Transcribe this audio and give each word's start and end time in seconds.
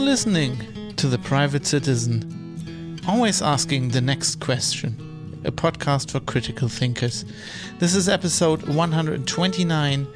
You're 0.00 0.08
listening 0.08 0.94
to 0.96 1.08
The 1.08 1.18
Private 1.18 1.66
Citizen, 1.66 2.98
always 3.06 3.42
asking 3.42 3.90
the 3.90 4.00
next 4.00 4.40
question, 4.40 4.96
a 5.44 5.52
podcast 5.52 6.10
for 6.10 6.20
critical 6.20 6.68
thinkers. 6.68 7.26
This 7.80 7.94
is 7.94 8.08
episode 8.08 8.62
129 8.62 10.06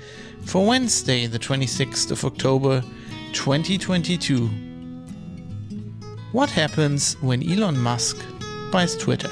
for 0.47 0.67
Wednesday, 0.67 1.27
the 1.27 1.39
26th 1.39 2.11
of 2.11 2.25
October 2.25 2.83
2022. 3.35 4.49
What 6.33 6.49
happens 6.49 7.21
when 7.21 7.47
Elon 7.47 7.77
Musk 7.77 8.25
buys 8.73 8.97
Twitter? 8.97 9.31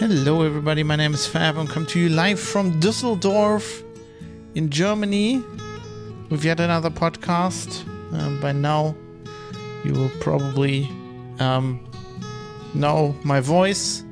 Hello, 0.00 0.42
everybody. 0.42 0.82
My 0.82 0.96
name 0.96 1.14
is 1.14 1.28
Fab. 1.28 1.56
I'm 1.56 1.68
coming 1.68 1.88
to 1.90 2.00
you 2.00 2.08
live 2.08 2.40
from 2.40 2.80
Düsseldorf 2.80 3.84
in 4.56 4.68
Germany 4.68 5.44
with 6.32 6.46
yet 6.46 6.60
another 6.60 6.88
podcast. 6.88 7.86
Um, 8.14 8.40
by 8.40 8.52
now, 8.52 8.96
you 9.84 9.92
will 9.92 10.10
probably 10.18 10.88
um, 11.40 11.78
know 12.72 13.14
my 13.22 13.38
voice 13.38 14.02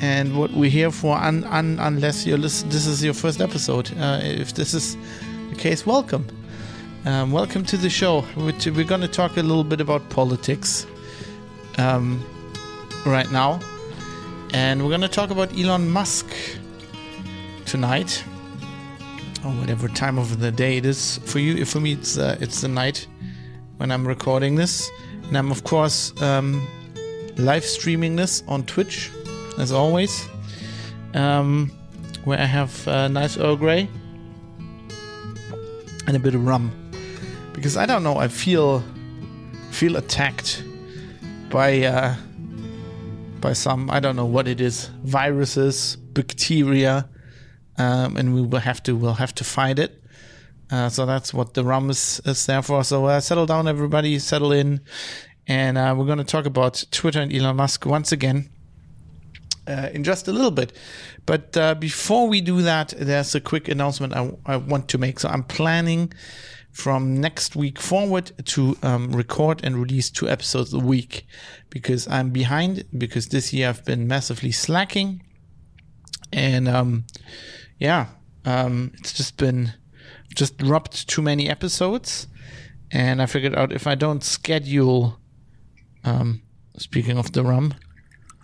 and 0.00 0.38
what 0.38 0.50
we're 0.52 0.70
here 0.70 0.90
for, 0.90 1.14
un- 1.14 1.44
un- 1.44 1.78
unless 1.78 2.26
you're 2.26 2.38
this 2.38 2.64
is 2.86 3.04
your 3.04 3.12
first 3.12 3.42
episode. 3.42 3.92
Uh, 3.98 4.18
if 4.22 4.54
this 4.54 4.72
is 4.72 4.96
the 5.50 5.56
case, 5.56 5.84
welcome. 5.84 6.26
Um, 7.04 7.32
welcome 7.32 7.64
to 7.66 7.76
the 7.76 7.90
show. 7.90 8.22
Which 8.36 8.64
we're 8.66 8.84
going 8.84 9.02
to 9.02 9.08
talk 9.08 9.36
a 9.36 9.42
little 9.42 9.62
bit 9.62 9.82
about 9.82 10.08
politics 10.08 10.86
um, 11.76 12.24
right 13.04 13.30
now. 13.30 13.60
And 14.54 14.82
we're 14.82 14.88
going 14.88 15.02
to 15.02 15.08
talk 15.08 15.28
about 15.28 15.52
Elon 15.58 15.90
Musk 15.90 16.34
tonight, 17.66 18.24
or 19.46 19.52
whatever 19.60 19.88
time 19.88 20.18
of 20.18 20.40
the 20.40 20.50
day 20.50 20.76
it 20.76 20.84
is 20.84 21.18
for 21.24 21.38
you. 21.38 21.64
For 21.64 21.80
me, 21.80 21.92
it's 21.92 22.18
uh, 22.18 22.36
it's 22.40 22.60
the 22.60 22.68
night 22.68 23.06
when 23.76 23.90
I'm 23.90 24.06
recording 24.06 24.56
this, 24.56 24.90
and 25.28 25.36
I'm 25.38 25.50
of 25.50 25.64
course 25.64 26.12
um, 26.20 26.66
live 27.36 27.64
streaming 27.64 28.16
this 28.16 28.42
on 28.48 28.64
Twitch, 28.64 29.10
as 29.58 29.72
always, 29.72 30.28
um, 31.14 31.70
where 32.24 32.38
I 32.40 32.44
have 32.44 32.88
uh, 32.88 33.08
nice 33.08 33.36
Earl 33.38 33.56
Grey 33.56 33.88
and 36.06 36.16
a 36.16 36.20
bit 36.20 36.34
of 36.34 36.46
rum, 36.46 36.72
because 37.52 37.76
I 37.76 37.86
don't 37.86 38.02
know, 38.02 38.18
I 38.18 38.28
feel 38.28 38.82
feel 39.70 39.96
attacked 39.96 40.64
by. 41.50 41.82
Uh, 41.82 42.16
by 43.38 43.52
some 43.52 43.90
I 43.90 44.00
don't 44.00 44.16
know 44.16 44.24
what 44.24 44.48
it 44.48 44.62
is 44.62 44.88
viruses 45.04 45.96
bacteria 46.14 47.06
um, 47.78 48.16
and 48.16 48.34
we 48.34 48.42
will 48.42 48.60
have 48.60 48.82
to 48.84 48.96
we'll 48.96 49.14
have 49.14 49.34
to 49.36 49.44
fight 49.44 49.78
it. 49.78 50.02
Uh, 50.70 50.88
so 50.88 51.06
that's 51.06 51.32
what 51.32 51.54
the 51.54 51.64
rum 51.64 51.90
is, 51.90 52.20
is 52.24 52.46
there 52.46 52.62
for. 52.62 52.82
So 52.82 53.06
uh, 53.06 53.20
settle 53.20 53.46
down 53.46 53.68
everybody. 53.68 54.18
Settle 54.18 54.52
in. 54.52 54.80
And 55.46 55.78
uh, 55.78 55.94
we're 55.96 56.06
going 56.06 56.18
to 56.18 56.24
talk 56.24 56.44
about 56.44 56.82
Twitter 56.90 57.20
and 57.20 57.32
Elon 57.32 57.54
Musk 57.54 57.86
once 57.86 58.10
again 58.10 58.50
uh, 59.66 59.90
in 59.92 60.04
just 60.04 60.28
a 60.28 60.32
little 60.32 60.50
bit. 60.50 60.72
But 61.24 61.56
uh, 61.56 61.74
before 61.74 62.28
we 62.28 62.40
do 62.40 62.62
that 62.62 62.94
there's 62.96 63.34
a 63.34 63.40
quick 63.40 63.68
announcement 63.68 64.14
I, 64.14 64.32
I 64.44 64.56
want 64.56 64.88
to 64.88 64.98
make. 64.98 65.20
So 65.20 65.28
I'm 65.28 65.44
planning 65.44 66.12
from 66.72 67.20
next 67.20 67.56
week 67.56 67.78
forward 67.78 68.32
to 68.44 68.76
um, 68.82 69.10
record 69.12 69.60
and 69.64 69.76
release 69.76 70.10
two 70.10 70.28
episodes 70.28 70.74
a 70.74 70.78
week 70.78 71.26
because 71.70 72.06
I'm 72.08 72.30
behind 72.30 72.84
because 72.96 73.28
this 73.28 73.52
year 73.52 73.70
I've 73.70 73.84
been 73.84 74.06
massively 74.06 74.52
slacking. 74.52 75.22
And 76.32 76.68
um, 76.68 77.04
yeah 77.78 78.06
um, 78.44 78.92
it's 78.94 79.12
just 79.12 79.36
been 79.36 79.72
just 80.34 80.58
dropped 80.58 81.08
too 81.08 81.22
many 81.22 81.48
episodes 81.48 82.26
and 82.90 83.20
I 83.20 83.26
figured 83.26 83.54
out 83.54 83.72
if 83.72 83.86
I 83.86 83.94
don't 83.94 84.22
schedule 84.22 85.18
um, 86.04 86.42
speaking 86.78 87.18
of 87.18 87.32
the 87.32 87.42
rum 87.42 87.74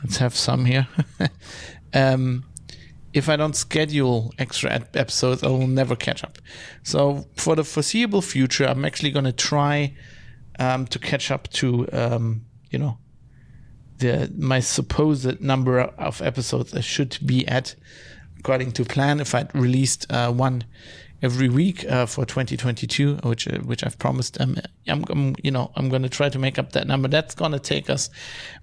let's 0.03 0.17
have 0.17 0.35
some 0.35 0.65
here 0.65 0.89
um, 1.95 2.45
if 3.13 3.29
I 3.29 3.37
don't 3.37 3.55
schedule 3.55 4.33
extra 4.39 4.71
episodes, 4.95 5.43
I 5.43 5.49
will 5.49 5.67
never 5.67 5.95
catch 5.95 6.25
up. 6.25 6.39
So 6.83 7.27
for 7.37 7.55
the 7.55 7.65
foreseeable 7.65 8.23
future, 8.23 8.67
I'm 8.67 8.85
actually 8.85 9.11
going 9.11 9.27
to 9.27 9.33
try 9.33 9.95
um, 10.59 10.87
to 10.87 10.99
catch 10.99 11.31
up 11.31 11.49
to, 11.55 11.87
um, 11.93 12.47
you 12.71 12.79
know, 12.79 12.99
the 13.99 14.33
my 14.37 14.61
supposed 14.61 15.41
number 15.41 15.81
of 15.81 16.23
episodes 16.23 16.75
I 16.75 16.81
should 16.81 17.19
be 17.25 17.47
at 17.47 17.77
according 18.43 18.73
to 18.73 18.85
plan. 18.85 19.21
If 19.21 19.37
I'd 19.37 19.55
released 19.55 20.11
uh, 20.11 20.33
one 20.33 20.65
every 21.23 21.49
week 21.49 21.85
uh, 21.89 22.07
for 22.07 22.27
2022, 22.27 23.19
which 23.23 23.47
uh, 23.47 23.59
which 23.59 23.85
I've 23.85 23.99
promised, 23.99 24.41
um, 24.41 24.57
I'm, 24.89 25.05
I'm 25.09 25.37
you 25.43 25.53
know 25.53 25.71
I'm 25.77 25.89
going 25.89 26.03
to 26.03 26.09
try 26.09 26.29
to 26.29 26.39
make 26.41 26.59
up 26.59 26.73
that 26.73 26.89
number. 26.89 27.07
That's 27.09 27.37
going 27.37 27.53
to 27.53 27.61
take 27.61 27.89
us 27.89 28.11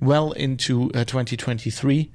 well 0.02 0.34
into 0.34 0.90
2023. 0.90 2.12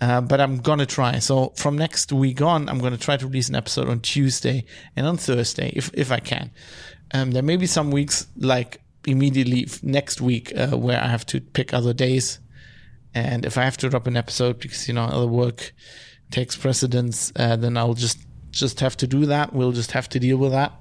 Uh, 0.00 0.20
but 0.22 0.40
I'm 0.40 0.56
gonna 0.58 0.86
try. 0.86 1.18
So 1.18 1.52
from 1.56 1.76
next 1.76 2.10
week 2.10 2.40
on, 2.40 2.70
I'm 2.70 2.78
gonna 2.78 2.96
try 2.96 3.18
to 3.18 3.26
release 3.26 3.50
an 3.50 3.54
episode 3.54 3.86
on 3.86 4.00
Tuesday 4.00 4.64
and 4.96 5.06
on 5.06 5.18
Thursday, 5.18 5.72
if 5.76 5.90
if 5.92 6.10
I 6.10 6.20
can. 6.20 6.50
Um, 7.12 7.32
there 7.32 7.42
may 7.42 7.56
be 7.56 7.66
some 7.66 7.90
weeks 7.90 8.26
like 8.38 8.80
immediately 9.06 9.68
next 9.82 10.22
week 10.22 10.56
uh, 10.56 10.68
where 10.68 10.98
I 10.98 11.08
have 11.08 11.26
to 11.26 11.42
pick 11.42 11.74
other 11.74 11.92
days, 11.92 12.38
and 13.14 13.44
if 13.44 13.58
I 13.58 13.64
have 13.64 13.76
to 13.76 13.90
drop 13.90 14.06
an 14.06 14.16
episode 14.16 14.58
because 14.58 14.88
you 14.88 14.94
know 14.94 15.04
other 15.04 15.26
work 15.26 15.74
takes 16.30 16.56
precedence, 16.56 17.32
uh, 17.36 17.56
then 17.56 17.76
I'll 17.76 17.94
just 17.94 18.18
just 18.50 18.80
have 18.80 18.96
to 18.98 19.06
do 19.06 19.26
that. 19.26 19.52
We'll 19.52 19.72
just 19.72 19.92
have 19.92 20.08
to 20.10 20.18
deal 20.18 20.36
with 20.36 20.52
that. 20.52 20.72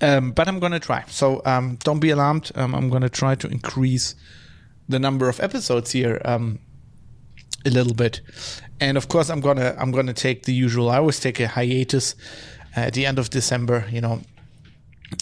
Um, 0.00 0.32
but 0.32 0.48
I'm 0.48 0.58
gonna 0.58 0.80
try. 0.80 1.04
So 1.08 1.42
um, 1.44 1.76
don't 1.84 2.00
be 2.00 2.10
alarmed. 2.10 2.50
Um, 2.54 2.74
I'm 2.74 2.88
gonna 2.88 3.08
try 3.08 3.34
to 3.36 3.48
increase 3.48 4.14
the 4.88 4.98
number 4.98 5.28
of 5.28 5.40
episodes 5.40 5.92
here 5.92 6.20
um, 6.24 6.58
a 7.64 7.70
little 7.70 7.94
bit. 7.94 8.20
And 8.80 8.96
of 8.96 9.08
course, 9.08 9.28
I'm 9.28 9.40
gonna 9.40 9.76
I'm 9.78 9.90
gonna 9.90 10.14
take 10.14 10.44
the 10.44 10.54
usual. 10.54 10.90
I 10.90 10.96
always 10.96 11.20
take 11.20 11.38
a 11.38 11.48
hiatus 11.48 12.14
at 12.74 12.94
the 12.94 13.04
end 13.06 13.18
of 13.18 13.30
December. 13.30 13.86
You 13.90 14.00
know, 14.00 14.22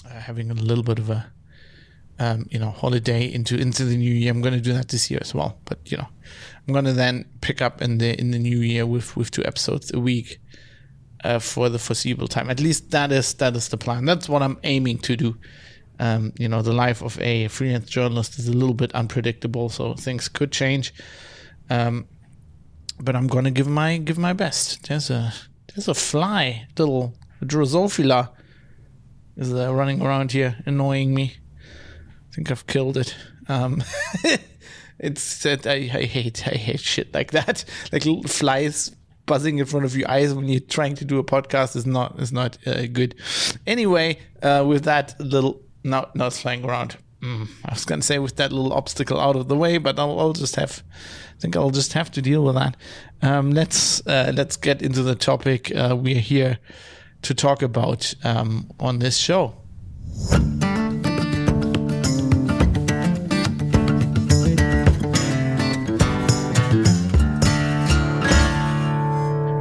uh, 0.04 0.20
having 0.20 0.50
a 0.50 0.54
little 0.54 0.84
bit 0.84 0.98
of 0.98 1.10
a 1.10 1.30
um, 2.20 2.46
you 2.50 2.58
know 2.58 2.70
holiday 2.70 3.32
into 3.32 3.56
into 3.56 3.84
the 3.84 3.96
new 3.96 4.12
year. 4.12 4.30
I'm 4.30 4.42
gonna 4.42 4.60
do 4.60 4.72
that 4.74 4.88
this 4.88 5.10
year 5.10 5.18
as 5.20 5.34
well. 5.34 5.58
But 5.64 5.90
you 5.90 5.96
know, 5.96 6.08
I'm 6.68 6.74
gonna 6.74 6.92
then 6.92 7.24
pick 7.40 7.62
up 7.62 7.80
in 7.80 7.96
the 7.96 8.18
in 8.20 8.30
the 8.30 8.38
new 8.38 8.58
year 8.58 8.84
with 8.84 9.16
with 9.16 9.30
two 9.30 9.44
episodes 9.44 9.92
a 9.92 9.98
week. 9.98 10.38
Uh, 11.24 11.40
for 11.40 11.68
the 11.68 11.80
foreseeable 11.80 12.28
time, 12.28 12.48
at 12.48 12.60
least 12.60 12.92
that 12.92 13.10
is 13.10 13.34
that 13.34 13.56
is 13.56 13.68
the 13.70 13.76
plan. 13.76 14.04
That's 14.04 14.28
what 14.28 14.40
I'm 14.40 14.56
aiming 14.62 14.98
to 14.98 15.16
do. 15.16 15.36
Um, 15.98 16.32
you 16.38 16.48
know, 16.48 16.62
the 16.62 16.72
life 16.72 17.02
of 17.02 17.20
a 17.20 17.48
freelance 17.48 17.90
journalist 17.90 18.38
is 18.38 18.46
a 18.46 18.52
little 18.52 18.74
bit 18.74 18.94
unpredictable, 18.94 19.68
so 19.68 19.94
things 19.94 20.28
could 20.28 20.52
change. 20.52 20.94
Um, 21.70 22.06
but 23.00 23.16
I'm 23.16 23.26
gonna 23.26 23.50
give 23.50 23.66
my 23.66 23.96
give 23.96 24.16
my 24.16 24.32
best. 24.32 24.88
There's 24.88 25.10
a 25.10 25.32
there's 25.74 25.88
a 25.88 25.94
fly, 25.94 26.68
little 26.78 27.14
Drosophila, 27.42 28.28
is 29.36 29.52
uh, 29.52 29.74
running 29.74 30.02
around 30.02 30.30
here 30.30 30.56
annoying 30.66 31.14
me. 31.14 31.36
I 32.30 32.34
think 32.34 32.50
I've 32.52 32.66
killed 32.68 32.96
it. 32.96 33.16
Um, 33.48 33.82
it's 34.98 35.42
that 35.42 35.66
I, 35.66 35.74
I 35.74 36.04
hate 36.04 36.46
I 36.46 36.56
hate 36.56 36.80
shit 36.80 37.14
like 37.14 37.32
that. 37.32 37.64
Like 37.92 38.04
flies 38.26 38.94
buzzing 39.26 39.58
in 39.58 39.66
front 39.66 39.86
of 39.86 39.96
your 39.96 40.10
eyes 40.10 40.34
when 40.34 40.48
you're 40.48 40.60
trying 40.60 40.96
to 40.96 41.04
do 41.04 41.18
a 41.18 41.24
podcast 41.24 41.76
is 41.76 41.86
not 41.86 42.18
is 42.20 42.32
not 42.32 42.58
uh, 42.66 42.86
good. 42.86 43.14
Anyway, 43.66 44.18
uh, 44.42 44.64
with 44.66 44.84
that 44.84 45.14
little 45.20 45.62
now 45.84 46.10
it's 46.14 46.40
flying 46.40 46.64
around. 46.64 46.96
Mm, 47.22 47.48
I 47.64 47.74
was 47.74 47.84
gonna 47.84 48.02
say 48.02 48.18
with 48.18 48.36
that 48.36 48.52
little 48.52 48.72
obstacle 48.72 49.20
out 49.20 49.36
of 49.36 49.48
the 49.48 49.56
way, 49.56 49.78
but 49.78 49.98
I'll, 49.98 50.18
I'll 50.18 50.32
just 50.32 50.56
have. 50.56 50.82
I 51.36 51.40
think 51.40 51.56
I'll 51.56 51.70
just 51.70 51.92
have 51.92 52.10
to 52.12 52.22
deal 52.22 52.44
with 52.44 52.56
that. 52.56 52.76
Um, 53.22 53.52
let's 53.52 54.04
uh, 54.06 54.32
let's 54.34 54.56
get 54.56 54.82
into 54.82 55.02
the 55.02 55.14
topic 55.14 55.74
uh, 55.74 55.96
we're 55.96 56.20
here 56.20 56.58
to 57.22 57.34
talk 57.34 57.62
about 57.62 58.14
um, 58.24 58.70
on 58.80 58.98
this 58.98 59.16
show. 59.16 59.54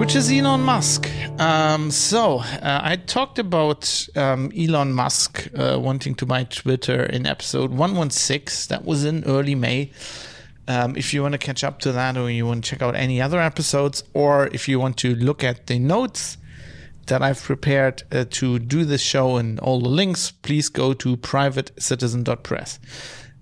Which 0.08 0.16
is 0.16 0.32
Elon 0.32 0.62
Musk. 0.62 1.10
Um, 1.38 1.92
so 1.92 2.40
uh, 2.40 2.80
I 2.82 2.96
talked 2.96 3.40
about 3.40 4.08
um, 4.16 4.54
Elon 4.58 4.94
Musk 4.94 5.50
uh, 5.54 5.78
wanting 5.78 6.16
to 6.16 6.26
buy 6.26 6.46
Twitter 6.46 7.04
in 7.04 7.26
episode 7.26 7.72
116. 7.72 8.70
That 8.70 8.86
was 8.86 9.04
in 9.04 9.26
early 9.26 9.54
May. 9.54 9.92
Um, 10.66 10.96
if 10.96 11.14
you 11.14 11.22
want 11.24 11.34
to 11.34 11.38
catch 11.38 11.62
up 11.62 11.80
to 11.80 11.92
that, 11.92 12.16
or 12.16 12.32
you 12.32 12.46
want 12.46 12.64
to 12.64 12.70
check 12.70 12.82
out 12.82 12.96
any 12.96 13.22
other 13.22 13.42
episodes, 13.42 14.06
or 14.14 14.48
if 14.54 14.70
you 14.70 14.80
want 14.80 14.96
to 15.00 15.14
look 15.14 15.44
at 15.44 15.68
the 15.68 15.78
notes 15.78 16.38
that 17.08 17.22
I've 17.22 17.42
prepared 17.42 18.04
uh, 18.10 18.24
to 18.30 18.60
do 18.60 18.86
this 18.86 19.02
show 19.02 19.36
and 19.36 19.60
all 19.60 19.82
the 19.82 19.90
links, 19.90 20.32
please 20.32 20.70
go 20.70 20.94
to 20.94 21.18
privatecitizen.press. 21.18 22.80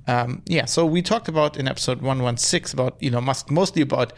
Um, 0.07 0.41
yeah, 0.45 0.65
so 0.65 0.85
we 0.85 1.03
talked 1.03 1.27
about 1.27 1.57
in 1.57 1.67
episode 1.67 2.01
116 2.01 2.79
about 2.79 2.97
Elon 3.03 3.23
Musk, 3.23 3.51
mostly 3.51 3.83
about, 3.83 4.13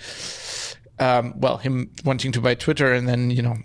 um, 0.99 1.33
well, 1.39 1.57
him 1.57 1.91
wanting 2.03 2.31
to 2.33 2.41
buy 2.41 2.55
Twitter 2.55 2.93
and 2.93 3.07
then, 3.07 3.31
you 3.31 3.41
know, 3.41 3.57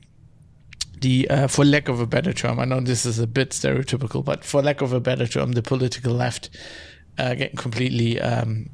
the, 1.01 1.29
uh, 1.29 1.47
for 1.49 1.65
lack 1.65 1.89
of 1.89 2.01
a 2.01 2.07
better 2.07 2.33
term, 2.33 2.61
I 2.61 2.65
know 2.65 2.81
this 2.81 3.05
is 3.05 3.19
a 3.19 3.27
bit 3.27 3.51
stereotypical, 3.51 4.25
but 4.25 4.45
for 4.45 4.63
lack 4.63 4.81
of 4.81 4.93
a 4.93 5.01
better 5.01 5.27
term, 5.27 5.53
the 5.53 5.63
political 5.63 6.13
left 6.13 6.51
uh, 7.19 7.35
getting 7.35 7.57
completely 7.57 8.21
um, 8.21 8.71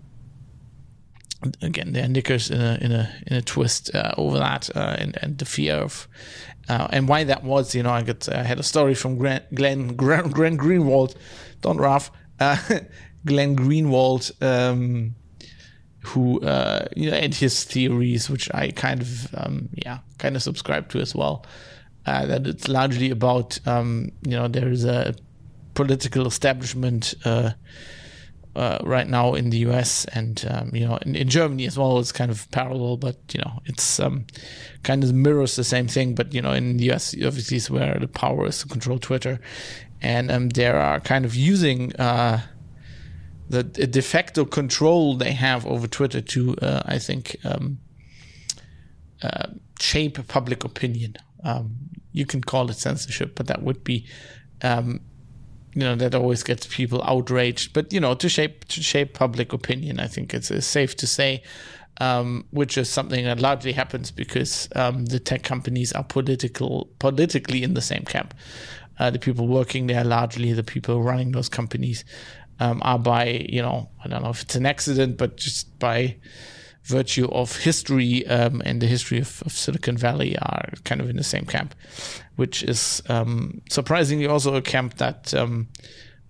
again 1.62 1.92
their 1.92 2.08
knickers 2.08 2.50
in 2.50 2.60
a 2.60 2.78
in 2.80 2.92
a 2.92 3.22
in 3.26 3.36
a 3.36 3.42
twist 3.42 3.94
uh, 3.94 4.12
over 4.16 4.38
that 4.38 4.74
uh, 4.76 4.96
and 4.98 5.16
and 5.22 5.38
the 5.38 5.44
fear 5.44 5.76
of 5.76 6.08
uh, 6.68 6.88
and 6.90 7.08
why 7.08 7.24
that 7.24 7.44
was 7.44 7.74
you 7.74 7.82
know 7.82 7.90
I 7.90 8.02
got 8.02 8.28
I 8.28 8.42
had 8.42 8.58
a 8.58 8.62
story 8.62 8.94
from 8.94 9.18
Glenn 9.18 9.42
Glenn, 9.54 9.96
Glenn 9.96 10.58
Greenwald. 10.58 11.14
Don't 11.60 11.80
laugh. 11.80 12.10
Uh, 12.38 12.56
Glenn 13.24 13.56
Greenwald 13.56 14.30
um, 14.42 15.14
who 16.08 16.40
uh, 16.40 16.86
you 16.96 17.10
know 17.10 17.16
and 17.16 17.34
his 17.34 17.64
theories 17.64 18.28
which 18.30 18.52
I 18.54 18.70
kind 18.70 19.00
of 19.00 19.34
um, 19.34 19.68
yeah 19.72 19.98
kind 20.18 20.36
of 20.36 20.42
subscribe 20.42 20.88
to 20.90 21.00
as 21.00 21.14
well 21.14 21.44
uh, 22.06 22.26
that 22.26 22.46
it's 22.46 22.68
largely 22.68 23.10
about 23.10 23.58
um, 23.66 24.10
you 24.22 24.32
know 24.32 24.48
there 24.48 24.68
is 24.68 24.84
a 24.84 25.14
political 25.74 26.26
establishment 26.26 27.14
uh, 27.24 27.52
right 28.82 29.08
now 29.08 29.34
in 29.34 29.50
the 29.50 29.58
US 29.58 30.04
and 30.06 30.44
um, 30.50 30.74
you 30.74 30.86
know 30.86 30.96
in, 31.02 31.14
in, 31.14 31.28
Germany 31.28 31.66
as 31.66 31.78
well. 31.78 31.98
It's 31.98 32.12
kind 32.12 32.30
of 32.30 32.50
parallel, 32.50 32.96
but 32.96 33.16
you 33.32 33.40
know 33.40 33.60
it's 33.66 34.00
um, 34.00 34.26
kind 34.82 35.04
of 35.04 35.12
mirrors 35.12 35.54
the 35.56 35.64
same 35.64 35.86
thing. 35.86 36.14
But 36.14 36.34
you 36.34 36.42
know 36.42 36.52
in 36.52 36.76
the 36.78 36.90
US, 36.90 37.14
obviously, 37.14 37.58
is 37.58 37.70
where 37.70 37.98
the 38.00 38.08
power 38.08 38.46
is 38.46 38.58
to 38.60 38.68
control 38.68 38.98
Twitter, 38.98 39.38
and 40.00 40.30
um, 40.30 40.48
are 40.58 41.00
kind 41.00 41.24
of 41.24 41.36
using 41.36 41.94
uh, 41.96 42.40
the, 43.48 43.62
de 43.62 44.02
facto 44.02 44.44
control 44.44 45.16
they 45.16 45.32
have 45.32 45.66
over 45.66 45.86
Twitter 45.86 46.20
to, 46.20 46.56
uh, 46.58 46.82
I 46.84 46.98
think, 46.98 47.36
um, 47.44 47.78
uh, 49.22 49.48
shape 49.80 50.26
public 50.28 50.64
opinion. 50.64 51.16
Um, 51.44 51.76
you 52.12 52.26
can 52.26 52.40
call 52.40 52.70
it 52.70 52.76
censorship, 52.76 53.34
but 53.34 53.46
that 53.46 53.62
would 53.62 53.84
be 53.84 54.06
um, 54.62 55.00
you 55.74 55.82
know 55.82 55.94
that 55.94 56.14
always 56.14 56.42
gets 56.42 56.66
people 56.66 57.02
outraged. 57.04 57.72
But 57.72 57.92
you 57.92 58.00
know, 58.00 58.14
to 58.14 58.28
shape 58.28 58.64
to 58.66 58.82
shape 58.82 59.14
public 59.14 59.52
opinion, 59.52 60.00
I 60.00 60.06
think 60.06 60.34
it's, 60.34 60.50
it's 60.50 60.66
safe 60.66 60.96
to 60.96 61.06
say, 61.06 61.42
um, 62.00 62.44
which 62.50 62.76
is 62.78 62.88
something 62.88 63.24
that 63.24 63.40
largely 63.40 63.72
happens 63.72 64.10
because 64.10 64.68
um, 64.74 65.06
the 65.06 65.20
tech 65.20 65.42
companies 65.42 65.92
are 65.92 66.04
political 66.04 66.88
politically 66.98 67.62
in 67.62 67.74
the 67.74 67.82
same 67.82 68.04
camp. 68.04 68.34
Uh, 68.98 69.10
the 69.10 69.18
people 69.18 69.46
working 69.46 69.86
there, 69.86 70.02
largely 70.02 70.52
the 70.52 70.64
people 70.64 71.00
running 71.02 71.30
those 71.30 71.48
companies, 71.48 72.04
um, 72.60 72.80
are 72.84 72.98
by 72.98 73.46
you 73.48 73.62
know 73.62 73.88
I 74.04 74.08
don't 74.08 74.22
know 74.22 74.30
if 74.30 74.42
it's 74.42 74.56
an 74.56 74.66
accident, 74.66 75.16
but 75.16 75.36
just 75.36 75.78
by 75.78 76.16
virtue 76.84 77.28
of 77.28 77.54
history 77.56 78.26
um, 78.26 78.62
and 78.64 78.80
the 78.80 78.86
history 78.86 79.18
of, 79.18 79.42
of, 79.44 79.52
Silicon 79.52 79.98
Valley 79.98 80.38
are 80.38 80.70
kind 80.84 81.02
of 81.02 81.10
in 81.10 81.16
the 81.16 81.22
same 81.22 81.44
camp, 81.44 81.74
which 82.36 82.62
is 82.62 83.02
um, 83.10 83.60
surprisingly 83.68 84.26
also 84.26 84.54
a 84.54 84.62
camp 84.62 84.96
that 84.96 85.34
um, 85.34 85.68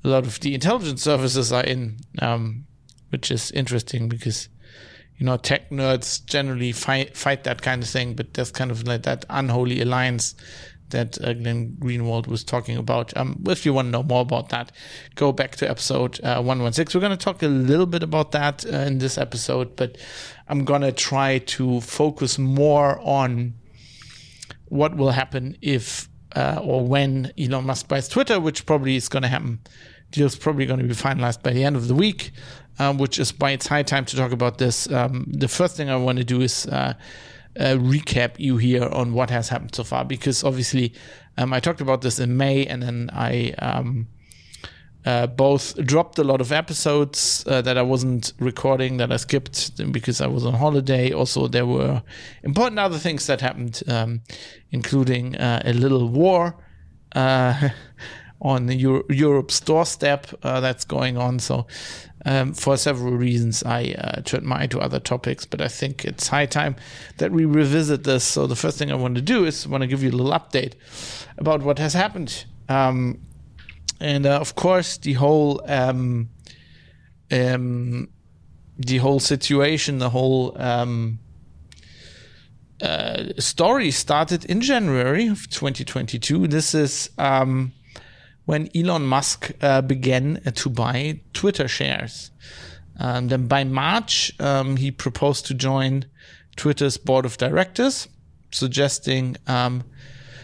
a 0.02 0.08
lot 0.08 0.26
of 0.26 0.40
the 0.40 0.54
intelligence 0.54 1.02
services 1.02 1.52
are 1.52 1.62
in, 1.62 1.98
um, 2.20 2.66
which 3.10 3.30
is 3.30 3.52
interesting 3.52 4.08
because 4.08 4.48
you 5.16 5.26
know 5.26 5.36
tech 5.36 5.70
nerds 5.70 6.24
generally 6.26 6.72
fight 6.72 7.16
fight 7.16 7.44
that 7.44 7.62
kind 7.62 7.82
of 7.82 7.88
thing, 7.88 8.14
but 8.14 8.34
there's 8.34 8.50
kind 8.50 8.70
of 8.70 8.86
like 8.86 9.02
that 9.04 9.24
unholy 9.30 9.80
alliance 9.80 10.34
that 10.90 11.20
uh, 11.22 11.32
Glenn 11.32 11.76
Greenwald 11.78 12.26
was 12.26 12.44
talking 12.44 12.76
about. 12.76 13.16
Um, 13.16 13.42
if 13.46 13.64
you 13.66 13.72
want 13.72 13.86
to 13.86 13.90
know 13.90 14.02
more 14.02 14.22
about 14.22 14.48
that, 14.50 14.72
go 15.14 15.32
back 15.32 15.56
to 15.56 15.68
episode 15.68 16.20
uh, 16.22 16.36
116. 16.42 16.98
We're 16.98 17.06
going 17.06 17.16
to 17.16 17.24
talk 17.24 17.42
a 17.42 17.48
little 17.48 17.86
bit 17.86 18.02
about 18.02 18.32
that 18.32 18.64
uh, 18.66 18.78
in 18.78 18.98
this 18.98 19.18
episode, 19.18 19.76
but 19.76 19.98
I'm 20.48 20.64
going 20.64 20.82
to 20.82 20.92
try 20.92 21.38
to 21.38 21.80
focus 21.80 22.38
more 22.38 23.00
on 23.00 23.54
what 24.66 24.96
will 24.96 25.10
happen 25.10 25.56
if 25.62 26.08
uh, 26.36 26.60
or 26.62 26.86
when 26.86 27.32
Elon 27.38 27.64
Musk 27.64 27.88
buys 27.88 28.08
Twitter, 28.08 28.38
which 28.38 28.66
probably 28.66 28.96
is 28.96 29.08
going 29.08 29.22
to 29.22 29.28
happen. 29.28 29.60
Deal's 30.10 30.36
probably 30.36 30.66
going 30.66 30.80
to 30.80 30.86
be 30.86 30.94
finalized 30.94 31.42
by 31.42 31.52
the 31.52 31.64
end 31.64 31.76
of 31.76 31.88
the 31.88 31.94
week, 31.94 32.32
um, 32.78 32.98
which 32.98 33.18
is 33.18 33.32
why 33.38 33.50
it's 33.50 33.66
high 33.66 33.82
time 33.82 34.04
to 34.06 34.16
talk 34.16 34.32
about 34.32 34.58
this. 34.58 34.90
Um, 34.90 35.26
the 35.28 35.48
first 35.48 35.76
thing 35.76 35.90
I 35.90 35.96
want 35.96 36.18
to 36.18 36.24
do 36.24 36.40
is 36.40 36.66
uh, 37.58 37.76
recap 37.76 38.38
you 38.38 38.56
here 38.56 38.88
on 38.88 39.12
what 39.12 39.30
has 39.30 39.48
happened 39.48 39.74
so 39.74 39.84
far 39.84 40.04
because 40.04 40.44
obviously 40.44 40.92
um, 41.36 41.52
I 41.52 41.60
talked 41.60 41.80
about 41.80 42.02
this 42.02 42.18
in 42.18 42.36
May 42.36 42.66
and 42.66 42.82
then 42.82 43.10
I 43.12 43.52
um, 43.58 44.08
uh, 45.04 45.26
both 45.26 45.74
dropped 45.86 46.18
a 46.18 46.24
lot 46.24 46.40
of 46.40 46.52
episodes 46.52 47.44
uh, 47.46 47.62
that 47.62 47.78
I 47.78 47.82
wasn't 47.82 48.32
recording 48.40 48.98
that 48.98 49.10
I 49.10 49.16
skipped 49.16 49.90
because 49.92 50.20
I 50.20 50.26
was 50.26 50.44
on 50.44 50.54
holiday. 50.54 51.12
Also, 51.12 51.48
there 51.48 51.64
were 51.64 52.02
important 52.42 52.78
other 52.78 52.98
things 52.98 53.26
that 53.26 53.40
happened, 53.40 53.82
um, 53.88 54.20
including 54.70 55.36
uh, 55.36 55.62
a 55.64 55.72
little 55.72 56.08
war 56.08 56.56
uh, 57.14 57.70
on 58.42 58.68
Euro- 58.68 59.04
Europe's 59.08 59.60
doorstep 59.60 60.26
uh, 60.42 60.60
that's 60.60 60.84
going 60.84 61.16
on. 61.16 61.38
So 61.38 61.66
um, 62.24 62.52
for 62.52 62.76
several 62.76 63.12
reasons, 63.12 63.62
I 63.62 63.94
uh, 63.98 64.20
turned 64.22 64.44
my 64.44 64.62
eye 64.62 64.66
to 64.68 64.80
other 64.80 64.98
topics, 64.98 65.44
but 65.44 65.60
I 65.60 65.68
think 65.68 66.04
it's 66.04 66.28
high 66.28 66.46
time 66.46 66.76
that 67.18 67.30
we 67.30 67.44
revisit 67.44 68.04
this. 68.04 68.24
So 68.24 68.46
the 68.46 68.56
first 68.56 68.78
thing 68.78 68.90
I 68.90 68.96
want 68.96 69.14
to 69.14 69.22
do 69.22 69.44
is 69.44 69.66
want 69.68 69.82
to 69.82 69.86
give 69.86 70.02
you 70.02 70.10
a 70.10 70.12
little 70.12 70.32
update 70.32 70.72
about 71.36 71.62
what 71.62 71.78
has 71.78 71.94
happened, 71.94 72.44
um, 72.68 73.20
and 74.00 74.26
uh, 74.26 74.38
of 74.38 74.54
course 74.54 74.96
the 74.96 75.14
whole 75.14 75.62
um, 75.66 76.28
um 77.30 78.08
the 78.78 78.98
whole 78.98 79.20
situation, 79.20 79.98
the 79.98 80.10
whole 80.10 80.60
um, 80.60 81.18
uh, 82.80 83.24
story 83.38 83.90
started 83.90 84.44
in 84.44 84.60
January 84.60 85.26
of 85.26 85.50
2022. 85.50 86.46
This 86.46 86.74
is 86.74 87.10
um, 87.18 87.72
when 88.48 88.66
Elon 88.74 89.02
Musk 89.02 89.52
uh, 89.60 89.82
began 89.82 90.40
to 90.54 90.70
buy 90.70 91.20
Twitter 91.34 91.68
shares. 91.68 92.30
Um, 92.98 93.28
then 93.28 93.46
by 93.46 93.64
March, 93.64 94.32
um, 94.40 94.78
he 94.78 94.90
proposed 94.90 95.44
to 95.48 95.54
join 95.54 96.06
Twitter's 96.56 96.96
board 96.96 97.26
of 97.26 97.36
directors, 97.36 98.08
suggesting 98.50 99.36
um, 99.46 99.84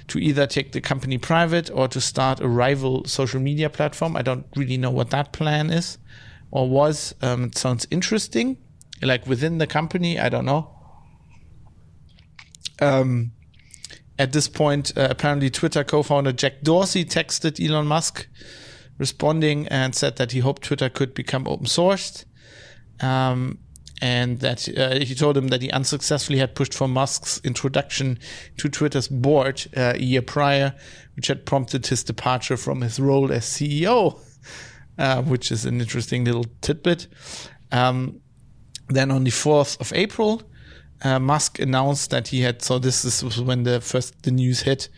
to 0.08 0.18
either 0.18 0.46
take 0.46 0.72
the 0.72 0.82
company 0.82 1.16
private 1.16 1.70
or 1.70 1.88
to 1.88 1.98
start 1.98 2.40
a 2.40 2.46
rival 2.46 3.06
social 3.06 3.40
media 3.40 3.70
platform. 3.70 4.18
I 4.18 4.20
don't 4.20 4.44
really 4.54 4.76
know 4.76 4.90
what 4.90 5.08
that 5.08 5.32
plan 5.32 5.70
is 5.70 5.96
or 6.50 6.68
was. 6.68 7.14
Um, 7.22 7.44
it 7.44 7.56
sounds 7.56 7.86
interesting. 7.90 8.58
Like 9.00 9.26
within 9.26 9.56
the 9.56 9.66
company, 9.66 10.20
I 10.20 10.28
don't 10.28 10.44
know. 10.44 10.68
Um, 12.82 13.32
at 14.18 14.32
this 14.32 14.48
point, 14.48 14.96
uh, 14.96 15.08
apparently 15.10 15.50
Twitter 15.50 15.82
co-founder 15.82 16.32
Jack 16.32 16.62
Dorsey 16.62 17.04
texted 17.04 17.64
Elon 17.64 17.86
Musk, 17.86 18.26
responding 18.98 19.66
and 19.68 19.94
said 19.94 20.16
that 20.16 20.32
he 20.32 20.40
hoped 20.40 20.62
Twitter 20.62 20.88
could 20.88 21.14
become 21.14 21.48
open 21.48 21.66
sourced, 21.66 22.24
um, 23.00 23.58
and 24.00 24.40
that 24.40 24.68
uh, 24.78 25.04
he 25.04 25.14
told 25.14 25.36
him 25.36 25.48
that 25.48 25.62
he 25.62 25.70
unsuccessfully 25.70 26.38
had 26.38 26.54
pushed 26.54 26.74
for 26.74 26.86
Musk's 26.86 27.40
introduction 27.42 28.18
to 28.58 28.68
Twitter's 28.68 29.08
board 29.08 29.66
uh, 29.76 29.94
a 29.94 30.02
year 30.02 30.22
prior, 30.22 30.74
which 31.16 31.26
had 31.26 31.44
prompted 31.44 31.86
his 31.86 32.04
departure 32.04 32.56
from 32.56 32.82
his 32.82 33.00
role 33.00 33.32
as 33.32 33.44
CEO, 33.44 34.20
uh, 34.98 35.22
which 35.22 35.50
is 35.50 35.64
an 35.64 35.80
interesting 35.80 36.24
little 36.24 36.46
tidbit. 36.60 37.08
Um, 37.72 38.20
then 38.88 39.10
on 39.10 39.24
the 39.24 39.30
4th 39.30 39.80
of 39.80 39.92
April, 39.94 40.42
uh, 41.02 41.18
Musk 41.18 41.58
announced 41.58 42.10
that 42.10 42.28
he 42.28 42.40
had. 42.40 42.62
So 42.62 42.78
this, 42.78 43.22
was 43.22 43.40
when 43.40 43.64
the 43.64 43.80
first 43.80 44.22
the 44.22 44.30
news 44.30 44.62
hit. 44.62 44.88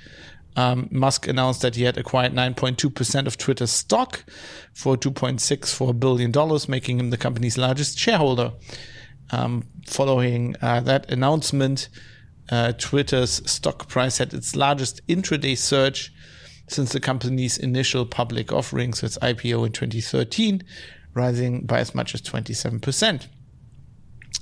Um, 0.57 0.89
Musk 0.91 1.29
announced 1.29 1.61
that 1.63 1.75
he 1.75 1.83
had 1.83 1.99
acquired 1.99 2.33
9.2% 2.33 3.27
of 3.27 3.37
Twitter's 3.37 3.71
stock 3.71 4.25
for 4.73 4.97
2.64 4.97 6.01
billion 6.01 6.31
dollars, 6.31 6.69
making 6.69 6.99
him 6.99 7.11
the 7.11 7.19
company's 7.19 7.59
largest 7.59 7.99
shareholder. 7.99 8.53
Um, 9.31 9.65
following 9.87 10.57
uh, 10.63 10.81
that 10.81 11.11
announcement, 11.11 11.89
uh, 12.49 12.73
Twitter's 12.73 13.43
stock 13.51 13.89
price 13.89 14.19
had 14.19 14.33
its 14.33 14.57
largest 14.57 15.07
intraday 15.09 15.59
surge 15.59 16.13
since 16.69 16.93
the 16.93 17.01
company's 17.01 17.59
initial 17.59 18.07
public 18.07 18.53
offering, 18.53 18.93
so 18.95 19.07
its 19.07 19.19
IPO 19.19 19.67
in 19.67 19.73
2013, 19.73 20.63
rising 21.15 21.67
by 21.67 21.81
as 21.81 21.95
much 21.95 22.15
as 22.15 22.23
27%. 22.23 23.27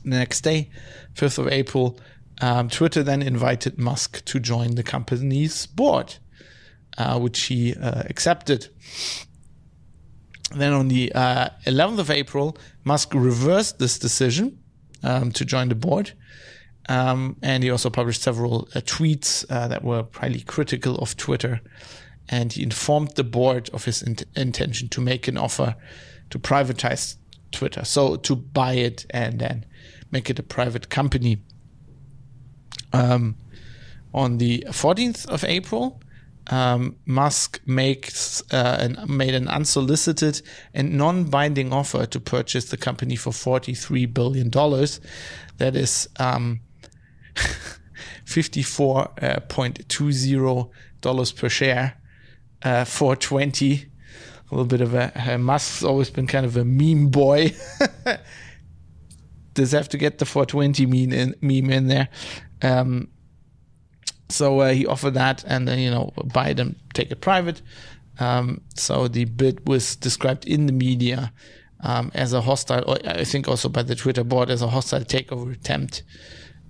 The 0.04 0.11
next 0.11 0.42
day, 0.42 0.70
5th 1.14 1.38
of 1.38 1.49
April, 1.49 1.99
um, 2.40 2.68
Twitter 2.68 3.02
then 3.02 3.23
invited 3.23 3.78
Musk 3.78 4.25
to 4.26 4.38
join 4.38 4.75
the 4.75 4.82
company's 4.82 5.66
board, 5.66 6.16
uh, 6.99 7.18
which 7.18 7.42
he 7.44 7.75
uh, 7.75 8.02
accepted. 8.11 8.68
Then 10.54 10.73
on 10.73 10.88
the 10.88 11.12
uh, 11.14 11.49
11th 11.66 11.99
of 11.99 12.11
April, 12.11 12.56
Musk 12.84 13.14
reversed 13.14 13.78
this 13.78 13.99
decision 13.99 14.58
um, 15.02 15.32
to 15.32 15.44
join 15.44 15.68
the 15.68 15.75
board. 15.75 16.12
Um, 16.88 17.37
and 17.42 17.62
he 17.62 17.70
also 17.70 17.88
published 17.88 18.20
several 18.20 18.68
uh, 18.75 18.80
tweets 18.80 19.44
uh, 19.50 19.68
that 19.68 19.82
were 19.82 20.06
highly 20.14 20.40
critical 20.40 20.96
of 20.96 21.16
Twitter. 21.16 21.61
And 22.28 22.52
he 22.52 22.62
informed 22.62 23.14
the 23.14 23.25
board 23.25 23.70
of 23.73 23.84
his 23.84 24.02
int- 24.02 24.25
intention 24.37 24.88
to 24.90 25.00
make 25.00 25.28
an 25.28 25.38
offer 25.38 25.76
to 26.30 26.38
privatize 26.38 27.16
Twitter. 27.52 27.84
So 27.84 28.16
to 28.16 28.37
buy 28.37 28.75
it 28.75 29.06
and 29.11 29.38
then 29.38 29.64
make 30.14 30.30
it 30.30 30.38
a 30.38 30.42
private 30.42 30.88
company. 30.88 31.42
Um, 32.92 33.37
On 34.14 34.38
the 34.38 34.64
14th 34.68 35.26
of 35.26 35.42
April, 35.42 36.00
um, 36.47 36.94
Musk 37.04 37.61
makes 37.66 38.40
uh, 38.52 38.78
an, 38.80 38.97
made 39.09 39.35
an 39.35 39.49
unsolicited 39.49 40.40
and 40.73 40.94
non-binding 40.94 41.73
offer 41.73 42.06
to 42.06 42.21
purchase 42.21 42.66
the 42.66 42.76
company 42.76 43.16
for 43.16 43.33
43 43.33 44.06
billion 44.06 44.50
dollars. 44.50 45.00
That 45.59 45.75
is 45.75 46.09
um, 46.21 46.61
54.20 48.25 50.71
dollars 51.00 51.33
per 51.33 51.49
share 51.49 52.00
uh, 52.62 52.85
for 52.85 53.16
20. 53.16 53.87
A 54.50 54.54
little 54.54 54.66
bit 54.66 54.80
of 54.80 54.94
a, 54.94 55.11
a 55.16 55.38
Musk's 55.38 55.83
always 55.83 56.11
been 56.11 56.28
kind 56.28 56.47
of 56.47 56.56
a 56.56 56.64
meme 56.64 57.09
boy. 57.09 57.52
Does 59.54 59.73
have 59.73 59.88
to 59.90 59.99
get 59.99 60.18
the 60.18 60.25
420 60.25 60.87
meme 60.87 61.12
in, 61.12 61.34
meme 61.40 61.70
in 61.70 61.88
there. 61.88 62.08
Um, 62.62 63.08
so 64.28 64.61
uh, 64.61 64.73
he 64.73 64.87
offered 64.87 65.14
that, 65.14 65.44
and 65.46 65.68
then 65.68 65.78
you 65.78 65.90
know 65.90 66.12
buy 66.32 66.50
and 66.50 66.76
take 66.92 67.11
it 67.11 67.20
private. 67.20 67.62
Um, 68.18 68.61
so 68.75 69.08
the 69.08 69.25
bid 69.25 69.66
was 69.68 69.96
described 69.96 70.46
in 70.46 70.66
the 70.66 70.73
media 70.73 71.32
um, 71.80 72.11
as 72.14 72.32
a 72.32 72.40
hostile, 72.40 72.84
or 72.87 72.99
I 73.04 73.25
think 73.25 73.49
also 73.49 73.68
by 73.68 73.82
the 73.82 73.94
Twitter 73.94 74.25
board 74.25 74.50
as 74.50 74.62
a 74.62 74.68
hostile 74.68 75.00
takeover 75.00 75.52
attempt. 75.52 76.02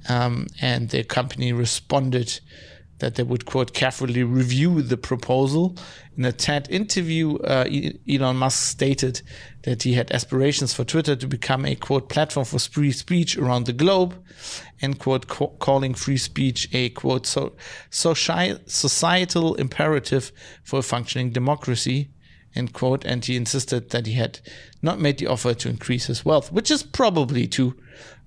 Um, 0.09 0.49
and 0.61 0.91
the 0.91 1.05
company 1.05 1.53
responded 1.53 2.41
that 2.99 3.15
they 3.15 3.23
would 3.23 3.47
quote 3.47 3.73
carefully 3.73 4.23
review 4.23 4.83
the 4.83 4.97
proposal. 4.97 5.77
In 6.17 6.25
a 6.25 6.33
TED 6.33 6.69
interview, 6.71 7.37
uh, 7.39 7.69
Elon 8.09 8.37
Musk 8.37 8.63
stated 8.63 9.23
that 9.65 9.83
he 9.83 9.95
had 9.95 10.13
aspirations 10.13 10.73
for 10.73 10.85
Twitter 10.85 11.17
to 11.17 11.27
become 11.27 11.65
a 11.65 11.75
quote 11.75 12.09
platform 12.09 12.45
for 12.45 12.59
free 12.59 12.93
speech 12.93 13.37
around 13.37 13.67
the 13.67 13.73
globe, 13.73 14.15
and 14.81 14.99
quote 14.99 15.27
calling 15.27 15.95
free 15.95 16.17
speech 16.17 16.69
a 16.73 16.91
quote 16.91 17.27
so, 17.27 17.55
societal 17.91 19.55
imperative 19.57 20.33
for 20.63 20.79
a 20.79 20.83
functioning 20.83 21.31
democracy. 21.31 22.11
End 22.55 22.73
quote. 22.73 23.05
And 23.05 23.25
he 23.25 23.37
insisted 23.37 23.91
that 23.91 24.07
he 24.07 24.13
had 24.13 24.39
not 24.81 25.01
made 25.01 25.19
the 25.19 25.27
offer 25.27 25.55
to 25.55 25.69
increase 25.69 26.07
his 26.07 26.25
wealth, 26.25 26.53
which 26.53 26.71
is 26.71 26.83
probably 26.85 27.49
too 27.49 27.75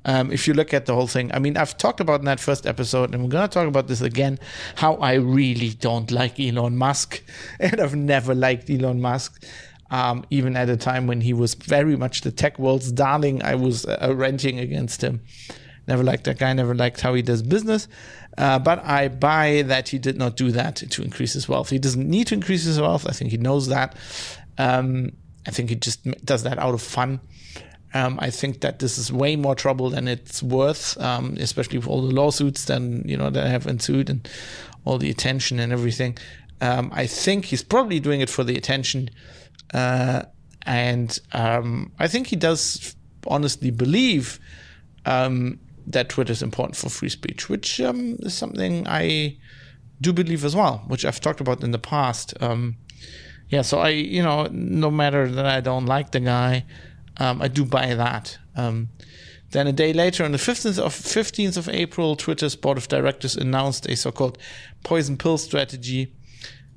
um, 0.06 0.32
if 0.32 0.48
you 0.48 0.54
look 0.54 0.74
at 0.74 0.86
the 0.86 0.96
whole 0.96 1.08
thing. 1.08 1.32
I 1.34 1.40
mean, 1.40 1.58
I've 1.58 1.78
talked 1.78 2.00
about 2.00 2.22
in 2.22 2.26
that 2.26 2.40
first 2.40 2.66
episode, 2.66 3.14
and 3.14 3.24
we're 3.24 3.30
going 3.30 3.48
to 3.48 3.54
talk 3.54 3.68
about 3.68 3.88
this 3.88 4.02
again 4.02 4.40
how 4.76 4.96
I 4.96 5.14
really 5.14 5.70
don't 5.70 6.10
like 6.12 6.40
Elon 6.40 6.78
Musk. 6.78 7.22
And 7.60 7.80
I've 7.82 7.96
never 7.96 8.34
liked 8.34 8.70
Elon 8.70 9.02
Musk. 9.02 9.44
Um, 9.90 10.26
even 10.30 10.58
at 10.58 10.70
a 10.70 10.78
time 10.78 11.08
when 11.08 11.22
he 11.22 11.34
was 11.34 11.54
very 11.54 11.96
much 11.96 12.22
the 12.22 12.32
tech 12.32 12.60
world's 12.60 12.92
darling, 12.92 13.42
I 13.44 13.56
was 13.56 13.86
uh, 13.86 14.14
ranting 14.16 14.60
against 14.60 15.02
him. 15.02 15.22
Never 15.88 16.04
liked 16.04 16.26
that 16.26 16.38
guy, 16.38 16.52
never 16.52 16.76
liked 16.76 17.00
how 17.00 17.14
he 17.14 17.22
does 17.22 17.42
business. 17.42 17.88
Uh, 18.38 18.60
but 18.60 18.84
I 18.84 19.08
buy 19.08 19.64
that 19.64 19.90
he 19.90 19.98
did 19.98 20.18
not 20.18 20.36
do 20.36 20.52
that 20.52 20.76
to 20.76 21.02
increase 21.02 21.34
his 21.34 21.48
wealth. 21.48 21.70
He 21.70 21.80
doesn't 21.80 22.08
need 22.08 22.28
to 22.28 22.36
increase 22.36 22.66
his 22.66 22.80
wealth. 22.80 23.08
I 23.08 23.12
think 23.12 23.32
he 23.32 23.38
knows 23.38 23.68
that. 23.68 23.96
Um, 24.58 25.14
I 25.48 25.52
think 25.52 25.70
he 25.70 25.76
just 25.76 26.04
does 26.26 26.44
that 26.44 26.60
out 26.60 26.74
of 26.74 26.82
fun. 26.82 27.22
Um, 27.94 28.20
I 28.22 28.30
think 28.30 28.62
that 28.62 28.80
this 28.80 28.98
is 28.98 29.12
way 29.12 29.36
more 29.38 29.56
trouble 29.56 29.90
than 29.90 30.08
it's 30.08 30.44
worth, 30.44 31.00
um, 31.00 31.38
especially 31.40 31.78
with 31.78 31.88
all 31.88 32.06
the 32.06 32.14
lawsuits 32.14 32.66
then 32.66 33.04
you 33.06 33.16
know 33.16 33.30
that 33.30 33.48
have 33.48 33.66
ensued 33.66 34.10
and 34.10 34.28
all 34.84 34.98
the 34.98 35.10
attention 35.10 35.60
and 35.60 35.72
everything. 35.72 36.18
Um, 36.60 36.92
I 36.94 37.08
think 37.08 37.46
he's 37.46 37.64
probably 37.64 38.00
doing 38.00 38.20
it 38.20 38.30
for 38.30 38.44
the 38.44 38.58
attention, 38.58 39.10
uh, 39.74 40.24
and 40.66 41.20
um, 41.34 41.92
I 42.00 42.08
think 42.08 42.28
he 42.28 42.36
does 42.36 42.96
honestly 43.26 43.72
believe 43.72 44.40
um, 45.06 45.60
that 45.86 46.10
Twitter 46.10 46.32
is 46.32 46.42
important 46.42 46.76
for 46.76 46.90
free 46.90 47.10
speech, 47.10 47.50
which 47.50 47.80
um, 47.82 48.18
is 48.20 48.34
something 48.34 48.88
I 48.88 49.38
do 50.02 50.14
believe 50.14 50.46
as 50.46 50.56
well, 50.56 50.84
which 50.88 51.06
I've 51.06 51.20
talked 51.20 51.42
about 51.42 51.64
in 51.64 51.72
the 51.72 51.80
past. 51.80 52.34
yeah, 53.50 53.62
so 53.62 53.80
I, 53.80 53.90
you 53.90 54.22
know, 54.22 54.48
no 54.52 54.92
matter 54.92 55.30
that 55.30 55.46
I 55.46 55.62
don't 55.62 55.86
like 55.86 56.12
the 56.12 56.20
guy. 56.20 56.66
Um, 57.20 57.42
I 57.42 57.48
do 57.48 57.66
buy 57.66 57.96
that. 57.96 58.38
Um, 58.56 58.90
then 59.52 59.68
a 59.68 59.72
day 59.72 59.94
later, 59.94 60.26
on 60.26 60.34
the 60.34 60.38
15th 60.38 60.78
of, 60.78 60.94
15th 60.94 61.58
of 61.58 61.70
April, 61.70 62.16
Twitter's 62.16 62.56
board 62.56 62.78
of 62.78 62.88
directors 62.88 63.36
announced 63.36 63.88
a 63.88 63.96
so-called 63.96 64.38
poison 64.84 65.18
pill 65.18 65.38
strategy, 65.38 66.14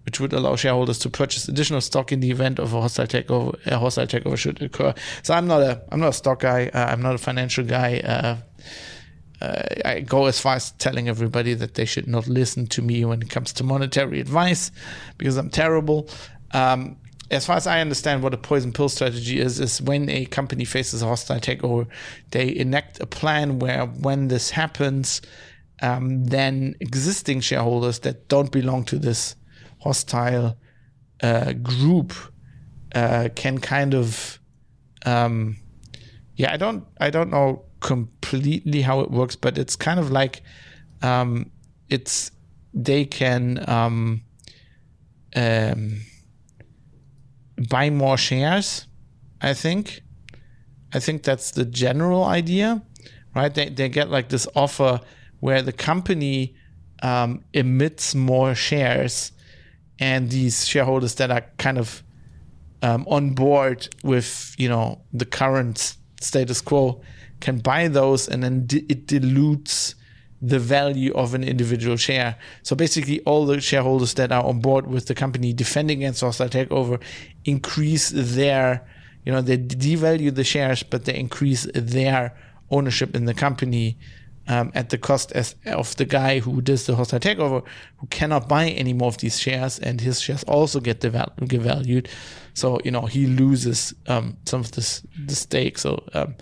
which 0.04 0.20
would 0.20 0.32
allow 0.32 0.56
shareholders 0.56 0.98
to 0.98 1.10
purchase 1.10 1.48
additional 1.48 1.80
stock 1.80 2.12
in 2.12 2.20
the 2.20 2.30
event 2.30 2.58
of 2.58 2.72
a 2.72 2.80
hostile 2.80 3.06
takeover. 3.06 3.54
A 3.66 3.78
hostile 3.78 4.06
takeover 4.06 4.36
should 4.36 4.60
occur. 4.62 4.94
So 5.22 5.34
I'm 5.34 5.46
not 5.46 5.62
a 5.62 5.82
I'm 5.92 6.00
not 6.00 6.08
a 6.08 6.12
stock 6.14 6.40
guy. 6.40 6.70
Uh, 6.72 6.86
I'm 6.86 7.02
not 7.02 7.14
a 7.14 7.18
financial 7.18 7.64
guy. 7.64 8.00
Uh, 8.00 8.36
uh, 9.42 9.62
I 9.84 10.00
go 10.00 10.26
as 10.26 10.38
far 10.38 10.56
as 10.56 10.72
telling 10.72 11.08
everybody 11.08 11.54
that 11.54 11.74
they 11.74 11.84
should 11.84 12.06
not 12.06 12.28
listen 12.28 12.66
to 12.68 12.82
me 12.82 13.04
when 13.04 13.22
it 13.22 13.30
comes 13.30 13.52
to 13.54 13.64
monetary 13.64 14.20
advice 14.20 14.70
because 15.16 15.36
I'm 15.36 15.50
terrible. 15.50 16.08
Um, 16.52 16.96
as 17.30 17.46
far 17.46 17.56
as 17.56 17.66
I 17.66 17.80
understand 17.80 18.22
what 18.22 18.34
a 18.34 18.36
poison 18.36 18.72
pill 18.72 18.88
strategy 18.88 19.38
is, 19.38 19.60
is 19.60 19.80
when 19.80 20.08
a 20.08 20.26
company 20.26 20.64
faces 20.64 21.00
a 21.00 21.06
hostile 21.06 21.38
takeover, 21.38 21.86
they 22.32 22.54
enact 22.54 23.00
a 23.00 23.06
plan 23.06 23.60
where 23.60 23.86
when 23.86 24.28
this 24.28 24.50
happens, 24.50 25.22
um, 25.80 26.24
then 26.24 26.74
existing 26.80 27.40
shareholders 27.40 28.00
that 28.00 28.28
don't 28.28 28.50
belong 28.50 28.84
to 28.84 28.98
this 28.98 29.36
hostile 29.82 30.56
uh, 31.22 31.52
group 31.54 32.12
uh, 32.94 33.28
can 33.34 33.58
kind 33.58 33.94
of, 33.94 34.38
um, 35.06 35.56
yeah, 36.36 36.52
I 36.52 36.56
don't, 36.56 36.84
I 37.00 37.10
don't 37.10 37.30
know 37.30 37.64
completely 37.80 38.82
how 38.82 39.00
it 39.00 39.10
works, 39.10 39.36
but 39.36 39.58
it's 39.58 39.76
kind 39.76 40.00
of 40.00 40.10
like, 40.10 40.42
um, 41.02 41.50
it's 41.88 42.30
they 42.72 43.04
can, 43.04 43.64
um, 43.68 44.22
um 45.36 46.00
buy 47.68 47.90
more 47.90 48.16
shares. 48.16 48.86
I 49.40 49.54
think. 49.54 50.02
I 50.92 50.98
think 50.98 51.22
that's 51.22 51.52
the 51.52 51.64
general 51.64 52.24
idea, 52.24 52.82
right? 53.34 53.54
They 53.54 53.68
they 53.68 53.88
get 53.88 54.10
like 54.10 54.28
this 54.28 54.48
offer 54.54 55.00
where 55.40 55.62
the 55.62 55.72
company 55.72 56.54
um, 57.02 57.44
emits 57.52 58.14
more 58.14 58.54
shares, 58.54 59.32
and 60.00 60.30
these 60.30 60.66
shareholders 60.66 61.14
that 61.16 61.30
are 61.30 61.44
kind 61.58 61.78
of 61.78 62.02
um, 62.82 63.06
on 63.08 63.34
board 63.34 63.88
with 64.02 64.54
you 64.58 64.68
know 64.68 65.02
the 65.12 65.26
current 65.26 65.96
status 66.20 66.60
quo 66.60 67.00
can 67.40 67.58
buy 67.58 67.88
those, 67.88 68.28
and 68.28 68.42
then 68.42 68.66
it 68.70 69.06
dilutes 69.06 69.94
the 70.42 70.58
value 70.58 71.12
of 71.12 71.34
an 71.34 71.44
individual 71.44 71.96
share. 71.96 72.36
So 72.62 72.74
basically, 72.74 73.20
all 73.20 73.44
the 73.44 73.60
shareholders 73.60 74.14
that 74.14 74.32
are 74.32 74.44
on 74.44 74.60
board 74.60 74.86
with 74.86 75.06
the 75.06 75.14
company 75.14 75.52
defending 75.52 75.98
against 75.98 76.22
hostile 76.22 76.48
takeover 76.48 77.00
increase 77.44 78.10
their, 78.14 78.86
you 79.24 79.32
know, 79.32 79.42
they 79.42 79.58
devalue 79.58 80.34
the 80.34 80.44
shares, 80.44 80.82
but 80.82 81.04
they 81.04 81.14
increase 81.14 81.66
their 81.74 82.34
ownership 82.70 83.14
in 83.14 83.26
the 83.26 83.34
company 83.34 83.98
um, 84.48 84.72
at 84.74 84.90
the 84.90 84.98
cost 84.98 85.32
as, 85.32 85.54
of 85.66 85.96
the 85.96 86.04
guy 86.04 86.40
who 86.40 86.60
does 86.60 86.86
the 86.86 86.96
hostile 86.96 87.20
takeover, 87.20 87.64
who 87.98 88.06
cannot 88.08 88.48
buy 88.48 88.68
any 88.68 88.92
more 88.92 89.08
of 89.08 89.18
these 89.18 89.38
shares, 89.38 89.78
and 89.78 90.00
his 90.00 90.20
shares 90.20 90.42
also 90.44 90.80
get 90.80 91.00
devalued. 91.00 92.08
So 92.54 92.80
you 92.84 92.90
know 92.90 93.02
he 93.02 93.26
loses 93.26 93.94
um, 94.06 94.36
some 94.46 94.60
of 94.60 94.72
this 94.72 95.02
the 95.26 95.34
stake. 95.34 95.78
So 95.78 96.04
um, 96.14 96.34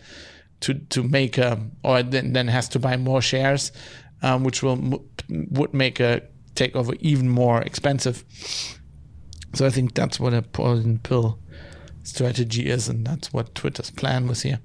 to 0.61 0.75
to 0.75 1.03
make 1.03 1.39
a 1.39 1.61
or 1.83 2.03
then 2.03 2.33
then 2.33 2.49
has 2.49 2.69
to 2.71 2.79
buy 2.79 2.97
more 2.97 3.23
shares, 3.23 3.73
um, 4.23 4.45
which 4.45 4.63
will 4.63 5.05
would 5.29 5.75
make 5.75 6.01
a 6.01 6.23
takeover 6.55 6.97
even 7.01 7.29
more 7.29 7.63
expensive. 7.63 8.25
So 9.55 9.67
I 9.67 9.71
think 9.71 9.95
that's 9.95 10.21
what 10.21 10.35
a 10.35 10.43
poison 10.43 10.99
pill 10.99 11.39
strategy 12.03 12.69
is, 12.69 12.89
and 12.89 13.07
that's 13.07 13.33
what 13.33 13.55
Twitter's 13.55 13.91
plan 13.91 14.27
was 14.27 14.43
here. 14.43 14.61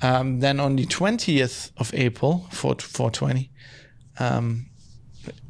Um, 0.00 0.40
then 0.40 0.60
on 0.60 0.76
the 0.76 0.86
twentieth 0.86 1.72
of 1.76 1.92
April, 1.94 2.46
four 2.50 2.76
four 2.76 3.10
twenty, 3.10 3.50
um, 4.18 4.66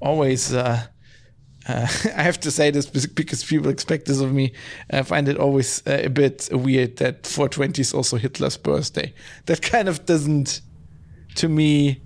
always. 0.00 0.52
Uh, 0.52 0.86
uh, 1.68 1.86
I 2.16 2.22
have 2.22 2.40
to 2.40 2.50
say 2.50 2.70
this 2.70 2.86
because 2.86 3.44
people 3.44 3.70
expect 3.70 4.06
this 4.06 4.20
of 4.20 4.32
me. 4.32 4.52
I 4.90 5.02
find 5.02 5.28
it 5.28 5.36
always 5.36 5.86
uh, 5.86 6.00
a 6.04 6.08
bit 6.08 6.48
weird 6.50 6.96
that 6.96 7.26
420 7.26 7.80
is 7.82 7.92
also 7.92 8.16
Hitler's 8.16 8.56
birthday. 8.56 9.12
That 9.46 9.60
kind 9.60 9.88
of 9.88 10.06
doesn't, 10.06 10.62
to 11.36 11.48
me, 11.48 12.00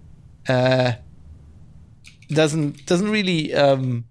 uh, 0.48 0.92
doesn't 2.28 2.86
doesn't 2.86 3.10
really. 3.10 3.54
Um, 3.54 4.04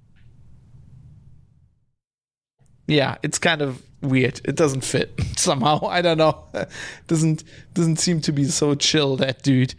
yeah, 2.88 3.18
it's 3.24 3.40
kind 3.40 3.62
of 3.62 3.82
weird. 4.02 4.42
It 4.46 4.56
doesn't 4.56 4.84
fit 4.84 5.20
somehow. 5.38 5.86
I 5.86 6.02
don't 6.02 6.18
know. 6.18 6.46
doesn't 7.08 7.44
doesn't 7.74 7.98
seem 7.98 8.22
to 8.22 8.32
be 8.32 8.46
so 8.46 8.76
chill 8.76 9.16
that 9.18 9.44
dude. 9.44 9.76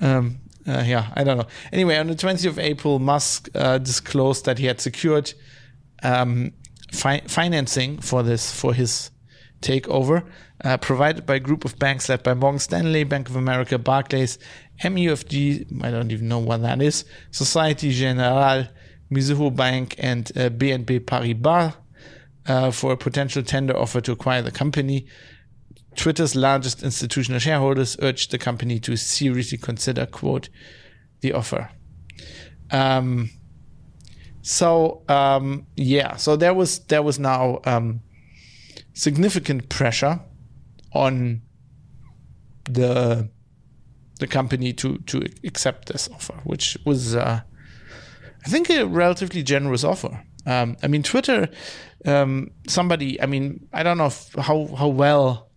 Um, 0.00 0.38
uh, 0.66 0.82
yeah, 0.86 1.10
I 1.14 1.24
don't 1.24 1.38
know. 1.38 1.46
Anyway, 1.72 1.96
on 1.96 2.06
the 2.06 2.14
20th 2.14 2.46
of 2.46 2.58
April, 2.58 2.98
Musk 2.98 3.50
uh, 3.54 3.78
disclosed 3.78 4.46
that 4.46 4.58
he 4.58 4.64
had 4.64 4.80
secured 4.80 5.34
um, 6.02 6.52
fi- 6.90 7.22
financing 7.26 7.98
for 7.98 8.22
this 8.22 8.50
for 8.50 8.72
his 8.72 9.10
takeover, 9.60 10.24
uh, 10.64 10.76
provided 10.78 11.26
by 11.26 11.36
a 11.36 11.40
group 11.40 11.64
of 11.64 11.78
banks 11.78 12.08
led 12.08 12.22
by 12.22 12.34
Morgan 12.34 12.58
Stanley, 12.58 13.04
Bank 13.04 13.28
of 13.28 13.36
America, 13.36 13.78
Barclays, 13.78 14.38
MUFG, 14.82 15.82
I 15.82 15.90
don't 15.90 16.10
even 16.12 16.28
know 16.28 16.38
what 16.38 16.62
that 16.62 16.80
is, 16.80 17.04
Society 17.30 17.90
Generale, 17.90 18.68
Mizuho 19.10 19.54
Bank, 19.54 19.96
and 19.98 20.30
uh, 20.36 20.48
BNP 20.50 21.00
Paribas 21.00 21.74
uh, 22.46 22.70
for 22.70 22.92
a 22.92 22.96
potential 22.96 23.42
tender 23.42 23.76
offer 23.76 24.00
to 24.00 24.12
acquire 24.12 24.42
the 24.42 24.50
company. 24.50 25.06
Twitter's 25.96 26.34
largest 26.34 26.82
institutional 26.82 27.38
shareholders 27.38 27.96
urged 28.02 28.30
the 28.30 28.38
company 28.38 28.80
to 28.80 28.96
seriously 28.96 29.58
consider, 29.58 30.06
quote, 30.06 30.48
the 31.20 31.32
offer. 31.32 31.70
Um, 32.70 33.30
so 34.42 35.02
um, 35.08 35.66
yeah, 35.76 36.16
so 36.16 36.36
there 36.36 36.52
was 36.52 36.80
there 36.80 37.02
was 37.02 37.18
now 37.18 37.60
um, 37.64 38.00
significant 38.92 39.68
pressure 39.68 40.20
on 40.92 41.42
the 42.64 43.30
the 44.20 44.26
company 44.26 44.72
to 44.74 44.98
to 44.98 45.26
accept 45.44 45.88
this 45.88 46.08
offer, 46.12 46.34
which 46.44 46.76
was 46.84 47.14
uh, 47.14 47.40
I 48.44 48.48
think 48.48 48.68
a 48.68 48.84
relatively 48.84 49.42
generous 49.42 49.84
offer. 49.84 50.22
Um, 50.46 50.76
I 50.82 50.88
mean, 50.88 51.02
Twitter. 51.02 51.48
Um, 52.04 52.50
somebody, 52.66 53.20
I 53.20 53.26
mean, 53.26 53.66
I 53.72 53.82
don't 53.82 53.98
know 53.98 54.06
if, 54.06 54.32
how 54.34 54.66
how 54.76 54.88
well, 54.88 55.48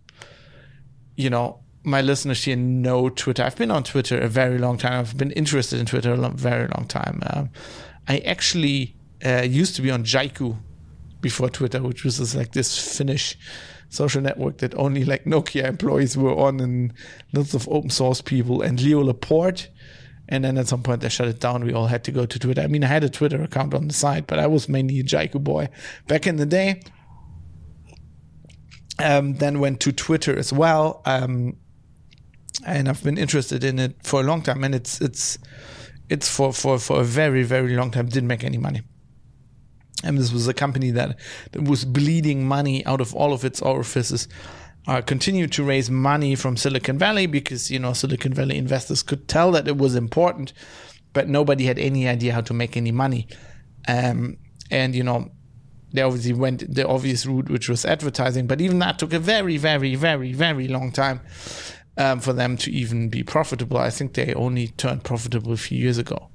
you 1.16 1.30
know, 1.30 1.60
my 1.84 2.00
listeners 2.00 2.44
here 2.44 2.56
know 2.56 3.08
Twitter. 3.08 3.42
I've 3.42 3.56
been 3.56 3.70
on 3.70 3.84
Twitter 3.84 4.18
a 4.18 4.28
very 4.28 4.58
long 4.58 4.78
time. 4.78 5.00
I've 5.00 5.16
been 5.16 5.32
interested 5.32 5.78
in 5.78 5.86
Twitter 5.86 6.12
a 6.12 6.16
long, 6.16 6.36
very 6.36 6.68
long 6.76 6.86
time. 6.86 7.22
Um, 7.26 7.50
I 8.06 8.18
actually 8.18 8.96
uh, 9.24 9.42
used 9.42 9.76
to 9.76 9.82
be 9.82 9.90
on 9.90 10.04
Jaiku 10.04 10.56
before 11.20 11.50
Twitter, 11.50 11.82
which 11.82 12.04
was 12.04 12.34
like 12.34 12.52
this 12.52 12.96
Finnish 12.96 13.36
social 13.88 14.20
network 14.20 14.58
that 14.58 14.74
only 14.74 15.04
like 15.04 15.24
Nokia 15.24 15.64
employees 15.64 16.16
were 16.16 16.36
on 16.36 16.60
and 16.60 16.92
lots 17.32 17.54
of 17.54 17.68
open 17.68 17.90
source 17.90 18.20
people 18.20 18.62
and 18.62 18.80
Leo 18.80 19.02
Laporte. 19.02 19.68
And 20.28 20.44
then 20.44 20.58
at 20.58 20.68
some 20.68 20.82
point 20.82 21.00
they 21.00 21.08
shut 21.08 21.28
it 21.28 21.40
down. 21.40 21.64
We 21.64 21.72
all 21.72 21.86
had 21.86 22.04
to 22.04 22.12
go 22.12 22.26
to 22.26 22.38
Twitter. 22.38 22.60
I 22.60 22.66
mean, 22.66 22.84
I 22.84 22.88
had 22.88 23.02
a 23.02 23.08
Twitter 23.08 23.42
account 23.42 23.72
on 23.74 23.88
the 23.88 23.94
side, 23.94 24.26
but 24.26 24.38
I 24.38 24.46
was 24.46 24.68
mainly 24.68 25.00
a 25.00 25.02
Jaiku 25.02 25.42
boy 25.42 25.68
back 26.06 26.26
in 26.26 26.36
the 26.36 26.46
day. 26.46 26.82
Um, 28.98 29.34
then 29.34 29.60
went 29.60 29.80
to 29.80 29.92
Twitter 29.92 30.36
as 30.36 30.52
well. 30.52 31.02
Um, 31.06 31.56
and 32.66 32.88
I've 32.88 33.02
been 33.02 33.16
interested 33.16 33.64
in 33.64 33.78
it 33.78 33.96
for 34.02 34.20
a 34.20 34.24
long 34.24 34.42
time. 34.42 34.64
And 34.64 34.74
it's, 34.74 35.00
it's, 35.00 35.38
it's 36.10 36.28
for, 36.28 36.52
for, 36.52 36.78
for 36.78 37.00
a 37.00 37.04
very, 37.04 37.42
very 37.42 37.74
long 37.74 37.90
time. 37.90 38.06
Didn't 38.06 38.28
make 38.28 38.44
any 38.44 38.58
money. 38.58 38.82
And 40.04 40.18
this 40.18 40.32
was 40.32 40.46
a 40.46 40.54
company 40.54 40.90
that, 40.92 41.18
that 41.52 41.62
was 41.62 41.84
bleeding 41.84 42.46
money 42.46 42.84
out 42.86 43.00
of 43.00 43.14
all 43.14 43.32
of 43.32 43.44
its 43.44 43.62
orifices. 43.62 44.28
Uh, 44.88 45.02
continued 45.02 45.52
to 45.52 45.62
raise 45.62 45.90
money 45.90 46.34
from 46.34 46.56
Silicon 46.56 46.96
Valley 46.96 47.26
because 47.26 47.70
you 47.70 47.78
know 47.78 47.92
Silicon 47.92 48.32
Valley 48.32 48.56
investors 48.56 49.02
could 49.02 49.28
tell 49.28 49.52
that 49.52 49.68
it 49.68 49.76
was 49.76 49.94
important, 49.94 50.54
but 51.12 51.28
nobody 51.28 51.66
had 51.66 51.78
any 51.78 52.08
idea 52.08 52.32
how 52.32 52.40
to 52.40 52.54
make 52.54 52.74
any 52.74 52.90
money. 52.90 53.28
Um, 53.86 54.38
and 54.70 54.94
you 54.94 55.02
know, 55.02 55.30
they 55.92 56.00
obviously 56.00 56.32
went 56.32 56.74
the 56.74 56.88
obvious 56.88 57.26
route, 57.26 57.50
which 57.50 57.68
was 57.68 57.84
advertising. 57.84 58.46
But 58.46 58.62
even 58.62 58.78
that 58.78 58.98
took 58.98 59.12
a 59.12 59.18
very, 59.18 59.58
very, 59.58 59.94
very, 59.94 60.32
very 60.32 60.68
long 60.68 60.90
time 60.90 61.20
um, 61.98 62.20
for 62.20 62.32
them 62.32 62.56
to 62.56 62.72
even 62.72 63.10
be 63.10 63.22
profitable. 63.22 63.76
I 63.76 63.90
think 63.90 64.14
they 64.14 64.32
only 64.32 64.68
turned 64.68 65.04
profitable 65.04 65.52
a 65.52 65.58
few 65.58 65.78
years 65.78 65.98
ago. 65.98 66.30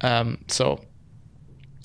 Um, 0.00 0.44
so 0.46 0.80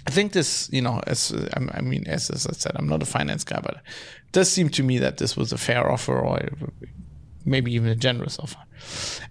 I 0.07 0.11
think 0.11 0.33
this, 0.33 0.69
you 0.71 0.81
know, 0.81 1.01
as 1.07 1.33
I 1.53 1.81
mean, 1.81 2.07
as, 2.07 2.29
as 2.29 2.45
I 2.45 2.53
said, 2.53 2.73
I'm 2.75 2.87
not 2.87 3.01
a 3.01 3.05
finance 3.05 3.43
guy, 3.43 3.59
but 3.61 3.75
it 3.75 4.31
does 4.31 4.51
seem 4.51 4.69
to 4.69 4.83
me 4.83 4.99
that 4.99 5.17
this 5.17 5.35
was 5.35 5.51
a 5.51 5.57
fair 5.57 5.89
offer 5.91 6.19
or 6.19 6.39
maybe 7.43 7.73
even 7.73 7.89
a 7.89 7.95
generous 7.95 8.37
offer. 8.39 8.59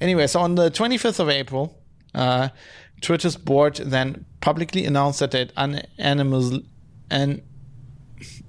Anyway, 0.00 0.26
so 0.26 0.40
on 0.40 0.56
the 0.56 0.70
25th 0.70 1.20
of 1.20 1.28
April, 1.28 1.78
uh, 2.14 2.48
Twitter's 3.00 3.36
board 3.36 3.76
then 3.76 4.24
publicly 4.40 4.84
announced 4.84 5.20
that 5.20 5.34
it 5.34 5.52
unanimously, 5.56 6.64
un, 7.10 7.42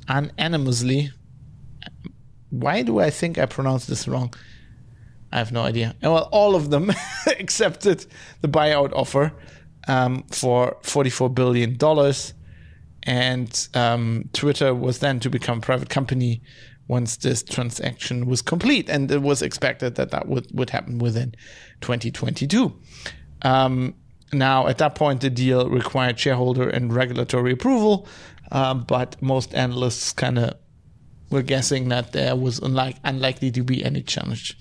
unanimously, 0.10 1.12
why 2.50 2.82
do 2.82 3.00
I 3.00 3.10
think 3.10 3.38
I 3.38 3.46
pronounced 3.46 3.88
this 3.88 4.08
wrong? 4.08 4.34
I 5.32 5.40
have 5.40 5.52
no 5.52 5.62
idea. 5.62 5.96
Well, 6.02 6.30
all 6.32 6.56
of 6.56 6.70
them 6.70 6.92
accepted 7.40 8.06
the 8.42 8.48
buyout 8.48 8.94
offer 8.94 9.34
um, 9.88 10.24
for 10.32 10.78
$44 10.84 11.34
billion. 11.34 11.78
And 13.04 13.68
um, 13.74 14.30
Twitter 14.34 14.74
was 14.74 15.00
then 15.00 15.20
to 15.20 15.30
become 15.30 15.60
a 15.60 15.62
private 15.62 15.90
company 15.90 16.42
once 16.88 17.18
this 17.18 17.44
transaction 17.44 18.26
was 18.26 18.42
complete. 18.42 18.90
And 18.90 19.10
it 19.12 19.22
was 19.22 19.42
expected 19.42 19.96
that 19.96 20.12
that 20.12 20.28
would, 20.28 20.48
would 20.54 20.70
happen 20.70 21.00
within 21.00 21.36
2022. 21.82 22.74
Um, 23.42 23.96
now, 24.34 24.68
at 24.68 24.80
that 24.80 24.96
point, 24.96 25.22
the 25.22 25.30
deal 25.30 25.70
required 25.70 26.20
shareholder 26.20 26.70
and 26.70 26.94
regulatory 26.94 27.52
approval, 27.52 28.08
um, 28.52 28.84
but 28.84 29.22
most 29.22 29.54
analysts 29.54 30.12
kind 30.12 30.40
of 30.40 30.56
were 31.30 31.42
guessing 31.42 31.90
that 31.90 32.12
there 32.12 32.36
was 32.36 32.60
unlike, 32.60 32.98
unlikely 33.04 33.52
to 33.52 33.64
be 33.64 33.84
any 33.84 34.02
challenge 34.02 34.58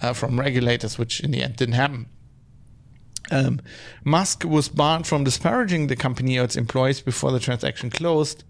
uh, 0.00 0.12
from 0.12 0.38
regulators, 0.38 0.98
which 0.98 1.20
in 1.20 1.30
the 1.30 1.42
end 1.42 1.56
didn't 1.56 1.74
happen. 1.74 2.06
Um, 3.30 3.60
Musk 4.04 4.44
was 4.44 4.68
barred 4.68 5.06
from 5.06 5.24
disparaging 5.24 5.86
the 5.86 5.96
company 5.96 6.38
or 6.38 6.44
its 6.44 6.56
employees 6.56 7.00
before 7.00 7.32
the 7.32 7.40
transaction 7.40 7.90
closed, 7.90 8.44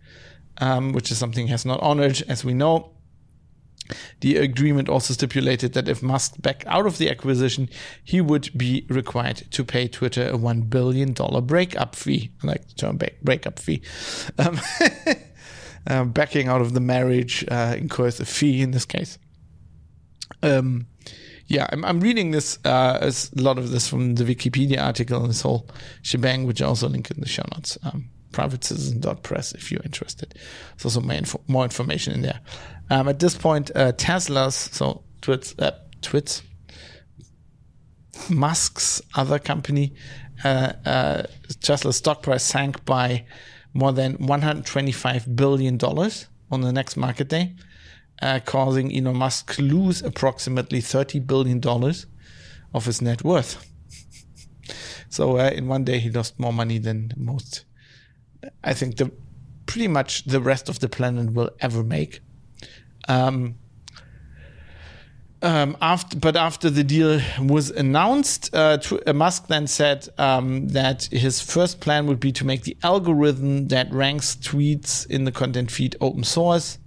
um, 0.59 0.93
which 0.93 1.11
is 1.11 1.19
something 1.19 1.47
he 1.47 1.53
has 1.53 1.65
not 1.65 1.81
honored, 1.81 2.23
as 2.29 2.45
we 2.45 2.55
know. 2.55 2.91
The 4.21 4.37
agreement 4.37 4.89
also 4.89 5.13
stipulated 5.13 5.75
that 5.75 5.89
if 5.89 6.03
Musk 6.03 6.37
backed 6.41 6.67
out 6.67 6.87
of 6.87 6.99
the 6.99 7.11
acquisition, 7.11 7.69
he 8.03 8.21
would 8.21 8.57
be 8.57 8.87
required 8.89 9.43
to 9.51 9.65
pay 9.65 9.89
Twitter 9.89 10.27
a 10.29 10.39
$1 10.39 10.71
billion 10.71 11.13
breakup 11.47 11.95
fee. 11.95 12.31
I 12.43 12.47
like 12.47 12.67
the 12.69 12.75
term 12.75 12.99
breakup 13.23 13.59
fee. 13.59 13.83
Um, 14.39 14.59
uh, 15.87 16.05
backing 16.05 16.49
out 16.49 16.63
of 16.63 16.73
the 16.73 16.81
marriage 16.81 17.45
uh, 17.51 17.75
incurs 17.77 18.21
a 18.21 18.25
fee 18.25 18.63
in 18.63 18.71
this 18.71 18.87
case. 18.87 19.19
Um, 20.43 20.87
yeah, 21.47 21.67
I'm, 21.71 21.85
I'm 21.85 22.01
reading 22.01 22.31
this, 22.31 22.59
uh, 22.65 22.99
as 23.01 23.31
a 23.37 23.43
lot 23.43 23.59
of 23.59 23.71
this 23.71 23.89
from 23.89 24.15
the 24.15 24.25
Wikipedia 24.25 24.83
article 24.83 25.21
and 25.21 25.31
this 25.31 25.43
whole 25.43 25.69
shebang, 26.03 26.47
which 26.47 26.63
I 26.63 26.67
also 26.67 26.89
link 26.89 27.11
in 27.11 27.21
the 27.21 27.29
show 27.29 27.45
notes. 27.53 27.77
Um, 27.85 28.09
privatecitizen.press 28.33 29.53
if 29.53 29.71
you're 29.71 29.83
interested. 29.83 30.35
There's 30.77 30.97
also 30.97 31.09
info, 31.11 31.41
more 31.47 31.65
information 31.65 32.15
in 32.15 32.23
there. 32.23 32.41
Um, 32.91 33.09
at 33.09 33.21
this 33.21 33.37
point, 33.37 33.71
uh, 33.75 33.93
Tesla's, 33.93 34.55
so 34.55 35.05
Twits, 35.21 35.55
uh, 35.59 35.73
Twits, 36.03 36.43
Musk's 38.29 39.03
other 39.15 39.39
company, 39.39 39.95
uh, 40.45 40.73
uh, 40.85 41.23
Tesla's 41.61 41.97
stock 41.97 42.23
price 42.23 42.43
sank 42.43 42.85
by 42.85 43.25
more 43.73 43.93
than 43.93 44.17
$125 44.19 45.37
billion 45.37 45.79
on 46.51 46.61
the 46.61 46.73
next 46.73 46.97
market 46.97 47.29
day 47.29 47.55
uh, 48.23 48.41
causing 48.45 48.97
Elon 48.97 49.17
Musk 49.17 49.59
lose 49.59 50.03
approximately 50.03 50.81
$30 50.81 51.27
billion 51.27 51.61
of 52.73 52.87
his 52.87 53.03
net 53.03 53.25
worth. 53.25 53.71
so 55.09 55.39
uh, 55.39 55.51
in 55.51 55.69
one 55.69 55.85
day, 55.85 55.99
he 55.99 56.11
lost 56.11 56.39
more 56.39 56.53
money 56.53 56.79
than 56.79 57.13
most, 57.17 57.65
I 58.63 58.75
think, 58.75 58.97
the 58.97 59.11
pretty 59.67 59.89
much 59.89 60.25
the 60.25 60.41
rest 60.41 60.69
of 60.69 60.81
the 60.81 60.89
planet 60.89 61.33
will 61.33 61.51
ever 61.61 61.83
make. 61.83 62.21
Um, 63.09 63.57
um, 65.43 65.77
after, 65.83 66.17
but 66.17 66.37
after 66.37 66.71
the 66.71 66.83
deal 66.83 67.21
was 67.39 67.69
announced, 67.71 68.55
uh, 68.55 68.79
uh, 69.07 69.13
Musk 69.13 69.49
then 69.49 69.67
said 69.67 70.09
um, 70.17 70.69
that 70.69 71.05
his 71.05 71.43
first 71.43 71.81
plan 71.81 72.07
would 72.07 72.19
be 72.19 72.33
to 72.33 72.47
make 72.47 72.63
the 72.63 72.77
algorithm 72.83 73.69
that 73.69 73.93
ranks 73.93 74.37
tweets 74.37 75.07
in 75.07 75.25
the 75.25 75.33
content 75.33 75.71
feed 75.71 75.97
open 76.01 76.25
source 76.25 76.79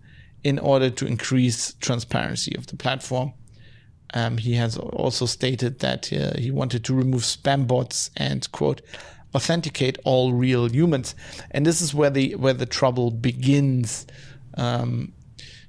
in 0.43 0.59
order 0.59 0.89
to 0.89 1.05
increase 1.05 1.73
transparency 1.75 2.55
of 2.55 2.67
the 2.67 2.75
platform. 2.75 3.33
Um, 4.13 4.37
he 4.37 4.53
has 4.53 4.77
also 4.77 5.25
stated 5.25 5.79
that 5.79 6.11
uh, 6.13 6.37
he 6.37 6.51
wanted 6.51 6.85
to 6.85 6.93
remove 6.93 7.23
spam 7.23 7.67
bots 7.67 8.09
and 8.15 8.49
quote 8.51 8.81
authenticate 9.35 9.97
all 10.05 10.33
real 10.33 10.67
humans. 10.67 11.15
And 11.51 11.65
this 11.65 11.81
is 11.81 11.93
where 11.93 12.09
the 12.09 12.35
where 12.35 12.53
the 12.53 12.65
trouble 12.65 13.11
begins. 13.11 14.07
Um, 14.55 15.13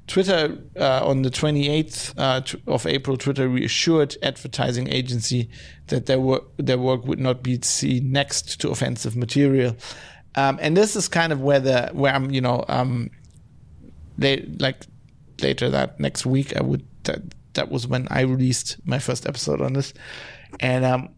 Twitter 0.07 0.57
uh, 0.75 1.07
on 1.07 1.21
the 1.21 1.31
28th 1.31 2.15
uh, 2.17 2.41
of 2.67 2.87
April, 2.87 3.19
Twitter 3.19 3.47
reassured 3.47 4.17
advertising 4.23 4.89
agency 4.89 5.51
that 5.89 6.07
their 6.07 6.19
work 6.19 6.45
their 6.57 6.79
work 6.79 7.05
would 7.05 7.21
not 7.21 7.43
be 7.43 7.61
seen 7.61 8.11
next 8.11 8.59
to 8.61 8.71
offensive 8.71 9.17
material. 9.17 9.77
Um, 10.35 10.59
and 10.63 10.77
this 10.77 10.97
is 10.97 11.09
kind 11.09 11.33
of 11.33 11.43
where 11.43 11.61
the 11.61 11.91
where 11.93 12.15
I'm 12.15 12.31
you 12.31 12.41
know 12.41 12.65
um, 12.69 13.11
they 14.19 14.43
like 14.59 14.85
later 15.41 15.71
that 15.71 15.99
next 16.01 16.27
week 16.27 16.57
I 16.57 16.63
would 16.63 16.85
that, 17.05 17.21
that 17.55 17.71
was 17.71 17.87
when 17.87 18.07
I 18.11 18.23
released 18.23 18.77
my 18.85 18.99
first 18.99 19.27
episode 19.27 19.61
on 19.61 19.73
this. 19.73 19.95
And 20.61 20.85
um, 20.85 21.09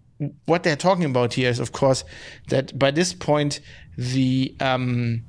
what 0.46 0.62
they're 0.62 0.76
talking 0.76 1.04
about 1.04 1.34
here 1.34 1.50
is, 1.50 1.58
of 1.58 1.72
course, 1.72 2.04
that 2.48 2.78
by 2.78 2.90
this 2.90 3.14
point 3.14 3.60
the 3.96 4.54
um, 4.60 5.24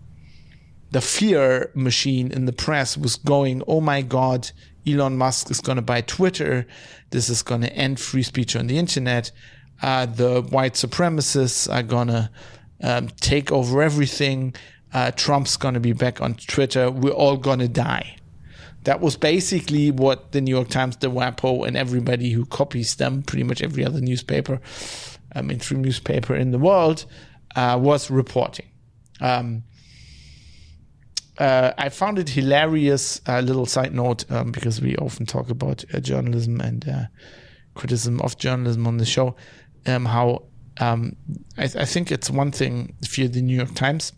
the 0.92 1.02
fear 1.02 1.72
machine 1.74 2.32
in 2.32 2.46
the 2.46 2.54
press 2.54 2.98
was 2.98 3.16
going, 3.16 3.64
oh 3.68 3.80
my 3.80 4.02
God, 4.02 4.52
Elon 4.86 5.18
Musk 5.18 5.50
is 5.50 5.62
going 5.62 5.78
to 5.78 5.82
buy 5.82 6.02
Twitter. 6.02 6.68
This 7.12 7.30
is 7.30 7.42
going 7.42 7.62
to 7.62 7.74
end 7.74 8.00
free 8.00 8.24
speech 8.24 8.56
on 8.56 8.68
the 8.68 8.78
internet. 8.78 9.32
Uh, 9.82 10.06
the 10.06 10.42
white 10.42 10.74
supremacists 10.74 11.74
are 11.74 11.84
going 11.84 12.10
to 12.10 12.30
um, 12.84 13.08
take 13.22 13.52
over 13.52 13.82
everything. 13.82 14.54
Uh, 14.94 15.12
Trump's 15.12 15.58
going 15.58 15.74
to 15.74 15.80
be 15.80 15.94
back 15.94 16.22
on 16.22 16.36
Twitter. 16.36 16.92
We're 16.92 17.12
all 17.12 17.38
going 17.38 17.60
to 17.60 17.68
die. 17.68 18.18
That 18.84 19.00
was 19.00 19.16
basically 19.16 19.92
what 19.92 20.32
the 20.32 20.42
New 20.42 20.52
York 20.52 20.70
Times, 20.70 20.98
the 20.98 21.12
WAPO, 21.12 21.68
and 21.68 21.78
everybody 21.78 22.32
who 22.32 22.46
copies 22.46 22.96
them, 22.96 23.22
pretty 23.22 23.44
much 23.44 23.62
every 23.62 23.86
other 23.86 24.02
newspaper, 24.02 24.60
uh, 25.36 25.44
mainstream 25.44 25.82
newspaper 25.82 26.36
in 26.36 26.52
the 26.52 26.58
world, 26.58 27.06
uh, 27.56 27.78
was 27.80 28.10
reporting. 28.10 28.68
Um, 29.20 29.64
uh, 31.38 31.74
I 31.78 31.90
found 31.90 32.20
it 32.20 32.30
hilarious. 32.30 33.22
A 33.26 33.42
little 33.42 33.66
side 33.66 33.94
note 33.94 34.30
um, 34.32 34.52
because 34.52 34.82
we 34.82 34.96
often 34.98 35.26
talk 35.26 35.50
about 35.50 35.86
uh, 35.94 36.00
journalism 36.00 36.60
and 36.60 36.88
uh, 36.88 37.04
criticism 37.76 38.20
of 38.22 38.38
journalism 38.38 38.88
on 38.88 38.98
the 38.98 39.06
show. 39.06 39.36
Um, 39.86 40.06
how 40.06 40.44
um, 40.80 41.16
I, 41.58 41.64
I, 41.64 41.86
think 41.86 42.12
it's 42.12 42.30
one 42.30 42.52
thing 42.52 42.96
if 43.02 43.18
you're 43.18 43.28
the 43.28 43.42
New 43.42 43.56
York 43.56 43.74
Times, 43.74 44.14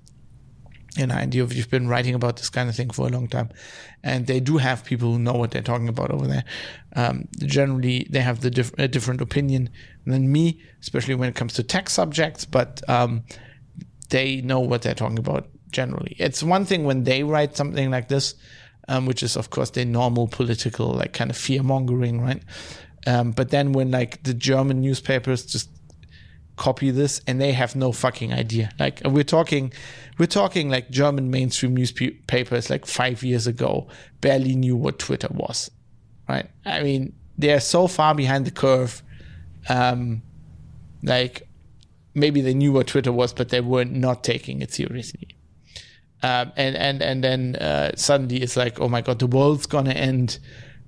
and 0.97 1.11
I 1.11 1.25
know 1.25 1.47
you've 1.47 1.69
been 1.69 1.87
writing 1.87 2.13
about 2.13 2.37
this 2.37 2.49
kind 2.49 2.69
of 2.69 2.75
thing 2.75 2.91
for 2.91 3.07
a 3.07 3.09
long 3.09 3.27
time, 3.27 3.49
and 4.03 4.27
they 4.27 4.39
do 4.39 4.57
have 4.57 4.85
people 4.85 5.13
who 5.13 5.19
know 5.19 5.33
what 5.33 5.51
they're 5.51 5.61
talking 5.61 5.89
about 5.89 6.11
over 6.11 6.27
there. 6.27 6.43
Um, 6.95 7.27
generally, 7.39 8.07
they 8.09 8.19
have 8.21 8.41
the 8.41 8.51
diff- 8.51 8.77
a 8.77 8.87
different 8.87 9.21
opinion 9.21 9.69
than 10.05 10.31
me, 10.31 10.61
especially 10.81 11.15
when 11.15 11.29
it 11.29 11.35
comes 11.35 11.53
to 11.53 11.63
tech 11.63 11.89
subjects. 11.89 12.45
But 12.45 12.87
um, 12.87 13.23
they 14.09 14.41
know 14.41 14.59
what 14.59 14.83
they're 14.83 14.93
talking 14.93 15.19
about 15.19 15.47
generally. 15.71 16.15
It's 16.19 16.43
one 16.43 16.65
thing 16.65 16.83
when 16.83 17.03
they 17.03 17.23
write 17.23 17.57
something 17.57 17.89
like 17.89 18.07
this, 18.07 18.35
um, 18.87 19.05
which 19.05 19.23
is 19.23 19.35
of 19.35 19.49
course 19.49 19.71
the 19.71 19.85
normal 19.85 20.27
political 20.27 20.93
like 20.93 21.13
kind 21.13 21.31
of 21.31 21.37
fear 21.37 21.63
mongering, 21.63 22.21
right? 22.21 22.43
Um, 23.07 23.31
but 23.31 23.49
then 23.49 23.73
when 23.73 23.91
like 23.91 24.23
the 24.23 24.33
German 24.33 24.81
newspapers 24.81 25.45
just 25.45 25.69
copy 26.55 26.91
this 26.91 27.21
and 27.27 27.41
they 27.41 27.51
have 27.53 27.75
no 27.75 27.91
fucking 27.91 28.33
idea. 28.33 28.71
Like 28.79 29.01
we're 29.05 29.23
talking, 29.23 29.73
we're 30.17 30.25
talking 30.25 30.69
like 30.69 30.89
German 30.89 31.31
mainstream 31.31 31.75
newspapers 31.75 32.69
like 32.69 32.85
five 32.85 33.23
years 33.23 33.47
ago 33.47 33.87
barely 34.21 34.55
knew 34.55 34.75
what 34.75 34.99
Twitter 34.99 35.29
was, 35.31 35.71
right? 36.27 36.49
I 36.65 36.83
mean, 36.83 37.13
they 37.37 37.51
are 37.53 37.59
so 37.59 37.87
far 37.87 38.13
behind 38.13 38.45
the 38.45 38.51
curve. 38.51 39.01
Um, 39.69 40.21
like 41.01 41.47
maybe 42.13 42.41
they 42.41 42.53
knew 42.53 42.71
what 42.71 42.87
Twitter 42.87 43.11
was, 43.11 43.33
but 43.33 43.49
they 43.49 43.61
were 43.61 43.85
not 43.85 44.23
taking 44.23 44.61
it 44.61 44.73
seriously. 44.73 45.27
Um, 46.21 46.53
and 46.55 46.75
and 46.77 47.01
and 47.01 47.23
then 47.23 47.55
uh, 47.57 47.91
suddenly 47.95 48.37
it's 48.37 48.55
like, 48.55 48.79
oh 48.79 48.87
my 48.87 49.01
god, 49.01 49.19
the 49.19 49.27
world's 49.27 49.65
gonna 49.65 49.91
end 49.91 50.39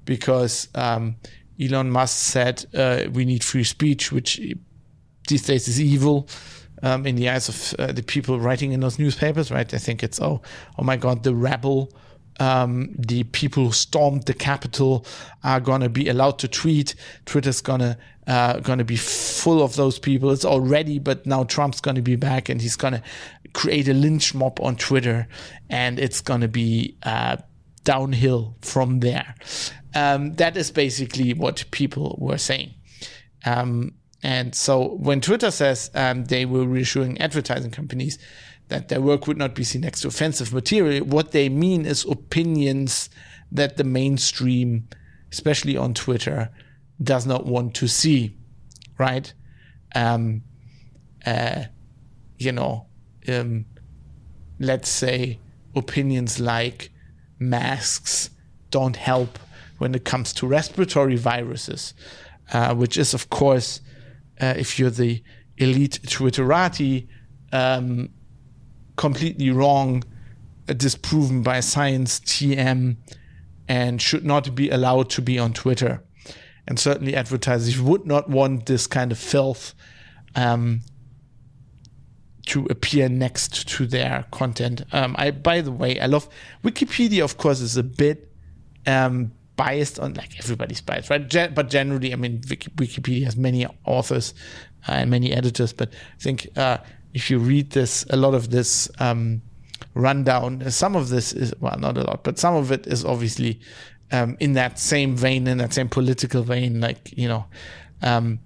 because 0.05 0.69
um, 0.75 1.17
Elon 1.59 1.91
Musk 1.91 2.17
said 2.17 2.65
uh, 2.73 3.09
we 3.11 3.25
need 3.25 3.43
free 3.43 3.63
speech, 3.65 4.11
which 4.11 4.39
these 5.27 5.43
days 5.43 5.67
is 5.67 5.79
evil. 5.79 6.27
Um, 6.83 7.07
in 7.07 7.15
the 7.15 7.29
eyes 7.29 7.47
of 7.49 7.79
uh, 7.79 7.93
the 7.93 8.03
people 8.03 8.39
writing 8.39 8.73
in 8.73 8.81
those 8.81 8.99
newspapers, 8.99 9.49
right? 9.49 9.73
I 9.73 9.77
think 9.77 10.03
it's 10.03 10.19
oh, 10.21 10.41
oh 10.77 10.83
my 10.83 10.97
God, 10.97 11.23
the 11.23 11.33
rabble. 11.33 11.89
um, 12.39 12.93
the 12.97 13.23
people 13.23 13.65
who 13.65 13.71
stormed 13.71 14.23
the 14.25 14.33
Capitol 14.33 15.05
are 15.43 15.59
gonna 15.59 15.89
be 15.89 16.09
allowed 16.09 16.39
to 16.39 16.47
tweet. 16.47 16.95
Twitter's 17.25 17.61
gonna 17.61 17.97
uh, 18.27 18.59
gonna 18.59 18.83
be 18.83 18.97
full 18.97 19.63
of 19.63 19.75
those 19.75 19.99
people. 19.99 20.31
It's 20.31 20.45
already, 20.45 20.99
but 20.99 21.25
now 21.25 21.43
Trump's 21.43 21.79
gonna 21.81 22.01
be 22.01 22.15
back 22.15 22.49
and 22.49 22.61
he's 22.61 22.75
gonna 22.75 23.01
create 23.53 23.87
a 23.87 23.93
lynch 23.93 24.33
mob 24.33 24.59
on 24.61 24.75
Twitter, 24.75 25.27
and 25.69 25.99
it's 25.99 26.21
gonna 26.21 26.47
be 26.47 26.97
uh, 27.03 27.37
downhill 27.83 28.55
from 28.61 28.99
there. 28.99 29.35
Um, 29.93 30.33
that 30.33 30.57
is 30.57 30.71
basically 30.71 31.33
what 31.33 31.63
people 31.71 32.17
were 32.19 32.37
saying. 32.37 32.73
Um, 33.45 33.93
and 34.25 34.55
so 34.55 34.95
when 34.95 35.21
Twitter 35.21 35.51
says 35.51 35.91
um, 35.93 36.25
they 36.25 36.45
were 36.45 36.65
reassuring 36.65 37.21
advertising 37.21 37.69
companies 37.69 38.17
that 38.69 38.89
their 38.89 38.99
work 38.99 39.27
would 39.27 39.37
not 39.37 39.53
be 39.53 39.63
seen 39.63 39.81
next 39.81 40.01
to 40.01 40.07
offensive 40.07 40.51
material. 40.51 41.05
What 41.05 41.31
they 41.31 41.47
mean 41.47 41.85
is 41.85 42.05
opinions 42.05 43.11
that 43.51 43.77
the 43.77 43.83
mainstream, 43.83 44.87
especially 45.31 45.77
on 45.77 45.93
Twitter, 45.93 46.49
does 47.03 47.27
not 47.27 47.45
want 47.45 47.75
to 47.75 47.87
see, 47.87 48.35
right? 48.97 49.31
Um, 49.93 50.41
uh, 51.23 51.65
you 52.39 52.51
know, 52.51 52.87
um, 53.27 53.65
let's 54.59 54.89
say 54.89 55.39
opinions 55.75 56.39
like 56.39 56.89
masks 57.37 58.31
don't 58.71 58.95
help 58.95 59.37
when 59.77 59.93
it 59.93 60.03
comes 60.03 60.33
to 60.33 60.47
respiratory 60.47 61.15
viruses, 61.15 61.93
uh, 62.53 62.73
which 62.73 62.97
is, 62.97 63.13
of 63.13 63.29
course, 63.29 63.81
uh, 64.41 64.53
if 64.57 64.77
you're 64.79 64.89
the 64.89 65.23
elite 65.57 65.99
Twitterati, 66.03 67.07
um, 67.51 68.09
completely 68.95 69.49
wrong, 69.51 70.03
uh, 70.67 70.73
disproven 70.73 71.43
by 71.43 71.59
science, 71.59 72.19
TM, 72.19 72.97
and 73.67 74.01
should 74.01 74.25
not 74.25 74.55
be 74.55 74.69
allowed 74.69 75.09
to 75.11 75.21
be 75.21 75.39
on 75.39 75.53
Twitter. 75.53 76.03
And 76.67 76.79
certainly 76.79 77.15
advertisers 77.15 77.79
would 77.79 78.05
not 78.05 78.29
want 78.29 78.65
this 78.65 78.87
kind 78.87 79.11
of 79.11 79.19
filth 79.19 79.75
um, 80.35 80.81
to 82.47 82.65
appear 82.69 83.09
next 83.09 83.67
to 83.69 83.85
their 83.85 84.25
content. 84.31 84.83
Um, 84.91 85.15
I, 85.17 85.31
by 85.31 85.61
the 85.61 85.71
way, 85.71 85.99
I 85.99 86.07
love 86.07 86.27
Wikipedia. 86.63 87.23
Of 87.23 87.37
course, 87.37 87.61
is 87.61 87.77
a 87.77 87.83
bit 87.83 88.31
um, 88.85 89.31
biased 89.55 89.99
on 89.99 90.13
like 90.13 90.37
everybody's 90.39 90.81
biased, 90.81 91.09
right? 91.09 91.27
Gen- 91.27 91.53
but 91.53 91.69
generally, 91.69 92.13
I 92.13 92.15
mean, 92.15 92.41
Wikipedia 92.41 93.25
has 93.25 93.37
many 93.37 93.65
authors 93.85 94.33
uh, 94.87 94.93
and 94.93 95.09
many 95.09 95.31
editors. 95.31 95.73
But 95.73 95.93
I 95.93 96.21
think 96.21 96.47
uh, 96.57 96.77
if 97.13 97.29
you 97.29 97.39
read 97.39 97.71
this, 97.71 98.05
a 98.09 98.17
lot 98.17 98.33
of 98.33 98.51
this 98.51 98.89
um, 98.99 99.41
rundown, 99.93 100.69
some 100.71 100.95
of 100.95 101.09
this 101.09 101.33
is, 101.33 101.53
well, 101.59 101.77
not 101.79 101.97
a 101.97 102.03
lot, 102.03 102.23
but 102.23 102.37
some 102.37 102.55
of 102.55 102.71
it 102.71 102.87
is 102.87 103.05
obviously 103.05 103.59
um, 104.11 104.37
in 104.39 104.53
that 104.53 104.79
same 104.79 105.15
vein, 105.15 105.47
in 105.47 105.57
that 105.59 105.73
same 105.73 105.89
political 105.89 106.43
vein. 106.43 106.81
Like, 106.81 107.17
you 107.17 107.27
know, 107.27 107.45
um, 108.01 108.39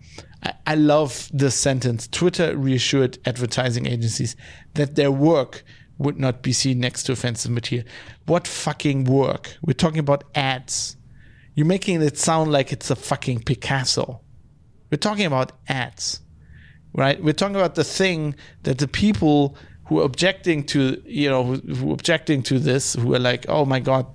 I, 0.43 0.53
I 0.67 0.75
love 0.75 1.29
this 1.33 1.55
sentence 1.55 2.07
Twitter 2.07 2.55
reassured 2.55 3.17
advertising 3.25 3.87
agencies 3.87 4.35
that 4.75 4.95
their 4.95 5.11
work 5.11 5.63
would 5.97 6.17
not 6.17 6.41
be 6.41 6.53
seen 6.53 6.79
next 6.79 7.03
to 7.03 7.11
offensive 7.11 7.51
material. 7.51 7.85
What 8.25 8.47
fucking 8.47 9.03
work? 9.03 9.57
We're 9.61 9.73
talking 9.73 9.99
about 9.99 10.23
ads. 10.33 10.95
You're 11.55 11.65
making 11.65 12.01
it 12.01 12.17
sound 12.17 12.51
like 12.51 12.71
it's 12.71 12.89
a 12.89 12.95
fucking 12.95 13.43
Picasso. 13.43 14.21
We're 14.89 14.97
talking 14.97 15.25
about 15.25 15.51
ads 15.67 16.21
right? 16.93 17.21
We're 17.23 17.33
talking 17.33 17.55
about 17.55 17.75
the 17.75 17.83
thing 17.83 18.35
that 18.63 18.77
the 18.77 18.87
people 18.87 19.55
who 19.85 19.99
are 19.99 20.03
objecting 20.03 20.63
to, 20.65 21.01
you 21.05 21.29
know, 21.29 21.43
who, 21.43 21.55
who 21.73 21.91
objecting 21.91 22.43
to 22.43 22.59
this, 22.59 22.93
who 22.93 23.13
are 23.15 23.19
like, 23.19 23.45
oh 23.49 23.65
my 23.65 23.79
God, 23.79 24.05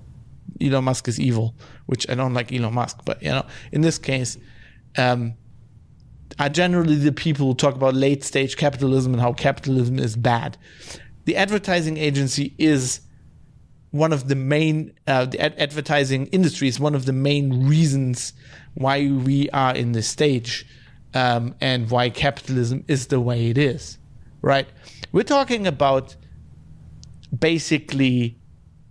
Elon 0.61 0.85
Musk 0.85 1.07
is 1.07 1.19
evil, 1.19 1.55
which 1.85 2.09
I 2.09 2.15
don't 2.15 2.33
like 2.33 2.53
Elon 2.53 2.73
Musk, 2.73 2.99
but 3.05 3.21
you 3.21 3.29
know, 3.29 3.45
in 3.71 3.81
this 3.81 3.97
case, 3.97 4.37
um, 4.97 5.33
are 6.39 6.49
generally 6.49 6.95
the 6.95 7.11
people 7.11 7.47
who 7.47 7.53
talk 7.53 7.75
about 7.75 7.93
late 7.93 8.23
stage 8.23 8.57
capitalism 8.57 9.13
and 9.13 9.21
how 9.21 9.33
capitalism 9.33 9.99
is 9.99 10.15
bad. 10.15 10.57
The 11.25 11.35
advertising 11.37 11.97
agency 11.97 12.53
is 12.57 13.01
one 13.95 14.11
of 14.11 14.27
the 14.27 14.35
main, 14.35 14.93
uh, 15.07 15.25
the 15.25 15.39
ad- 15.39 15.55
advertising 15.57 16.27
industry 16.27 16.67
is 16.67 16.79
one 16.79 16.95
of 16.95 17.05
the 17.05 17.13
main 17.13 17.67
reasons 17.67 18.33
why 18.73 19.09
we 19.09 19.49
are 19.51 19.73
in 19.73 19.93
this 19.93 20.07
stage 20.07 20.65
um, 21.13 21.55
and 21.61 21.89
why 21.89 22.09
capitalism 22.09 22.83
is 22.87 23.07
the 23.07 23.19
way 23.19 23.49
it 23.49 23.57
is, 23.57 23.97
right? 24.41 24.67
We're 25.11 25.23
talking 25.23 25.65
about 25.65 26.15
basically, 27.37 28.37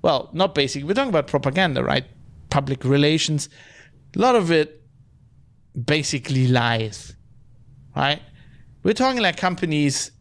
well, 0.03 0.31
not 0.33 0.55
basically, 0.55 0.88
we're 0.88 0.95
talking 0.95 1.11
about 1.11 1.27
propaganda, 1.27 1.85
right? 1.85 2.07
Public 2.49 2.85
relations. 2.85 3.49
A 4.17 4.19
lot 4.19 4.37
of 4.37 4.51
it 4.51 4.83
basically 5.85 6.49
lies, 6.49 7.14
right? 7.95 8.23
We're 8.83 8.95
talking 8.95 9.21
like 9.21 9.37
companies 9.37 10.12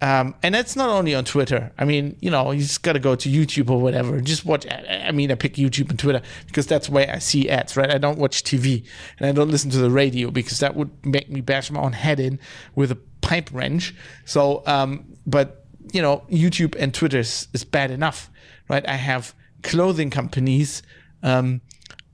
um, 0.00 0.36
and 0.42 0.54
that's 0.54 0.76
not 0.76 0.90
only 0.90 1.14
on 1.14 1.24
Twitter. 1.24 1.72
I 1.76 1.84
mean, 1.84 2.16
you 2.20 2.30
know, 2.30 2.52
you 2.52 2.62
just 2.62 2.82
got 2.82 2.92
to 2.92 3.00
go 3.00 3.16
to 3.16 3.28
YouTube 3.28 3.68
or 3.68 3.80
whatever. 3.80 4.20
Just 4.20 4.44
watch. 4.44 4.64
I 4.70 5.10
mean, 5.10 5.32
I 5.32 5.34
pick 5.34 5.54
YouTube 5.54 5.90
and 5.90 5.98
Twitter 5.98 6.22
because 6.46 6.66
that's 6.66 6.88
where 6.88 7.10
I 7.10 7.18
see 7.18 7.48
ads, 7.48 7.76
right? 7.76 7.90
I 7.90 7.98
don't 7.98 8.18
watch 8.18 8.44
TV 8.44 8.84
and 9.18 9.28
I 9.28 9.32
don't 9.32 9.50
listen 9.50 9.70
to 9.72 9.78
the 9.78 9.90
radio 9.90 10.30
because 10.30 10.60
that 10.60 10.76
would 10.76 11.04
make 11.04 11.28
me 11.28 11.40
bash 11.40 11.70
my 11.70 11.80
own 11.80 11.94
head 11.94 12.20
in 12.20 12.38
with 12.76 12.92
a 12.92 12.98
pipe 13.22 13.50
wrench. 13.52 13.92
So, 14.24 14.62
um, 14.66 15.04
but 15.26 15.64
you 15.92 16.00
know, 16.00 16.22
YouTube 16.30 16.76
and 16.78 16.94
Twitter 16.94 17.18
is, 17.18 17.48
is, 17.52 17.64
bad 17.64 17.90
enough, 17.90 18.30
right? 18.68 18.86
I 18.86 18.94
have 18.94 19.34
clothing 19.62 20.10
companies, 20.10 20.82
um, 21.22 21.60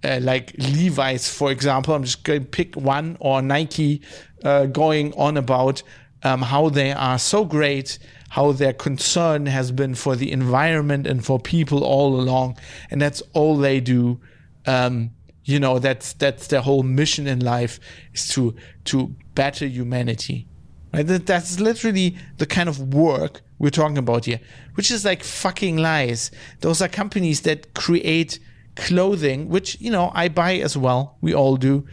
uh, 0.05 0.21
like 0.23 0.55
Levi's, 0.59 1.29
for 1.29 1.51
example. 1.51 1.95
I'm 1.95 2.05
just 2.05 2.23
going 2.25 2.45
to 2.45 2.47
pick 2.47 2.77
one 2.77 3.17
or 3.21 3.43
Nike, 3.43 4.01
uh, 4.45 4.67
going 4.67 5.13
on 5.15 5.37
about 5.37 5.83
um, 6.25 6.43
how 6.43 6.71
they 6.71 6.93
are 6.93 7.19
so 7.19 7.45
great, 7.45 7.99
how 8.31 8.51
their 8.53 8.73
concern 8.73 9.47
has 9.47 9.71
been 9.71 9.95
for 9.95 10.17
the 10.17 10.33
environment 10.33 11.07
and 11.07 11.25
for 11.25 11.39
people 11.39 11.85
all 11.85 12.19
along, 12.19 12.57
and 12.91 13.01
that's 13.01 13.23
all 13.35 13.57
they 13.57 13.79
do. 13.79 14.19
Um, 14.67 15.11
you 15.45 15.61
know, 15.61 15.79
that's 15.79 16.15
that's 16.15 16.47
their 16.47 16.63
whole 16.63 16.83
mission 16.83 17.27
in 17.27 17.41
life 17.41 17.79
is 18.15 18.27
to 18.29 18.55
to 18.87 19.15
better 19.35 19.67
humanity. 19.67 20.49
Right? 20.93 21.07
That, 21.07 21.27
that's 21.27 21.61
literally 21.61 22.17
the 22.39 22.47
kind 22.47 22.69
of 22.69 22.95
work 22.95 23.43
we're 23.59 23.71
talking 23.71 23.99
about 23.99 24.25
here, 24.25 24.41
which 24.75 24.91
is 24.91 25.05
like 25.05 25.23
fucking 25.23 25.77
lies. 25.77 26.31
Those 26.61 26.81
are 26.81 26.89
companies 26.89 27.43
that 27.43 27.75
create 27.75 28.39
clothing, 28.77 29.49
which 29.49 29.79
you 29.81 29.91
know 29.91 30.11
I 30.15 30.29
buy 30.29 30.55
as 30.55 30.77
well. 30.77 31.19
We 31.21 31.35
all 31.35 31.57
do 31.57 31.87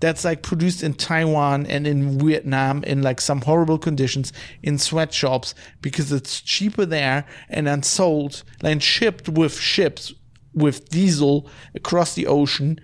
that's 0.00 0.24
like 0.24 0.42
produced 0.42 0.82
in 0.82 0.94
Taiwan 0.94 1.66
and 1.66 1.86
in 1.86 2.18
Vietnam 2.18 2.84
in 2.84 3.02
like 3.02 3.20
some 3.20 3.40
horrible 3.40 3.78
conditions 3.78 4.32
in 4.62 4.78
sweatshops 4.78 5.54
because 5.80 6.12
it's 6.12 6.40
cheaper 6.40 6.84
there 6.84 7.24
and 7.48 7.66
then 7.66 7.82
sold 7.82 8.42
and 8.62 8.82
shipped 8.82 9.28
with 9.28 9.58
ships 9.58 10.12
with 10.54 10.88
diesel 10.88 11.48
across 11.74 12.14
the 12.14 12.26
ocean, 12.26 12.80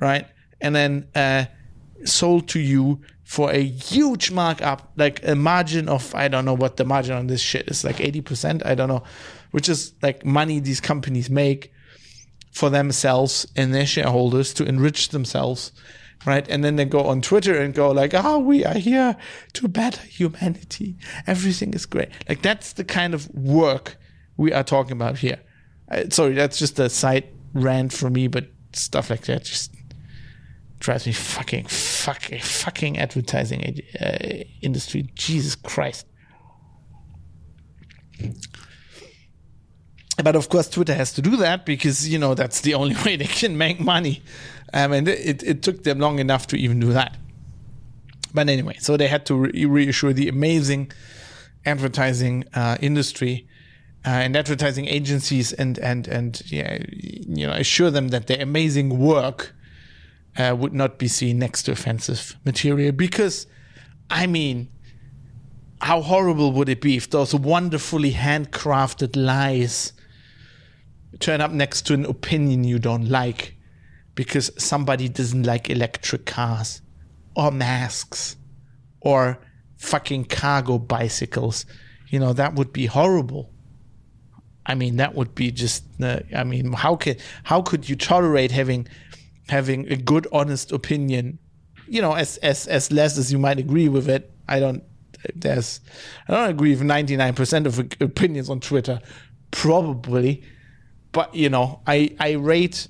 right? 0.00 0.26
And 0.60 0.74
then 0.74 1.08
uh, 1.14 1.46
sold 2.04 2.48
to 2.48 2.60
you 2.60 3.00
for 3.24 3.50
a 3.50 3.62
huge 3.62 4.30
markup, 4.30 4.92
like 4.96 5.26
a 5.26 5.34
margin 5.34 5.88
of 5.88 6.14
I 6.14 6.28
don't 6.28 6.44
know 6.44 6.54
what 6.54 6.76
the 6.76 6.84
margin 6.84 7.16
on 7.16 7.26
this 7.26 7.40
shit 7.40 7.68
is, 7.68 7.84
like 7.84 8.00
eighty 8.00 8.20
percent. 8.20 8.64
I 8.64 8.74
don't 8.74 8.88
know, 8.88 9.02
which 9.50 9.68
is 9.68 9.94
like 10.02 10.24
money 10.24 10.60
these 10.60 10.80
companies 10.80 11.28
make 11.28 11.72
for 12.52 12.70
themselves 12.70 13.46
and 13.56 13.74
their 13.74 13.86
shareholders 13.86 14.54
to 14.54 14.64
enrich 14.64 15.08
themselves 15.08 15.72
right? 16.26 16.48
And 16.48 16.64
then 16.64 16.76
they 16.76 16.84
go 16.84 17.04
on 17.04 17.20
Twitter 17.20 17.58
and 17.60 17.74
go 17.74 17.90
like, 17.90 18.12
"Oh, 18.14 18.38
we 18.38 18.64
are 18.64 18.78
here 18.78 19.16
to 19.54 19.68
better 19.68 20.02
humanity. 20.02 20.96
Everything 21.26 21.74
is 21.74 21.86
great." 21.86 22.10
Like 22.28 22.42
that's 22.42 22.72
the 22.74 22.84
kind 22.84 23.14
of 23.14 23.28
work 23.34 23.96
we 24.36 24.52
are 24.52 24.64
talking 24.64 24.92
about 24.92 25.18
here. 25.18 25.40
Uh, 25.90 26.04
sorry, 26.10 26.34
that's 26.34 26.58
just 26.58 26.78
a 26.78 26.88
side 26.88 27.28
rant 27.52 27.92
for 27.92 28.10
me, 28.10 28.26
but 28.28 28.46
stuff 28.72 29.10
like 29.10 29.22
that 29.26 29.44
just 29.44 29.74
drives 30.80 31.06
me 31.06 31.12
fucking, 31.12 31.64
fucking, 31.64 32.40
fucking 32.40 32.98
advertising 32.98 33.80
uh, 34.00 34.44
industry. 34.60 35.08
Jesus 35.14 35.54
Christ. 35.54 36.06
But 40.22 40.36
of 40.36 40.48
course, 40.48 40.68
Twitter 40.68 40.94
has 40.94 41.12
to 41.14 41.22
do 41.22 41.36
that 41.36 41.66
because 41.66 42.08
you 42.08 42.18
know 42.18 42.34
that's 42.34 42.60
the 42.60 42.74
only 42.74 42.94
way 43.04 43.16
they 43.16 43.26
can 43.26 43.58
make 43.58 43.80
money. 43.80 44.22
Um, 44.72 44.92
and 44.92 45.08
it, 45.08 45.42
it 45.42 45.62
took 45.62 45.84
them 45.84 45.98
long 45.98 46.18
enough 46.18 46.46
to 46.48 46.56
even 46.56 46.80
do 46.80 46.92
that. 46.92 47.16
But 48.32 48.48
anyway, 48.48 48.76
so 48.80 48.96
they 48.96 49.06
had 49.06 49.24
to 49.26 49.34
re- 49.34 49.64
reassure 49.64 50.12
the 50.12 50.28
amazing 50.28 50.90
advertising 51.64 52.44
uh, 52.54 52.76
industry 52.80 53.46
uh, 54.04 54.10
and 54.10 54.36
advertising 54.36 54.86
agencies 54.86 55.52
and 55.52 55.78
and 55.78 56.08
and 56.08 56.42
yeah, 56.46 56.78
you 56.90 57.46
know, 57.46 57.52
assure 57.52 57.90
them 57.90 58.08
that 58.08 58.26
their 58.26 58.42
amazing 58.42 58.98
work 58.98 59.54
uh, 60.36 60.54
would 60.58 60.74
not 60.74 60.98
be 60.98 61.08
seen 61.08 61.38
next 61.38 61.62
to 61.64 61.72
offensive 61.72 62.36
material 62.44 62.92
because, 62.92 63.46
I 64.10 64.26
mean, 64.26 64.68
how 65.80 66.00
horrible 66.00 66.52
would 66.52 66.68
it 66.68 66.80
be 66.80 66.96
if 66.96 67.10
those 67.10 67.34
wonderfully 67.34 68.12
handcrafted 68.12 69.16
lies 69.16 69.92
turn 71.20 71.40
up 71.40 71.52
next 71.52 71.82
to 71.82 71.94
an 71.94 72.04
opinion 72.04 72.64
you 72.64 72.78
don't 72.78 73.08
like 73.08 73.53
because 74.14 74.50
somebody 74.56 75.08
doesn't 75.08 75.44
like 75.44 75.70
electric 75.70 76.26
cars 76.26 76.82
or 77.34 77.50
masks 77.50 78.36
or 79.00 79.38
fucking 79.76 80.24
cargo 80.24 80.78
bicycles. 80.78 81.66
You 82.08 82.20
know, 82.20 82.32
that 82.32 82.54
would 82.54 82.72
be 82.72 82.86
horrible. 82.86 83.50
I 84.66 84.74
mean, 84.74 84.96
that 84.96 85.14
would 85.14 85.34
be 85.34 85.50
just. 85.50 85.84
Uh, 86.02 86.20
I 86.34 86.44
mean, 86.44 86.72
how 86.72 86.96
could 86.96 87.20
how 87.42 87.60
could 87.62 87.88
you 87.88 87.96
tolerate 87.96 88.50
having 88.50 88.88
having 89.48 89.90
a 89.92 89.96
good, 89.96 90.26
honest 90.32 90.72
opinion? 90.72 91.38
You 91.86 92.00
know, 92.00 92.14
as 92.14 92.38
as 92.38 92.66
as 92.66 92.90
less 92.90 93.18
as 93.18 93.30
you 93.30 93.38
might 93.38 93.58
agree 93.58 93.88
with 93.88 94.08
it. 94.08 94.30
I 94.48 94.60
don't. 94.60 94.82
There's. 95.34 95.80
I 96.28 96.32
don't 96.32 96.50
agree 96.50 96.70
with 96.70 96.82
ninety 96.82 97.16
nine 97.16 97.34
percent 97.34 97.66
of 97.66 97.78
opinions 97.78 98.48
on 98.48 98.60
Twitter, 98.60 99.00
probably, 99.50 100.44
but 101.12 101.34
you 101.34 101.50
know, 101.50 101.80
I 101.86 102.14
I 102.18 102.32
rate 102.32 102.88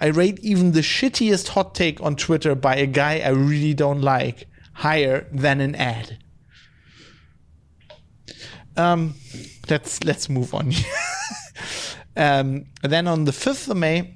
I 0.00 0.06
rate 0.06 0.38
even 0.40 0.72
the 0.72 0.80
shittiest 0.80 1.48
hot 1.48 1.74
take 1.74 2.00
on 2.00 2.16
Twitter 2.16 2.54
by 2.54 2.76
a 2.76 2.86
guy 2.86 3.18
I 3.18 3.30
really 3.30 3.74
don't 3.74 4.00
like 4.00 4.48
higher 4.72 5.26
than 5.30 5.60
an 5.60 5.74
ad. 5.74 6.18
Um, 8.76 9.14
let's 9.68 10.02
let's 10.04 10.28
move 10.28 10.54
on. 10.54 10.72
um, 12.16 12.64
then 12.82 13.06
on 13.06 13.24
the 13.24 13.32
fifth 13.32 13.68
of 13.68 13.76
May, 13.76 14.14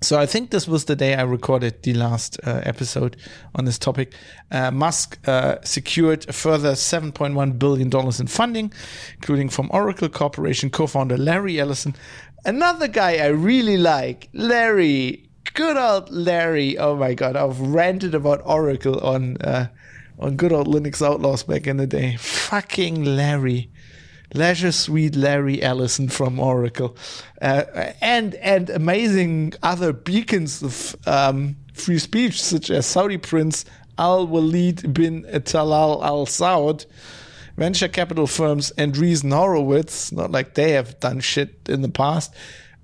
so 0.00 0.18
I 0.18 0.26
think 0.26 0.50
this 0.50 0.68
was 0.68 0.84
the 0.84 0.94
day 0.94 1.14
I 1.14 1.22
recorded 1.22 1.82
the 1.82 1.92
last 1.94 2.38
uh, 2.44 2.60
episode 2.62 3.16
on 3.56 3.64
this 3.64 3.78
topic. 3.78 4.14
Uh, 4.50 4.70
Musk 4.70 5.18
uh, 5.26 5.56
secured 5.64 6.28
a 6.28 6.32
further 6.32 6.72
7.1 6.72 7.58
billion 7.58 7.90
dollars 7.90 8.20
in 8.20 8.28
funding, 8.28 8.72
including 9.16 9.48
from 9.48 9.68
Oracle 9.72 10.08
Corporation 10.08 10.70
co-founder 10.70 11.16
Larry 11.16 11.58
Ellison, 11.58 11.96
Another 12.44 12.88
guy 12.88 13.16
I 13.16 13.28
really 13.28 13.76
like, 13.76 14.28
Larry. 14.32 15.28
Good 15.54 15.76
old 15.76 16.10
Larry. 16.10 16.78
Oh 16.78 16.96
my 16.96 17.14
god, 17.14 17.36
I've 17.36 17.60
ranted 17.60 18.14
about 18.14 18.42
Oracle 18.44 19.00
on 19.00 19.38
uh, 19.38 19.68
on 20.18 20.36
good 20.36 20.52
old 20.52 20.68
Linux 20.68 21.04
Outlaws 21.04 21.42
back 21.42 21.66
in 21.66 21.78
the 21.78 21.86
day. 21.86 22.16
Fucking 22.16 23.04
Larry. 23.04 23.70
Leisure 24.34 24.72
Suite 24.72 25.16
Larry 25.16 25.62
Ellison 25.62 26.08
from 26.08 26.38
Oracle, 26.38 26.96
uh, 27.40 27.64
and 28.02 28.34
and 28.34 28.68
amazing 28.68 29.54
other 29.62 29.94
beacons 29.94 30.62
of 30.62 30.96
um, 31.06 31.56
free 31.72 31.98
speech, 31.98 32.42
such 32.42 32.70
as 32.70 32.84
Saudi 32.84 33.16
Prince 33.16 33.64
Al 33.96 34.26
Walid 34.26 34.92
bin 34.92 35.22
Talal 35.22 36.04
Al 36.04 36.26
Saud, 36.26 36.84
venture 37.58 37.88
capital 37.88 38.26
firms 38.26 38.72
Andreessen 38.78 39.32
Horowitz, 39.32 40.12
not 40.12 40.30
like 40.30 40.54
they 40.54 40.72
have 40.72 40.98
done 41.00 41.20
shit 41.20 41.68
in 41.68 41.82
the 41.82 41.88
past, 41.88 42.32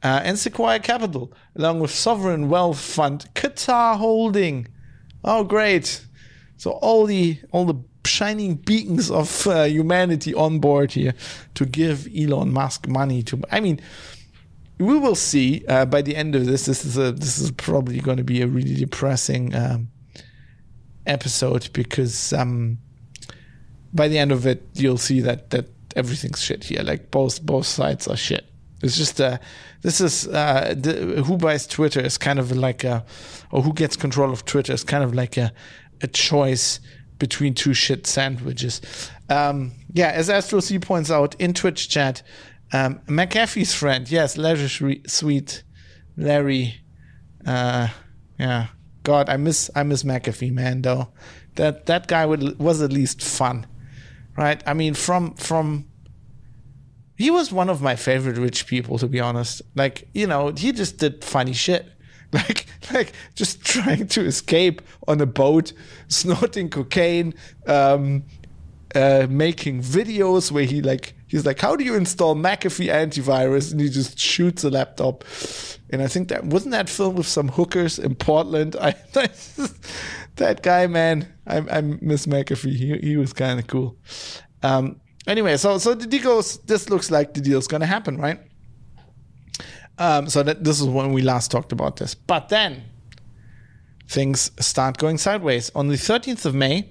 uh, 0.03 0.21
and 0.25 0.39
Sequoia 0.39 0.81
Capital, 0.81 1.33
along 1.57 1.81
with 1.81 1.91
sovereign 1.91 2.49
wealth 2.49 2.81
fund 2.81 3.27
Qatar 3.35 3.97
Holding. 3.97 4.69
Oh, 5.23 5.45
great! 5.45 6.05
So 6.57 6.73
all 6.73 7.07
the 7.07 7.39
all 7.53 7.65
the 7.65 7.81
shining 8.07 8.57
beacons 8.57 9.11
of 9.11 9.47
uh, 9.47 9.65
humanity 9.65 10.35
on 10.35 10.59
board 10.59 10.93
here 10.93 11.15
to 11.55 11.65
give 11.65 12.07
Elon 12.15 12.53
Musk 12.53 12.87
money 12.87 13.23
to. 13.23 13.41
I 13.51 13.61
mean, 13.61 13.81
we 14.79 14.99
will 14.99 15.15
see 15.15 15.65
uh, 15.69 15.87
by 15.87 16.03
the 16.03 16.17
end 16.17 16.35
of 16.35 16.47
this. 16.47 16.67
This 16.67 16.85
is 16.85 16.99
a 16.99 17.13
this 17.13 17.39
is 17.39 17.51
probably 17.53 18.01
going 18.01 18.19
to 18.19 18.25
be 18.25 18.43
a 18.43 18.47
really 18.47 18.75
depressing 18.75 19.55
um, 19.55 19.89
episode 21.07 21.71
because 21.73 22.33
um, 22.33 22.79
by 23.95 24.09
the 24.09 24.19
end 24.19 24.33
of 24.33 24.47
it, 24.47 24.67
you'll 24.75 24.99
see 24.99 25.21
that 25.21 25.51
that 25.51 25.67
everything's 25.97 26.43
shit 26.43 26.65
here. 26.65 26.83
Like 26.83 27.11
both 27.11 27.41
both 27.45 27.67
sides 27.67 28.09
are 28.09 28.17
shit. 28.17 28.45
It's 28.83 28.97
just 28.97 29.21
uh, 29.21 29.39
this 29.83 30.01
is 30.01 30.29
uh, 30.29 30.75
the, 30.77 31.23
who 31.23 31.37
buys 31.39 31.67
Twitter 31.67 32.01
is 32.01 32.19
kind 32.19 32.39
of 32.39 32.53
like 32.53 32.85
a, 32.85 33.05
or 33.51 33.63
who 33.63 33.73
gets 33.73 33.97
control 33.97 34.31
of 34.31 34.45
Twitter 34.45 34.73
is 34.73 34.85
kind 34.85 35.05
of 35.05 35.15
like 35.15 35.37
a 35.37 35.53
a 36.03 36.07
choice 36.07 36.81
between 37.19 37.55
two 37.55 37.73
shit 37.73 38.07
sandwiches. 38.07 38.81
Um, 39.31 39.73
yeah, 39.93 40.09
as 40.09 40.29
Astro 40.29 40.61
C 40.61 40.79
points 40.79 41.11
out 41.11 41.35
in 41.41 41.55
Twitch 41.55 41.89
chat, 41.89 42.23
um, 42.73 43.01
McAfee's 43.07 43.73
friend, 43.73 44.11
yes, 44.11 44.37
Leisure 44.37 44.99
Sweet 45.07 45.63
Larry. 46.17 46.81
Uh, 47.47 47.89
yeah, 48.39 48.67
God, 49.05 49.29
I 49.29 49.37
miss 49.37 49.71
I 49.75 49.85
miss 49.85 50.03
McAfee, 50.03 50.53
man. 50.53 50.83
Though 50.83 51.09
that 51.55 51.87
that 51.87 52.09
guy 52.09 52.27
would, 52.27 52.59
was 52.59 52.83
at 52.83 52.93
least 52.93 53.23
fun 53.23 53.67
right? 54.37 54.63
I 54.67 54.75
mean, 54.75 54.95
from 54.95 55.35
from 55.35 55.87
he 57.17 57.31
was 57.31 57.53
one 57.53 57.69
of 57.69 57.81
my 57.81 57.97
favorite 57.97 58.37
rich 58.37 58.67
people, 58.67 58.99
to 58.99 59.07
be 59.07 59.21
honest. 59.21 59.63
Like, 59.75 60.09
you 60.15 60.27
know, 60.27 60.49
he 60.49 60.73
just 60.73 60.99
did 60.99 61.25
funny 61.25 61.53
shit. 61.53 61.87
Like, 62.35 62.67
like 62.93 63.13
just 63.37 63.65
trying 63.65 64.09
to 64.09 64.25
escape 64.25 64.83
on 65.07 65.21
a 65.21 65.27
boat, 65.27 65.73
snorting 66.09 66.69
cocaine, 66.69 67.33
um, 67.69 68.25
uh, 68.93 69.29
making 69.31 69.83
videos 69.83 70.51
where 70.51 70.65
he 70.65 70.83
like 70.83 71.15
he's 71.29 71.47
like, 71.47 71.61
how 71.61 71.77
do 71.77 71.85
you 71.85 71.95
install 71.95 72.35
McAfee 72.35 72.93
antivirus? 72.93 73.71
And 73.71 73.81
he 73.81 73.89
just 73.89 74.19
shoots 74.19 74.65
a 74.65 74.71
laptop. 74.71 75.25
And 75.91 76.03
I 76.03 76.09
think 76.09 76.29
that 76.29 76.45
wasn't 76.45 76.73
that 76.73 76.89
film 76.89 77.15
with 77.15 77.27
some 77.29 77.49
hookers 77.49 78.01
in 78.01 78.15
Portland. 78.17 78.75
I, 78.81 78.95
that 80.37 80.63
guy, 80.63 80.87
man, 80.87 81.33
I, 81.47 81.59
I 81.59 81.81
miss 81.81 82.27
McAfee. 82.27 82.75
He, 82.75 82.99
he 82.99 83.17
was 83.17 83.33
kind 83.33 83.59
of 83.59 83.67
cool. 83.67 83.97
Um, 84.63 85.01
anyway, 85.27 85.57
so 85.57 85.79
so 85.79 85.95
the 85.95 86.07
deal 86.07 86.23
goes. 86.23 86.59
This 86.59 86.91
looks 86.91 87.11
like 87.11 87.35
the 87.35 87.41
deal's 87.41 87.67
going 87.67 87.81
to 87.81 87.87
happen, 87.87 88.19
right? 88.19 88.41
Um, 89.99 90.29
so 90.29 90.43
that 90.43 90.65
this 90.65 90.81
is 90.81 90.87
when 90.87 91.13
we 91.13 91.23
last 91.23 91.51
talked 91.51 91.73
about 91.73 91.97
this. 91.97 92.15
But 92.15 92.49
then 92.49 92.83
things 94.09 94.51
start 94.59 94.99
going 94.99 95.19
sideways. 95.19 95.71
On 95.75 95.89
the 95.89 95.95
13th 95.95 96.45
of 96.47 96.55
May, 96.55 96.91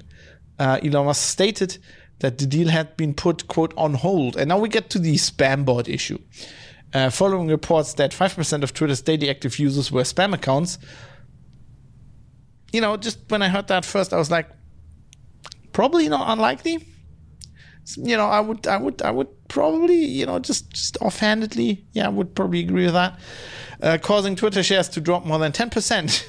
uh, 0.58 0.80
Elon 0.84 1.06
Musk 1.06 1.30
stated 1.30 1.78
that 2.20 2.38
the 2.38 2.46
deal 2.46 2.70
had 2.70 2.96
been 2.96 3.14
put, 3.14 3.48
quote, 3.48 3.74
on 3.76 3.96
hold. 3.96 4.38
And 4.38 4.48
now 4.50 4.58
we 4.58 4.70
get 4.70 4.90
to 4.92 5.00
the 5.00 5.16
spam 5.16 5.66
bot 5.66 5.90
issue. 5.90 6.20
Uh, 6.94 7.10
following 7.10 7.48
reports 7.48 7.94
that 7.96 8.12
5% 8.12 8.64
of 8.64 8.74
Twitter's 8.74 9.02
daily 9.02 9.30
active 9.30 9.60
users 9.60 9.92
were 9.92 10.04
spam 10.04 10.34
accounts. 10.34 10.78
You 12.74 12.82
know, 12.82 12.98
just 12.98 13.20
when 13.30 13.42
I 13.42 13.48
heard 13.48 13.68
that 13.68 13.86
first, 13.86 14.14
I 14.14 14.18
was 14.18 14.32
like, 14.32 14.50
probably 15.72 16.10
not 16.10 16.30
unlikely. 16.30 16.86
You 17.98 18.18
know, 18.18 18.26
I 18.28 18.40
would, 18.40 18.66
I 18.66 18.78
would, 18.78 19.02
I 19.02 19.12
would 19.12 19.28
probably, 19.48 20.04
you 20.04 20.26
know, 20.26 20.40
just, 20.40 20.72
just 20.72 20.98
offhandedly, 20.98 21.86
yeah, 21.92 22.08
I 22.08 22.10
would 22.10 22.34
probably 22.34 22.62
agree 22.62 22.86
with 22.86 22.94
that. 22.94 23.20
Uh, 23.82 23.98
causing 24.02 24.36
Twitter 24.36 24.64
shares 24.64 24.88
to 24.90 25.02
drop 25.02 25.26
more 25.26 25.38
than 25.38 25.52
10%. 25.52 26.26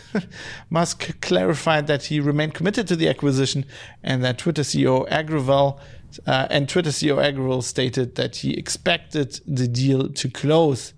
Musk 0.70 1.20
clarified 1.20 1.86
that 1.86 2.04
he 2.04 2.20
remained 2.20 2.54
committed 2.54 2.88
to 2.88 2.96
the 2.96 3.08
acquisition 3.08 3.64
and 4.02 4.22
that 4.24 4.38
Twitter 4.38 4.62
CEO 4.62 5.08
Agrawal 5.08 5.78
uh, 6.26 6.46
and 6.50 6.68
Twitter 6.68 6.90
CEO 6.90 7.16
Agrawal 7.16 7.62
stated 7.62 8.16
that 8.16 8.36
he 8.36 8.54
expected 8.54 9.40
the 9.46 9.68
deal 9.68 10.08
to 10.10 10.28
close. 10.28 10.92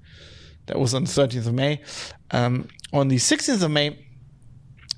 That 0.67 0.79
was 0.79 0.95
on 0.95 1.05
the 1.05 1.11
13th 1.11 1.47
of 1.47 1.55
May. 1.55 1.83
Um, 2.31 2.69
on 2.93 3.09
the 3.09 3.17
16th 3.17 3.63
of 3.63 3.71
May, 3.71 4.06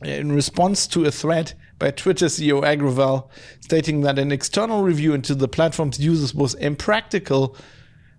in 0.02 0.32
response 0.32 0.86
to 0.88 1.04
a 1.04 1.10
threat 1.10 1.54
by 1.78 1.90
Twitter 1.90 2.26
CEO 2.26 2.62
Agrawal 2.62 3.28
stating 3.60 4.02
that 4.02 4.18
an 4.18 4.32
external 4.32 4.82
review 4.82 5.14
into 5.14 5.34
the 5.34 5.48
platform's 5.48 5.98
users 5.98 6.34
was 6.34 6.54
impractical, 6.54 7.56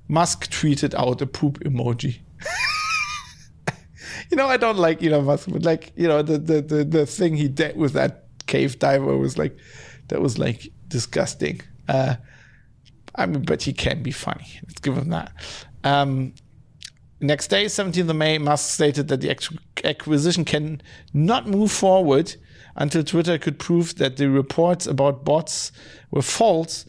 Musk 0.07 0.49
tweeted 0.49 0.93
out 0.95 1.21
a 1.21 1.25
poop 1.25 1.59
emoji. 1.59 2.19
you 4.31 4.37
know, 4.37 4.47
I 4.47 4.57
don't 4.57 4.77
like 4.77 5.03
Elon 5.03 5.25
Musk, 5.25 5.49
but 5.51 5.63
like, 5.63 5.91
you 5.95 6.07
know, 6.07 6.21
the, 6.21 6.37
the, 6.37 6.61
the, 6.61 6.83
the 6.83 7.05
thing 7.05 7.35
he 7.35 7.47
did 7.47 7.77
with 7.77 7.93
that 7.93 8.25
cave 8.47 8.79
diver 8.79 9.17
was 9.17 9.37
like, 9.37 9.57
that 10.07 10.21
was 10.21 10.37
like 10.37 10.71
disgusting. 10.87 11.61
Uh, 11.87 12.15
I 13.15 13.25
mean, 13.25 13.43
but 13.43 13.61
he 13.61 13.73
can 13.73 14.03
be 14.03 14.11
funny. 14.11 14.47
Let's 14.67 14.79
give 14.81 14.97
him 14.97 15.09
that. 15.09 15.31
Um, 15.83 16.33
next 17.19 17.47
day, 17.47 17.65
17th 17.65 18.09
of 18.09 18.15
May, 18.15 18.37
Musk 18.37 18.73
stated 18.73 19.07
that 19.09 19.21
the 19.21 19.35
acquisition 19.83 20.45
can 20.45 20.81
not 21.13 21.47
move 21.47 21.71
forward 21.71 22.35
until 22.75 23.03
Twitter 23.03 23.37
could 23.37 23.59
prove 23.59 23.95
that 23.95 24.17
the 24.17 24.29
reports 24.29 24.87
about 24.87 25.23
bots 25.25 25.71
were 26.11 26.21
false. 26.21 26.85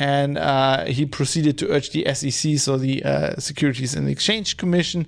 And 0.00 0.38
uh, 0.38 0.84
he 0.84 1.06
proceeded 1.06 1.58
to 1.58 1.70
urge 1.70 1.90
the 1.90 2.06
SEC, 2.14 2.58
so 2.58 2.76
the 2.76 3.02
uh, 3.02 3.36
Securities 3.40 3.96
and 3.96 4.08
Exchange 4.08 4.56
Commission, 4.56 5.06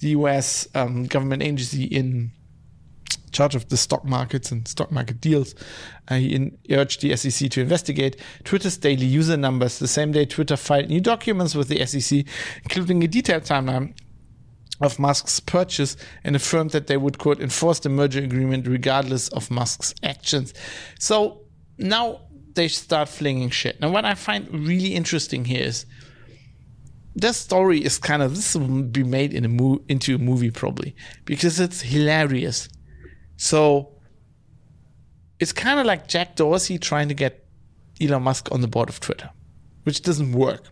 the 0.00 0.08
US 0.08 0.66
um, 0.74 1.04
government 1.04 1.42
agency 1.42 1.84
in 1.84 2.32
charge 3.32 3.54
of 3.54 3.68
the 3.68 3.76
stock 3.76 4.04
markets 4.04 4.50
and 4.50 4.66
stock 4.66 4.90
market 4.90 5.20
deals. 5.20 5.54
Uh, 6.08 6.16
he 6.16 6.34
in, 6.34 6.58
urged 6.70 7.02
the 7.02 7.14
SEC 7.16 7.50
to 7.50 7.60
investigate 7.60 8.16
Twitter's 8.44 8.76
daily 8.76 9.06
user 9.06 9.36
numbers. 9.36 9.78
The 9.78 9.88
same 9.88 10.12
day, 10.12 10.24
Twitter 10.24 10.56
filed 10.56 10.88
new 10.88 11.00
documents 11.00 11.54
with 11.54 11.68
the 11.68 11.84
SEC, 11.86 12.24
including 12.64 13.04
a 13.04 13.08
detailed 13.08 13.44
timeline 13.44 13.94
of 14.80 14.98
Musk's 14.98 15.40
purchase 15.40 15.96
and 16.24 16.34
affirmed 16.34 16.70
that 16.70 16.86
they 16.86 16.96
would, 16.96 17.18
quote, 17.18 17.40
enforce 17.40 17.80
the 17.80 17.88
merger 17.88 18.22
agreement 18.22 18.66
regardless 18.66 19.28
of 19.28 19.50
Musk's 19.50 19.94
actions. 20.02 20.54
So 20.98 21.42
now 21.78 22.22
they 22.54 22.68
start 22.68 23.08
flinging 23.08 23.50
shit. 23.50 23.80
Now, 23.80 23.90
what 23.90 24.04
I 24.04 24.14
find 24.14 24.48
really 24.50 24.94
interesting 24.94 25.44
here 25.44 25.64
is 25.64 25.86
this 27.14 27.36
story 27.36 27.84
is 27.84 27.98
kind 27.98 28.22
of 28.22 28.36
this 28.36 28.54
will 28.54 28.82
be 28.82 29.02
made 29.02 29.34
in 29.34 29.44
a 29.44 29.48
mo- 29.48 29.82
into 29.88 30.14
a 30.14 30.18
movie 30.18 30.50
probably 30.50 30.94
because 31.24 31.60
it's 31.60 31.80
hilarious. 31.82 32.68
So 33.36 33.94
it's 35.38 35.52
kind 35.52 35.80
of 35.80 35.86
like 35.86 36.06
Jack 36.06 36.36
Dorsey 36.36 36.78
trying 36.78 37.08
to 37.08 37.14
get 37.14 37.46
Elon 38.00 38.22
Musk 38.22 38.48
on 38.52 38.60
the 38.60 38.68
board 38.68 38.88
of 38.88 39.00
Twitter, 39.00 39.30
which 39.84 40.02
doesn't 40.02 40.32
work. 40.32 40.68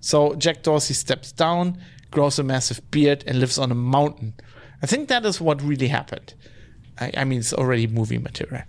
So 0.00 0.34
Jack 0.34 0.62
Dorsey 0.62 0.94
steps 0.94 1.30
down, 1.30 1.80
grows 2.12 2.38
a 2.38 2.44
massive 2.44 2.88
beard, 2.92 3.24
and 3.26 3.40
lives 3.40 3.58
on 3.58 3.72
a 3.72 3.74
mountain. 3.74 4.34
I 4.82 4.86
think 4.86 5.08
that 5.08 5.26
is 5.26 5.40
what 5.40 5.60
really 5.62 5.88
happened. 5.88 6.34
I, 6.98 7.12
I 7.16 7.24
mean, 7.24 7.40
it's 7.40 7.52
already 7.52 7.86
movie 7.86 8.18
material. 8.18 8.62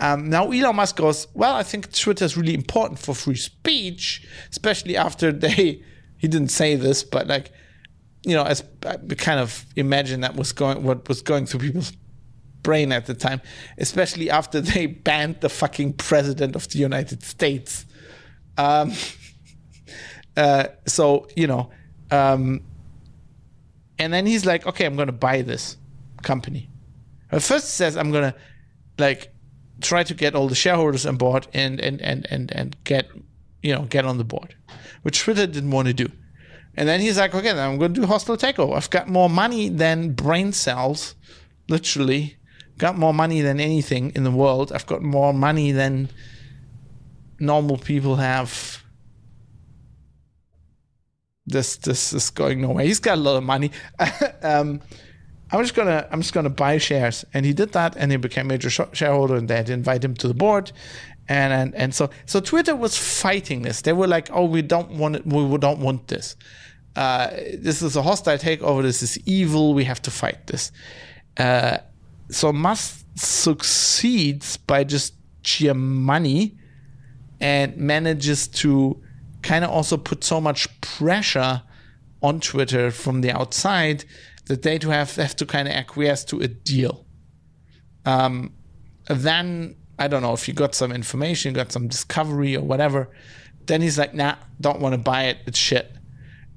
Um, 0.00 0.28
now 0.28 0.50
Elon 0.50 0.76
Musk 0.76 0.96
goes, 0.96 1.28
well, 1.34 1.54
I 1.54 1.62
think 1.62 1.92
Twitter 1.92 2.24
is 2.24 2.36
really 2.36 2.54
important 2.54 2.98
for 2.98 3.14
free 3.14 3.36
speech, 3.36 4.26
especially 4.50 4.96
after 4.96 5.32
they, 5.32 5.82
he 6.18 6.28
didn't 6.28 6.48
say 6.48 6.76
this, 6.76 7.04
but 7.04 7.26
like, 7.26 7.52
you 8.24 8.34
know, 8.34 8.44
as 8.44 8.64
I 8.86 8.96
kind 8.96 9.38
of 9.38 9.66
imagine 9.76 10.22
that 10.22 10.34
was 10.34 10.52
going, 10.52 10.82
what 10.82 11.08
was 11.08 11.20
going 11.22 11.46
through 11.46 11.60
people's 11.60 11.92
brain 12.62 12.90
at 12.90 13.06
the 13.06 13.14
time, 13.14 13.40
especially 13.78 14.30
after 14.30 14.60
they 14.60 14.86
banned 14.86 15.40
the 15.40 15.48
fucking 15.48 15.92
president 15.94 16.56
of 16.56 16.68
the 16.68 16.78
United 16.78 17.22
States. 17.22 17.84
Um, 18.56 18.92
uh, 20.36 20.68
so, 20.86 21.28
you 21.36 21.46
know, 21.46 21.70
um, 22.10 22.62
and 23.98 24.12
then 24.12 24.26
he's 24.26 24.44
like, 24.44 24.66
okay, 24.66 24.86
I'm 24.86 24.96
going 24.96 25.06
to 25.06 25.12
buy 25.12 25.42
this 25.42 25.76
company. 26.22 26.68
At 27.30 27.42
first, 27.42 27.66
he 27.66 27.70
says, 27.70 27.96
I'm 27.96 28.10
going 28.10 28.32
to 28.32 28.38
like 28.98 29.32
try 29.80 30.02
to 30.04 30.14
get 30.14 30.34
all 30.34 30.48
the 30.48 30.54
shareholders 30.54 31.06
on 31.06 31.16
board 31.16 31.46
and, 31.52 31.80
and, 31.80 32.00
and, 32.00 32.26
and, 32.30 32.52
and 32.52 32.76
get, 32.84 33.08
you 33.62 33.74
know, 33.74 33.82
get 33.82 34.04
on 34.04 34.18
the 34.18 34.24
board, 34.24 34.54
which 35.02 35.20
Twitter 35.20 35.46
didn't 35.46 35.70
want 35.70 35.88
to 35.88 35.94
do. 35.94 36.10
And 36.76 36.88
then 36.88 37.00
he's 37.00 37.18
like, 37.18 37.34
okay, 37.34 37.52
then 37.52 37.70
I'm 37.70 37.78
going 37.78 37.94
to 37.94 38.00
do 38.00 38.06
hostile 38.06 38.36
takeover. 38.36 38.76
I've 38.76 38.90
got 38.90 39.08
more 39.08 39.30
money 39.30 39.68
than 39.68 40.12
brain 40.12 40.52
cells, 40.52 41.14
literally 41.68 42.36
got 42.78 42.98
more 42.98 43.14
money 43.14 43.40
than 43.40 43.60
anything 43.60 44.10
in 44.16 44.24
the 44.24 44.30
world. 44.30 44.72
I've 44.72 44.86
got 44.86 45.02
more 45.02 45.32
money 45.32 45.70
than 45.70 46.10
normal 47.38 47.78
people 47.78 48.16
have. 48.16 48.73
This 51.46 51.76
this 51.76 52.12
is 52.12 52.30
going 52.30 52.62
nowhere. 52.62 52.84
He's 52.84 53.00
got 53.00 53.18
a 53.18 53.20
lot 53.20 53.36
of 53.36 53.44
money. 53.44 53.70
um, 54.42 54.80
I'm 55.50 55.62
just 55.62 55.74
gonna 55.74 56.08
I'm 56.10 56.22
just 56.22 56.32
gonna 56.32 56.50
buy 56.50 56.78
shares, 56.78 57.24
and 57.34 57.44
he 57.44 57.52
did 57.52 57.72
that, 57.72 57.96
and 57.96 58.10
he 58.10 58.16
became 58.16 58.46
major 58.46 58.70
sh- 58.70 58.80
shareholder, 58.92 59.36
and 59.36 59.48
they 59.48 59.56
had 59.56 59.66
to 59.66 59.72
invite 59.72 60.02
him 60.02 60.14
to 60.14 60.28
the 60.28 60.34
board, 60.34 60.72
and 61.28 61.52
and 61.52 61.74
and 61.74 61.94
so 61.94 62.08
so 62.24 62.40
Twitter 62.40 62.74
was 62.74 62.96
fighting 62.96 63.62
this. 63.62 63.82
They 63.82 63.92
were 63.92 64.06
like, 64.06 64.28
oh, 64.32 64.46
we 64.46 64.62
don't 64.62 64.92
want 64.92 65.16
it, 65.16 65.26
we 65.26 65.58
don't 65.58 65.80
want 65.80 66.08
this. 66.08 66.36
Uh, 66.96 67.28
this 67.58 67.82
is 67.82 67.96
a 67.96 68.02
hostile 68.02 68.38
takeover. 68.38 68.82
This 68.82 69.02
is 69.02 69.18
evil. 69.26 69.74
We 69.74 69.84
have 69.84 70.00
to 70.02 70.10
fight 70.10 70.46
this. 70.46 70.72
Uh, 71.36 71.78
so 72.30 72.52
Musk 72.52 73.04
succeeds 73.16 74.56
by 74.56 74.84
just 74.84 75.14
sheer 75.42 75.74
money 75.74 76.56
and 77.40 77.76
manages 77.76 78.48
to 78.48 79.02
kind 79.44 79.64
of 79.64 79.70
also 79.70 79.96
put 79.96 80.24
so 80.24 80.40
much 80.40 80.80
pressure 80.80 81.62
on 82.22 82.40
Twitter 82.40 82.90
from 82.90 83.20
the 83.20 83.30
outside 83.30 84.04
that 84.46 84.62
they 84.62 84.78
to 84.78 84.88
have, 84.88 85.14
have 85.16 85.36
to 85.36 85.46
kind 85.46 85.68
of 85.68 85.74
acquiesce 85.74 86.24
to 86.24 86.40
a 86.40 86.48
deal. 86.48 87.06
Um, 88.04 88.54
then 89.06 89.76
I 89.98 90.08
don't 90.08 90.22
know 90.22 90.32
if 90.32 90.48
you 90.48 90.54
got 90.54 90.74
some 90.74 90.90
information, 90.90 91.52
got 91.52 91.70
some 91.70 91.88
discovery 91.88 92.56
or 92.56 92.62
whatever. 92.62 93.10
Then 93.66 93.82
he's 93.82 93.98
like, 93.98 94.14
nah, 94.14 94.36
don't 94.60 94.80
want 94.80 94.94
to 94.94 94.98
buy 94.98 95.24
it. 95.24 95.38
It's 95.46 95.58
shit. 95.58 95.92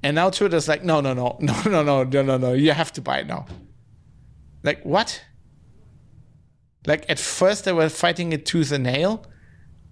And 0.02 0.14
now 0.14 0.30
Twitter's 0.30 0.68
like, 0.68 0.82
no, 0.82 1.00
no, 1.00 1.12
no, 1.12 1.36
no, 1.40 1.54
no, 1.66 1.82
no, 1.82 2.04
no, 2.04 2.22
no, 2.22 2.36
no. 2.38 2.52
You 2.54 2.72
have 2.72 2.92
to 2.94 3.02
buy 3.02 3.18
it 3.18 3.26
now. 3.26 3.46
Like 4.62 4.82
what? 4.84 5.22
Like 6.86 7.04
at 7.10 7.18
first 7.18 7.64
they 7.64 7.72
were 7.72 7.88
fighting 7.90 8.32
it 8.32 8.46
tooth 8.46 8.72
and 8.72 8.84
nail, 8.84 9.26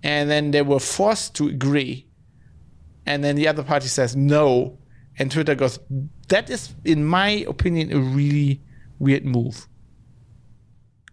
and 0.03 0.31
then 0.31 0.51
they 0.51 0.63
were 0.63 0.81
forced 0.81 1.35
to 1.37 1.49
agree. 1.49 2.06
And 3.07 3.23
then 3.23 3.37
the 3.37 3.49
other 3.49 3.63
party 3.63 3.89
says 3.89 4.17
no, 4.17 4.79
and 5.19 5.31
Twitter 5.31 5.55
goes, 5.55 5.79
that 6.29 6.51
is, 6.51 6.75
in 6.85 7.05
my 7.05 7.45
opinion, 7.49 7.93
a 7.93 7.99
really 7.99 8.61
weird 8.99 9.25
move. 9.25 9.69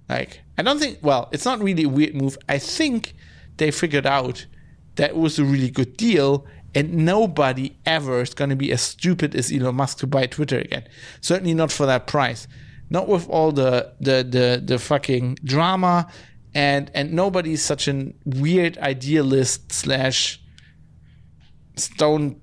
Like, 0.10 0.42
I 0.58 0.64
don't 0.64 0.80
think, 0.80 1.00
well, 1.02 1.30
it's 1.32 1.46
not 1.46 1.62
really 1.62 1.84
a 1.84 1.90
weird 1.90 2.16
move. 2.16 2.38
I 2.50 2.58
think 2.58 3.14
they 3.58 3.72
figured 3.72 4.06
out 4.06 4.46
that 4.96 5.16
was 5.16 5.40
a 5.40 5.44
really 5.44 5.70
good 5.70 5.96
deal, 5.96 6.46
and 6.76 7.06
nobody 7.06 7.78
ever 7.86 8.22
is 8.22 8.34
going 8.34 8.50
to 8.50 8.56
be 8.56 8.72
as 8.72 8.82
stupid 8.82 9.36
as 9.36 9.52
Elon 9.52 9.76
Musk 9.76 10.00
to 10.00 10.08
buy 10.08 10.26
Twitter 10.26 10.60
again. 10.60 10.88
Certainly 11.22 11.54
not 11.54 11.72
for 11.72 11.86
that 11.86 12.08
price 12.08 12.48
not 12.94 13.08
with 13.08 13.28
all 13.28 13.52
the 13.52 13.94
the 14.00 14.24
the, 14.24 14.62
the 14.64 14.80
fucking 14.80 15.40
drama 15.44 16.08
and 16.54 16.92
and 16.94 17.12
nobody's 17.12 17.62
such 17.62 17.88
a 17.88 18.14
weird 18.24 18.78
idealist 18.78 19.72
slash 19.72 20.40
stone 21.76 22.40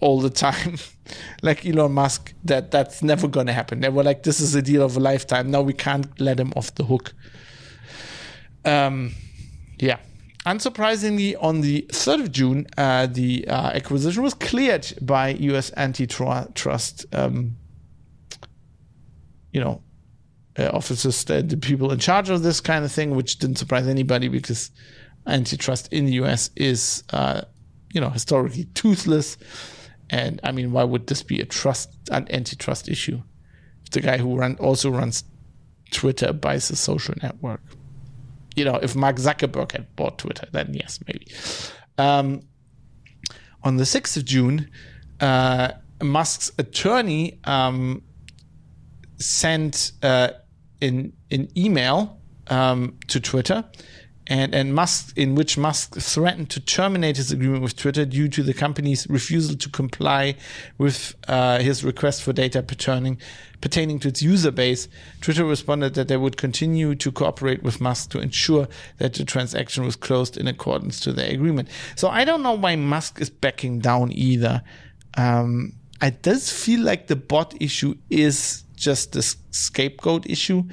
all 0.00 0.20
the 0.20 0.30
time 0.30 0.76
like 1.42 1.64
Elon 1.64 1.92
Musk 1.92 2.34
that 2.44 2.70
that's 2.70 3.02
never 3.02 3.28
going 3.28 3.46
to 3.46 3.52
happen. 3.52 3.80
They 3.80 3.88
were 3.88 4.02
like 4.02 4.22
this 4.22 4.40
is 4.40 4.54
a 4.54 4.62
deal 4.62 4.82
of 4.82 4.96
a 4.96 5.00
lifetime. 5.00 5.50
Now 5.50 5.62
we 5.62 5.72
can't 5.72 6.20
let 6.20 6.38
him 6.38 6.52
off 6.56 6.74
the 6.74 6.84
hook. 6.84 7.14
Um 8.64 9.12
yeah. 9.78 9.98
Unsurprisingly, 10.46 11.34
on 11.40 11.62
the 11.62 11.86
3rd 11.88 12.20
of 12.20 12.30
June, 12.30 12.66
uh, 12.76 13.06
the 13.06 13.48
uh, 13.48 13.70
acquisition 13.70 14.22
was 14.22 14.34
cleared 14.34 14.92
by 15.00 15.30
US 15.30 15.72
antitrust 15.74 17.06
um, 17.14 17.56
you 19.54 19.60
know, 19.60 19.80
uh, 20.58 20.68
officers, 20.72 21.24
the, 21.24 21.42
the 21.42 21.56
people 21.56 21.90
in 21.92 21.98
charge 21.98 22.28
of 22.28 22.42
this 22.42 22.60
kind 22.60 22.84
of 22.84 22.92
thing, 22.92 23.14
which 23.14 23.38
didn't 23.38 23.56
surprise 23.56 23.86
anybody 23.88 24.28
because 24.28 24.70
antitrust 25.26 25.90
in 25.92 26.04
the 26.04 26.12
US 26.14 26.50
is, 26.56 27.04
uh, 27.12 27.42
you 27.94 28.00
know, 28.00 28.10
historically 28.10 28.64
toothless. 28.74 29.38
And 30.10 30.40
I 30.44 30.52
mean, 30.52 30.72
why 30.72 30.84
would 30.84 31.06
this 31.06 31.22
be 31.22 31.40
a 31.40 31.46
trust, 31.46 31.96
an 32.10 32.26
antitrust 32.30 32.88
issue? 32.88 33.22
If 33.84 33.90
the 33.90 34.00
guy 34.00 34.18
who 34.18 34.36
run 34.36 34.56
also 34.56 34.90
runs 34.90 35.24
Twitter 35.90 36.32
buys 36.32 36.70
a 36.70 36.76
social 36.76 37.14
network, 37.22 37.62
you 38.56 38.64
know, 38.64 38.76
if 38.76 38.94
Mark 38.94 39.16
Zuckerberg 39.16 39.72
had 39.72 39.94
bought 39.96 40.18
Twitter, 40.18 40.46
then 40.52 40.74
yes, 40.74 41.00
maybe. 41.06 41.26
Um, 41.96 42.42
on 43.62 43.76
the 43.78 43.84
6th 43.84 44.16
of 44.16 44.24
June, 44.24 44.68
uh, 45.20 45.72
Musk's 46.02 46.52
attorney 46.58 47.38
um, 47.44 48.02
sent 49.18 49.92
uh, 50.02 50.30
an, 50.82 51.12
an 51.30 51.48
email 51.56 52.20
um, 52.48 52.98
to 53.08 53.20
Twitter 53.20 53.64
and 54.26 54.54
and 54.54 54.74
Musk 54.74 55.16
in 55.16 55.34
which 55.34 55.58
Musk 55.58 55.96
threatened 55.96 56.50
to 56.50 56.60
terminate 56.60 57.16
his 57.16 57.30
agreement 57.30 57.62
with 57.62 57.76
Twitter 57.76 58.04
due 58.04 58.28
to 58.28 58.42
the 58.42 58.54
company's 58.54 59.06
refusal 59.08 59.56
to 59.56 59.68
comply 59.68 60.36
with 60.78 61.14
uh, 61.28 61.58
his 61.58 61.84
request 61.84 62.22
for 62.22 62.32
data 62.32 62.62
pertaining 62.62 63.18
pertaining 63.60 63.98
to 64.00 64.08
its 64.08 64.22
user 64.22 64.50
base. 64.50 64.88
Twitter 65.20 65.44
responded 65.44 65.94
that 65.94 66.08
they 66.08 66.16
would 66.16 66.36
continue 66.36 66.94
to 66.94 67.10
cooperate 67.10 67.62
with 67.62 67.80
Musk 67.80 68.10
to 68.10 68.20
ensure 68.20 68.68
that 68.98 69.14
the 69.14 69.24
transaction 69.24 69.84
was 69.84 69.96
closed 69.96 70.36
in 70.36 70.46
accordance 70.46 71.00
to 71.00 71.12
their 71.12 71.30
agreement. 71.30 71.68
So 71.96 72.08
I 72.08 72.24
don't 72.24 72.42
know 72.42 72.52
why 72.52 72.76
Musk 72.76 73.20
is 73.20 73.30
backing 73.30 73.78
down 73.78 74.12
either. 74.12 74.62
Um, 75.16 75.74
it 76.02 76.22
does 76.22 76.50
feel 76.50 76.80
like 76.80 77.06
the 77.06 77.16
bot 77.16 77.54
issue 77.60 77.94
is 78.10 78.64
just 78.74 79.12
the 79.12 79.22
scapegoat 79.50 80.28
issue. 80.28 80.64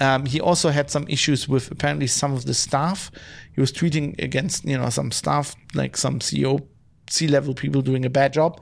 Um, 0.00 0.26
he 0.26 0.40
also 0.40 0.70
had 0.70 0.90
some 0.90 1.06
issues 1.08 1.48
with 1.48 1.70
apparently 1.70 2.06
some 2.06 2.32
of 2.32 2.44
the 2.44 2.54
staff. 2.54 3.10
He 3.54 3.60
was 3.60 3.72
tweeting 3.72 4.20
against 4.22 4.64
you 4.64 4.78
know 4.78 4.90
some 4.90 5.10
staff, 5.10 5.54
like 5.74 5.96
some 5.96 6.20
CEO, 6.20 6.66
C 7.08 7.26
level 7.26 7.54
people 7.54 7.82
doing 7.82 8.04
a 8.04 8.10
bad 8.10 8.32
job. 8.32 8.60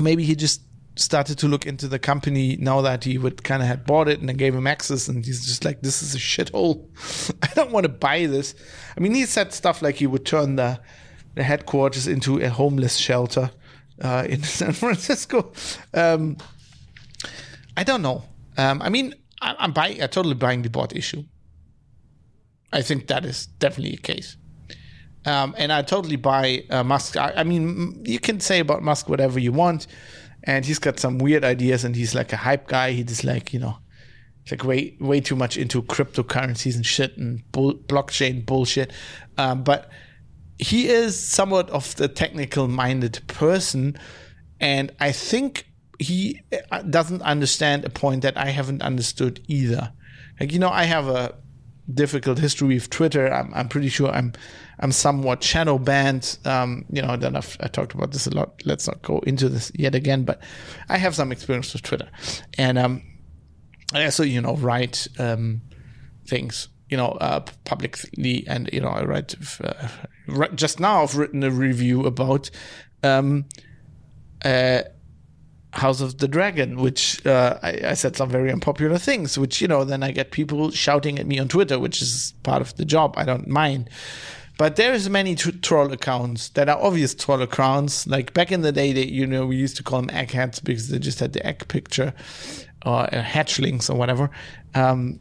Maybe 0.00 0.24
he 0.24 0.34
just 0.34 0.62
started 0.96 1.38
to 1.38 1.48
look 1.48 1.66
into 1.66 1.88
the 1.88 1.98
company 1.98 2.56
now 2.56 2.80
that 2.80 3.02
he 3.04 3.18
would 3.18 3.42
kind 3.42 3.62
of 3.62 3.68
had 3.68 3.84
bought 3.84 4.08
it 4.08 4.20
and 4.20 4.28
then 4.28 4.36
gave 4.36 4.54
him 4.54 4.66
access, 4.66 5.08
and 5.08 5.24
he's 5.24 5.46
just 5.46 5.64
like, 5.64 5.80
"This 5.80 6.02
is 6.02 6.14
a 6.14 6.18
shithole. 6.18 6.86
I 7.42 7.48
don't 7.54 7.72
want 7.72 7.84
to 7.84 7.92
buy 7.92 8.26
this." 8.26 8.54
I 8.96 9.00
mean, 9.00 9.14
he 9.14 9.24
said 9.24 9.52
stuff 9.52 9.82
like 9.82 9.96
he 9.96 10.06
would 10.06 10.26
turn 10.26 10.56
the 10.56 10.80
the 11.34 11.42
headquarters 11.42 12.06
into 12.06 12.40
a 12.40 12.48
homeless 12.48 12.96
shelter 12.96 13.50
uh, 14.00 14.26
in 14.28 14.42
San 14.42 14.72
Francisco. 14.72 15.52
Um, 15.92 16.36
I 17.76 17.84
don't 17.84 18.02
know. 18.02 18.24
Um, 18.56 18.82
I 18.82 18.88
mean, 18.88 19.14
I, 19.40 19.54
I'm 19.58 19.72
buying, 19.72 20.02
I'm 20.02 20.08
totally 20.08 20.34
buying 20.34 20.62
the 20.62 20.70
bot 20.70 20.94
issue. 20.94 21.24
I 22.72 22.82
think 22.82 23.06
that 23.06 23.24
is 23.24 23.46
definitely 23.46 23.94
a 23.94 23.98
case. 23.98 24.36
Um, 25.26 25.54
and 25.56 25.72
I 25.72 25.82
totally 25.82 26.16
buy 26.16 26.64
uh, 26.70 26.84
Musk. 26.84 27.16
I, 27.16 27.32
I, 27.36 27.44
mean, 27.44 28.02
you 28.04 28.18
can 28.18 28.40
say 28.40 28.60
about 28.60 28.82
Musk 28.82 29.08
whatever 29.08 29.38
you 29.38 29.52
want, 29.52 29.86
and 30.42 30.64
he's 30.64 30.78
got 30.78 30.98
some 30.98 31.18
weird 31.18 31.44
ideas, 31.44 31.84
and 31.84 31.96
he's 31.96 32.14
like 32.14 32.32
a 32.32 32.36
hype 32.36 32.68
guy. 32.68 32.92
He 32.92 33.04
just 33.04 33.24
like 33.24 33.54
you 33.54 33.60
know, 33.60 33.78
like 34.50 34.64
way 34.64 34.96
way 35.00 35.20
too 35.20 35.36
much 35.36 35.56
into 35.56 35.82
cryptocurrencies 35.82 36.74
and 36.74 36.84
shit 36.84 37.16
and 37.16 37.50
bull, 37.52 37.74
blockchain 37.74 38.44
bullshit. 38.44 38.92
Um, 39.38 39.62
but 39.62 39.88
he 40.58 40.88
is 40.88 41.18
somewhat 41.18 41.70
of 41.70 41.96
the 41.96 42.08
technical 42.08 42.68
minded 42.68 43.20
person, 43.26 43.96
and 44.60 44.92
I 45.00 45.12
think 45.12 45.66
he 46.04 46.42
uh, 46.70 46.82
doesn't 46.82 47.22
understand 47.22 47.84
a 47.84 47.90
point 47.90 48.22
that 48.22 48.36
I 48.36 48.46
haven't 48.46 48.82
understood 48.82 49.40
either. 49.48 49.92
Like 50.38 50.52
you 50.52 50.58
know, 50.58 50.70
I 50.70 50.84
have 50.84 51.08
a 51.08 51.34
difficult 51.92 52.38
history 52.38 52.74
with 52.74 52.90
Twitter. 52.90 53.32
I'm, 53.32 53.52
I'm 53.54 53.68
pretty 53.68 53.88
sure 53.88 54.10
I'm 54.10 54.32
I'm 54.80 54.92
somewhat 54.92 55.42
shadow 55.42 55.78
banned. 55.78 56.38
Um, 56.44 56.84
you 56.90 57.02
know, 57.02 57.16
then 57.16 57.36
I've 57.36 57.56
I 57.60 57.68
talked 57.68 57.94
about 57.94 58.12
this 58.12 58.26
a 58.26 58.30
lot. 58.30 58.62
Let's 58.64 58.86
not 58.86 59.02
go 59.02 59.18
into 59.20 59.48
this 59.48 59.70
yet 59.74 59.94
again. 59.94 60.24
But 60.24 60.40
I 60.88 60.98
have 60.98 61.14
some 61.14 61.32
experience 61.32 61.72
with 61.72 61.82
Twitter, 61.82 62.08
and 62.58 62.78
um, 62.78 63.02
I 63.92 64.04
also 64.04 64.22
you 64.22 64.40
know 64.40 64.56
write 64.56 65.06
um, 65.18 65.62
things 66.26 66.68
you 66.88 66.96
know 66.96 67.12
uh, 67.20 67.40
publicly, 67.64 68.44
and 68.46 68.68
you 68.72 68.80
know 68.80 68.88
I 68.88 69.04
write 69.04 69.34
uh, 69.62 70.48
just 70.54 70.80
now. 70.80 71.02
I've 71.02 71.16
written 71.16 71.42
a 71.42 71.50
review 71.50 72.06
about. 72.06 72.50
Um, 73.02 73.46
uh, 74.44 74.82
House 75.74 76.00
of 76.00 76.18
the 76.18 76.28
Dragon, 76.28 76.76
which 76.76 77.24
uh, 77.26 77.58
I, 77.62 77.80
I, 77.88 77.94
said 77.94 78.16
some 78.16 78.30
very 78.30 78.52
unpopular 78.52 78.96
things, 78.96 79.36
which, 79.36 79.60
you 79.60 79.66
know, 79.66 79.84
then 79.84 80.02
I 80.02 80.12
get 80.12 80.30
people 80.30 80.70
shouting 80.70 81.18
at 81.18 81.26
me 81.26 81.38
on 81.38 81.48
Twitter, 81.48 81.78
which 81.78 82.00
is 82.00 82.32
part 82.44 82.62
of 82.62 82.76
the 82.76 82.84
job. 82.84 83.14
I 83.16 83.24
don't 83.24 83.48
mind. 83.48 83.90
But 84.56 84.76
there's 84.76 85.10
many 85.10 85.34
t- 85.34 85.50
troll 85.50 85.92
accounts 85.92 86.50
that 86.50 86.68
are 86.68 86.80
obvious 86.80 87.14
troll 87.14 87.42
accounts. 87.42 88.06
Like 88.06 88.32
back 88.34 88.52
in 88.52 88.60
the 88.62 88.70
day, 88.70 88.92
they, 88.92 89.06
you 89.06 89.26
know, 89.26 89.46
we 89.46 89.56
used 89.56 89.76
to 89.78 89.82
call 89.82 90.00
them 90.00 90.10
eggheads 90.10 90.60
because 90.60 90.88
they 90.88 91.00
just 91.00 91.18
had 91.18 91.32
the 91.32 91.44
egg 91.44 91.66
picture 91.66 92.14
or 92.86 93.02
uh, 93.02 93.22
hatchlings 93.22 93.90
or 93.90 93.94
whatever. 93.96 94.30
Um, 94.74 95.18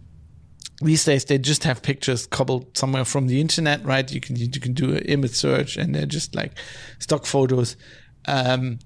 these 0.82 1.04
days 1.06 1.26
they 1.26 1.38
just 1.38 1.64
have 1.64 1.82
pictures 1.82 2.28
cobbled 2.28 2.78
somewhere 2.78 3.06
from 3.06 3.28
the 3.28 3.42
internet, 3.42 3.84
right? 3.84 4.12
You 4.12 4.22
can 4.22 4.36
you 4.36 4.50
can 4.50 4.74
do 4.74 4.92
an 4.92 5.04
image 5.06 5.32
search 5.32 5.78
and 5.78 5.96
they're 5.96 6.06
just 6.06 6.36
like 6.36 6.52
stock 7.00 7.26
photos. 7.26 7.76
Um, 8.28 8.80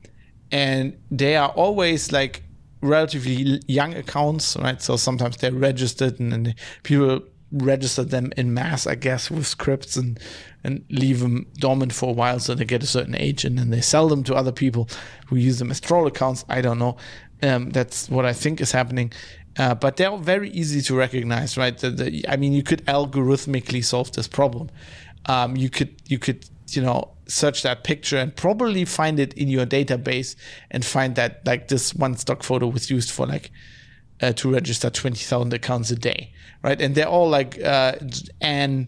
and 0.51 0.97
they 1.11 1.35
are 1.35 1.49
always 1.49 2.11
like 2.11 2.43
relatively 2.81 3.61
young 3.67 3.93
accounts, 3.95 4.55
right? 4.57 4.81
So 4.81 4.95
sometimes 4.95 5.37
they're 5.37 5.51
registered 5.51 6.19
and, 6.19 6.53
people 6.83 7.21
register 7.51 8.03
them 8.03 8.33
in 8.35 8.53
mass, 8.53 8.85
I 8.85 8.95
guess, 8.95 9.31
with 9.31 9.47
scripts 9.47 9.95
and 9.95 10.19
and 10.63 10.83
leave 10.89 11.21
them 11.21 11.45
dormant 11.59 11.93
for 11.93 12.09
a 12.09 12.13
while 12.13 12.39
so 12.39 12.53
they 12.53 12.65
get 12.65 12.83
a 12.83 12.87
certain 12.87 13.15
age 13.15 13.45
and 13.45 13.57
then 13.57 13.69
they 13.69 13.79
sell 13.79 14.09
them 14.09 14.21
to 14.25 14.35
other 14.35 14.51
people 14.51 14.89
who 15.27 15.37
use 15.37 15.59
them 15.59 15.71
as 15.71 15.79
troll 15.79 16.07
accounts. 16.07 16.43
I 16.49 16.61
don't 16.61 16.77
know. 16.77 16.97
Um, 17.41 17.69
that's 17.69 18.09
what 18.09 18.25
I 18.25 18.33
think 18.33 18.59
is 18.59 18.73
happening. 18.73 19.13
Uh, 19.57 19.75
but 19.75 19.95
they're 19.95 20.15
very 20.17 20.49
easy 20.49 20.81
to 20.81 20.95
recognize, 20.95 21.57
right? 21.57 21.77
The, 21.77 21.89
the, 21.89 22.25
I 22.27 22.35
mean, 22.35 22.53
you 22.53 22.63
could 22.63 22.85
algorithmically 22.85 23.83
solve 23.83 24.11
this 24.11 24.27
problem. 24.27 24.69
Um, 25.25 25.55
you 25.55 25.69
could 25.69 25.95
you 26.05 26.19
could 26.19 26.45
you 26.69 26.81
know 26.81 27.11
search 27.27 27.63
that 27.63 27.83
picture 27.83 28.17
and 28.17 28.35
probably 28.35 28.85
find 28.85 29.19
it 29.19 29.33
in 29.33 29.47
your 29.47 29.65
database 29.65 30.35
and 30.71 30.85
find 30.85 31.15
that 31.15 31.45
like 31.45 31.67
this 31.67 31.93
one 31.93 32.15
stock 32.15 32.43
photo 32.43 32.67
was 32.67 32.89
used 32.89 33.11
for 33.11 33.25
like 33.25 33.51
uh, 34.21 34.33
to 34.33 34.51
register 34.51 34.89
20,000 34.89 35.53
accounts 35.53 35.91
a 35.91 35.95
day, 35.95 36.33
right? 36.63 36.81
And 36.81 36.95
they're 36.95 37.07
all 37.07 37.29
like 37.29 37.61
uh, 37.61 37.93
Anne 38.41 38.87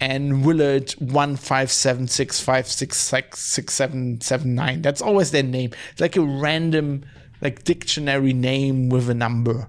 Anne 0.00 0.42
Willard 0.42 0.90
one 0.92 1.36
five 1.36 1.70
seven 1.70 2.08
six 2.08 2.40
five 2.40 2.66
six 2.66 2.96
six 2.96 3.38
six 3.38 3.72
seven 3.72 4.20
seven 4.20 4.54
nine. 4.54 4.82
That's 4.82 5.00
always 5.00 5.30
their 5.30 5.44
name. 5.44 5.70
It's 5.92 6.00
like 6.00 6.16
a 6.16 6.22
random 6.22 7.04
like 7.40 7.64
dictionary 7.64 8.32
name 8.32 8.88
with 8.88 9.08
a 9.08 9.14
number. 9.14 9.68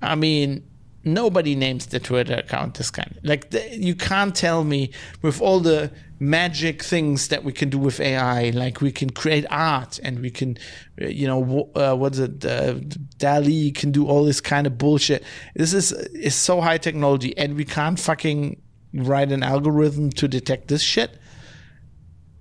I 0.00 0.16
mean, 0.16 0.68
nobody 1.04 1.54
names 1.54 1.86
the 1.86 2.00
Twitter 2.00 2.34
account 2.34 2.74
this 2.74 2.90
kind. 2.90 3.18
Like 3.22 3.50
the, 3.50 3.76
you 3.76 3.94
can't 3.94 4.34
tell 4.34 4.64
me 4.64 4.90
with 5.20 5.40
all 5.40 5.60
the 5.60 5.90
magic 6.20 6.82
things 6.82 7.28
that 7.28 7.42
we 7.42 7.52
can 7.52 7.68
do 7.68 7.78
with 7.78 7.98
AI, 7.98 8.50
like 8.50 8.80
we 8.80 8.92
can 8.92 9.10
create 9.10 9.44
art 9.50 9.98
and 10.04 10.20
we 10.20 10.30
can, 10.30 10.56
uh, 11.00 11.06
you 11.06 11.26
know, 11.26 11.70
uh, 11.74 11.94
what's 11.94 12.18
it? 12.18 12.44
Uh, 12.44 12.74
DALL-E 13.18 13.72
can 13.72 13.90
do 13.90 14.06
all 14.06 14.24
this 14.24 14.40
kind 14.40 14.66
of 14.66 14.78
bullshit. 14.78 15.24
This 15.54 15.72
is 15.72 15.92
is 15.92 16.34
so 16.34 16.60
high 16.60 16.78
technology, 16.78 17.36
and 17.36 17.56
we 17.56 17.64
can't 17.64 17.98
fucking 17.98 18.60
write 18.94 19.32
an 19.32 19.42
algorithm 19.42 20.10
to 20.10 20.28
detect 20.28 20.68
this 20.68 20.82
shit. 20.82 21.18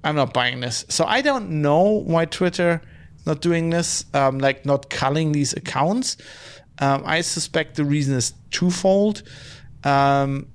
I'm 0.04 0.16
not 0.16 0.34
buying 0.34 0.60
this. 0.60 0.86
So 0.90 1.06
I 1.06 1.22
don't 1.22 1.50
know 1.50 1.84
why 1.84 2.26
Twitter 2.26 2.82
not 3.26 3.42
doing 3.42 3.70
this, 3.70 4.06
um, 4.14 4.40
like 4.40 4.66
not 4.66 4.90
culling 4.90 5.32
these 5.32 5.54
accounts. 5.54 6.18
Um, 6.82 7.04
I 7.06 7.22
suspect 7.22 7.76
the 7.76 7.86
reason 7.86 8.16
is 8.16 8.34
twofold. 8.50 9.24
Um, 9.84 10.48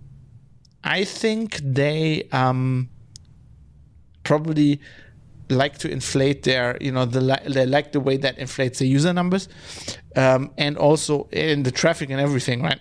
I 0.82 1.04
think 1.04 1.56
they 1.62 2.28
um, 2.32 2.90
probably 4.24 4.80
like 5.48 5.78
to 5.78 5.90
inflate 5.90 6.42
their, 6.42 6.76
you 6.80 6.90
know, 6.90 7.04
the, 7.04 7.40
they 7.48 7.64
like 7.64 7.92
the 7.92 8.00
way 8.00 8.16
that 8.16 8.38
inflates 8.38 8.80
the 8.80 8.86
user 8.86 9.12
numbers, 9.12 9.48
um, 10.16 10.50
and 10.58 10.76
also 10.76 11.28
in 11.30 11.62
the 11.62 11.70
traffic 11.70 12.10
and 12.10 12.20
everything, 12.20 12.62
right? 12.62 12.80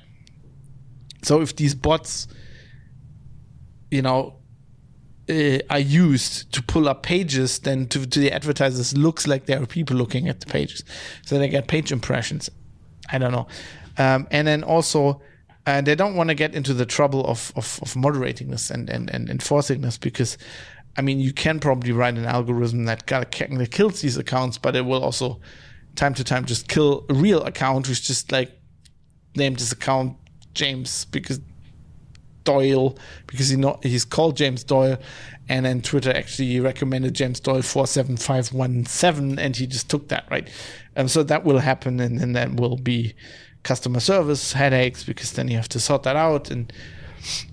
So 1.22 1.42
if 1.42 1.56
these 1.56 1.76
bots, 1.76 2.28
you 3.92 4.02
know, 4.02 4.36
uh, 5.30 5.60
are 5.70 5.80
used 5.80 6.52
to 6.54 6.62
pull 6.62 6.88
up 6.88 7.04
pages, 7.04 7.60
then 7.60 7.88
to, 7.88 8.06
to 8.06 8.20
the 8.20 8.32
advertisers 8.32 8.96
looks 8.98 9.28
like 9.28 9.46
there 9.46 9.62
are 9.62 9.66
people 9.66 9.96
looking 9.96 10.28
at 10.28 10.40
the 10.40 10.46
pages, 10.48 10.84
so 11.24 11.38
they 11.38 11.48
get 11.48 11.68
page 11.68 11.92
impressions. 11.92 12.50
I 13.10 13.18
don't 13.18 13.32
know. 13.32 13.48
Um, 13.98 14.28
and 14.32 14.48
then 14.48 14.64
also, 14.64 15.22
uh, 15.66 15.82
they 15.82 15.96
don't 15.96 16.16
want 16.16 16.30
to 16.30 16.36
get 16.36 16.54
into 16.54 16.74
the 16.74 16.86
trouble 16.86 17.26
of, 17.26 17.52
of, 17.56 17.80
of 17.82 17.96
moderating 17.96 18.50
this 18.50 18.70
and, 18.70 18.90
and, 18.90 19.10
and 19.10 19.30
enforcing 19.30 19.82
this 19.82 19.98
because, 19.98 20.38
I 20.98 21.02
mean, 21.02 21.20
you 21.20 21.34
can 21.34 21.60
probably 21.60 21.92
write 21.92 22.16
an 22.16 22.26
algorithm 22.26 22.86
that, 22.86 23.08
that 23.08 23.32
kills 23.72 24.02
these 24.02 24.18
accounts, 24.18 24.58
but 24.58 24.76
it 24.76 24.86
will 24.86 25.04
also, 25.04 25.40
time 25.96 26.14
to 26.16 26.24
time, 26.24 26.46
just 26.46 26.68
kill 26.68 27.06
a 27.10 27.14
real 27.14 27.44
account 27.44 27.88
who's 27.88 28.02
just 28.02 28.32
like 28.32 28.52
named 29.36 29.58
this 29.58 29.72
account 29.72 30.18
James 30.54 31.06
because 31.06 31.40
Doyle 32.46 32.98
because 33.28 33.50
he 33.50 33.58
not 33.58 33.84
he's 33.84 34.06
called 34.06 34.38
James 34.38 34.64
Doyle, 34.64 34.98
and 35.48 35.66
then 35.66 35.82
Twitter 35.82 36.12
actually 36.12 36.60
recommended 36.60 37.14
James 37.14 37.40
Doyle 37.40 37.62
four 37.62 37.88
seven 37.88 38.18
five 38.18 38.52
one 38.54 38.86
seven, 38.86 39.38
and 39.40 39.56
he 39.56 39.68
just 39.68 39.90
took 39.90 40.08
that 40.10 40.26
right. 40.30 40.50
So 41.08 41.24
that 41.24 41.44
will 41.44 41.60
happen, 41.60 42.00
and 42.00 42.20
then 42.20 42.34
that 42.34 42.56
will 42.56 42.78
be 42.78 43.14
customer 43.64 44.00
service 44.00 44.54
headaches 44.54 45.04
because 45.04 45.34
then 45.34 45.48
you 45.48 45.58
have 45.58 45.70
to 45.70 45.80
sort 45.80 46.04
that 46.04 46.16
out, 46.16 46.52
and 46.52 46.72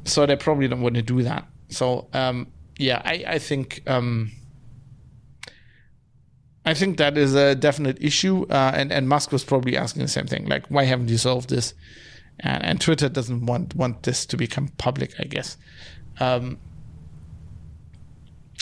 so 0.04 0.26
they 0.26 0.36
probably 0.36 0.68
don't 0.68 0.82
want 0.82 0.94
to 0.94 1.02
do 1.02 1.22
that. 1.22 1.46
So 1.68 2.08
um, 2.12 2.48
yeah, 2.78 3.02
I 3.04 3.24
I 3.26 3.38
think. 3.38 3.82
Um, 3.86 4.32
I 6.64 6.74
think 6.74 6.96
that 6.98 7.18
is 7.18 7.34
a 7.34 7.56
definite 7.56 7.98
issue, 8.00 8.46
uh, 8.48 8.70
and 8.74 8.92
and 8.92 9.08
Musk 9.08 9.32
was 9.32 9.42
probably 9.42 9.76
asking 9.76 10.02
the 10.02 10.08
same 10.08 10.28
thing, 10.28 10.46
like, 10.46 10.66
why 10.68 10.84
haven't 10.84 11.08
you 11.08 11.18
solved 11.18 11.50
this? 11.50 11.74
And, 12.38 12.64
and 12.64 12.80
Twitter 12.80 13.08
doesn't 13.08 13.46
want 13.46 13.74
want 13.74 14.04
this 14.04 14.24
to 14.26 14.36
become 14.36 14.68
public, 14.78 15.12
I 15.18 15.24
guess. 15.24 15.56
Um, 16.20 16.58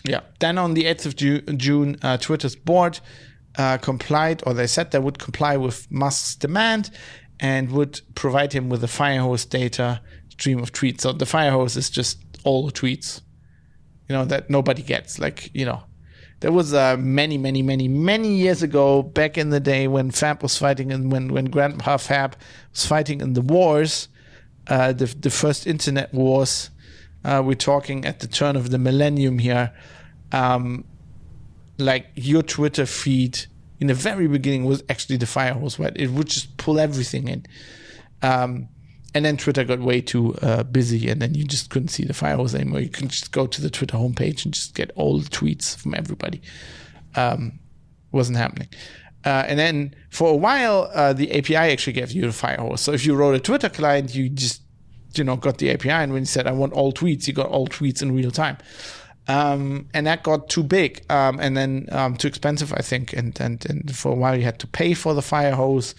yeah. 0.05 0.21
Then 0.39 0.59
on 0.59 0.75
the 0.75 0.87
eighth 0.87 1.07
of 1.07 1.17
June, 1.17 1.59
June 1.59 1.97
uh, 2.03 2.17
Twitter's 2.17 2.57
board 2.57 3.01
uh, 3.57 3.79
complied, 3.79 4.43
or 4.47 4.55
they 4.55 4.67
said 4.67 4.91
they 4.91 4.99
would 4.99 5.19
comply 5.19 5.57
with 5.57 5.91
Musk's 5.91 6.37
demand, 6.37 6.91
and 7.39 7.71
would 7.73 8.01
provide 8.15 8.53
him 8.53 8.69
with 8.69 8.83
a 8.85 8.89
Firehose 8.89 9.49
data 9.49 10.01
stream 10.29 10.61
of 10.61 10.73
tweets. 10.73 11.03
So 11.03 11.13
the 11.13 11.25
Firehose 11.25 11.77
is 11.77 11.91
just 11.91 12.19
all 12.45 12.67
the 12.67 12.73
tweets, 12.73 13.21
you 14.09 14.15
know, 14.15 14.25
that 14.27 14.51
nobody 14.51 14.83
gets. 14.83 15.19
Like 15.19 15.51
you 15.55 15.65
know 15.65 15.83
there 16.41 16.53
was 16.53 16.73
uh, 16.73 16.97
many, 16.99 17.37
many, 17.37 17.63
many, 17.63 17.87
many 17.87 18.35
years 18.35 18.63
ago, 18.63 19.03
back 19.03 19.37
in 19.37 19.51
the 19.51 19.61
day 19.61 19.87
when 19.89 20.11
Fab 20.11 20.43
was 20.43 20.57
fighting 20.57 20.91
and 20.91 21.13
when 21.13 21.29
when 21.33 21.47
Grandpa 21.47 21.99
Fab 21.99 22.35
was 22.73 22.87
fighting 22.87 23.21
in 23.21 23.35
the 23.35 23.43
wars, 23.43 24.09
uh, 24.67 24.93
the 24.93 25.07
the 25.07 25.31
first 25.31 25.67
internet 25.67 26.13
wars. 26.13 26.71
Uh, 27.25 27.43
we're 27.45 27.55
talking 27.55 28.05
at 28.05 28.21
the 28.21 28.27
turn 28.27 28.57
of 28.57 28.71
the 28.71 28.79
millennium 28.79 29.39
here. 29.39 29.73
Um, 30.33 30.85
like 31.79 32.09
your 32.15 32.43
Twitter 32.43 32.87
feed 32.87 33.47
in 33.81 33.87
the 33.87 33.95
very 33.95 34.29
beginning 34.29 34.65
was 34.65 34.83
actually 34.89 35.17
the 35.17 35.27
firehose, 35.27 35.79
right? 35.79 35.93
It 35.97 36.11
would 36.11 36.29
just 36.29 36.57
pull 36.57 36.79
everything 36.79 37.29
in. 37.29 37.47
Um, 38.23 38.69
and 39.15 39.25
then 39.25 39.37
Twitter 39.37 39.65
got 39.65 39.81
way 39.81 40.01
too 40.01 40.35
uh, 40.37 40.63
busy, 40.63 41.09
and 41.09 41.21
then 41.21 41.35
you 41.35 41.45
just 41.45 41.71
couldn't 41.71 41.89
see 41.89 42.05
the 42.05 42.13
firehose 42.13 42.55
anymore. 42.55 42.81
You 42.81 42.91
can 42.91 43.09
just 43.09 43.33
go 43.33 43.47
to 43.47 43.61
the 43.61 43.71
Twitter 43.71 43.97
homepage 43.97 44.45
and 44.45 44.55
just 44.55 44.75
get 44.75 44.93
all 44.95 45.19
the 45.19 45.29
tweets 45.29 45.77
from 45.77 45.95
everybody. 45.95 46.41
Um, 47.17 47.59
wasn't 48.13 48.39
happening. 48.39 48.69
Uh, 49.25 49.45
and 49.49 49.59
then 49.59 49.95
for 50.11 50.31
a 50.31 50.37
while, 50.37 50.91
uh, 50.95 51.13
the 51.13 51.33
API 51.33 51.57
actually 51.57 51.93
gave 51.93 52.13
you 52.13 52.23
the 52.23 52.29
firehose. 52.29 52.79
So 52.79 52.93
if 52.93 53.05
you 53.05 53.15
wrote 53.15 53.35
a 53.35 53.41
Twitter 53.41 53.69
client, 53.69 54.15
you 54.15 54.29
just 54.29 54.63
you 55.15 55.25
know 55.25 55.37
got 55.37 55.59
the 55.59 55.71
API, 55.71 55.91
and 55.91 56.13
when 56.13 56.23
he 56.23 56.27
said 56.27 56.47
I 56.47 56.53
want 56.53 56.73
all 56.73 56.93
tweets, 56.93 57.27
you 57.27 57.33
got 57.33 57.49
all 57.49 57.67
tweets 57.67 58.03
in 58.03 58.15
real 58.15 58.31
time. 58.31 58.59
Um, 59.29 59.89
and 59.95 60.07
that 60.07 60.25
got 60.25 60.49
too 60.49 60.65
big 60.65 61.05
um, 61.09 61.39
and 61.39 61.57
then 61.57 61.89
um, 61.93 62.17
too 62.17 62.27
expensive, 62.27 62.73
I 62.73 62.83
think. 62.83 63.13
And, 63.13 63.39
and 63.41 63.65
and 63.69 63.95
for 63.95 64.11
a 64.11 64.15
while, 64.15 64.37
you 64.37 64.43
had 64.43 64.59
to 64.61 64.67
pay 64.67 64.95
for 64.95 65.15
the 65.15 65.21
firehose, 65.21 65.95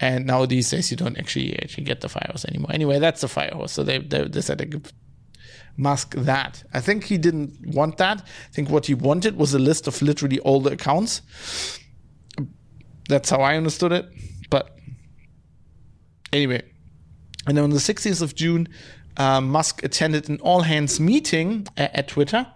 and 0.00 0.26
now 0.26 0.46
these 0.46 0.70
days 0.70 0.90
you 0.90 0.96
don't 0.96 1.18
actually 1.18 1.58
actually 1.62 1.84
get 1.84 2.00
the 2.00 2.08
Firehose 2.08 2.46
anymore. 2.46 2.70
Anyway, 2.72 2.98
that's 2.98 3.20
the 3.20 3.26
Firehose. 3.26 3.70
So 3.70 3.84
they 3.84 3.98
they, 3.98 4.26
they 4.26 4.40
said 4.40 4.58
they 4.58 4.70
mask 5.76 6.14
that. 6.14 6.64
I 6.72 6.80
think 6.80 7.04
he 7.04 7.18
didn't 7.18 7.74
want 7.74 7.98
that. 7.98 8.20
I 8.20 8.52
think 8.52 8.70
what 8.70 8.86
he 8.86 8.94
wanted 8.94 9.36
was 9.36 9.52
a 9.52 9.58
list 9.58 9.86
of 9.86 10.00
literally 10.00 10.38
all 10.40 10.60
the 10.60 10.72
accounts. 10.72 11.20
That's 13.08 13.28
how 13.28 13.40
I 13.42 13.56
understood 13.56 13.92
it. 13.92 14.08
But 14.48 14.76
anyway, 16.32 16.62
and 17.46 17.58
on 17.58 17.70
the 17.70 17.76
16th 17.76 18.22
of 18.22 18.34
June, 18.34 18.68
uh, 19.16 19.40
Musk 19.40 19.82
attended 19.82 20.28
an 20.28 20.38
all 20.40 20.62
hands 20.62 21.00
meeting 21.00 21.66
at, 21.76 21.94
at 21.94 22.08
Twitter 22.08 22.46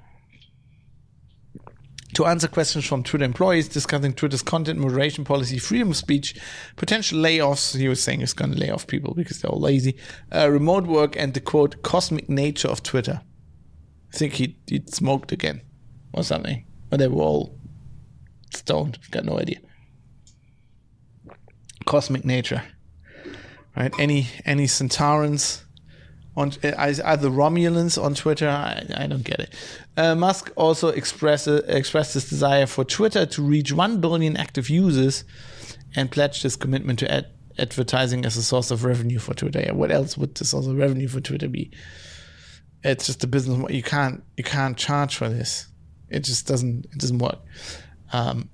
to 2.14 2.26
answer 2.26 2.49
questions 2.49 2.85
from 2.85 3.03
Twitter 3.03 3.24
employees 3.24 3.68
discussing 3.68 4.12
Twitter's 4.12 4.43
content 4.43 4.78
moderation 4.78 5.24
policy, 5.24 5.59
freedom 5.59 5.91
of 5.91 5.97
speech, 5.97 6.35
potential 6.76 7.18
layoffs. 7.18 7.76
He 7.76 7.89
was 7.89 8.03
saying 8.03 8.20
he's 8.20 8.32
going 8.32 8.53
to 8.53 8.59
lay 8.59 8.70
off 8.70 8.87
people 8.87 9.14
because 9.14 9.41
they're 9.41 9.51
all 9.51 9.61
lazy, 9.61 9.97
uh, 10.32 10.49
remote 10.49 10.87
work, 10.87 11.16
and 11.16 11.35
the 11.35 11.41
quote 11.41 11.82
cosmic 11.82 12.28
nature 12.28 12.68
of 12.68 12.82
Twitter. 12.82 13.20
I 14.12 14.16
think 14.16 14.35
he 14.35 14.57
he 14.68 14.82
smoked 14.87 15.32
again 15.32 15.61
or 16.12 16.22
something, 16.22 16.64
but 16.89 16.99
they 16.99 17.09
were 17.09 17.22
all 17.22 17.59
stoned. 18.55 18.99
Got 19.11 19.24
no 19.24 19.39
idea. 19.39 19.59
Cosmic 21.85 22.24
nature, 22.24 22.62
right? 23.77 23.93
Any 23.99 24.29
any 24.45 24.66
Centaurans 24.66 25.62
on 26.37 26.53
are 26.75 27.16
the 27.16 27.31
Romulans 27.31 28.03
on 28.03 28.14
Twitter? 28.14 28.49
I, 28.49 28.85
I 28.97 29.07
don't 29.07 29.25
get 29.25 29.41
it. 29.41 29.55
Uh, 29.97 30.14
Musk 30.14 30.51
also 30.57 30.89
expressed 30.89 31.49
expressed 31.49 32.14
his 32.14 32.29
desire 32.29 32.66
for 32.66 32.85
Twitter 32.85 33.27
to 33.27 33.43
reach 33.43 33.72
one 33.72 34.01
billion 34.01 34.37
active 34.37 34.68
users, 34.68 35.25
and 35.95 36.11
pledged 36.11 36.43
his 36.43 36.57
commitment 36.57 36.99
to 37.01 37.11
ad- 37.11 37.31
advertising 37.59 38.25
as 38.25 38.37
a 38.37 38.43
source 38.43 38.70
of 38.70 38.85
revenue 38.85 39.18
for 39.18 39.35
Twitter. 39.35 39.72
What 39.72 39.91
else 39.91 40.18
would 40.18 40.35
the 40.35 40.45
source 40.45 40.66
of 40.66 40.77
revenue 40.77 41.09
for 41.09 41.20
Twitter 41.20 41.49
be? 41.49 41.70
It's 42.83 43.07
just 43.07 43.25
a 43.25 43.27
business. 43.27 43.70
You 43.70 43.83
can't 43.83 44.22
you 44.37 44.45
can't 44.45 44.77
charge 44.77 45.16
for 45.16 45.29
this. 45.29 45.68
It 46.09 46.20
just 46.20 46.47
doesn't 46.47 46.87
it 46.87 46.99
doesn't 46.99 47.18
work. 47.18 47.39
Um, 48.12 48.51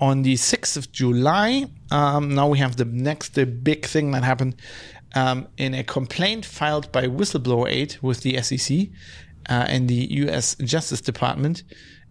on 0.00 0.22
the 0.22 0.34
6th 0.34 0.76
of 0.76 0.92
July, 0.92 1.66
um, 1.90 2.34
now 2.34 2.48
we 2.48 2.58
have 2.58 2.76
the 2.76 2.84
next 2.84 3.34
the 3.34 3.46
big 3.46 3.84
thing 3.84 4.12
that 4.12 4.22
happened 4.22 4.56
um, 5.14 5.48
in 5.56 5.74
a 5.74 5.82
complaint 5.82 6.44
filed 6.44 6.90
by 6.92 7.06
Whistleblower 7.06 7.68
Aid 7.70 7.96
with 8.02 8.20
the 8.20 8.40
SEC 8.42 8.88
uh, 9.48 9.64
and 9.68 9.88
the 9.88 10.06
US 10.22 10.54
Justice 10.56 11.00
Department 11.00 11.62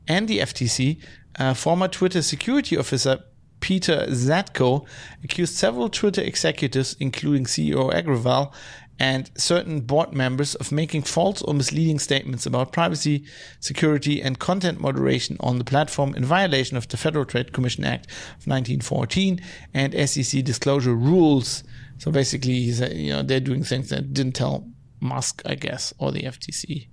and 0.07 0.27
the 0.27 0.39
FTC, 0.39 1.01
uh, 1.39 1.53
former 1.53 1.87
Twitter 1.87 2.21
security 2.21 2.77
officer 2.77 3.19
Peter 3.59 4.05
Zatko 4.09 4.85
accused 5.23 5.55
several 5.55 5.89
Twitter 5.89 6.21
executives, 6.21 6.95
including 6.99 7.45
CEO 7.45 7.91
Agrawal 7.91 8.53
and 8.99 9.29
certain 9.37 9.81
board 9.81 10.13
members, 10.13 10.55
of 10.55 10.71
making 10.71 11.03
false 11.03 11.41
or 11.41 11.53
misleading 11.53 11.99
statements 11.99 12.45
about 12.45 12.71
privacy, 12.71 13.23
security, 13.59 14.21
and 14.21 14.39
content 14.39 14.79
moderation 14.79 15.37
on 15.39 15.57
the 15.57 15.63
platform 15.63 16.15
in 16.15 16.25
violation 16.25 16.77
of 16.77 16.87
the 16.87 16.97
Federal 16.97 17.25
Trade 17.25 17.53
Commission 17.53 17.83
Act 17.83 18.05
of 18.05 18.47
1914 18.47 19.39
and 19.73 20.09
SEC 20.09 20.43
disclosure 20.43 20.95
rules 20.95 21.63
so 21.97 22.11
basically, 22.11 22.53
you 22.53 23.11
know, 23.11 23.23
they're 23.23 23.39
doing 23.39 23.63
things 23.63 23.89
that 23.89 24.13
didn't 24.13 24.33
tell 24.33 24.69
Musk, 24.99 25.41
I 25.45 25.55
guess, 25.55 25.93
or 25.97 26.11
the 26.11 26.23
FTC, 26.23 26.87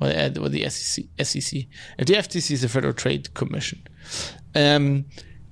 or 0.00 0.08
the, 0.08 0.40
or 0.40 0.48
the 0.48 0.68
SEC, 0.68 1.04
SEC. 1.22 1.64
If 1.98 2.06
the 2.06 2.14
FTC 2.14 2.50
is 2.52 2.62
the 2.62 2.68
Federal 2.68 2.92
Trade 2.92 3.32
Commission. 3.34 3.86
Um, 4.54 5.06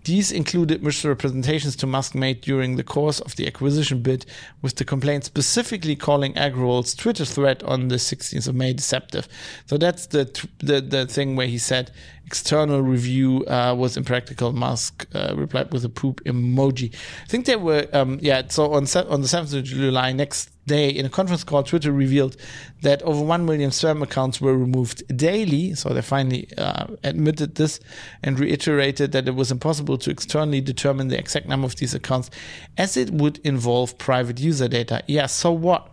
these 0.05 0.31
included 0.31 0.83
misrepresentations 0.83 1.77
to 1.77 1.87
Musk 1.87 2.15
made 2.15 2.41
during 2.43 2.77
the 2.77 2.85
course 2.85 3.21
of 3.21 3.37
the 3.37 3.47
acquisition 3.47 4.03
bid, 4.03 4.27
with 4.63 4.77
the 4.77 4.85
complaint 4.85 5.25
specifically 5.25 5.97
calling 5.97 6.35
Agrawal's 6.35 6.95
Twitter 6.95 7.25
thread 7.25 7.63
on 7.63 7.89
the 7.89 7.97
16th 7.97 8.49
of 8.49 8.55
May 8.55 8.73
deceptive. 8.73 9.29
So 9.67 9.79
that's 9.79 10.07
the 10.07 10.25
the, 10.59 10.81
the 10.81 11.07
thing 11.07 11.37
where 11.37 11.47
he 11.47 11.59
said 11.59 11.91
external 12.27 12.81
review 12.83 13.45
uh, 13.47 13.75
was 13.77 13.97
impractical. 13.97 14.53
Musk 14.53 15.07
uh, 15.15 15.35
replied 15.37 15.73
with 15.73 15.85
a 15.85 15.89
poop 15.89 16.23
emoji. 16.25 16.95
I 17.23 17.27
think 17.27 17.47
they 17.47 17.57
were, 17.57 17.87
um, 17.93 18.19
yeah. 18.21 18.43
So 18.49 18.73
on 18.73 18.85
on 18.85 19.21
the 19.21 19.29
7th 19.29 19.57
of 19.57 19.65
July, 19.65 20.13
next 20.13 20.51
day, 20.67 20.89
in 20.89 21.05
a 21.05 21.11
conference 21.11 21.45
call, 21.45 21.63
Twitter 21.63 21.93
revealed 21.93 22.37
that 22.83 23.03
over 23.03 23.23
1 23.23 23.45
million 23.45 23.71
spam 23.71 24.03
accounts 24.03 24.41
were 24.41 24.57
removed 24.57 25.03
daily. 25.17 25.75
So 25.75 25.91
they 25.91 26.03
finally 26.03 26.49
uh, 26.57 26.87
admitted 27.03 27.57
this 27.57 27.81
and 28.23 28.39
reiterated 28.39 29.13
that 29.13 29.29
it 29.29 29.35
was 29.35 29.51
impossible 29.51 29.99
to 29.99 30.11
externally 30.11 30.61
determine 30.61 31.09
the 31.09 31.19
exact 31.19 31.47
number 31.47 31.67
of 31.67 31.77
these 31.77 31.95
accounts 31.95 32.31
as 32.79 32.97
it 32.97 33.11
would 33.11 33.39
involve 33.45 33.99
private 33.99 34.41
user 34.41 34.69
data. 34.69 35.03
Yeah, 35.07 35.27
so 35.27 35.53
what? 35.53 35.93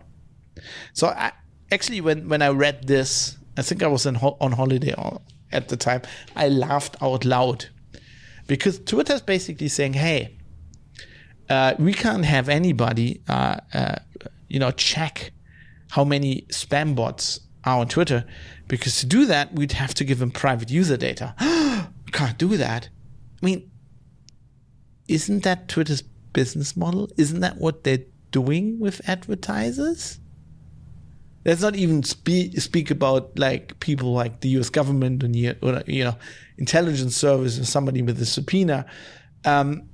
So 0.92 1.08
I, 1.08 1.32
actually, 1.70 2.00
when, 2.00 2.28
when 2.28 2.42
I 2.42 2.48
read 2.48 2.86
this, 2.86 3.36
I 3.56 3.62
think 3.62 3.82
I 3.82 3.86
was 3.86 4.04
ho- 4.04 4.36
on 4.40 4.52
holiday 4.52 4.94
at 5.52 5.68
the 5.68 5.76
time, 5.76 6.02
I 6.36 6.48
laughed 6.48 6.96
out 7.00 7.24
loud 7.24 7.66
because 8.46 8.78
Twitter 8.78 9.14
is 9.14 9.22
basically 9.22 9.68
saying, 9.68 9.94
hey, 9.94 10.36
uh, 11.48 11.74
we 11.78 11.92
can't 11.92 12.24
have 12.24 12.48
anybody 12.48 13.22
uh, 13.28 13.56
uh, 13.74 13.96
you 14.52 14.58
know, 14.58 14.70
check 14.70 15.32
how 15.90 16.04
many 16.04 16.42
spam 16.48 16.94
bots 16.94 17.40
are 17.64 17.80
on 17.80 17.88
Twitter 17.88 18.24
because 18.68 18.98
to 19.00 19.06
do 19.06 19.26
that, 19.26 19.54
we'd 19.54 19.72
have 19.72 19.94
to 19.94 20.04
give 20.04 20.18
them 20.18 20.30
private 20.30 20.70
user 20.70 20.96
data. 20.96 21.34
Can't 22.12 22.38
do 22.38 22.56
that. 22.58 22.88
I 23.42 23.46
mean, 23.46 23.70
isn't 25.08 25.42
that 25.44 25.68
Twitter's 25.68 26.02
business 26.32 26.76
model? 26.76 27.10
Isn't 27.16 27.40
that 27.40 27.56
what 27.58 27.84
they're 27.84 28.04
doing 28.30 28.78
with 28.78 29.00
advertisers? 29.08 30.18
Let's 31.44 31.60
not 31.60 31.74
even 31.74 32.02
speak 32.04 32.60
speak 32.60 32.90
about 32.90 33.38
like 33.38 33.78
people 33.80 34.12
like 34.12 34.40
the 34.40 34.48
U.S. 34.50 34.70
government 34.70 35.22
and 35.22 35.34
or, 35.62 35.82
you 35.86 36.04
know 36.04 36.16
intelligence 36.58 37.16
service 37.16 37.58
or 37.58 37.64
somebody 37.64 38.02
with 38.02 38.20
a 38.20 38.26
subpoena. 38.26 38.86
Um, 39.44 39.88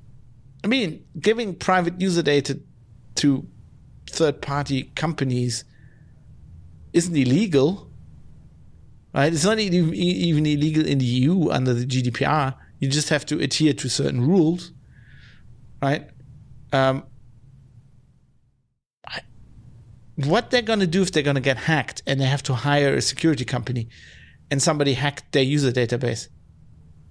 I 0.62 0.66
mean, 0.66 1.04
giving 1.18 1.54
private 1.54 2.00
user 2.00 2.22
data 2.22 2.60
to 3.16 3.46
third 4.10 4.42
party 4.42 4.92
companies 4.94 5.64
isn't 6.92 7.16
illegal, 7.16 7.90
right? 9.14 9.32
It's 9.32 9.44
not 9.44 9.58
even 9.58 9.94
illegal 10.46 10.86
in 10.86 10.98
the 10.98 11.04
EU 11.04 11.50
under 11.50 11.72
the 11.72 11.86
GDPR. 11.86 12.54
You 12.80 12.88
just 12.88 13.08
have 13.08 13.24
to 13.26 13.40
adhere 13.40 13.72
to 13.74 13.88
certain 13.88 14.26
rules, 14.26 14.72
right? 15.82 16.08
Um, 16.72 17.04
what 20.26 20.50
they're 20.50 20.62
going 20.62 20.80
to 20.80 20.86
do 20.86 21.02
if 21.02 21.12
they're 21.12 21.22
going 21.22 21.36
to 21.36 21.40
get 21.40 21.56
hacked 21.56 22.02
and 22.06 22.20
they 22.20 22.26
have 22.26 22.42
to 22.44 22.54
hire 22.54 22.94
a 22.94 23.02
security 23.02 23.44
company 23.44 23.88
and 24.50 24.60
somebody 24.60 24.94
hacked 24.94 25.32
their 25.32 25.42
user 25.42 25.70
database? 25.70 26.28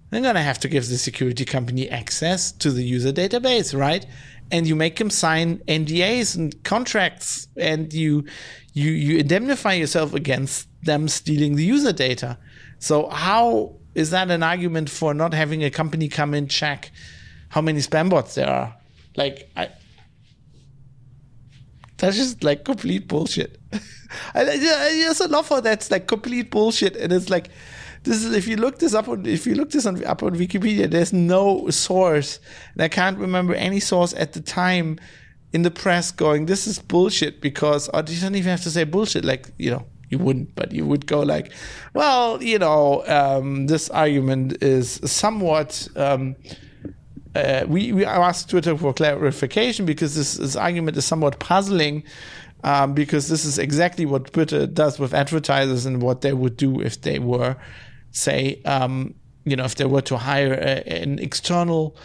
They're 0.09 0.21
going 0.21 0.35
to 0.35 0.41
have 0.41 0.59
to 0.59 0.67
give 0.67 0.87
the 0.87 0.97
security 0.97 1.45
company 1.45 1.89
access 1.89 2.51
to 2.53 2.71
the 2.71 2.83
user 2.83 3.11
database, 3.11 3.77
right? 3.77 4.05
And 4.51 4.67
you 4.67 4.75
make 4.75 4.97
them 4.97 5.09
sign 5.09 5.57
NDAs 5.67 6.35
and 6.35 6.63
contracts 6.63 7.47
and 7.57 7.91
you 7.93 8.25
you 8.73 8.91
you 8.91 9.17
indemnify 9.17 9.73
yourself 9.73 10.13
against 10.13 10.67
them 10.83 11.07
stealing 11.07 11.55
the 11.55 11.65
user 11.65 11.91
data. 11.91 12.37
So 12.79 13.09
how 13.09 13.75
is 13.95 14.11
that 14.11 14.31
an 14.31 14.43
argument 14.43 14.89
for 14.89 15.13
not 15.13 15.33
having 15.33 15.63
a 15.63 15.69
company 15.69 16.07
come 16.07 16.33
and 16.33 16.49
check 16.49 16.91
how 17.49 17.61
many 17.61 17.79
spam 17.79 18.09
bots 18.09 18.35
there 18.35 18.49
are? 18.49 18.75
Like 19.17 19.49
I 19.57 19.69
that's 21.97 22.17
just 22.17 22.43
like 22.43 22.63
complete 22.63 23.07
bullshit. 23.07 23.59
I, 24.33 24.41
I 24.41 24.57
just 25.01 25.29
love 25.29 25.49
how 25.49 25.59
that's 25.61 25.91
like 25.91 26.07
complete 26.07 26.51
bullshit, 26.51 26.95
and 26.95 27.11
it's 27.11 27.29
like 27.29 27.49
this 28.03 28.23
is 28.23 28.33
if 28.33 28.47
you 28.47 28.57
look 28.57 28.79
this 28.79 28.93
up 28.93 29.07
on 29.07 29.25
if 29.25 29.45
you 29.45 29.55
look 29.55 29.71
this 29.71 29.85
on, 29.85 30.03
up 30.05 30.23
on 30.23 30.35
Wikipedia, 30.35 30.89
there's 30.89 31.13
no 31.13 31.69
source, 31.69 32.39
and 32.73 32.81
I 32.83 32.87
can't 32.87 33.17
remember 33.17 33.53
any 33.53 33.79
source 33.79 34.13
at 34.13 34.33
the 34.33 34.41
time 34.41 34.99
in 35.53 35.61
the 35.61 35.71
press 35.71 36.11
going 36.11 36.45
this 36.45 36.67
is 36.67 36.77
bullshit 36.77 37.39
because 37.39 37.87
or 37.89 38.03
you 38.05 38.19
don't 38.19 38.35
even 38.35 38.51
have 38.51 38.61
to 38.61 38.69
say 38.69 38.83
bullshit 38.83 39.23
like 39.23 39.49
you 39.57 39.71
know 39.71 39.85
you 40.09 40.17
wouldn't, 40.17 40.55
but 40.55 40.71
you 40.71 40.85
would 40.85 41.05
go 41.05 41.21
like, 41.21 41.51
well, 41.93 42.41
you 42.41 42.59
know, 42.59 43.03
um, 43.07 43.67
this 43.67 43.89
argument 43.89 44.63
is 44.63 44.99
somewhat. 45.03 45.87
Um, 45.95 46.35
uh, 47.37 47.65
we, 47.67 47.91
we 47.91 48.05
asked 48.05 48.49
Twitter 48.49 48.77
for 48.77 48.93
clarification 48.93 49.85
because 49.85 50.15
this, 50.15 50.35
this 50.35 50.55
argument 50.55 50.97
is 50.97 51.05
somewhat 51.05 51.39
puzzling. 51.39 52.03
Um, 52.63 52.95
because 52.95 53.29
this 53.29 53.45
is 53.45 53.59
exactly 53.59 54.07
what 54.07 54.33
Twitter 54.33 54.65
does 54.65 54.97
with 54.97 55.13
advertisers 55.13 55.85
and 55.85 56.01
what 56.01 56.21
they 56.21 56.33
would 56.33 56.57
do 56.57 56.81
if 56.81 56.99
they 56.99 57.19
were, 57.19 57.55
say, 58.09 58.59
um, 58.65 59.13
you 59.45 59.55
know, 59.55 59.63
if 59.63 59.75
they 59.75 59.85
were 59.85 60.01
to 60.01 60.17
hire 60.17 60.53
a, 60.53 60.81
an 60.91 61.19
external 61.19 61.95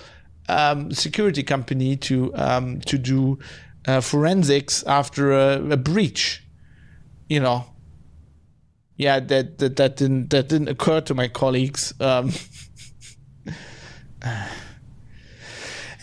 um, 0.51 0.93
security 0.93 1.43
company 1.43 1.97
to 1.97 2.35
um, 2.35 2.83
to 2.83 2.99
do 2.99 3.39
uh, 3.87 4.01
forensics 4.01 4.83
after 4.85 5.33
a, 5.33 5.73
a, 5.73 5.77
breach. 5.77 6.43
You 7.29 7.41
know, 7.41 7.65
yeah, 8.97 9.21
that, 9.21 9.59
that 9.59 9.77
that 9.77 9.97
didn't 9.97 10.31
that 10.31 10.49
didn't 10.49 10.69
occur 10.69 11.01
to 11.03 11.15
my 11.15 11.29
colleagues. 11.29 11.95
Um, 12.01 12.33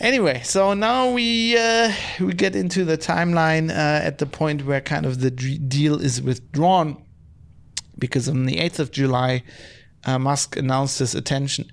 Anyway, 0.00 0.40
so 0.42 0.72
now 0.72 1.10
we 1.10 1.58
uh, 1.58 1.92
we 2.20 2.32
get 2.32 2.56
into 2.56 2.86
the 2.86 2.96
timeline 2.96 3.68
uh, 3.68 4.06
at 4.06 4.16
the 4.16 4.24
point 4.24 4.64
where 4.64 4.80
kind 4.80 5.04
of 5.04 5.20
the 5.20 5.30
deal 5.30 6.00
is 6.00 6.22
withdrawn, 6.22 7.04
because 7.98 8.26
on 8.26 8.46
the 8.46 8.58
eighth 8.58 8.80
of 8.80 8.90
July, 8.90 9.42
uh, 10.04 10.18
Musk 10.18 10.56
announced 10.56 10.98
his 10.98 11.14
uh, 11.14 11.20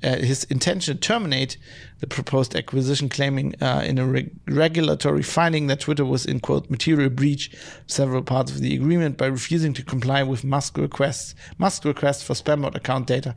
his 0.02 0.44
intention 0.46 0.96
to 0.96 1.00
terminate 1.00 1.58
the 2.00 2.08
proposed 2.08 2.56
acquisition, 2.56 3.10
claiming 3.10 3.56
uh, 3.62 3.84
in 3.86 3.98
a 3.98 4.06
re- 4.06 4.30
regulatory 4.48 5.24
finding 5.24 5.68
that 5.68 5.80
Twitter 5.80 6.06
was 6.06 6.26
in 6.26 6.40
quote 6.40 6.70
material 6.70 7.10
breach 7.10 7.56
several 7.88 8.22
parts 8.22 8.52
of 8.52 8.60
the 8.60 8.76
agreement 8.76 9.18
by 9.18 9.26
refusing 9.26 9.74
to 9.74 9.84
comply 9.84 10.22
with 10.24 10.44
Musk 10.44 10.78
requests, 10.78 11.34
Musk 11.58 11.86
requests 11.86 12.22
for 12.22 12.34
spambot 12.34 12.76
account 12.76 13.08
data, 13.08 13.34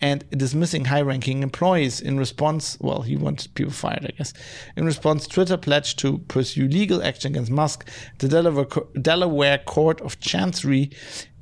and 0.00 0.28
dismissing 0.30 0.86
high-ranking 0.86 1.42
employees. 1.42 2.00
In 2.00 2.18
response, 2.18 2.76
well, 2.80 3.02
he 3.02 3.16
wanted 3.16 3.54
people 3.54 3.72
fired, 3.72 4.04
I 4.04 4.10
guess. 4.18 4.34
In 4.76 4.84
response, 4.84 5.26
Twitter 5.26 5.56
pledged 5.56 5.98
to 6.00 6.18
pursue 6.18 6.68
legal 6.68 7.02
action 7.02 7.32
against 7.32 7.50
Musk. 7.50 7.88
The 8.18 8.28
Delaware, 8.28 8.66
Delaware 9.00 9.58
Court 9.58 10.00
of 10.00 10.20
Chancery 10.20 10.90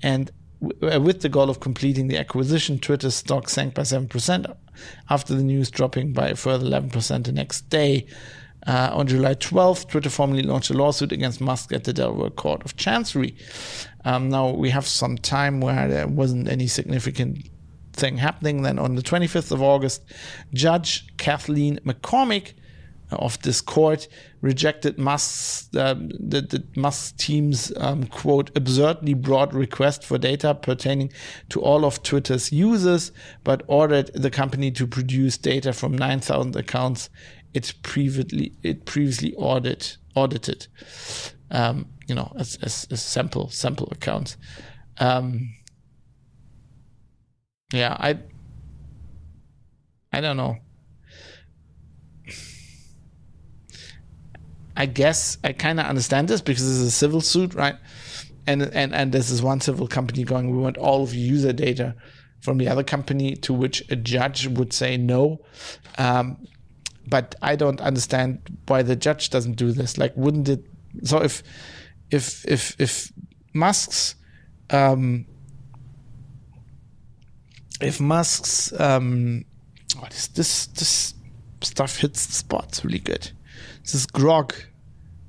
and 0.03 0.31
with 0.61 1.23
the 1.23 1.29
goal 1.29 1.49
of 1.49 1.61
completing 1.61 2.09
the 2.09 2.19
acquisition, 2.19 2.79
Twitter's 2.79 3.15
stock 3.15 3.49
sank 3.49 3.75
by 3.75 3.83
7% 3.83 4.57
after 5.09 5.35
the 5.35 5.43
news 5.43 5.71
dropping 5.71 6.13
by 6.13 6.29
a 6.29 6.37
further 6.37 6.67
11% 6.67 7.25
the 7.25 7.33
next 7.33 7.69
day. 7.71 8.07
Uh, 8.67 8.91
on 8.93 9.07
July 9.07 9.35
12th, 9.35 9.89
Twitter 9.89 10.11
formally 10.11 10.43
launched 10.43 10.69
a 10.69 10.75
lawsuit 10.75 11.13
against 11.13 11.41
Musk 11.41 11.73
at 11.73 11.85
the 11.85 11.95
Delaware 11.95 12.29
Court 12.29 12.63
of 12.65 12.77
Chancery. 12.77 13.35
Um, 14.05 14.29
now, 14.29 14.51
we 14.51 14.69
have 14.69 14.87
some 14.87 15.17
time 15.17 15.63
where 15.63 15.89
there 15.89 16.07
wasn't 16.07 16.47
any 16.47 16.67
significant 16.67 17.49
thing 17.95 18.19
happening. 18.19 18.63
Then 18.63 18.79
on 18.79 18.97
the 18.97 19.03
25th 19.03 19.51
of 19.51 19.63
August, 19.63 20.03
Judge 20.53 21.07
Kathleen 21.17 21.81
McCormick 21.87 22.53
of 23.13 23.41
this 23.43 23.61
court 23.61 24.09
rejected 24.41 24.99
Musk's 24.99 25.69
uh, 25.77 25.95
the, 25.95 26.41
the 26.41 26.65
Musk 26.77 27.17
team's 27.17 27.73
um, 27.77 28.05
quote 28.05 28.51
absurdly 28.57 29.15
broad 29.15 29.53
request 29.53 30.05
for 30.05 30.19
data 30.19 30.55
pertaining 30.55 31.13
to 31.49 31.61
all 31.61 31.85
of 31.85 32.03
Twitter's 32.03 32.53
users, 32.53 33.13
but 33.45 33.63
ordered 33.67 34.11
the 34.15 34.31
company 34.31 34.71
to 34.73 34.87
produce 34.87 35.37
data 35.37 35.73
from 35.73 35.97
9,000 35.97 36.57
accounts 36.57 37.11
it 37.55 37.75
previously 37.83 38.53
it 38.63 38.85
previously 38.85 39.35
audit, 39.35 39.97
audited. 40.15 40.67
Um, 41.51 41.89
you 42.07 42.15
know, 42.15 42.33
as, 42.37 42.59
as, 42.63 42.87
as, 42.91 43.03
sample 43.03 43.49
sample 43.49 43.89
accounts. 43.91 44.37
Um, 44.99 45.55
yeah, 47.73 47.97
I 47.99 48.19
I 50.13 50.21
don't 50.21 50.37
know. 50.37 50.59
I 54.81 54.87
guess 54.87 55.37
I 55.45 55.53
kind 55.53 55.79
of 55.79 55.85
understand 55.85 56.29
this 56.29 56.41
because 56.41 56.63
this 56.63 56.77
is 56.79 56.87
a 56.87 56.91
civil 56.91 57.21
suit, 57.21 57.53
right? 57.53 57.77
And 58.47 58.63
and 58.63 58.95
and 58.95 59.13
this 59.13 59.29
is 59.29 59.43
one 59.43 59.61
civil 59.61 59.87
company 59.87 60.25
going, 60.25 60.51
we 60.51 60.57
want 60.57 60.79
all 60.79 61.03
of 61.03 61.15
your 61.15 61.27
user 61.37 61.53
data 61.53 61.95
from 62.41 62.57
the 62.57 62.67
other 62.67 62.83
company, 62.83 63.37
to 63.37 63.53
which 63.53 63.85
a 63.91 63.97
judge 63.97 64.47
would 64.47 64.73
say 64.73 64.97
no. 64.97 65.43
Um, 65.99 66.47
but 67.07 67.35
I 67.43 67.57
don't 67.57 67.79
understand 67.83 68.39
why 68.69 68.81
the 68.81 68.97
judge 68.97 69.29
doesn't 69.29 69.57
do 69.57 69.71
this. 69.73 69.99
Like, 69.99 70.17
wouldn't 70.17 70.49
it? 70.49 70.65
So 71.05 71.19
if 71.19 71.43
if 72.11 72.49
if 72.49 72.75
if 72.81 73.13
Musk's 73.53 74.15
um, 74.71 75.27
if 77.83 78.01
Musk's 78.01 78.73
um, 78.81 79.45
oh, 79.99 80.07
this 80.09 80.29
this 80.29 80.67
this 80.69 81.15
stuff 81.61 81.99
hits 81.99 82.25
the 82.25 82.33
spots 82.33 82.83
really 82.83 82.99
good. 82.99 83.31
This 83.83 83.95
is 83.95 84.07
grog 84.07 84.55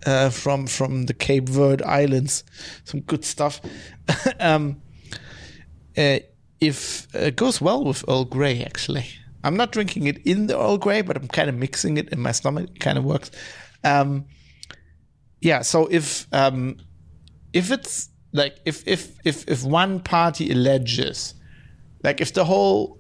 uh, 0.06 0.30
from 0.30 0.68
from 0.68 1.06
the 1.06 1.14
Cape 1.14 1.50
Verde 1.50 1.84
Islands. 1.84 2.44
Some 2.84 3.02
good 3.02 3.26
stuff. 3.26 3.62
um, 4.40 4.82
uh, 5.98 6.20
if 6.60 7.08
uh, 7.16 7.20
it 7.20 7.36
goes 7.36 7.60
well 7.62 7.84
with 7.84 8.06
Earl 8.08 8.26
Grey, 8.26 8.64
actually. 8.64 9.06
I'm 9.44 9.58
not 9.58 9.72
drinking 9.72 10.06
it 10.06 10.20
in 10.20 10.48
the 10.48 10.60
Earl 10.60 10.78
Grey, 10.78 11.02
but 11.02 11.18
I'm 11.18 11.28
kind 11.28 11.50
of 11.50 11.56
mixing 11.56 11.98
it 11.98 12.10
in 12.10 12.20
my 12.20 12.32
stomach. 12.32 12.70
It 12.70 12.80
kind 12.80 12.98
of 12.98 13.04
works. 13.04 13.32
Um, 13.84 14.26
yeah. 15.42 15.62
So 15.62 15.88
if 15.88 16.28
um, 16.32 16.78
if 17.54 17.72
it's 17.72 18.10
like 18.34 18.58
if 18.66 18.88
if 18.88 19.18
if 19.26 19.48
if 19.50 19.64
one 19.64 20.00
party 20.00 20.52
alleges, 20.52 21.34
like 22.04 22.22
if 22.22 22.34
the 22.34 22.46
whole 22.46 23.00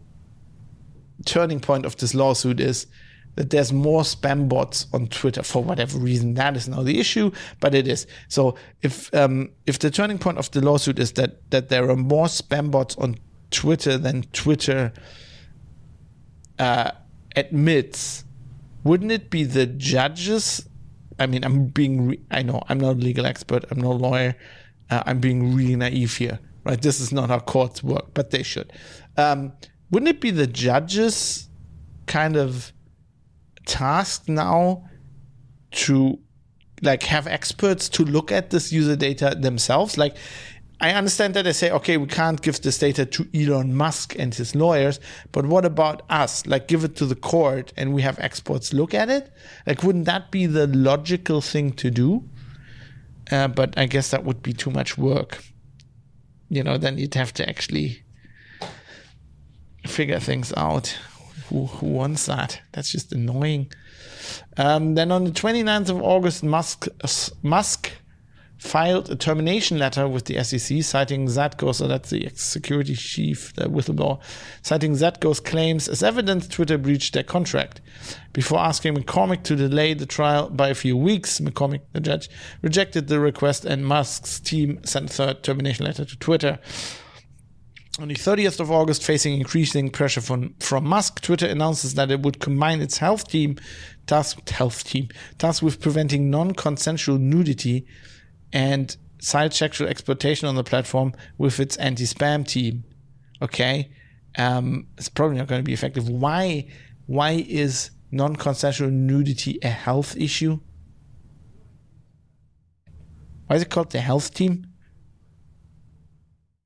turning 1.26 1.60
point 1.60 1.86
of 1.86 1.96
this 1.98 2.16
lawsuit 2.16 2.60
is 2.60 2.88
that 3.36 3.50
there's 3.50 3.72
more 3.72 4.02
spam 4.02 4.50
bots 4.50 4.88
on 4.94 5.08
Twitter 5.08 5.44
for 5.44 5.64
whatever 5.64 5.98
reason. 5.98 6.34
That 6.34 6.58
is 6.58 6.68
now 6.68 6.84
the 6.84 7.00
issue, 7.00 7.32
but 7.60 7.74
it 7.74 7.88
is. 7.88 8.08
So 8.28 8.56
if 8.82 9.14
um, 9.14 9.52
if 9.66 9.80
the 9.80 9.90
turning 9.90 10.18
point 10.18 10.38
of 10.38 10.52
the 10.52 10.62
lawsuit 10.62 11.00
is 11.00 11.14
that 11.14 11.50
that 11.52 11.70
there 11.70 11.90
are 11.90 11.96
more 11.96 12.26
spam 12.26 12.72
bots 12.72 12.96
on 12.98 13.18
Twitter 13.50 13.98
than 13.98 14.24
Twitter 14.34 14.94
uh, 16.60 16.92
admits, 17.36 18.26
wouldn't 18.84 19.12
it 19.12 19.30
be 19.30 19.44
the 19.44 19.66
judges? 19.66 20.68
I 21.20 21.26
mean, 21.26 21.44
I'm 21.44 21.68
being. 21.68 22.08
Re- 22.08 22.22
I 22.32 22.42
know 22.44 22.62
I'm 22.68 22.80
not 22.80 22.96
a 22.96 23.00
legal 23.00 23.26
expert. 23.26 23.66
I'm 23.72 23.80
no 23.80 23.92
lawyer. 23.92 24.36
Uh, 24.90 25.04
I'm 25.06 25.20
being 25.20 25.56
really 25.56 25.78
naive 25.78 26.18
here, 26.18 26.40
right? 26.66 26.82
This 26.82 27.00
is 27.00 27.14
not 27.14 27.30
how 27.30 27.40
courts 27.40 27.82
work, 27.82 28.14
but 28.14 28.32
they 28.32 28.44
should. 28.44 28.74
Um, 29.16 29.54
wouldn't 29.90 30.10
it 30.10 30.20
be 30.20 30.32
the 30.32 30.48
judges 30.48 31.48
kind 32.08 32.36
of 32.36 32.74
tasked 33.66 34.30
now 34.30 34.84
to 35.72 36.20
like 36.82 37.04
have 37.04 37.28
experts 37.28 37.88
to 37.90 38.04
look 38.04 38.32
at 38.32 38.50
this 38.50 38.72
user 38.72 38.96
data 38.96 39.36
themselves 39.40 39.98
like 39.98 40.16
I 40.84 40.94
understand 40.94 41.36
that 41.36 41.44
they 41.44 41.54
say, 41.54 41.70
okay, 41.70 41.98
we 41.98 42.08
can't 42.08 42.42
give 42.42 42.60
this 42.62 42.80
data 42.80 43.06
to 43.06 43.28
Elon 43.36 43.76
Musk 43.76 44.16
and 44.18 44.34
his 44.34 44.56
lawyers, 44.56 45.00
but 45.32 45.46
what 45.46 45.64
about 45.64 46.02
us? 46.10 46.48
Like, 46.48 46.68
give 46.68 46.84
it 46.84 46.96
to 46.96 47.06
the 47.06 47.14
court 47.16 47.72
and 47.78 47.94
we 47.94 48.02
have 48.02 48.18
experts 48.18 48.74
look 48.74 48.96
at 48.96 49.08
it? 49.08 49.32
Like, 49.68 49.84
wouldn't 49.84 50.06
that 50.06 50.32
be 50.32 50.48
the 50.48 50.66
logical 50.66 51.40
thing 51.40 51.74
to 51.74 51.92
do? 51.92 52.28
Uh, 53.32 53.48
but 53.48 53.78
I 53.78 53.86
guess 53.86 54.10
that 54.10 54.24
would 54.26 54.42
be 54.42 54.54
too 54.54 54.72
much 54.72 54.98
work. 54.98 55.44
you 56.50 56.64
know, 56.64 56.78
then 56.78 56.98
you'd 56.98 57.14
have 57.14 57.34
to 57.34 57.48
actually 57.48 58.04
figure 59.86 60.20
things 60.20 60.52
out. 60.58 60.98
Who 61.52 61.66
who 61.66 61.88
wants 61.88 62.26
that? 62.28 62.62
That's 62.72 62.92
just 62.92 63.12
annoying. 63.12 63.72
Um, 64.58 64.96
then 64.96 65.12
on 65.12 65.26
the 65.26 65.32
29th 65.32 65.90
of 65.90 66.02
August, 66.02 66.44
Musk 66.44 66.88
Musk 67.44 67.92
filed 68.58 69.10
a 69.10 69.16
termination 69.16 69.80
letter 69.80 70.08
with 70.08 70.26
the 70.26 70.42
SEC, 70.44 70.84
citing 70.84 71.26
Zatko, 71.26 71.74
so 71.74 71.88
that's 71.88 72.12
the 72.12 72.30
security 72.36 72.96
chief, 72.96 73.54
the 73.56 73.66
whistleblower, 73.66 74.22
citing 74.62 74.94
Zatko's 74.94 75.40
claims 75.40 75.88
as 75.88 76.04
evidence 76.04 76.48
Twitter 76.48 76.78
breached 76.78 77.16
their 77.16 77.24
contract. 77.24 77.82
Before 78.34 78.60
asking 78.60 78.96
McCormick 78.96 79.42
to 79.44 79.56
delay 79.56 79.96
the 79.96 80.06
trial 80.06 80.48
by 80.50 80.70
a 80.70 80.76
few 80.76 80.96
weeks, 80.96 81.40
McCormick, 81.40 81.82
the 81.94 82.00
judge, 82.00 82.30
rejected 82.62 83.08
the 83.08 83.20
request, 83.20 83.66
and 83.66 83.84
Musk's 83.84 84.40
team 84.40 84.80
sent 84.86 85.10
a 85.10 85.14
third 85.14 85.44
termination 85.44 85.86
letter 85.86 86.06
to 86.06 86.18
Twitter. 86.20 86.60
On 88.00 88.08
the 88.08 88.16
30th 88.16 88.62
of 88.62 88.72
August, 88.72 89.04
facing 89.04 89.34
increasing 89.34 89.90
pressure 89.90 90.22
from, 90.22 90.56
from 90.62 90.86
Musk, 90.86 91.20
Twitter 91.20 91.46
announces 91.46 91.96
that 91.96 92.10
it 92.10 92.22
would 92.22 92.40
combine 92.40 92.80
its 92.80 93.00
health 93.00 93.28
team 93.28 93.58
tasked 94.08 94.50
health 94.50 94.86
team 94.86 95.10
tasked 95.38 95.62
with 95.62 95.82
preventing 95.82 96.30
non-consensual 96.30 97.18
nudity 97.18 97.86
and 98.54 98.96
child 99.22 99.54
sexual 99.54 99.90
exploitation 99.90 100.48
on 100.48 100.56
the 100.56 100.64
platform 100.64 101.14
with 101.38 101.60
its 101.60 101.76
anti-spam 101.78 102.48
team. 102.48 102.86
Okay, 103.42 103.92
um, 104.38 104.88
it's 104.98 105.10
probably 105.10 105.38
not 105.38 105.48
going 105.48 105.60
to 105.60 105.66
be 105.66 105.74
effective. 105.74 106.08
Why? 106.08 106.68
Why 107.08 107.46
is 107.48 107.92
non-consensual 108.10 108.90
nudity 108.90 109.60
a 109.64 109.70
health 109.70 110.16
issue? 110.16 110.62
Why 113.48 113.58
is 113.58 113.64
it 113.64 113.70
called 113.70 113.92
the 113.92 114.00
health 114.00 114.34
team? 114.34 114.71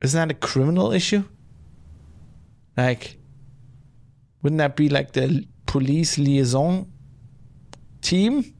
Isn't 0.02 0.28
that 0.28 0.36
a 0.36 0.39
criminal 0.39 0.91
issue? 0.91 1.24
Like, 2.78 3.18
wouldn't 4.41 4.60
that 4.60 4.76
be 4.76 4.89
like 4.89 5.14
the 5.14 5.48
police 5.66 6.18
liaison 6.18 6.91
team? 8.02 8.54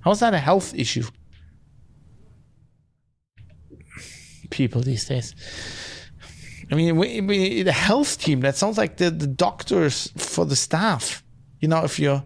How's 0.00 0.20
that 0.20 0.34
a 0.34 0.38
health 0.38 0.74
issue? 0.74 1.04
People 4.50 4.82
these 4.82 5.04
days. 5.06 5.34
I 6.70 6.74
mean, 6.74 6.96
we, 6.96 7.20
we, 7.20 7.62
the 7.62 7.72
health 7.72 8.20
team, 8.20 8.40
that 8.40 8.56
sounds 8.56 8.76
like 8.76 8.98
the, 8.98 9.10
the 9.10 9.26
doctors 9.26 10.12
for 10.16 10.44
the 10.44 10.56
staff. 10.56 11.22
You 11.60 11.68
know, 11.68 11.82
if 11.82 11.98
you're, 11.98 12.22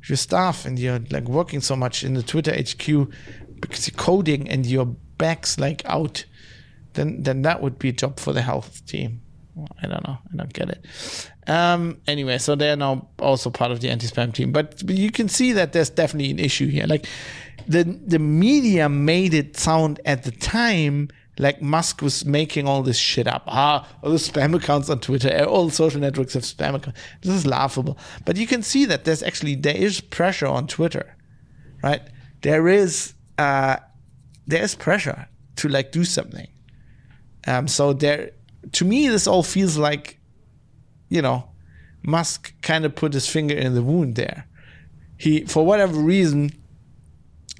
if 0.00 0.08
you're 0.08 0.16
staff 0.16 0.64
and 0.64 0.78
you're 0.78 1.00
like 1.10 1.28
working 1.28 1.60
so 1.60 1.76
much 1.76 2.04
in 2.04 2.14
the 2.14 2.22
Twitter 2.22 2.52
HQ 2.52 3.10
because 3.60 3.88
you're 3.88 3.96
coding 3.96 4.48
and 4.48 4.64
your 4.64 4.86
back's 4.86 5.58
like 5.58 5.82
out 5.84 6.24
then 6.94 7.22
then 7.22 7.42
that 7.42 7.62
would 7.62 7.78
be 7.78 7.90
a 7.90 7.92
job 7.92 8.18
for 8.18 8.32
the 8.32 8.42
health 8.42 8.84
team. 8.86 9.20
I 9.82 9.86
don't 9.86 10.06
know. 10.06 10.18
I 10.32 10.36
don't 10.36 10.52
get 10.52 10.70
it. 10.70 10.86
Um, 11.46 12.00
anyway, 12.06 12.38
so 12.38 12.54
they're 12.54 12.76
now 12.76 13.08
also 13.18 13.50
part 13.50 13.72
of 13.72 13.80
the 13.80 13.90
anti-spam 13.90 14.32
team, 14.32 14.52
but, 14.52 14.86
but 14.86 14.96
you 14.96 15.10
can 15.10 15.28
see 15.28 15.52
that 15.52 15.72
there's 15.72 15.90
definitely 15.90 16.30
an 16.30 16.38
issue 16.38 16.68
here. 16.68 16.86
Like 16.86 17.06
the 17.66 17.84
the 17.84 18.18
media 18.18 18.88
made 18.88 19.34
it 19.34 19.56
sound 19.56 20.00
at 20.04 20.22
the 20.22 20.30
time 20.30 21.08
like 21.38 21.62
Musk 21.62 22.02
was 22.02 22.24
making 22.26 22.68
all 22.68 22.82
this 22.82 22.98
shit 22.98 23.26
up. 23.26 23.44
Ah, 23.46 23.88
all 24.02 24.10
the 24.10 24.18
spam 24.18 24.54
accounts 24.54 24.90
on 24.90 25.00
Twitter, 25.00 25.44
all 25.44 25.70
social 25.70 26.00
networks 26.00 26.34
have 26.34 26.42
spam 26.42 26.74
accounts. 26.74 27.00
This 27.22 27.34
is 27.34 27.46
laughable. 27.46 27.96
But 28.26 28.36
you 28.36 28.46
can 28.46 28.62
see 28.62 28.84
that 28.84 29.04
there's 29.04 29.22
actually 29.22 29.54
there 29.54 29.76
is 29.76 30.00
pressure 30.00 30.46
on 30.46 30.66
Twitter, 30.66 31.16
right? 31.82 32.02
There 32.42 32.68
is 32.68 33.14
uh, 33.38 33.76
there 34.46 34.62
is 34.62 34.74
pressure 34.74 35.28
to 35.56 35.68
like 35.68 35.92
do 35.92 36.04
something. 36.04 36.48
Um, 37.46 37.68
so 37.68 37.92
there, 37.92 38.32
to 38.72 38.84
me, 38.84 39.08
this 39.08 39.26
all 39.26 39.42
feels 39.42 39.76
like, 39.76 40.18
you 41.08 41.22
know, 41.22 41.48
Musk 42.02 42.52
kind 42.62 42.84
of 42.84 42.94
put 42.94 43.12
his 43.12 43.28
finger 43.28 43.54
in 43.54 43.74
the 43.74 43.82
wound 43.82 44.16
there. 44.16 44.46
He, 45.16 45.44
for 45.44 45.64
whatever 45.64 45.98
reason, 45.98 46.50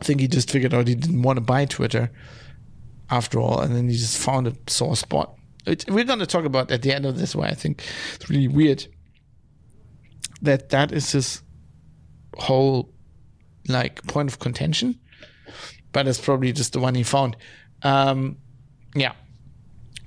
I 0.00 0.04
think 0.04 0.20
he 0.20 0.28
just 0.28 0.50
figured 0.50 0.72
out 0.72 0.88
he 0.88 0.94
didn't 0.94 1.22
want 1.22 1.36
to 1.36 1.42
buy 1.42 1.66
Twitter 1.66 2.10
after 3.10 3.38
all, 3.38 3.60
and 3.60 3.74
then 3.74 3.88
he 3.88 3.96
just 3.96 4.18
found 4.18 4.46
a 4.46 4.54
sore 4.66 4.96
spot. 4.96 5.34
It, 5.66 5.84
we're 5.90 6.04
going 6.04 6.20
to 6.20 6.26
talk 6.26 6.44
about 6.44 6.70
at 6.70 6.82
the 6.82 6.92
end 6.92 7.04
of 7.04 7.18
this 7.18 7.34
why 7.34 7.48
I 7.48 7.54
think 7.54 7.84
it's 8.14 8.30
really 8.30 8.48
weird 8.48 8.86
that 10.42 10.70
that 10.70 10.90
is 10.90 11.12
his 11.12 11.42
whole 12.38 12.90
like 13.68 14.02
point 14.06 14.30
of 14.30 14.38
contention, 14.38 14.98
but 15.92 16.06
it's 16.08 16.20
probably 16.20 16.52
just 16.52 16.72
the 16.72 16.80
one 16.80 16.94
he 16.94 17.02
found. 17.02 17.36
Um, 17.82 18.38
yeah, 18.94 19.12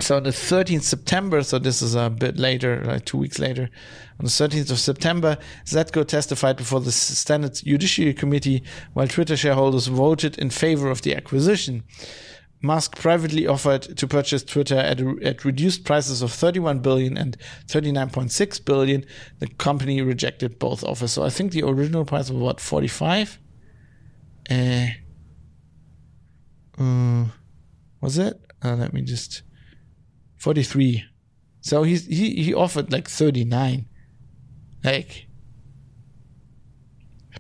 so 0.04 0.18
on 0.18 0.24
the 0.24 0.30
13th 0.30 0.84
September, 0.84 1.42
so 1.44 1.58
this 1.58 1.82
is 1.82 1.96
a 1.96 2.10
bit 2.10 2.38
later, 2.38 2.84
like 2.86 3.06
two 3.06 3.18
weeks 3.18 3.40
later, 3.40 3.70
on 4.20 4.26
the 4.26 4.32
13th 4.32 4.72
of 4.72 4.80
September, 4.80 5.38
Zatko 5.66 6.06
testified 6.06 6.58
before 6.58 6.82
the 6.82 6.92
Senate 6.92 7.62
Judiciary 7.66 8.14
Committee 8.14 8.64
while 8.94 9.08
Twitter 9.08 9.38
shareholders 9.38 9.88
voted 9.88 10.38
in 10.38 10.50
favor 10.50 10.90
of 10.90 11.02
the 11.02 11.16
acquisition. 11.16 11.84
Musk 12.62 12.98
privately 12.98 13.46
offered 13.46 13.82
to 13.98 14.08
purchase 14.08 14.44
Twitter 14.44 14.78
at, 14.78 15.02
at 15.22 15.44
reduced 15.44 15.84
prices 15.84 16.22
of 16.22 16.32
31 16.32 16.80
billion 16.80 17.18
and 17.18 17.38
39.6 17.68 18.66
billion. 18.66 19.06
The 19.40 19.48
company 19.48 20.02
rejected 20.02 20.60
both 20.60 20.84
offers. 20.84 21.12
So 21.12 21.24
I 21.24 21.30
think 21.30 21.52
the 21.52 21.64
original 21.64 22.06
price 22.06 22.30
was 22.30 22.42
what 22.42 22.62
45. 22.62 23.38
Uh, 24.50 24.88
uh, 26.78 27.26
was 28.00 28.18
it? 28.18 28.40
Uh, 28.64 28.76
let 28.76 28.94
me 28.94 29.02
just 29.02 29.44
43. 30.44 31.06
So 31.62 31.84
he's, 31.84 32.06
he, 32.06 32.44
he 32.44 32.54
offered 32.54 32.92
like 32.92 33.08
39. 33.08 33.86
Like, 34.84 35.28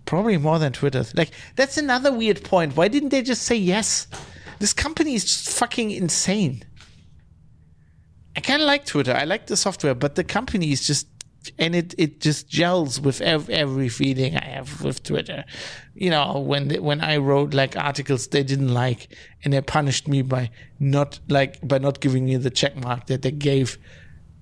probably 0.06 0.38
more 0.38 0.58
than 0.58 0.72
Twitter. 0.72 1.04
Like, 1.14 1.32
that's 1.58 1.78
another 1.78 2.14
weird 2.14 2.46
point. 2.46 2.78
Why 2.78 2.88
didn't 2.88 3.10
they 3.10 3.22
just 3.22 3.44
say 3.44 3.58
yes? 3.58 4.08
This 4.60 4.72
company 4.72 5.16
is 5.16 5.26
just 5.26 5.50
fucking 5.50 5.92
insane. 5.92 6.64
I 8.38 8.40
kind 8.40 8.62
of 8.62 8.68
like 8.68 8.86
Twitter. 8.86 9.12
I 9.12 9.26
like 9.26 9.48
the 9.48 9.58
software, 9.58 9.96
but 9.96 10.16
the 10.16 10.24
company 10.24 10.72
is 10.72 10.88
just 10.88 11.08
and 11.58 11.76
it 11.76 11.94
it 11.98 12.20
just 12.20 12.48
gels 12.48 13.00
with 13.00 13.22
every, 13.22 13.54
every 13.54 13.90
feeling 13.90 14.38
I 14.38 14.46
have 14.46 14.84
with 14.84 15.04
Twitter. 15.04 15.46
You 15.96 16.10
know, 16.10 16.40
when 16.40 16.70
when 16.82 17.02
I 17.02 17.18
wrote 17.18 17.54
like 17.54 17.76
articles 17.76 18.28
they 18.28 18.44
didn't 18.44 18.74
like, 18.74 19.08
and 19.44 19.54
they 19.54 19.62
punished 19.62 20.08
me 20.08 20.22
by 20.22 20.50
not 20.80 21.20
like 21.30 21.66
by 21.68 21.78
not 21.78 22.00
giving 22.00 22.26
me 22.26 22.38
the 22.38 22.50
check 22.50 22.76
mark 22.76 23.08
that 23.08 23.22
they 23.22 23.32
gave 23.32 23.78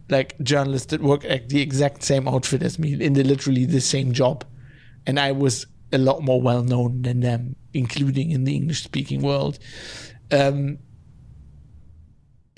like 0.10 0.38
journalists 0.41 0.88
that 0.88 1.02
work 1.02 1.24
at 1.26 1.49
the 1.49 1.62
exact 1.62 2.04
same 2.04 2.28
outfit 2.28 2.62
as 2.62 2.78
me 2.78 2.93
in 3.02 3.14
the 3.14 3.24
literally 3.24 3.66
the 3.66 3.82
same 3.82 4.12
job, 4.12 4.45
and 5.08 5.20
I 5.20 5.32
was 5.32 5.66
a 5.93 5.97
lot 5.97 6.22
more 6.22 6.41
well 6.41 6.64
known 6.64 7.02
than 7.02 7.22
them, 7.22 7.56
including 7.74 8.32
in 8.32 8.43
the 8.43 8.56
English 8.56 8.84
speaking 8.84 9.22
world. 9.22 9.60
Um, 10.32 10.80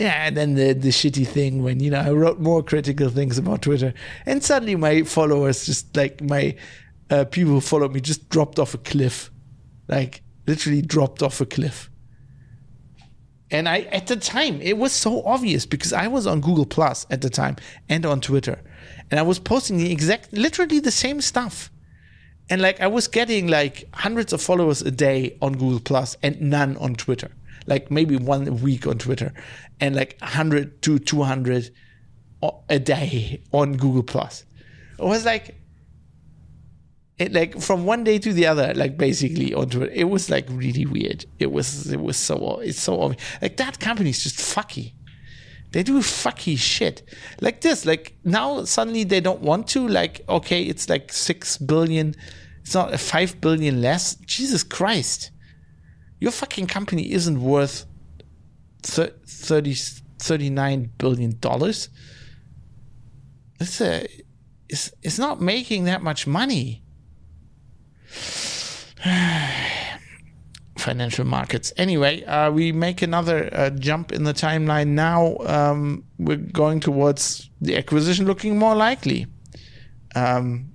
yeah, 0.03 0.27
and 0.27 0.35
then 0.35 0.55
the 0.55 0.73
the 0.73 0.89
shitty 0.89 1.25
thing 1.25 1.63
when 1.63 1.79
you 1.79 1.89
know 1.89 2.01
I 2.01 2.11
wrote 2.11 2.37
more 2.37 2.61
critical 2.61 3.09
things 3.09 3.37
about 3.37 3.61
Twitter, 3.61 3.93
and 4.25 4.43
suddenly 4.43 4.75
my 4.75 5.03
followers 5.03 5.65
just 5.65 5.95
like 5.95 6.21
my 6.21 6.57
uh, 7.09 7.23
people 7.23 7.53
who 7.53 7.61
followed 7.61 7.93
me 7.93 8.01
just 8.01 8.27
dropped 8.27 8.59
off 8.59 8.73
a 8.73 8.79
cliff, 8.79 9.31
like 9.87 10.21
literally 10.45 10.81
dropped 10.81 11.23
off 11.23 11.39
a 11.39 11.45
cliff. 11.45 11.89
And 13.49 13.69
I 13.69 13.81
at 13.93 14.07
the 14.07 14.17
time 14.17 14.61
it 14.61 14.77
was 14.77 14.91
so 14.91 15.23
obvious 15.23 15.65
because 15.65 15.93
I 15.93 16.07
was 16.07 16.27
on 16.27 16.41
Google 16.41 16.65
Plus 16.65 17.05
at 17.09 17.21
the 17.21 17.29
time 17.29 17.55
and 17.87 18.05
on 18.05 18.19
Twitter, 18.19 18.59
and 19.09 19.21
I 19.21 19.23
was 19.23 19.39
posting 19.39 19.77
the 19.77 19.89
exact 19.89 20.33
literally 20.33 20.81
the 20.81 20.91
same 20.91 21.21
stuff. 21.21 21.71
And 22.49 22.61
like 22.61 22.81
I 22.81 22.87
was 22.87 23.07
getting 23.07 23.47
like 23.47 23.87
hundreds 23.93 24.33
of 24.33 24.41
followers 24.41 24.81
a 24.81 24.91
day 24.91 25.37
on 25.41 25.53
Google 25.53 25.79
Plus 25.79 26.17
and 26.21 26.41
none 26.41 26.75
on 26.75 26.95
Twitter 26.95 27.31
like 27.65 27.91
maybe 27.91 28.15
one 28.17 28.61
week 28.61 28.87
on 28.87 28.97
Twitter 28.97 29.33
and 29.79 29.95
like 29.95 30.17
100 30.19 30.81
to 30.83 30.99
200 30.99 31.69
a 32.69 32.79
day 32.79 33.41
on 33.51 33.77
Google 33.77 34.03
Plus. 34.03 34.45
It 34.99 35.05
was 35.05 35.25
like 35.25 35.55
it 37.19 37.31
like 37.31 37.59
from 37.61 37.85
one 37.85 38.03
day 38.03 38.17
to 38.19 38.33
the 38.33 38.47
other, 38.47 38.73
like 38.73 38.97
basically 38.97 39.53
on 39.53 39.69
Twitter. 39.69 39.91
It 39.93 40.05
was 40.05 40.29
like 40.29 40.45
really 40.49 40.85
weird. 40.85 41.25
It 41.39 41.51
was 41.51 41.91
it 41.91 42.01
was 42.01 42.17
so 42.17 42.59
it's 42.59 42.79
so 42.79 43.01
obvious. 43.01 43.23
Like 43.41 43.57
that 43.57 43.79
company 43.79 44.09
is 44.09 44.23
just 44.23 44.37
fucky. 44.37 44.93
They 45.71 45.83
do 45.83 45.99
fucky 45.99 46.57
shit 46.57 47.01
like 47.41 47.61
this. 47.61 47.85
Like 47.85 48.15
now 48.23 48.63
suddenly 48.63 49.03
they 49.03 49.21
don't 49.21 49.41
want 49.41 49.67
to. 49.69 49.87
Like 49.87 50.21
okay, 50.27 50.63
it's 50.63 50.89
like 50.89 51.11
six 51.11 51.57
billion. 51.57 52.15
It's 52.61 52.73
not 52.73 52.97
five 52.99 53.39
billion 53.41 53.81
less. 53.81 54.15
Jesus 54.15 54.63
Christ 54.63 55.31
your 56.23 56.31
fucking 56.31 56.67
company 56.67 57.11
isn't 57.11 57.41
worth 57.41 57.85
30, 58.81 59.73
39 59.73 60.91
billion 60.97 61.37
dollars. 61.39 61.89
It's 63.59 63.81
a, 63.81 64.07
it's, 64.69 64.89
it's 65.01 65.19
not 65.19 65.41
making 65.41 65.83
that 65.83 66.01
much 66.01 66.25
money. 66.25 66.81
financial 70.77 71.25
markets. 71.25 71.73
Anyway, 71.75 72.23
uh, 72.23 72.49
we 72.51 72.71
make 72.71 73.01
another 73.01 73.49
uh, 73.51 73.69
jump 73.71 74.13
in 74.13 74.23
the 74.23 74.33
timeline 74.33 74.87
now. 74.87 75.35
Um, 75.41 76.05
we're 76.17 76.37
going 76.37 76.79
towards 76.79 77.49
the 77.59 77.75
acquisition 77.75 78.25
looking 78.27 78.57
more 78.57 78.75
likely. 78.75 79.27
Um, 80.15 80.71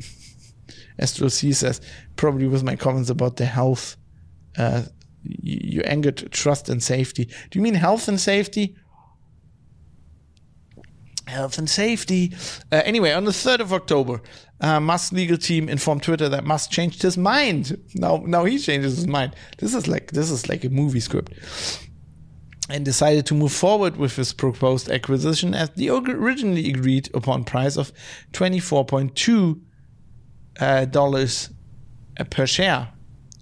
Astro 0.98 1.28
C 1.28 1.52
says, 1.52 1.82
probably 2.16 2.46
with 2.46 2.62
my 2.62 2.74
comments 2.74 3.10
about 3.10 3.36
the 3.36 3.44
health, 3.44 3.98
uh, 4.56 4.82
you, 5.22 5.80
angered 5.82 6.30
trust 6.32 6.68
and 6.68 6.82
safety. 6.82 7.24
Do 7.24 7.58
you 7.58 7.62
mean 7.62 7.74
health 7.74 8.08
and 8.08 8.20
safety? 8.20 8.76
Health 11.26 11.58
and 11.58 11.68
safety. 11.68 12.32
Uh, 12.70 12.82
anyway, 12.84 13.12
on 13.12 13.24
the 13.24 13.30
3rd 13.30 13.60
of 13.60 13.72
October, 13.72 14.20
uh, 14.60 14.80
Musk's 14.80 15.12
legal 15.12 15.36
team 15.36 15.68
informed 15.68 16.02
Twitter 16.02 16.28
that 16.28 16.44
Musk 16.44 16.70
changed 16.70 17.02
his 17.02 17.16
mind. 17.16 17.80
Now, 17.94 18.22
now 18.24 18.44
he 18.44 18.58
changes 18.58 18.96
his 18.96 19.06
mind. 19.06 19.34
This 19.58 19.74
is 19.74 19.88
like 19.88 20.12
this 20.12 20.30
is 20.30 20.48
like 20.48 20.64
a 20.64 20.70
movie 20.70 21.00
script, 21.00 21.32
and 22.68 22.84
decided 22.84 23.26
to 23.26 23.34
move 23.34 23.52
forward 23.52 23.96
with 23.96 24.16
his 24.16 24.32
proposed 24.32 24.90
acquisition 24.90 25.54
at 25.54 25.76
the 25.76 25.90
originally 25.90 26.70
agreed 26.70 27.10
upon 27.14 27.44
price 27.44 27.76
of 27.76 27.92
twenty 28.32 28.60
four 28.60 28.84
point 28.84 29.16
two 29.16 29.60
uh, 30.60 30.84
dollars 30.84 31.50
per 32.30 32.46
share, 32.46 32.88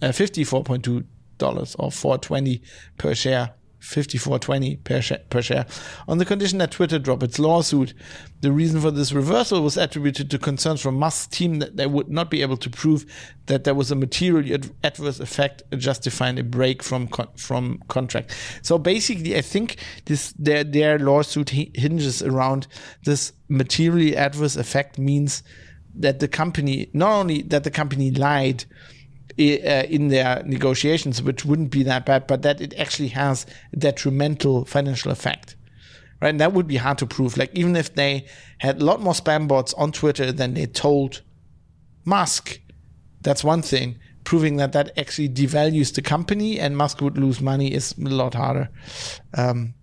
uh, 0.02 0.12
fifty 0.12 0.44
four 0.44 0.62
point 0.62 0.84
two 0.84 1.04
dollars 1.38 1.74
or 1.78 1.90
four 1.90 2.18
twenty 2.18 2.62
per 2.98 3.14
share 3.14 3.54
54.20 3.82 4.84
per 4.84 5.00
share, 5.00 5.20
per 5.28 5.42
share 5.42 5.66
on 6.06 6.18
the 6.18 6.24
condition 6.24 6.58
that 6.58 6.70
Twitter 6.70 7.00
drop 7.00 7.22
its 7.22 7.38
lawsuit. 7.38 7.94
The 8.40 8.52
reason 8.52 8.80
for 8.80 8.92
this 8.92 9.12
reversal 9.12 9.60
was 9.60 9.76
attributed 9.76 10.30
to 10.30 10.38
concerns 10.38 10.80
from 10.80 10.94
Musk's 10.94 11.26
team 11.26 11.58
that 11.58 11.76
they 11.76 11.86
would 11.86 12.08
not 12.08 12.30
be 12.30 12.42
able 12.42 12.56
to 12.58 12.70
prove 12.70 13.04
that 13.46 13.64
there 13.64 13.74
was 13.74 13.90
a 13.90 13.96
materially 13.96 14.54
ad- 14.54 14.70
adverse 14.84 15.18
effect 15.18 15.64
justifying 15.76 16.38
a 16.38 16.44
break 16.44 16.82
from 16.82 17.08
con- 17.08 17.28
from 17.36 17.82
contract. 17.88 18.34
So 18.62 18.78
basically, 18.78 19.36
I 19.36 19.40
think 19.42 19.78
this 20.04 20.32
their 20.38 20.62
their 20.62 20.98
lawsuit 20.98 21.50
hinges 21.50 22.22
around 22.22 22.68
this 23.04 23.32
materially 23.48 24.16
adverse 24.16 24.54
effect 24.54 24.96
means 24.96 25.42
that 25.94 26.20
the 26.20 26.28
company 26.28 26.88
not 26.92 27.12
only 27.12 27.42
that 27.42 27.64
the 27.64 27.70
company 27.70 28.12
lied 28.12 28.64
in 29.36 30.08
their 30.08 30.42
negotiations, 30.44 31.22
which 31.22 31.44
wouldn't 31.44 31.70
be 31.70 31.82
that 31.84 32.06
bad, 32.06 32.26
but 32.26 32.42
that 32.42 32.60
it 32.60 32.74
actually 32.78 33.08
has 33.08 33.46
a 33.72 33.76
detrimental 33.76 34.64
financial 34.64 35.10
effect. 35.10 35.56
Right? 36.20 36.30
And 36.30 36.40
that 36.40 36.52
would 36.52 36.66
be 36.66 36.76
hard 36.76 36.98
to 36.98 37.06
prove. 37.06 37.36
Like, 37.36 37.50
even 37.54 37.74
if 37.74 37.94
they 37.94 38.26
had 38.58 38.80
a 38.80 38.84
lot 38.84 39.00
more 39.00 39.12
spam 39.12 39.48
bots 39.48 39.74
on 39.74 39.92
Twitter 39.92 40.30
than 40.30 40.54
they 40.54 40.66
told 40.66 41.22
Musk, 42.04 42.60
that's 43.20 43.42
one 43.42 43.62
thing. 43.62 43.98
Proving 44.24 44.56
that 44.56 44.72
that 44.72 44.96
actually 44.96 45.28
devalues 45.28 45.94
the 45.94 46.02
company 46.02 46.60
and 46.60 46.76
Musk 46.76 47.00
would 47.00 47.18
lose 47.18 47.40
money 47.40 47.72
is 47.72 47.94
a 47.98 48.02
lot 48.02 48.34
harder. 48.34 48.68
Um, 49.34 49.74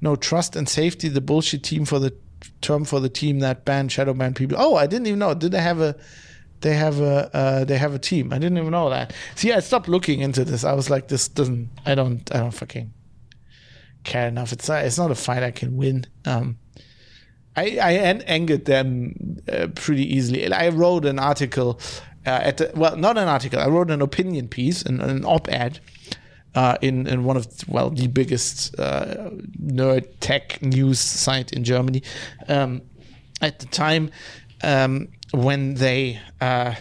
no 0.00 0.14
trust 0.14 0.54
and 0.54 0.68
safety, 0.68 1.08
the 1.08 1.20
bullshit 1.20 1.64
team 1.64 1.84
for 1.84 1.98
the 1.98 2.14
term 2.60 2.84
for 2.84 3.00
the 3.00 3.08
team 3.08 3.40
that 3.40 3.64
banned 3.64 3.90
shadow 3.90 4.14
ban 4.14 4.34
people. 4.34 4.56
Oh, 4.60 4.76
I 4.76 4.86
didn't 4.86 5.08
even 5.08 5.18
know. 5.18 5.34
Did 5.34 5.50
they 5.52 5.60
have 5.60 5.80
a 5.80 5.96
they 6.60 6.74
have 6.74 7.00
a 7.00 7.30
uh, 7.34 7.64
they 7.64 7.78
have 7.78 7.94
a 7.94 7.98
team. 7.98 8.32
I 8.32 8.38
didn't 8.38 8.58
even 8.58 8.70
know 8.70 8.90
that. 8.90 9.12
See, 9.34 9.52
I 9.52 9.60
stopped 9.60 9.88
looking 9.88 10.20
into 10.20 10.44
this. 10.44 10.64
I 10.64 10.72
was 10.72 10.90
like, 10.90 11.08
this 11.08 11.28
doesn't. 11.28 11.70
I 11.86 11.94
don't. 11.94 12.34
I 12.34 12.38
don't 12.38 12.50
fucking 12.50 12.92
care 14.04 14.28
enough. 14.28 14.52
It's 14.52 14.68
not. 14.68 14.84
It's 14.84 14.98
not 14.98 15.10
a 15.10 15.14
fight 15.14 15.42
I 15.42 15.50
can 15.50 15.76
win. 15.76 16.06
Um, 16.24 16.58
I 17.56 17.78
I 17.80 17.92
angered 18.26 18.64
them 18.64 19.40
uh, 19.52 19.68
pretty 19.74 20.14
easily. 20.14 20.52
I 20.52 20.68
wrote 20.68 21.04
an 21.04 21.18
article 21.18 21.80
uh, 22.26 22.30
at 22.30 22.56
the, 22.58 22.70
well, 22.74 22.96
not 22.96 23.16
an 23.16 23.28
article. 23.28 23.60
I 23.60 23.68
wrote 23.68 23.90
an 23.90 24.02
opinion 24.02 24.48
piece 24.48 24.82
and 24.82 25.00
an 25.00 25.24
op-ed. 25.24 25.80
Uh, 26.54 26.76
in 26.80 27.06
in 27.06 27.24
one 27.24 27.36
of 27.36 27.46
well 27.68 27.90
the 27.90 28.08
biggest 28.08 28.74
uh, 28.80 29.30
nerd 29.62 30.08
tech 30.18 30.60
news 30.62 30.98
site 30.98 31.52
in 31.52 31.62
Germany 31.62 32.02
um, 32.48 32.80
at 33.42 33.58
the 33.58 33.66
time, 33.66 34.10
um, 34.64 35.08
when 35.32 35.74
they 35.74 36.20
uh, 36.40 36.74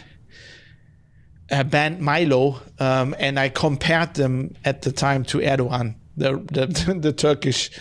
banned 1.50 2.00
Milo, 2.00 2.62
um, 2.80 3.16
and 3.20 3.40
I 3.40 3.50
compared 3.50 4.14
them 4.16 4.56
at 4.66 4.82
the 4.82 4.92
time 4.92 5.24
to 5.26 5.40
Erdogan, 5.40 5.96
the 6.16 6.38
the, 6.52 6.94
the 7.00 7.14
Turkish 7.14 7.72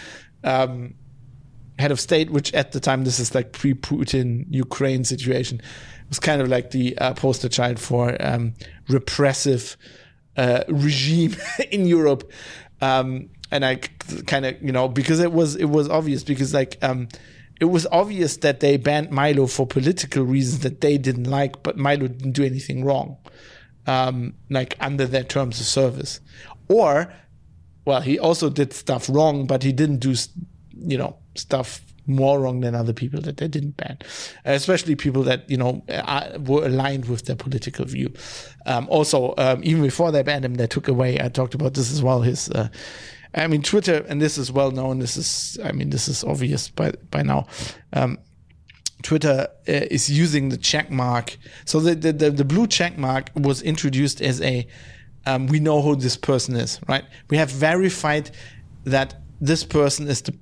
um, 0.45 0.95
head 1.79 1.91
of 1.91 2.01
state, 2.01 2.31
which 2.31 2.53
at 2.55 2.73
the 2.73 2.81
time 2.81 3.05
this 3.05 3.19
is 3.19 3.35
like 3.35 3.53
pre-Putin 3.53 4.47
Ukraine 4.51 5.05
situation, 5.05 5.59
it 5.59 6.09
was 6.09 6.19
kind 6.19 6.41
of 6.41 6.49
like 6.49 6.71
the 6.71 6.97
uh, 6.99 7.15
poster 7.15 7.49
child 7.49 7.79
for 7.79 8.17
um, 8.21 8.55
repressive 8.89 9.77
uh, 10.37 10.65
regime 10.69 11.35
in 11.71 11.87
Europe. 11.87 12.31
Um, 12.81 13.31
and 13.51 13.65
I 13.65 13.77
kind 14.27 14.45
of 14.45 14.61
you 14.63 14.73
know 14.73 14.89
because 14.89 15.21
it 15.21 15.33
was 15.33 15.57
it 15.57 15.67
was 15.67 15.89
obvious 15.89 16.25
because 16.25 16.53
like 16.53 16.79
um, 16.83 17.09
it 17.61 17.67
was 17.67 17.87
obvious 17.91 18.37
that 18.39 18.61
they 18.61 18.77
banned 18.77 19.11
Milo 19.11 19.47
for 19.47 19.67
political 19.67 20.25
reasons 20.25 20.63
that 20.63 20.81
they 20.81 20.99
didn't 20.99 21.25
like, 21.31 21.63
but 21.63 21.77
Milo 21.77 22.09
didn't 22.09 22.33
do 22.33 22.45
anything 22.45 22.85
wrong, 22.85 23.17
um, 23.87 24.35
like 24.51 24.77
under 24.81 25.07
their 25.07 25.25
terms 25.25 25.61
of 25.61 25.67
service. 25.67 26.21
Or, 26.69 27.13
well, 27.85 28.01
he 28.01 28.19
also 28.19 28.51
did 28.51 28.73
stuff 28.73 29.09
wrong, 29.09 29.47
but 29.47 29.63
he 29.63 29.73
didn't 29.73 29.99
do, 29.99 30.15
you 30.77 30.99
know, 30.99 31.17
stuff 31.35 31.81
more 32.07 32.41
wrong 32.41 32.61
than 32.61 32.75
other 32.75 32.93
people 32.93 33.21
that 33.23 33.37
they 33.39 33.49
didn't 33.49 33.77
ban, 33.77 33.99
especially 34.45 34.95
people 34.95 35.23
that 35.25 35.49
you 35.51 35.57
know 35.57 35.83
were 36.39 36.65
aligned 36.65 37.07
with 37.07 37.25
their 37.27 37.37
political 37.37 37.85
view. 37.85 38.13
Um, 38.65 38.87
also, 38.89 39.35
um, 39.39 39.61
even 39.65 39.83
before 39.83 40.13
they 40.13 40.23
banned 40.23 40.45
him, 40.45 40.55
they 40.55 40.67
took 40.67 40.89
away. 40.89 41.19
I 41.21 41.29
talked 41.29 41.55
about 41.55 41.75
this 41.75 41.91
as 41.93 42.03
well. 42.03 42.21
His 42.21 42.49
uh, 42.51 42.69
I 43.37 43.47
mean, 43.47 43.63
Twitter, 43.63 44.05
and 44.09 44.21
this 44.21 44.39
is 44.39 44.51
well 44.51 44.71
known. 44.71 44.99
This 44.99 45.17
is, 45.17 45.59
I 45.63 45.73
mean, 45.73 45.91
this 45.91 46.09
is 46.09 46.25
obvious 46.25 46.71
by 46.71 46.93
by 47.11 47.23
now. 47.23 47.47
Um, 47.93 48.19
Twitter 49.03 49.47
uh, 49.69 49.73
is 49.73 50.11
using 50.11 50.49
the 50.49 50.57
check 50.57 50.91
mark. 50.91 51.37
So 51.65 51.81
the, 51.81 51.95
the, 51.95 52.13
the, 52.13 52.31
the, 52.31 52.45
blue 52.45 52.67
check 52.67 52.97
mark 52.99 53.31
was 53.37 53.63
introduced 53.63 54.21
as 54.21 54.41
a, 54.41 54.67
um, 55.27 55.47
we 55.47 55.61
know 55.61 55.83
who 55.83 55.97
this 55.97 56.17
person 56.17 56.57
is, 56.57 56.81
right? 56.89 57.05
We 57.29 57.37
have 57.37 57.51
verified 57.51 58.31
that 58.85 59.15
this 59.41 59.65
person 59.65 60.09
is 60.09 60.23
the 60.23 60.35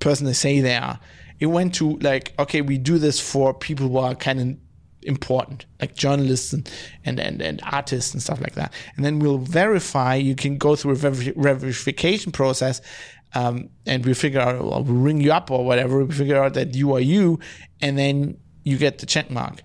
person 0.00 0.26
they 0.26 0.32
say 0.32 0.60
they 0.60 0.76
are. 0.76 0.98
It 1.38 1.46
went 1.46 1.74
to 1.76 1.96
like, 1.98 2.34
okay, 2.38 2.60
we 2.60 2.76
do 2.76 2.98
this 2.98 3.20
for 3.20 3.54
people 3.54 3.88
who 3.88 3.98
are 3.98 4.14
kind 4.14 4.40
of 4.40 4.56
important, 5.04 5.66
like 5.80 5.94
journalists 5.94 6.52
and, 6.52 6.70
and, 7.04 7.18
and, 7.20 7.42
and, 7.42 7.60
artists 7.70 8.12
and 8.12 8.22
stuff 8.22 8.40
like 8.40 8.54
that. 8.54 8.72
And 8.96 9.04
then 9.04 9.18
we'll 9.18 9.38
verify, 9.38 10.14
you 10.14 10.34
can 10.34 10.58
go 10.58 10.76
through 10.76 10.92
a 10.92 10.96
verification 10.96 12.32
process 12.32 12.80
um, 13.34 13.70
and 13.86 14.04
we 14.04 14.14
figure 14.14 14.40
out, 14.40 14.62
we'll 14.62 14.84
ring 14.84 15.20
you 15.20 15.32
up 15.32 15.50
or 15.50 15.64
whatever, 15.64 16.04
we 16.04 16.14
figure 16.14 16.42
out 16.42 16.54
that 16.54 16.74
you 16.74 16.94
are 16.94 17.00
you, 17.00 17.40
and 17.80 17.98
then 17.98 18.36
you 18.64 18.76
get 18.76 18.98
the 18.98 19.06
check 19.06 19.30
mark. 19.30 19.62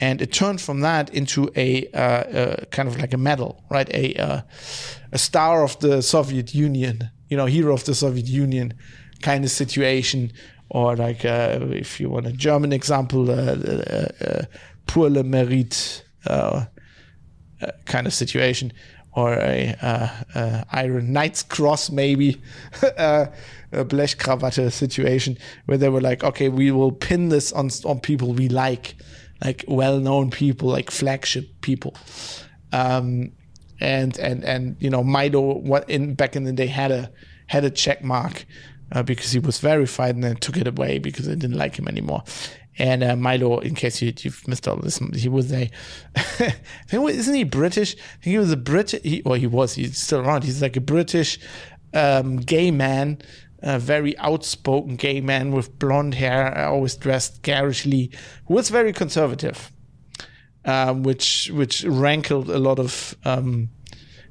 And 0.00 0.22
it 0.22 0.32
turned 0.32 0.60
from 0.62 0.80
that 0.80 1.12
into 1.12 1.50
a, 1.56 1.86
uh, 1.88 2.64
kind 2.70 2.88
of 2.88 2.98
like 2.98 3.12
a 3.12 3.18
medal, 3.18 3.62
right? 3.70 3.88
A, 3.90 4.14
uh, 4.14 4.40
a 5.12 5.18
star 5.18 5.62
of 5.62 5.78
the 5.80 6.02
Soviet 6.02 6.54
Union, 6.54 7.10
you 7.28 7.36
know, 7.36 7.44
hero 7.44 7.74
of 7.74 7.84
the 7.84 7.94
Soviet 7.94 8.26
Union 8.26 8.72
kind 9.20 9.44
of 9.44 9.50
situation. 9.50 10.32
Or 10.70 10.96
like, 10.96 11.24
uh, 11.24 11.58
if 11.70 12.00
you 12.00 12.08
want 12.08 12.26
a 12.26 12.32
German 12.32 12.72
example, 12.72 13.30
uh, 13.30 13.34
uh, 13.34 14.08
uh, 14.24 14.42
pour 14.86 15.08
le 15.08 15.22
mérite 15.22 16.04
uh, 16.26 16.64
uh, 17.62 17.70
kind 17.84 18.06
of 18.06 18.14
situation, 18.14 18.72
or 19.12 19.34
a 19.34 19.74
uh, 19.82 20.08
uh 20.34 20.64
Iron 20.72 21.12
Knight's 21.12 21.42
Cross, 21.42 21.90
maybe 21.90 22.40
a 22.82 23.28
Blechkrawatte 23.72 24.70
situation, 24.72 25.36
where 25.66 25.78
they 25.78 25.88
were 25.88 26.00
like, 26.00 26.24
okay, 26.24 26.48
we 26.48 26.70
will 26.70 26.92
pin 26.92 27.28
this 27.28 27.52
on 27.52 27.70
on 27.84 28.00
people 28.00 28.32
we 28.32 28.48
like, 28.48 28.96
like 29.44 29.64
well-known 29.68 30.30
people, 30.30 30.68
like 30.68 30.90
flagship 30.90 31.48
people. 31.60 31.94
Um, 32.72 33.32
and 33.80 34.18
and 34.18 34.44
and 34.44 34.76
you 34.78 34.90
know, 34.90 35.02
Milo, 35.02 35.58
what 35.58 35.88
in 35.88 36.14
back 36.14 36.36
in 36.36 36.44
the 36.44 36.52
day 36.52 36.66
had 36.66 36.90
a 36.90 37.10
had 37.46 37.64
a 37.64 37.70
check 37.70 38.04
mark 38.04 38.46
uh, 38.92 39.02
because 39.02 39.32
he 39.32 39.38
was 39.38 39.58
verified 39.58 40.14
and 40.14 40.24
then 40.24 40.36
took 40.36 40.56
it 40.56 40.66
away 40.66 40.98
because 40.98 41.26
they 41.26 41.34
didn't 41.34 41.56
like 41.56 41.76
him 41.76 41.88
anymore. 41.88 42.22
And 42.80 43.04
uh, 43.04 43.14
Milo, 43.14 43.58
in 43.58 43.74
case 43.74 44.00
you, 44.00 44.10
have 44.24 44.48
missed 44.48 44.66
all 44.66 44.76
this, 44.76 44.98
he 45.14 45.28
was 45.28 45.52
a, 45.52 45.70
isn't 46.90 47.34
he 47.34 47.44
British? 47.44 47.94
he 48.22 48.38
was 48.38 48.50
a 48.50 48.56
British, 48.56 49.02
he, 49.02 49.20
well, 49.22 49.34
he 49.34 49.46
was, 49.46 49.74
he's 49.74 49.98
still 49.98 50.20
around. 50.20 50.44
He's 50.44 50.62
like 50.62 50.78
a 50.78 50.80
British 50.80 51.38
um, 51.92 52.38
gay 52.38 52.70
man, 52.70 53.18
a 53.62 53.78
very 53.78 54.16
outspoken 54.16 54.96
gay 54.96 55.20
man 55.20 55.52
with 55.52 55.78
blonde 55.78 56.14
hair, 56.14 56.56
always 56.56 56.96
dressed 56.96 57.42
garishly, 57.42 58.10
who 58.46 58.54
was 58.54 58.70
very 58.70 58.94
conservative, 58.94 59.70
um, 60.64 61.02
which 61.02 61.50
which 61.52 61.84
rankled 61.84 62.48
a 62.48 62.58
lot 62.58 62.78
of 62.78 63.14
um, 63.26 63.68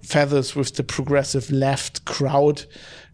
feathers 0.02 0.56
with 0.56 0.76
the 0.76 0.84
progressive 0.84 1.52
left 1.52 2.04
crowd 2.06 2.66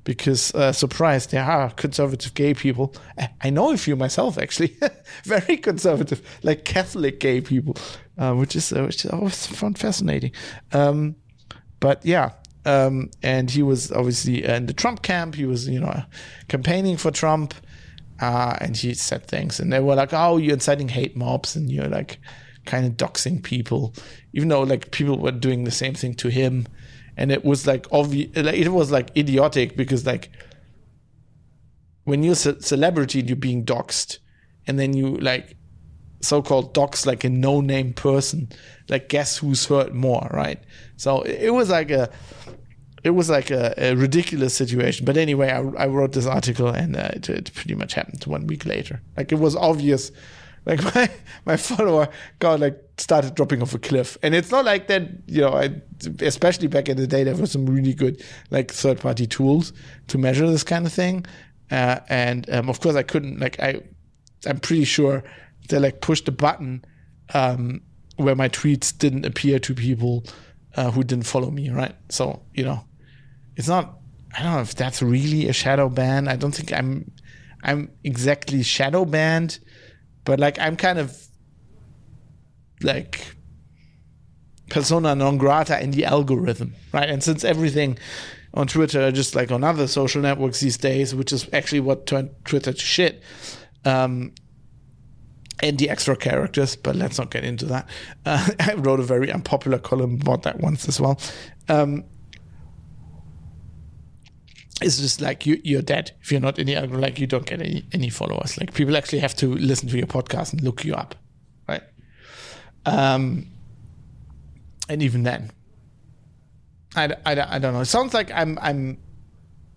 because 0.05 0.53
uh, 0.53 0.71
surprised 0.71 1.31
there 1.31 1.43
are 1.43 1.71
conservative 1.71 2.33
gay 2.35 2.53
people. 2.53 2.95
I 3.41 3.49
know 3.49 3.71
a 3.71 3.77
few 3.77 3.97
myself 3.97 4.37
actually, 4.37 4.77
very 5.25 5.57
conservative, 5.57 6.21
like 6.43 6.63
Catholic 6.63 7.19
gay 7.19 7.41
people, 7.41 7.75
uh, 8.17 8.33
which 8.33 8.55
is 8.55 8.71
uh, 8.71 8.83
which 8.83 9.05
I 9.05 9.09
always 9.09 9.45
found 9.45 9.77
fascinating. 9.77 10.31
Um, 10.71 11.15
but 11.81 12.05
yeah, 12.05 12.31
um, 12.65 13.09
and 13.21 13.51
he 13.51 13.63
was 13.63 13.91
obviously 13.91 14.45
in 14.45 14.67
the 14.67 14.73
Trump 14.73 15.01
camp. 15.01 15.35
He 15.35 15.45
was 15.45 15.67
you 15.67 15.81
know 15.81 16.03
campaigning 16.47 16.95
for 16.95 17.11
Trump. 17.11 17.53
Uh, 18.21 18.55
and 18.61 18.77
he 18.77 18.93
said 18.93 19.27
things, 19.27 19.59
and 19.59 19.73
they 19.73 19.81
were 19.81 19.93
like, 19.93 20.13
"Oh, 20.13 20.37
you're 20.37 20.53
inciting 20.53 20.87
hate 20.87 21.17
mobs, 21.17 21.53
and 21.57 21.69
you're 21.69 21.89
like 21.89 22.17
kind 22.65 22.85
of 22.85 22.93
doxing 22.93 23.43
people," 23.43 23.93
even 24.31 24.47
though 24.47 24.61
like 24.61 24.91
people 24.91 25.19
were 25.19 25.33
doing 25.33 25.65
the 25.65 25.71
same 25.71 25.95
thing 25.95 26.13
to 26.13 26.29
him 26.29 26.65
and 27.17 27.31
it 27.31 27.43
was 27.45 27.65
like 27.65 27.87
obvious 27.91 28.29
it 28.35 28.69
was 28.69 28.91
like 28.91 29.15
idiotic 29.17 29.75
because 29.75 30.05
like 30.05 30.29
when 32.03 32.23
you're 32.23 32.33
a 32.33 32.61
celebrity 32.61 33.21
you're 33.21 33.35
being 33.35 33.65
doxed 33.65 34.19
and 34.67 34.79
then 34.79 34.93
you 34.93 35.17
like 35.17 35.55
so-called 36.21 36.73
dox 36.73 37.05
like 37.05 37.23
a 37.23 37.29
no-name 37.29 37.93
person. 37.93 38.49
Like 38.89 39.09
guess 39.09 39.37
who's 39.37 39.65
hurt 39.65 39.93
more 39.93 40.29
right? 40.33 40.59
So 40.97 41.21
it 41.21 41.51
was 41.51 41.69
like 41.69 41.91
a 41.91 42.09
it 43.03 43.11
was 43.11 43.29
like 43.29 43.51
a, 43.51 43.73
a 43.77 43.95
ridiculous 43.95 44.55
situation. 44.55 45.05
But 45.05 45.17
anyway 45.17 45.49
I, 45.51 45.59
I 45.83 45.87
wrote 45.87 46.13
this 46.13 46.25
article 46.25 46.69
and 46.69 46.95
uh, 46.95 47.11
it, 47.13 47.29
it 47.29 47.53
pretty 47.53 47.75
much 47.75 47.93
happened 47.93 48.23
one 48.25 48.47
week 48.47 48.65
later. 48.65 49.01
Like 49.15 49.31
it 49.31 49.39
was 49.39 49.55
obvious 49.55 50.11
like 50.65 50.83
my 50.95 51.09
my 51.45 51.57
follower 51.57 52.09
got 52.39 52.59
like 52.59 52.81
started 52.97 53.35
dropping 53.35 53.61
off 53.61 53.73
a 53.73 53.79
cliff, 53.79 54.17
and 54.23 54.33
it's 54.35 54.51
not 54.51 54.65
like 54.65 54.87
that. 54.87 55.09
You 55.27 55.41
know, 55.41 55.53
I, 55.53 55.81
especially 56.21 56.67
back 56.67 56.89
in 56.89 56.97
the 56.97 57.07
day, 57.07 57.23
there 57.23 57.35
were 57.35 57.45
some 57.45 57.65
really 57.65 57.93
good 57.93 58.23
like 58.49 58.71
third 58.71 58.99
party 58.99 59.27
tools 59.27 59.73
to 60.07 60.17
measure 60.17 60.49
this 60.49 60.63
kind 60.63 60.85
of 60.85 60.93
thing, 60.93 61.25
uh, 61.71 61.99
and 62.09 62.49
um, 62.49 62.69
of 62.69 62.79
course 62.79 62.95
I 62.95 63.03
couldn't 63.03 63.39
like 63.39 63.59
I 63.59 63.81
I'm 64.47 64.59
pretty 64.59 64.85
sure 64.85 65.23
they 65.69 65.79
like 65.79 66.01
pushed 66.01 66.27
a 66.27 66.31
button 66.31 66.83
um, 67.33 67.81
where 68.17 68.35
my 68.35 68.49
tweets 68.49 68.95
didn't 68.97 69.25
appear 69.25 69.59
to 69.59 69.73
people 69.73 70.23
uh, 70.75 70.91
who 70.91 71.03
didn't 71.03 71.25
follow 71.25 71.51
me, 71.51 71.69
right? 71.69 71.95
So 72.09 72.41
you 72.53 72.63
know, 72.63 72.83
it's 73.55 73.67
not. 73.67 73.99
I 74.37 74.43
don't 74.43 74.53
know 74.53 74.61
if 74.61 74.75
that's 74.75 75.01
really 75.01 75.47
a 75.47 75.53
shadow 75.53 75.87
ban. 75.87 76.27
I 76.27 76.35
don't 76.35 76.53
think 76.53 76.73
I'm 76.73 77.11
I'm 77.63 77.91
exactly 78.03 78.63
shadow 78.63 79.05
banned 79.05 79.59
but 80.25 80.39
like 80.39 80.59
I'm 80.59 80.75
kind 80.75 80.99
of 80.99 81.17
like 82.81 83.35
persona 84.69 85.15
non 85.15 85.37
grata 85.37 85.81
in 85.81 85.91
the 85.91 86.05
algorithm, 86.05 86.75
right? 86.91 87.09
And 87.09 87.23
since 87.23 87.43
everything 87.43 87.97
on 88.53 88.67
Twitter, 88.67 89.11
just 89.11 89.35
like 89.35 89.51
on 89.51 89.63
other 89.63 89.87
social 89.87 90.21
networks 90.21 90.59
these 90.59 90.77
days, 90.77 91.13
which 91.13 91.31
is 91.31 91.47
actually 91.53 91.81
what 91.81 92.07
turned 92.07 92.31
Twitter 92.45 92.73
to 92.73 92.79
shit, 92.79 93.21
um, 93.83 94.33
and 95.61 95.77
the 95.77 95.89
extra 95.89 96.15
characters, 96.15 96.75
but 96.75 96.95
let's 96.95 97.17
not 97.17 97.31
get 97.31 97.43
into 97.43 97.65
that. 97.65 97.87
Uh, 98.25 98.49
I 98.59 98.73
wrote 98.73 98.99
a 98.99 99.03
very 99.03 99.31
unpopular 99.31 99.79
column 99.79 100.19
about 100.21 100.43
that 100.43 100.59
once 100.59 100.87
as 100.87 100.99
well. 100.99 101.19
Um, 101.69 102.03
it's 104.81 104.99
just 104.99 105.21
like 105.21 105.45
you, 105.45 105.59
you're 105.63 105.81
dead 105.81 106.11
if 106.21 106.31
you're 106.31 106.41
not 106.41 106.59
in 106.59 106.67
the 106.67 106.75
algorithm. 106.75 107.01
Like 107.01 107.19
you 107.19 107.27
don't 107.27 107.45
get 107.45 107.61
any, 107.61 107.85
any 107.93 108.09
followers. 108.09 108.57
Like 108.57 108.73
people 108.73 108.97
actually 108.97 109.19
have 109.19 109.35
to 109.37 109.53
listen 109.55 109.87
to 109.89 109.97
your 109.97 110.07
podcast 110.07 110.53
and 110.53 110.61
look 110.61 110.83
you 110.83 110.93
up, 110.95 111.15
right? 111.67 111.83
Um, 112.85 113.47
and 114.89 115.01
even 115.01 115.23
then, 115.23 115.51
I, 116.95 117.15
I, 117.25 117.55
I 117.55 117.59
don't 117.59 117.73
know. 117.73 117.81
It 117.81 117.85
sounds 117.85 118.13
like 118.13 118.31
I'm 118.31 118.59
I'm 118.61 118.97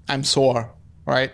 I'm 0.08 0.24
sore, 0.24 0.72
right? 1.06 1.32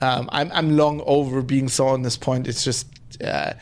Um, 0.00 0.28
I'm 0.32 0.50
I'm 0.52 0.76
long 0.76 1.02
over 1.06 1.42
being 1.42 1.68
sore 1.68 1.92
on 1.92 2.02
this 2.02 2.16
point. 2.16 2.48
It's 2.48 2.64
just. 2.64 2.88
Uh, 3.22 3.54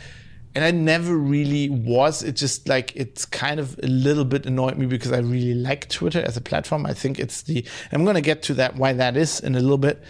and 0.54 0.64
I 0.64 0.70
never 0.70 1.16
really 1.16 1.70
was. 1.70 2.22
It 2.22 2.36
just 2.36 2.68
like 2.68 2.94
it's 2.94 3.24
kind 3.24 3.58
of 3.58 3.78
a 3.82 3.86
little 3.86 4.24
bit 4.24 4.44
annoyed 4.46 4.76
me 4.76 4.86
because 4.86 5.12
I 5.12 5.18
really 5.18 5.54
like 5.54 5.88
Twitter 5.88 6.20
as 6.20 6.36
a 6.36 6.40
platform. 6.40 6.84
I 6.84 6.92
think 6.92 7.18
it's 7.18 7.42
the 7.42 7.66
I'm 7.90 8.04
to 8.04 8.20
get 8.20 8.42
to 8.44 8.54
that 8.54 8.76
why 8.76 8.92
that 8.92 9.16
is 9.16 9.40
in 9.40 9.54
a 9.54 9.60
little 9.60 9.78
bit. 9.78 10.02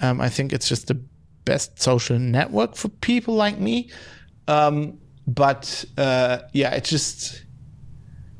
Um, 0.00 0.20
I 0.20 0.28
think 0.28 0.52
it's 0.52 0.68
just 0.68 0.88
the 0.88 1.00
best 1.44 1.80
social 1.80 2.18
network 2.18 2.74
for 2.74 2.88
people 2.88 3.34
like 3.34 3.58
me. 3.58 3.90
Um, 4.48 4.98
but 5.26 5.84
uh, 5.96 6.40
yeah, 6.52 6.74
it 6.74 6.84
just 6.84 7.44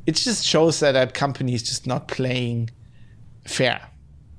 it 0.07 0.17
just 0.17 0.45
shows 0.45 0.81
that 0.81 0.93
that 0.93 1.15
company 1.15 1.55
is 1.55 1.63
just 1.63 1.87
not 1.87 2.09
playing 2.09 2.71
fair, 3.47 3.81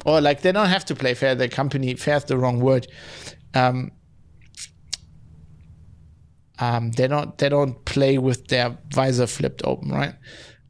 or 0.05 0.19
like 0.19 0.41
they 0.41 0.51
don't 0.51 0.67
have 0.69 0.85
to 0.85 0.95
play 0.95 1.13
fair. 1.13 1.33
The 1.33 1.47
company 1.47 1.95
fair 1.95 2.17
is 2.17 2.25
the 2.25 2.37
wrong 2.37 2.59
word. 2.59 2.87
Um, 3.53 3.91
um, 6.59 6.91
they 6.91 7.07
don't 7.07 7.37
they 7.37 7.49
don't 7.49 7.83
play 7.85 8.17
with 8.17 8.47
their 8.47 8.77
visor 8.89 9.27
flipped 9.27 9.61
open, 9.65 9.89
right? 9.89 10.15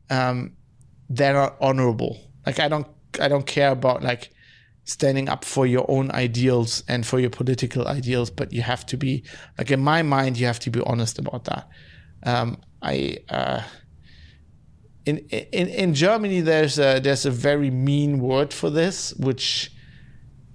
Um, 0.09 0.53
they're 1.09 1.33
not 1.33 1.55
honorable. 1.61 2.17
Like 2.45 2.59
I 2.59 2.67
don't 2.67 2.87
I 3.19 3.27
don't 3.27 3.45
care 3.45 3.71
about 3.71 4.03
like 4.03 4.31
standing 4.83 5.29
up 5.29 5.43
for 5.43 5.65
your 5.65 5.89
own 5.89 6.11
ideals 6.11 6.83
and 6.87 7.05
for 7.05 7.19
your 7.19 7.29
political 7.29 7.87
ideals, 7.87 8.29
but 8.29 8.53
you 8.53 8.61
have 8.61 8.85
to 8.87 8.97
be 8.97 9.23
like 9.57 9.71
in 9.71 9.79
my 9.79 10.01
mind 10.01 10.37
you 10.37 10.45
have 10.45 10.59
to 10.59 10.69
be 10.69 10.81
honest 10.81 11.19
about 11.19 11.45
that. 11.45 11.67
Um, 12.23 12.61
I 12.81 13.17
uh, 13.29 13.61
in 15.05 15.17
in 15.29 15.67
in 15.67 15.93
Germany 15.93 16.41
there's 16.41 16.79
a 16.79 16.99
there's 16.99 17.25
a 17.25 17.31
very 17.31 17.69
mean 17.69 18.19
word 18.19 18.53
for 18.53 18.69
this 18.69 19.13
which 19.15 19.71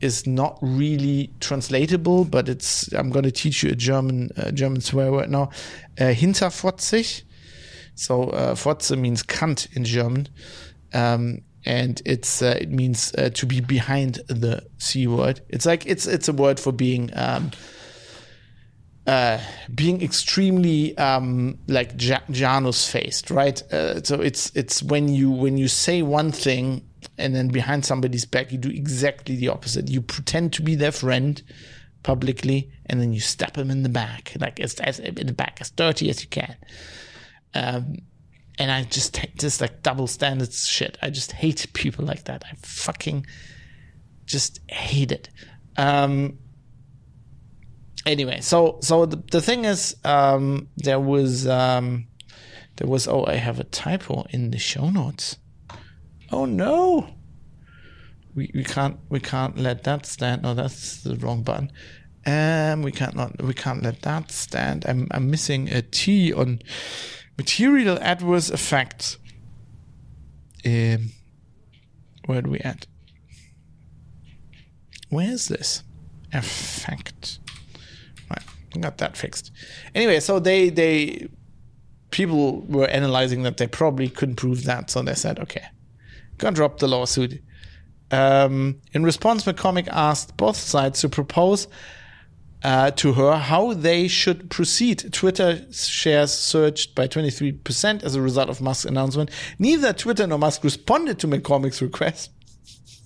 is 0.00 0.26
not 0.26 0.58
really 0.60 1.32
translatable, 1.40 2.24
but 2.24 2.48
it's 2.48 2.92
I'm 2.92 3.10
going 3.10 3.24
to 3.24 3.30
teach 3.30 3.62
you 3.62 3.70
a 3.70 3.74
German 3.74 4.30
uh, 4.36 4.50
German 4.50 4.80
swear 4.80 5.12
word 5.12 5.30
now. 5.30 5.50
Uh, 5.98 6.12
hinterfotzig. 6.14 7.22
So 7.94 8.24
uh, 8.30 8.54
Fotze 8.54 8.98
means 8.98 9.22
cunt 9.22 9.74
in 9.76 9.84
German, 9.84 10.28
um, 10.94 11.42
and 11.64 12.00
it's 12.06 12.40
uh, 12.40 12.56
it 12.60 12.70
means 12.70 13.12
uh, 13.16 13.30
to 13.30 13.46
be 13.46 13.60
behind 13.60 14.20
the 14.28 14.66
c 14.78 15.06
word. 15.06 15.40
It's 15.48 15.66
like 15.66 15.86
it's 15.86 16.06
it's 16.06 16.28
a 16.28 16.32
word 16.32 16.58
for 16.58 16.72
being. 16.72 17.10
Um, 17.14 17.50
uh, 19.06 19.40
being 19.74 20.02
extremely 20.02 20.96
um, 20.96 21.58
like 21.66 21.96
Janus 21.96 22.86
faced, 22.86 23.30
right? 23.30 23.60
Uh, 23.72 24.02
so 24.02 24.20
it's 24.20 24.52
it's 24.54 24.82
when 24.82 25.08
you 25.08 25.30
when 25.30 25.56
you 25.56 25.68
say 25.68 26.02
one 26.02 26.30
thing 26.30 26.89
and 27.20 27.34
then 27.34 27.48
behind 27.48 27.84
somebody's 27.84 28.24
back 28.24 28.50
you 28.52 28.58
do 28.58 28.70
exactly 28.70 29.36
the 29.36 29.48
opposite. 29.48 29.88
You 29.88 30.02
pretend 30.02 30.52
to 30.54 30.62
be 30.62 30.74
their 30.74 30.92
friend 30.92 31.42
publicly 32.02 32.70
and 32.86 33.00
then 33.00 33.12
you 33.12 33.20
stab 33.20 33.52
them 33.52 33.70
in 33.70 33.82
the 33.82 33.88
back 33.88 34.32
like 34.40 34.58
as, 34.58 34.74
as 34.80 34.98
in 34.98 35.26
the 35.26 35.32
back 35.32 35.58
as 35.60 35.70
dirty 35.70 36.08
as 36.10 36.22
you 36.22 36.28
can. 36.28 36.56
Um, 37.54 37.96
and 38.58 38.70
i 38.70 38.84
just 38.84 39.18
just 39.36 39.60
like 39.60 39.82
double 39.82 40.06
standards 40.06 40.66
shit. 40.66 40.98
I 41.02 41.10
just 41.10 41.32
hate 41.32 41.66
people 41.72 42.04
like 42.04 42.24
that. 42.24 42.44
I 42.44 42.54
fucking 42.62 43.26
just 44.26 44.60
hate 44.68 45.12
it. 45.12 45.28
Um, 45.76 46.38
anyway 48.06 48.40
so 48.40 48.78
so 48.82 49.06
the, 49.06 49.22
the 49.30 49.40
thing 49.40 49.64
is 49.64 49.96
um, 50.04 50.68
there 50.76 51.00
was 51.00 51.46
um, 51.46 52.06
there 52.76 52.88
was 52.88 53.06
oh 53.06 53.24
i 53.26 53.34
have 53.34 53.60
a 53.60 53.64
typo 53.64 54.24
in 54.30 54.50
the 54.50 54.58
show 54.58 54.90
notes 54.90 55.36
Oh 56.32 56.44
no! 56.44 57.08
We, 58.34 58.50
we 58.54 58.64
can't 58.64 58.98
we 59.08 59.20
can't 59.20 59.58
let 59.58 59.84
that 59.84 60.06
stand. 60.06 60.42
No, 60.42 60.54
that's 60.54 61.02
the 61.02 61.16
wrong 61.16 61.42
button. 61.42 61.72
Um, 62.26 62.82
we 62.82 62.92
can't 62.92 63.16
not 63.16 63.42
we 63.42 63.54
can't 63.54 63.82
let 63.82 64.02
that 64.02 64.30
stand. 64.30 64.84
I'm 64.86 65.08
I'm 65.10 65.30
missing 65.30 65.68
a 65.70 65.82
T 65.82 66.32
on 66.32 66.60
material 67.36 67.98
adverse 68.00 68.50
effects. 68.50 69.18
Um, 70.64 71.12
where 72.26 72.42
do 72.42 72.50
we 72.50 72.60
at? 72.60 72.86
Where 75.08 75.30
is 75.30 75.48
this 75.48 75.82
effect? 76.32 77.40
Right, 78.28 78.44
got 78.80 78.98
that 78.98 79.16
fixed. 79.16 79.50
Anyway, 79.94 80.20
so 80.20 80.38
they 80.38 80.68
they 80.68 81.28
people 82.10 82.60
were 82.62 82.86
analyzing 82.86 83.42
that 83.42 83.56
they 83.56 83.66
probably 83.66 84.08
couldn't 84.08 84.36
prove 84.36 84.64
that, 84.64 84.90
so 84.90 85.02
they 85.02 85.14
said, 85.14 85.38
okay, 85.40 85.64
gonna 86.40 86.56
drop 86.56 86.78
the 86.78 86.88
lawsuit. 86.88 87.42
Um, 88.10 88.80
in 88.92 89.04
response, 89.04 89.44
McCormick 89.44 89.88
asked 89.88 90.36
both 90.36 90.56
sides 90.56 91.00
to 91.00 91.08
propose 91.08 91.68
uh, 92.62 92.90
to 92.92 93.12
her 93.12 93.36
how 93.36 93.72
they 93.72 94.08
should 94.08 94.50
proceed. 94.50 95.12
Twitter 95.12 95.64
shares 95.72 96.32
surged 96.32 96.94
by 96.94 97.06
23% 97.06 98.02
as 98.02 98.14
a 98.14 98.20
result 98.20 98.48
of 98.48 98.60
Musk's 98.60 98.84
announcement. 98.84 99.30
Neither 99.58 99.92
Twitter 99.92 100.26
nor 100.26 100.38
Musk 100.38 100.64
responded 100.64 101.18
to 101.20 101.28
McCormick's 101.28 101.80
request, 101.80 102.30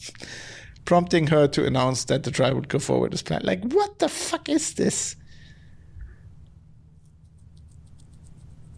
prompting 0.84 1.28
her 1.28 1.46
to 1.48 1.66
announce 1.66 2.04
that 2.04 2.24
the 2.24 2.30
trial 2.30 2.54
would 2.54 2.68
go 2.68 2.78
forward 2.78 3.12
as 3.12 3.22
planned. 3.22 3.44
Like, 3.44 3.62
what 3.72 3.98
the 3.98 4.08
fuck 4.08 4.48
is 4.48 4.74
this? 4.74 5.16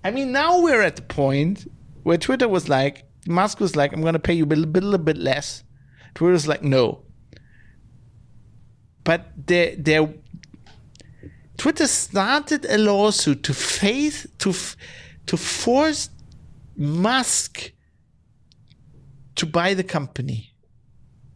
I 0.05 0.11
mean, 0.11 0.31
now 0.31 0.61
we're 0.61 0.83
at 0.83 0.97
the 0.97 1.03
point 1.03 1.67
where 2.05 2.17
Twitter 2.17 2.49
was 2.49 2.69
like, 2.69 3.06
Musk 3.29 3.61
was 3.61 3.77
like, 3.77 3.93
I'm 3.93 4.01
going 4.03 4.15
to 4.15 4.19
pay 4.19 4.35
you 4.35 4.45
a 4.45 4.47
little, 4.47 4.67
little 4.73 4.99
bit 4.99 5.17
less. 5.19 5.65
Twitter's 6.15 6.49
like, 6.49 6.63
no. 6.63 7.05
but 9.07 9.31
they 9.47 9.77
they 9.77 9.99
Twitter 11.57 11.87
started 11.87 12.67
a 12.67 12.77
lawsuit 12.77 13.43
to 13.45 13.55
face 13.55 14.27
to 14.39 14.53
to 15.27 15.37
force 15.37 16.11
Musk 16.77 17.73
to 19.37 19.47
buy 19.47 19.75
the 19.75 19.85
company, 19.85 20.55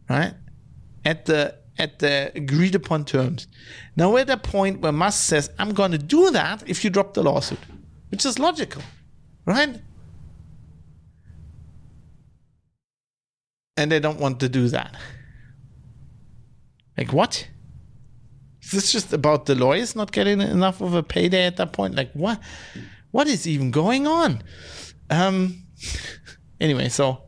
right? 0.09 0.33
At 1.05 1.25
the 1.25 1.55
at 1.79 1.99
the 1.99 2.31
agreed 2.35 2.75
upon 2.75 3.05
terms. 3.05 3.47
Now 3.95 4.11
we're 4.11 4.19
at 4.19 4.29
a 4.29 4.37
point 4.37 4.81
where 4.81 4.91
Musk 4.91 5.23
says, 5.23 5.49
"I'm 5.57 5.73
going 5.73 5.91
to 5.91 5.97
do 5.97 6.29
that 6.31 6.63
if 6.69 6.83
you 6.83 6.89
drop 6.89 7.13
the 7.13 7.23
lawsuit," 7.23 7.59
which 8.09 8.25
is 8.25 8.37
logical, 8.37 8.83
right? 9.45 9.81
And 13.77 13.91
they 13.91 13.99
don't 13.99 14.19
want 14.19 14.39
to 14.41 14.49
do 14.49 14.67
that. 14.69 14.95
Like 16.97 17.13
what? 17.13 17.47
Is 18.61 18.71
this 18.71 18.91
just 18.91 19.11
about 19.13 19.45
the 19.45 19.55
lawyers 19.55 19.95
not 19.95 20.11
getting 20.11 20.39
enough 20.39 20.81
of 20.81 20.93
a 20.93 21.03
payday 21.03 21.45
at 21.45 21.57
that 21.57 21.73
point? 21.73 21.95
Like 21.95 22.11
what? 22.13 22.39
What 23.11 23.27
is 23.27 23.47
even 23.47 23.71
going 23.71 24.07
on? 24.07 24.43
Um. 25.09 25.63
Anyway, 26.61 26.87
so 26.89 27.23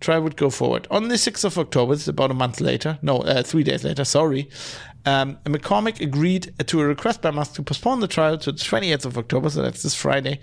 try 0.00 0.18
would 0.18 0.34
go 0.34 0.48
forward 0.48 0.88
on 0.90 1.08
the 1.08 1.16
6th 1.16 1.44
of 1.44 1.58
October. 1.58 1.92
It's 1.92 2.08
about 2.08 2.30
a 2.30 2.34
month 2.34 2.58
later. 2.58 2.98
No, 3.02 3.18
uh, 3.18 3.42
three 3.42 3.62
days 3.62 3.84
later. 3.84 4.02
Sorry. 4.06 4.48
Um, 5.04 5.36
McCormick 5.44 6.00
agreed 6.00 6.54
to 6.66 6.80
a 6.80 6.86
request 6.86 7.22
by 7.22 7.32
Musk 7.32 7.54
to 7.54 7.62
postpone 7.62 8.00
the 8.00 8.06
trial 8.06 8.38
to 8.38 8.52
the 8.52 8.58
28th 8.58 9.04
of 9.04 9.18
October, 9.18 9.50
so 9.50 9.62
that's 9.62 9.82
this 9.82 9.94
Friday, 9.94 10.38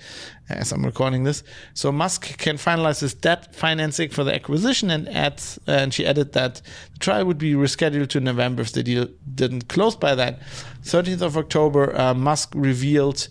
as 0.50 0.74
I'm 0.74 0.86
recording 0.86 1.24
this. 1.24 1.44
So 1.74 1.92
Musk 1.92 2.38
can 2.38 2.58
finalize 2.58 3.00
his 3.00 3.14
debt 3.14 3.56
financing 3.56 4.10
for 4.10 4.26
the 4.26 4.36
acquisition, 4.36 4.90
and 4.90 5.08
adds, 5.10 5.60
and 5.66 5.94
she 5.94 6.06
added 6.06 6.34
that 6.34 6.62
the 6.94 7.00
trial 7.00 7.26
would 7.26 7.38
be 7.38 7.54
rescheduled 7.54 8.10
to 8.10 8.20
November 8.20 8.62
if 8.64 8.74
the 8.74 8.84
deal 8.84 9.08
didn't 9.34 9.70
close 9.70 9.96
by 9.96 10.14
that. 10.16 10.42
13th 10.84 11.22
of 11.22 11.38
October, 11.38 11.98
uh, 11.98 12.14
Musk 12.14 12.52
revealed 12.54 13.30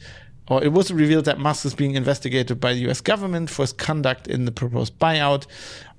or 0.50 0.64
it 0.64 0.72
was 0.72 0.90
revealed 0.90 1.26
that 1.26 1.38
Musk 1.38 1.66
is 1.66 1.74
being 1.74 1.94
investigated 1.94 2.58
by 2.58 2.72
the 2.72 2.88
US 2.88 3.00
government 3.00 3.50
for 3.50 3.62
his 3.62 3.72
conduct 3.72 4.26
in 4.26 4.46
the 4.46 4.52
proposed 4.52 4.98
buyout. 4.98 5.46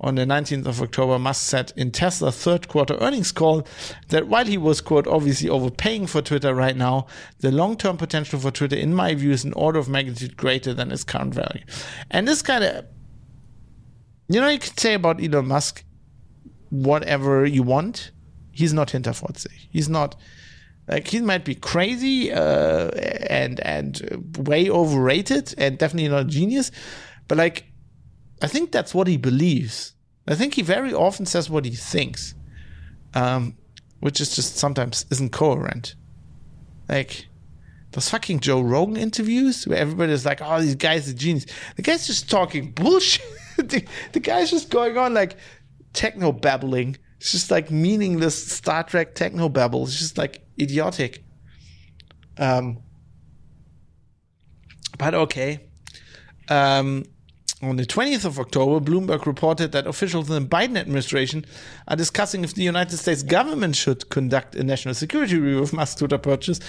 On 0.02 0.16
the 0.16 0.24
19th 0.24 0.66
of 0.66 0.82
October, 0.82 1.20
Musk 1.20 1.46
said 1.46 1.74
in 1.76 1.92
Tesla's 1.92 2.38
third 2.38 2.70
quarter 2.70 2.96
earnings 3.02 3.34
call 3.34 3.68
that 4.08 4.28
while 4.28 4.46
he 4.46 4.58
was, 4.58 4.80
quote, 4.80 5.08
obviously 5.08 5.50
overpaying 5.50 6.08
for 6.08 6.22
Twitter 6.22 6.56
right 6.56 6.78
now, 6.78 7.06
the 7.40 7.52
long 7.52 7.76
term 7.76 7.98
potential 7.98 8.40
for 8.40 8.52
Twitter, 8.52 8.78
in 8.78 8.94
my 8.94 9.14
view, 9.14 9.32
is 9.32 9.44
an 9.44 9.54
order 9.54 9.78
of 9.78 9.90
magnitude 9.90 10.38
greater 10.38 10.74
than 10.74 10.92
its 10.92 11.04
current 11.04 11.34
value. 11.34 11.64
And 12.10 12.28
this 12.28 12.42
kind 12.42 12.64
of, 12.64 12.86
you 14.30 14.40
know, 14.40 14.48
you 14.48 14.60
can 14.60 14.78
say 14.78 14.94
about 14.94 15.22
Elon 15.22 15.48
Musk 15.48 15.84
whatever 16.70 17.46
you 17.46 17.64
want. 17.64 18.12
He's 18.52 18.74
not 18.74 18.90
Hinterfotzig. 18.90 19.68
He's 19.72 19.90
not 19.90 20.16
like 20.88 21.08
he 21.08 21.22
might 21.22 21.46
be 21.46 21.56
crazy 21.56 22.32
uh, 22.32 22.90
and 23.30 23.60
and 23.62 24.36
way 24.38 24.70
overrated 24.70 25.54
and 25.58 25.78
definitely 25.78 26.10
not 26.10 26.22
a 26.22 26.26
genius, 26.26 26.72
but 27.28 27.38
like 27.38 27.69
I 28.42 28.48
think 28.48 28.72
that's 28.72 28.94
what 28.94 29.08
he 29.08 29.18
believes. 29.18 29.94
I 30.28 30.36
think 30.36 30.54
he 30.54 30.62
very 30.62 30.94
often 30.94 31.26
says 31.26 31.50
what 31.50 31.66
he 31.66 31.72
thinks, 31.72 32.36
um, 33.14 33.58
which 34.00 34.22
is 34.22 34.36
just 34.36 34.58
sometimes 34.58 35.06
isn't 35.10 35.32
coherent. 35.32 35.96
Like 36.88 37.28
those 37.92 38.10
fucking 38.10 38.40
Joe 38.40 38.62
Rogan 38.62 38.98
interviews 38.98 39.68
where 39.68 39.78
everybody's 39.78 40.26
like, 40.26 40.42
"Oh, 40.42 40.62
these 40.62 40.76
guys 40.76 41.10
are 41.10 41.14
genius." 41.14 41.46
The 41.76 41.82
guy's 41.82 42.08
just 42.08 42.30
talking 42.30 42.72
bullshit. 42.72 43.26
the, 43.58 43.86
the 44.14 44.20
guy's 44.20 44.52
just 44.52 44.70
going 44.70 44.98
on 44.98 45.14
like 45.14 45.36
techno 45.94 46.32
babbling 46.32 46.98
it's 47.20 47.34
just 47.34 47.52
like 47.52 47.70
meaningless 47.70 48.52
Star 48.52 48.84
Trek 48.84 49.14
techno 49.14 49.50
babble. 49.50 49.84
It's 49.84 50.00
just 50.00 50.18
like 50.18 50.42
idiotic. 50.60 51.22
Um, 52.38 52.80
but 54.98 55.14
okay. 55.14 55.68
Um, 56.48 57.04
on 57.62 57.76
the 57.76 57.86
20th 57.86 58.24
of 58.24 58.40
October, 58.40 58.80
Bloomberg 58.80 59.26
reported 59.26 59.74
that 59.74 59.86
officials 59.86 60.30
in 60.30 60.44
the 60.44 60.50
Biden 60.50 60.78
administration 60.78 61.46
are 61.90 61.98
discussing 61.98 62.44
if 62.46 62.54
the 62.54 62.64
United 62.64 62.96
States 62.98 63.22
government 63.22 63.76
should 63.76 64.10
conduct 64.10 64.56
a 64.56 64.64
national 64.64 64.94
security 64.94 65.38
review 65.38 65.62
of 65.62 65.74
Musk's 65.74 65.96
Twitter 65.96 66.18
purchase 66.18 66.62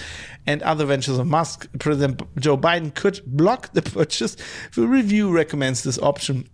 and 0.45 0.61
other 0.63 0.85
ventures 0.85 1.17
of 1.17 1.27
Musk. 1.27 1.69
President 1.79 2.21
Joe 2.37 2.57
Biden 2.57 2.93
could 2.93 3.21
block 3.25 3.71
the 3.71 3.81
purchase. 3.81 4.35
The 4.75 4.85
review 4.85 5.31
recommends 5.31 5.83
this 5.83 5.97
option 5.99 6.49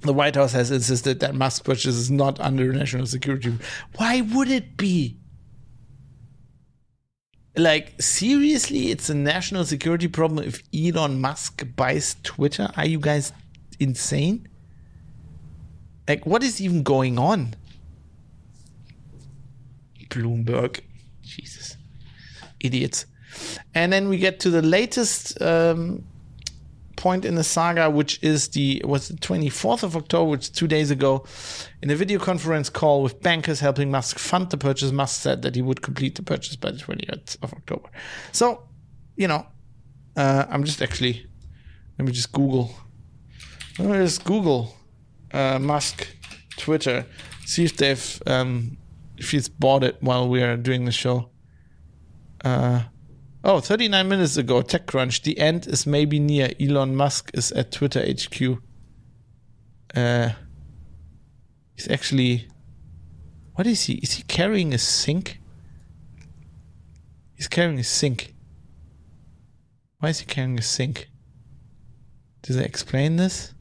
the 0.00 0.12
White 0.12 0.34
House 0.34 0.52
has 0.52 0.70
insisted 0.70 1.20
that 1.20 1.34
Musk 1.34 1.64
purchase 1.64 1.94
is 1.94 2.10
not 2.10 2.40
under 2.40 2.72
national 2.72 3.06
security. 3.06 3.56
Why 3.96 4.20
would 4.20 4.50
it 4.50 4.76
be? 4.76 5.18
Like, 7.54 8.00
seriously, 8.00 8.90
it's 8.90 9.10
a 9.10 9.14
national 9.14 9.64
security 9.66 10.08
problem 10.08 10.44
if 10.44 10.62
Elon 10.74 11.20
Musk 11.20 11.64
buys 11.76 12.16
Twitter? 12.22 12.70
Are 12.76 12.86
you 12.86 12.98
guys 12.98 13.32
insane? 13.82 14.48
Like, 16.08 16.26
what 16.26 16.42
is 16.42 16.60
even 16.60 16.82
going 16.82 17.18
on? 17.18 17.54
Bloomberg. 20.08 20.80
Jesus. 21.22 21.76
Idiots. 22.60 23.06
And 23.74 23.92
then 23.92 24.08
we 24.08 24.18
get 24.18 24.40
to 24.40 24.50
the 24.50 24.62
latest 24.62 25.40
um, 25.40 26.04
point 26.96 27.24
in 27.24 27.34
the 27.34 27.44
saga, 27.44 27.88
which 27.88 28.22
is 28.22 28.48
the 28.48 28.82
was 28.84 29.08
the 29.08 29.14
24th 29.14 29.82
of 29.82 29.96
October, 29.96 30.30
which 30.30 30.42
is 30.42 30.50
two 30.50 30.68
days 30.68 30.90
ago, 30.90 31.24
in 31.82 31.90
a 31.90 31.96
video 31.96 32.18
conference 32.18 32.68
call 32.68 33.02
with 33.02 33.22
bankers 33.22 33.60
helping 33.60 33.90
Musk 33.90 34.18
fund 34.18 34.50
the 34.50 34.58
purchase. 34.58 34.92
Musk 34.92 35.20
said 35.20 35.42
that 35.42 35.54
he 35.54 35.62
would 35.62 35.80
complete 35.80 36.14
the 36.16 36.22
purchase 36.22 36.56
by 36.56 36.70
the 36.70 36.78
28th 36.78 37.38
of 37.42 37.54
October. 37.54 37.88
So, 38.32 38.68
you 39.16 39.28
know, 39.28 39.46
uh, 40.16 40.44
I'm 40.50 40.64
just 40.64 40.82
actually 40.82 41.26
let 41.98 42.06
me 42.06 42.12
just 42.12 42.32
Google. 42.32 42.74
Just 43.76 44.24
Google 44.24 44.74
uh, 45.32 45.58
Musk 45.58 46.06
Twitter, 46.58 47.06
see 47.46 47.64
if 47.64 47.76
they've 47.76 48.22
um, 48.26 48.76
if 49.16 49.30
he's 49.30 49.48
bought 49.48 49.82
it 49.82 49.96
while 50.00 50.28
we 50.28 50.42
are 50.42 50.56
doing 50.56 50.84
the 50.84 50.92
show. 50.92 51.30
Uh, 52.44 52.82
Oh, 53.44 53.58
39 53.58 54.08
minutes 54.08 54.36
ago, 54.36 54.62
TechCrunch. 54.62 55.22
The 55.22 55.36
end 55.36 55.66
is 55.66 55.84
maybe 55.84 56.20
near. 56.20 56.52
Elon 56.60 56.94
Musk 56.94 57.32
is 57.34 57.50
at 57.52 57.72
Twitter 57.72 58.00
HQ. 58.00 58.62
Uh, 59.96 60.30
he's 61.74 61.88
actually. 61.88 62.48
What 63.54 63.66
is 63.66 63.84
he? 63.84 63.94
Is 63.94 64.12
he 64.12 64.22
carrying 64.22 64.72
a 64.72 64.78
sink? 64.78 65.40
He's 67.34 67.48
carrying 67.48 67.80
a 67.80 67.84
sink. 67.84 68.32
Why 69.98 70.10
is 70.10 70.20
he 70.20 70.26
carrying 70.26 70.58
a 70.58 70.62
sink? 70.62 71.08
Does 72.42 72.56
it 72.56 72.64
explain 72.64 73.16
this? 73.16 73.54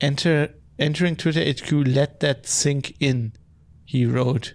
Enter 0.00 0.54
entering 0.78 1.16
Twitter 1.16 1.42
HQ, 1.42 1.72
let 1.72 2.20
that 2.20 2.46
sink 2.46 2.94
in, 3.00 3.32
he 3.84 4.06
wrote. 4.06 4.54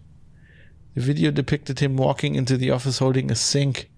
The 0.96 1.02
video 1.02 1.32
depicted 1.32 1.80
him 1.80 1.98
walking 1.98 2.36
into 2.36 2.56
the 2.56 2.72
office 2.72 3.00
holding 3.00 3.30
a 3.32 3.36
sink, 3.36 3.90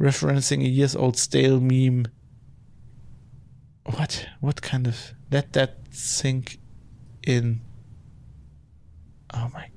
referencing 0.00 0.62
a 0.62 0.68
years 0.68 0.96
old 0.96 1.18
stale 1.18 1.60
meme. 1.60 2.06
What? 3.84 4.26
What 4.40 4.62
kind 4.62 4.86
of. 4.86 5.12
Let 5.30 5.52
that 5.52 5.78
sink 5.90 6.58
in. 7.26 7.60
Oh 9.34 9.50
my 9.52 9.68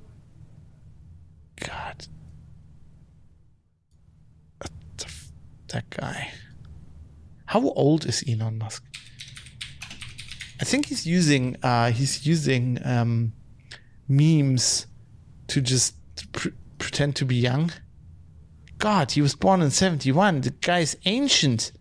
god. 1.60 2.06
That 5.68 5.90
guy. 5.90 6.32
How 7.46 7.60
old 7.70 8.06
is 8.06 8.24
Elon 8.28 8.58
Musk? 8.58 8.84
I 10.60 10.64
think 10.64 10.86
he's 10.86 11.06
using 11.06 11.56
uh, 11.62 11.90
he's 11.90 12.26
using 12.26 12.78
um, 12.84 13.32
memes 14.08 14.86
to 15.48 15.60
just 15.60 15.94
pr- 16.32 16.48
pretend 16.78 17.16
to 17.16 17.24
be 17.24 17.36
young? 17.36 17.72
God, 18.78 19.12
he 19.12 19.22
was 19.22 19.34
born 19.34 19.62
in 19.62 19.70
71. 19.70 20.42
The 20.42 20.50
guy's 20.50 20.96
ancient. 21.04 21.72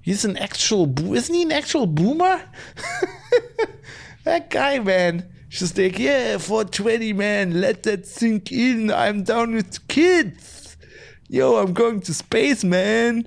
He's 0.00 0.24
an 0.24 0.36
actual, 0.36 0.86
bo- 0.86 1.14
isn't 1.14 1.34
he 1.34 1.42
an 1.42 1.52
actual 1.52 1.86
boomer? 1.86 2.42
that 4.24 4.50
guy, 4.50 4.78
man. 4.78 5.30
Just 5.48 5.76
like, 5.76 5.98
yeah, 5.98 6.38
420, 6.38 7.12
man, 7.12 7.60
let 7.60 7.82
that 7.82 8.06
sink 8.06 8.50
in. 8.50 8.90
I'm 8.90 9.22
down 9.22 9.54
with 9.54 9.86
kids. 9.86 10.76
Yo, 11.28 11.56
I'm 11.56 11.74
going 11.74 12.00
to 12.00 12.14
space, 12.14 12.64
man. 12.64 13.26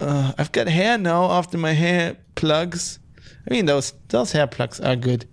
Uh, 0.00 0.32
I've 0.38 0.52
got 0.52 0.68
hair 0.68 0.96
now 0.98 1.30
after 1.32 1.58
my 1.58 1.72
hair 1.72 2.16
plugs. 2.36 3.00
I 3.48 3.54
mean, 3.54 3.66
those 3.66 3.92
those 4.08 4.32
hair 4.32 4.46
plugs 4.46 4.80
are 4.80 4.96
good. 4.96 5.28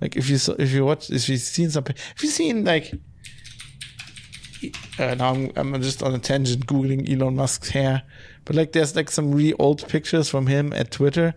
Like 0.00 0.16
if 0.16 0.28
you 0.28 0.38
saw, 0.38 0.54
if 0.58 0.72
you 0.72 0.84
watch 0.84 1.10
if 1.10 1.28
you've 1.28 1.40
seen 1.40 1.70
some 1.70 1.84
if 1.86 2.22
you've 2.22 2.32
seen 2.32 2.64
like 2.64 2.92
uh, 4.98 5.14
now 5.14 5.32
I'm, 5.34 5.52
I'm 5.56 5.82
just 5.82 6.02
on 6.02 6.14
a 6.14 6.18
tangent 6.18 6.66
googling 6.66 7.10
Elon 7.10 7.36
Musk's 7.36 7.70
hair, 7.70 8.02
but 8.44 8.56
like 8.56 8.72
there's 8.72 8.94
like 8.96 9.10
some 9.10 9.32
really 9.32 9.54
old 9.54 9.86
pictures 9.88 10.28
from 10.28 10.46
him 10.46 10.72
at 10.72 10.90
Twitter. 10.90 11.34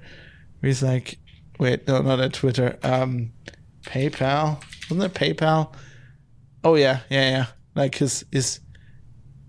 Where 0.59 0.67
he's 0.67 0.83
like, 0.83 1.17
wait, 1.59 1.87
no, 1.87 2.01
not 2.01 2.19
at 2.19 2.33
Twitter. 2.33 2.77
Um, 2.83 3.31
PayPal, 3.83 4.63
wasn't 4.89 5.03
it 5.03 5.13
PayPal? 5.13 5.73
Oh 6.63 6.75
yeah, 6.75 7.01
yeah, 7.09 7.29
yeah. 7.29 7.45
Like 7.75 7.95
his 7.95 8.25
his 8.31 8.59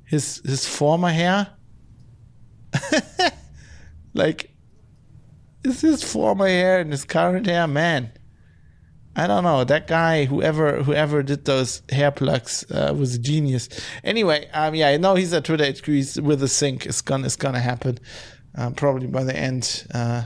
his 0.04 0.42
his 0.44 0.66
former 0.66 1.10
hair. 1.10 1.48
like 4.14 4.55
is 5.66 5.80
his 5.80 6.02
former 6.02 6.46
hair 6.46 6.80
and 6.80 6.90
his 6.90 7.04
current 7.04 7.46
hair, 7.46 7.66
man. 7.66 8.12
I 9.16 9.26
don't 9.26 9.44
know. 9.44 9.64
That 9.64 9.86
guy, 9.86 10.26
whoever 10.26 10.82
whoever 10.82 11.22
did 11.22 11.46
those 11.46 11.80
hair 11.88 12.10
plugs, 12.10 12.70
uh, 12.70 12.94
was 12.96 13.14
a 13.14 13.18
genius. 13.18 13.68
Anyway, 14.04 14.46
um, 14.52 14.74
yeah, 14.74 14.88
I 14.88 14.98
know 14.98 15.14
he's 15.14 15.32
at 15.32 15.44
Twitter 15.44 15.64
HQ. 15.64 15.86
He's 15.86 16.20
with 16.20 16.40
the 16.40 16.48
sink. 16.48 16.84
It's 16.84 17.00
gonna 17.00 17.24
it's 17.24 17.36
gonna 17.36 17.60
happen. 17.60 17.98
Um, 18.54 18.74
probably 18.74 19.06
by 19.06 19.24
the 19.24 19.34
end 19.36 19.86
uh, 19.94 20.24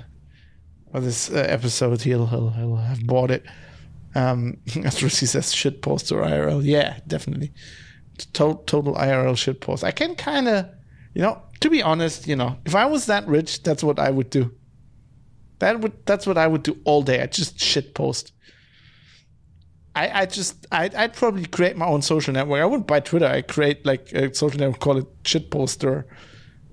of 0.92 1.04
this 1.04 1.30
uh, 1.30 1.46
episode, 1.48 2.02
he'll, 2.02 2.26
he'll 2.26 2.50
he'll 2.50 2.76
have 2.76 3.06
bought 3.06 3.30
it. 3.30 3.44
Um, 4.16 4.56
as 4.84 5.00
Russi 5.00 5.28
says, 5.28 5.54
shit 5.54 5.82
post 5.82 6.10
or 6.10 6.22
IRL. 6.22 6.64
Yeah, 6.64 6.98
definitely. 7.06 7.52
Total, 8.32 8.62
total 8.64 8.94
IRL 8.94 9.36
shit 9.38 9.60
post. 9.60 9.84
I 9.84 9.92
can 9.92 10.16
kind 10.16 10.48
of, 10.48 10.66
you 11.14 11.22
know, 11.22 11.40
to 11.60 11.70
be 11.70 11.82
honest, 11.82 12.26
you 12.26 12.36
know, 12.36 12.58
if 12.64 12.74
I 12.74 12.86
was 12.86 13.06
that 13.06 13.26
rich, 13.28 13.62
that's 13.62 13.84
what 13.84 13.98
I 13.98 14.10
would 14.10 14.30
do. 14.30 14.52
That 15.60 15.80
would 15.80 16.04
that's 16.06 16.26
what 16.26 16.36
I 16.36 16.46
would 16.46 16.62
do 16.62 16.76
all 16.84 17.02
day. 17.02 17.22
I 17.22 17.26
just 17.26 17.60
shit 17.60 17.94
post. 17.94 18.32
I, 19.94 20.22
I 20.22 20.26
just 20.26 20.66
I 20.72 20.90
I'd 20.96 21.14
probably 21.14 21.46
create 21.46 21.76
my 21.76 21.86
own 21.86 22.02
social 22.02 22.32
network. 22.32 22.60
I 22.60 22.64
wouldn't 22.64 22.86
buy 22.86 23.00
Twitter. 23.00 23.26
I 23.26 23.42
create 23.42 23.84
like 23.84 24.12
a 24.12 24.34
social 24.34 24.58
network, 24.58 24.80
call 24.80 24.98
it 24.98 25.06
shit 25.24 25.50
poster, 25.50 26.06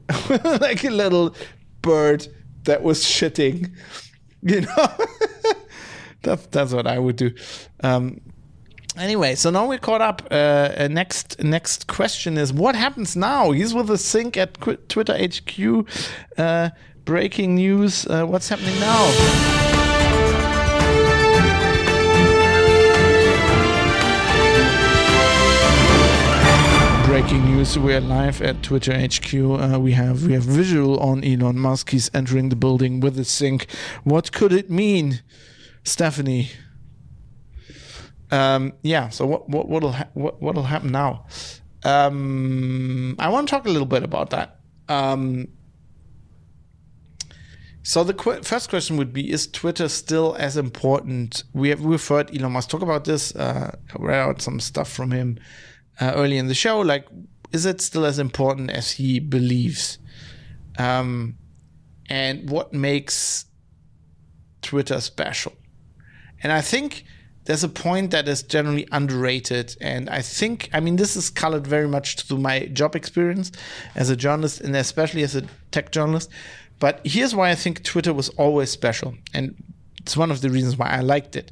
like 0.30 0.84
a 0.84 0.90
little 0.90 1.36
bird 1.82 2.28
that 2.64 2.84
was 2.84 3.04
shitting. 3.04 3.72
You 4.44 4.62
know, 4.62 4.68
that, 6.22 6.52
that's 6.52 6.72
what 6.72 6.86
I 6.86 7.00
would 7.00 7.16
do. 7.16 7.32
Um, 7.84 8.22
anyway, 8.96 9.34
so 9.34 9.50
now 9.50 9.68
we're 9.68 9.80
caught 9.80 10.00
up. 10.00 10.22
Uh, 10.30 10.70
uh, 10.78 10.88
next 10.92 11.42
next 11.44 11.88
question 11.88 12.38
is 12.38 12.54
what 12.54 12.76
happens 12.76 13.16
now? 13.16 13.50
He's 13.52 13.74
with 13.74 13.88
the 13.88 13.98
sink 13.98 14.38
at 14.38 14.54
Twitter 14.90 15.18
HQ. 15.18 15.88
Uh, 16.38 16.70
breaking 17.08 17.56
news. 17.56 18.06
Uh, 18.06 18.26
what's 18.26 18.50
happening 18.50 18.78
now? 18.82 19.06
breaking 27.06 27.46
news. 27.46 27.80
We're 27.80 28.02
live 28.02 28.42
at 28.42 28.62
Twitter 28.62 28.94
HQ. 28.94 29.34
Uh, 29.34 29.80
we 29.80 29.94
have 29.94 30.26
we 30.26 30.34
have 30.34 30.44
visual 30.44 31.00
on 31.00 31.24
Elon 31.24 31.58
Musk. 31.58 31.92
He's 31.92 32.12
entering 32.14 32.50
the 32.50 32.58
building 32.58 33.00
with 33.00 33.18
a 33.18 33.24
sink. 33.24 33.68
What 34.04 34.34
could 34.34 34.52
it 34.52 34.70
mean, 34.70 35.22
Stephanie? 35.86 36.50
Um, 38.32 38.74
yeah. 38.84 39.08
So 39.08 39.26
what 39.26 39.48
what 39.50 39.70
what'll 39.70 39.94
ha- 39.94 40.10
what 40.14 40.42
what'll 40.42 40.64
happen 40.64 40.92
now? 40.92 41.26
Um, 41.86 43.16
I 43.18 43.30
want 43.30 43.48
to 43.48 43.56
talk 43.56 43.66
a 43.66 43.70
little 43.70 43.88
bit 43.88 44.04
about 44.04 44.32
that. 44.32 44.60
Um, 44.90 45.48
so 47.88 48.04
the 48.04 48.14
qu- 48.14 48.44
first 48.44 48.70
question 48.70 48.98
would 48.98 49.14
be: 49.14 49.32
Is 49.32 49.48
Twitter 49.48 49.88
still 49.88 50.36
as 50.38 50.58
important? 50.58 51.46
We 51.54 51.70
have 51.70 51.80
we've 51.80 52.06
heard 52.06 52.36
Elon 52.36 52.52
Musk 52.52 52.70
talk 52.70 52.82
about 52.82 53.06
this. 53.06 53.34
Uh, 53.34 53.78
I 53.94 53.96
read 53.98 54.20
out 54.20 54.42
some 54.42 54.60
stuff 54.60 54.92
from 54.92 55.12
him 55.12 55.40
uh, 56.02 56.12
early 56.14 56.38
in 56.38 56.48
the 56.48 56.54
show. 56.54 56.82
Like, 56.82 57.08
is 57.54 57.66
it 57.66 57.80
still 57.80 58.06
as 58.06 58.20
important 58.20 58.72
as 58.72 58.92
he 58.92 59.22
believes? 59.22 60.00
Um, 60.78 61.38
and 62.10 62.50
what 62.50 62.74
makes 62.74 63.46
Twitter 64.62 65.00
special? 65.00 65.54
And 66.44 66.52
I 66.52 66.60
think 66.60 67.06
there's 67.46 67.64
a 67.64 67.70
point 67.70 68.12
that 68.12 68.28
is 68.28 68.44
generally 68.44 68.86
underrated. 68.92 69.78
And 69.80 70.10
I 70.10 70.22
think, 70.22 70.70
I 70.74 70.82
mean, 70.82 70.98
this 70.98 71.16
is 71.16 71.30
colored 71.30 71.66
very 71.66 71.88
much 71.88 72.28
to 72.28 72.38
my 72.38 72.66
job 72.66 72.98
experience 72.98 73.54
as 73.96 74.10
a 74.10 74.18
journalist 74.18 74.60
and 74.60 74.76
especially 74.76 75.24
as 75.24 75.38
a 75.38 75.44
tech 75.72 75.94
journalist. 75.94 76.30
But 76.80 77.02
here's 77.04 77.34
why 77.36 77.50
I 77.50 77.56
think 77.56 77.84
Twitter 77.84 78.14
was 78.14 78.30
always 78.30 78.70
special. 78.70 79.16
And 79.34 79.56
it's 80.00 80.16
one 80.16 80.32
of 80.32 80.42
the 80.42 80.50
reasons 80.50 80.78
why 80.78 80.90
I 80.90 81.00
liked 81.02 81.36
it. 81.36 81.52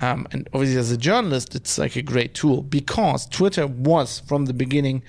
Um, 0.00 0.28
and 0.30 0.48
obviously, 0.52 0.78
as 0.78 0.92
a 0.92 0.96
journalist, 0.96 1.54
it's 1.54 1.78
like 1.78 1.96
a 1.96 2.02
great 2.02 2.34
tool 2.34 2.62
because 2.62 3.26
Twitter 3.26 3.66
was 3.66 4.20
from 4.20 4.46
the 4.46 4.54
beginning 4.54 5.02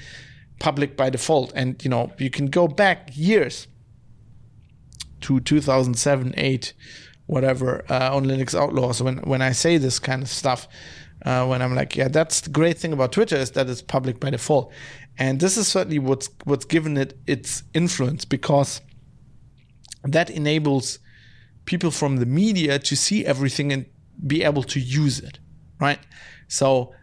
public 0.60 0.98
by 0.98 1.10
default. 1.10 1.52
And, 1.56 1.84
you 1.84 1.90
know, 1.90 2.12
you 2.18 2.30
can 2.30 2.48
go 2.48 2.68
back 2.68 3.12
years 3.14 3.68
to 5.22 5.40
2007, 5.40 6.34
8, 6.38 6.74
whatever, 7.28 7.86
uh, 7.90 8.16
on 8.16 8.26
Linux 8.26 8.60
Outlaws. 8.60 9.04
When, 9.04 9.18
when 9.20 9.42
I 9.42 9.52
say 9.52 9.78
this 9.78 10.00
kind 10.00 10.24
of 10.24 10.30
stuff, 10.30 10.68
uh, 11.26 11.46
when 11.46 11.62
I'm 11.62 11.76
like, 11.76 11.96
yeah, 11.96 12.08
that's 12.08 12.42
the 12.42 12.50
great 12.50 12.78
thing 12.78 12.94
about 12.94 13.12
Twitter 13.12 13.36
is 13.36 13.52
that 13.52 13.70
it's 13.70 13.82
public 13.82 14.20
by 14.20 14.32
default. 14.32 14.72
And 15.18 15.40
this 15.40 15.58
is 15.58 15.68
certainly 15.68 16.00
what's, 16.00 16.30
what's 16.46 16.66
given 16.66 16.98
it 16.98 17.18
its 17.28 17.64
influence 17.74 18.24
because 18.24 18.82
that 20.14 20.30
enables 20.30 21.00
people 21.66 21.92
from 21.92 22.18
the 22.18 22.26
media 22.26 22.80
to 22.80 22.96
see 22.96 23.26
everything 23.26 23.72
and 23.72 23.86
be 24.26 24.44
able 24.44 24.64
to 24.64 24.80
use 24.80 25.20
it, 25.20 25.40
right? 25.80 26.00
So 26.48 26.94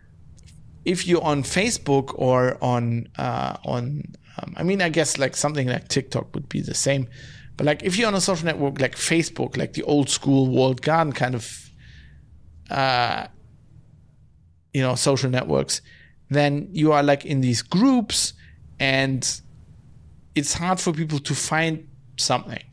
if 0.85 1.07
you're 1.07 1.23
on 1.23 1.43
Facebook 1.43 2.12
or 2.16 2.62
on 2.62 3.09
uh, 3.19 3.57
on, 3.65 4.03
um, 4.39 4.55
I 4.57 4.62
mean, 4.62 4.83
I 4.83 4.89
guess 4.89 5.19
like 5.19 5.37
something 5.37 5.69
like 5.69 5.89
TikTok 5.89 6.35
would 6.35 6.49
be 6.49 6.61
the 6.61 6.74
same, 6.74 7.09
but 7.57 7.66
like 7.66 7.83
if 7.83 7.97
you're 7.97 8.09
on 8.09 8.15
a 8.15 8.20
social 8.20 8.47
network 8.47 8.81
like 8.81 8.95
Facebook, 8.95 9.57
like 9.57 9.73
the 9.73 9.83
old 9.85 10.09
school 10.11 10.49
walled 10.49 10.83
garden 10.83 11.12
kind 11.12 11.35
of, 11.35 11.70
uh, 12.70 13.27
you 14.74 14.83
know, 14.83 14.95
social 14.95 15.31
networks, 15.31 15.81
then 16.28 16.69
you 16.73 16.93
are 16.93 17.03
like 17.03 17.24
in 17.24 17.41
these 17.41 17.62
groups, 17.62 18.33
and 18.78 19.41
it's 20.35 20.55
hard 20.55 20.78
for 20.81 20.93
people 20.93 21.19
to 21.20 21.35
find 21.35 21.89
something. 22.16 22.66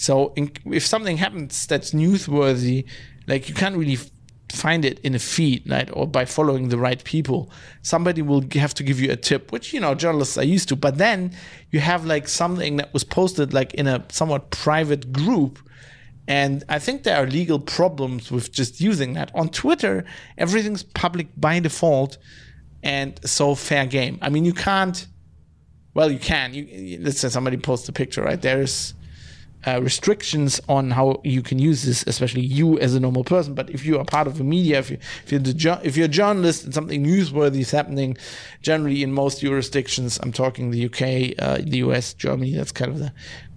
So 0.00 0.32
in, 0.34 0.50
if 0.64 0.86
something 0.86 1.18
happens 1.18 1.66
that's 1.66 1.90
newsworthy, 1.92 2.86
like 3.26 3.48
you 3.48 3.54
can't 3.54 3.76
really 3.76 3.98
find 4.50 4.84
it 4.84 4.98
in 5.00 5.14
a 5.14 5.18
feed, 5.18 5.68
right? 5.68 5.88
Or 5.92 6.06
by 6.06 6.24
following 6.24 6.70
the 6.70 6.78
right 6.78 7.02
people. 7.04 7.50
Somebody 7.82 8.22
will 8.22 8.42
have 8.54 8.74
to 8.74 8.82
give 8.82 8.98
you 8.98 9.10
a 9.12 9.16
tip, 9.16 9.52
which, 9.52 9.72
you 9.72 9.80
know, 9.80 9.94
journalists 9.94 10.38
are 10.38 10.44
used 10.44 10.68
to. 10.70 10.76
But 10.76 10.98
then 10.98 11.36
you 11.70 11.80
have 11.80 12.04
like 12.06 12.28
something 12.28 12.76
that 12.76 12.92
was 12.92 13.04
posted 13.04 13.52
like 13.52 13.74
in 13.74 13.86
a 13.86 14.04
somewhat 14.08 14.50
private 14.50 15.12
group. 15.12 15.58
And 16.26 16.64
I 16.68 16.78
think 16.78 17.02
there 17.02 17.16
are 17.16 17.26
legal 17.26 17.58
problems 17.58 18.30
with 18.30 18.52
just 18.52 18.80
using 18.80 19.14
that. 19.14 19.30
On 19.34 19.48
Twitter, 19.48 20.04
everything's 20.38 20.82
public 20.82 21.28
by 21.36 21.60
default. 21.60 22.18
And 22.82 23.20
so 23.28 23.54
fair 23.54 23.84
game. 23.84 24.18
I 24.22 24.30
mean, 24.30 24.46
you 24.46 24.54
can't, 24.54 25.06
well, 25.92 26.10
you 26.10 26.18
can. 26.18 26.54
You, 26.54 26.98
let's 27.02 27.20
say 27.20 27.28
somebody 27.28 27.58
posts 27.58 27.88
a 27.88 27.92
picture, 27.92 28.22
right? 28.22 28.40
There's, 28.40 28.94
uh, 29.66 29.80
restrictions 29.82 30.60
on 30.68 30.90
how 30.90 31.20
you 31.24 31.42
can 31.42 31.58
use 31.58 31.84
this, 31.84 32.02
especially 32.06 32.40
you 32.40 32.78
as 32.78 32.94
a 32.94 33.00
normal 33.00 33.24
person. 33.24 33.54
But 33.54 33.70
if 33.70 33.84
you 33.84 33.98
are 33.98 34.04
part 34.04 34.26
of 34.26 34.38
the 34.38 34.44
media, 34.44 34.78
if, 34.78 34.90
you, 34.90 34.98
if 35.24 35.32
you're 35.32 35.40
the 35.40 35.80
if 35.82 35.96
you're 35.96 36.06
a 36.06 36.08
journalist 36.08 36.64
and 36.64 36.72
something 36.72 37.04
newsworthy 37.04 37.60
is 37.60 37.70
happening, 37.70 38.16
generally 38.62 39.02
in 39.02 39.12
most 39.12 39.40
jurisdictions, 39.40 40.18
I'm 40.22 40.32
talking 40.32 40.70
the 40.70 40.86
UK, 40.86 41.34
uh, 41.38 41.58
the 41.62 41.78
US, 41.78 42.14
Germany. 42.14 42.54
That's 42.54 42.72
kind 42.72 42.90
of 42.90 42.98
the 42.98 43.12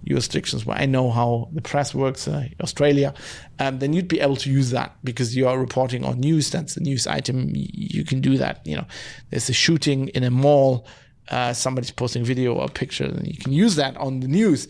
jurisdictions 0.06 0.66
where 0.66 0.76
I 0.76 0.84
know 0.84 1.10
how 1.10 1.48
the 1.52 1.62
press 1.62 1.94
works. 1.94 2.28
Uh, 2.28 2.48
Australia, 2.62 3.14
um, 3.58 3.78
then 3.78 3.94
you'd 3.94 4.08
be 4.08 4.20
able 4.20 4.36
to 4.36 4.50
use 4.50 4.70
that 4.70 4.94
because 5.04 5.34
you 5.34 5.48
are 5.48 5.58
reporting 5.58 6.04
on 6.04 6.20
news. 6.20 6.50
That's 6.50 6.74
the 6.74 6.82
news 6.82 7.06
item. 7.06 7.50
You 7.54 8.04
can 8.04 8.20
do 8.20 8.36
that. 8.36 8.60
You 8.66 8.76
know, 8.76 8.86
there's 9.30 9.48
a 9.48 9.54
shooting 9.54 10.08
in 10.08 10.22
a 10.22 10.30
mall. 10.30 10.86
Uh, 11.30 11.54
somebody's 11.54 11.90
posting 11.90 12.22
video 12.22 12.54
or 12.54 12.68
picture, 12.68 13.04
and 13.04 13.26
you 13.26 13.38
can 13.38 13.54
use 13.54 13.76
that 13.76 13.96
on 13.96 14.20
the 14.20 14.28
news. 14.28 14.68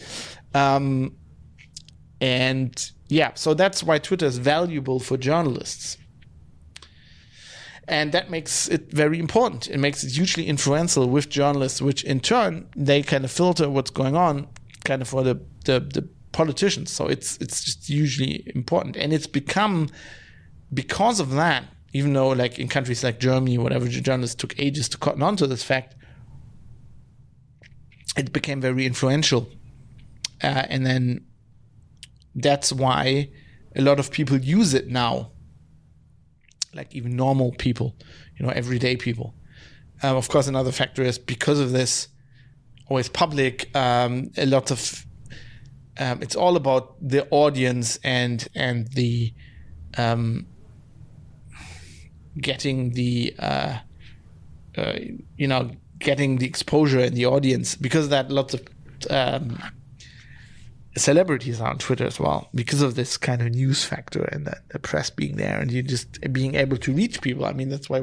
Um, 0.54 1.16
and 2.20 2.90
yeah, 3.08 3.32
so 3.34 3.54
that's 3.54 3.82
why 3.82 3.98
Twitter 3.98 4.26
is 4.26 4.38
valuable 4.38 4.98
for 5.00 5.16
journalists. 5.16 5.98
And 7.86 8.12
that 8.12 8.30
makes 8.30 8.66
it 8.68 8.90
very 8.90 9.18
important. 9.18 9.68
It 9.68 9.78
makes 9.78 10.02
it 10.04 10.12
hugely 10.12 10.46
influential 10.46 11.08
with 11.08 11.28
journalists, 11.28 11.82
which 11.82 12.02
in 12.02 12.20
turn 12.20 12.66
they 12.74 13.02
kind 13.02 13.24
of 13.24 13.30
filter 13.30 13.68
what's 13.68 13.90
going 13.90 14.16
on 14.16 14.48
kind 14.84 15.02
of 15.02 15.08
for 15.08 15.22
the, 15.22 15.34
the, 15.66 15.80
the 15.80 16.08
politicians. 16.32 16.90
So 16.90 17.06
it's 17.06 17.36
it's 17.38 17.62
just 17.62 17.86
hugely 17.86 18.50
important. 18.54 18.96
And 18.96 19.12
it's 19.12 19.26
become 19.26 19.90
because 20.72 21.20
of 21.20 21.32
that, 21.32 21.64
even 21.92 22.14
though 22.14 22.30
like 22.30 22.58
in 22.58 22.68
countries 22.68 23.04
like 23.04 23.20
Germany, 23.20 23.58
whatever 23.58 23.86
journalists 23.86 24.36
took 24.36 24.58
ages 24.58 24.88
to 24.90 24.96
cotton 24.98 25.22
on 25.22 25.36
to 25.36 25.46
this 25.46 25.62
fact, 25.62 25.94
it 28.16 28.32
became 28.32 28.62
very 28.62 28.86
influential. 28.86 29.48
Uh, 30.42 30.64
and 30.68 30.86
then 30.86 31.24
that's 32.34 32.72
why 32.72 33.28
a 33.76 33.82
lot 33.82 33.98
of 33.98 34.10
people 34.10 34.38
use 34.38 34.74
it 34.74 34.88
now 34.88 35.30
like 36.74 36.94
even 36.94 37.14
normal 37.16 37.52
people 37.52 37.94
you 38.36 38.44
know 38.44 38.52
everyday 38.52 38.96
people 38.96 39.34
um, 40.02 40.16
of 40.16 40.28
course 40.28 40.48
another 40.48 40.72
factor 40.72 41.02
is 41.02 41.18
because 41.18 41.60
of 41.60 41.72
this 41.72 42.08
always 42.88 43.08
public 43.08 43.74
um, 43.76 44.30
a 44.36 44.46
lot 44.46 44.70
of 44.70 45.06
um, 45.98 46.20
it's 46.22 46.34
all 46.34 46.56
about 46.56 46.96
the 47.00 47.26
audience 47.30 47.98
and 48.02 48.48
and 48.54 48.88
the 48.92 49.32
um, 49.96 50.46
getting 52.40 52.90
the 52.94 53.34
uh, 53.38 53.78
uh, 54.76 54.98
you 55.36 55.46
know, 55.46 55.70
getting 55.98 56.38
the 56.38 56.46
exposure 56.46 56.98
and 56.98 57.16
the 57.16 57.26
audience 57.26 57.76
because 57.76 58.08
that. 58.08 58.30
Lots 58.30 58.54
of 58.54 58.62
um, 59.10 59.58
celebrities 60.96 61.60
are 61.60 61.70
on 61.70 61.78
Twitter 61.78 62.06
as 62.06 62.20
well 62.20 62.48
because 62.54 62.80
of 62.80 62.94
this 62.94 63.16
kind 63.16 63.42
of 63.42 63.50
news 63.50 63.84
factor 63.84 64.24
and 64.24 64.46
the, 64.46 64.56
the 64.70 64.78
press 64.78 65.10
being 65.10 65.36
there 65.36 65.60
and 65.60 65.70
you 65.70 65.82
just 65.82 66.20
being 66.32 66.54
able 66.54 66.76
to 66.76 66.92
reach 66.92 67.20
people. 67.20 67.44
I 67.44 67.52
mean, 67.52 67.68
that's 67.68 67.90
why 67.90 68.02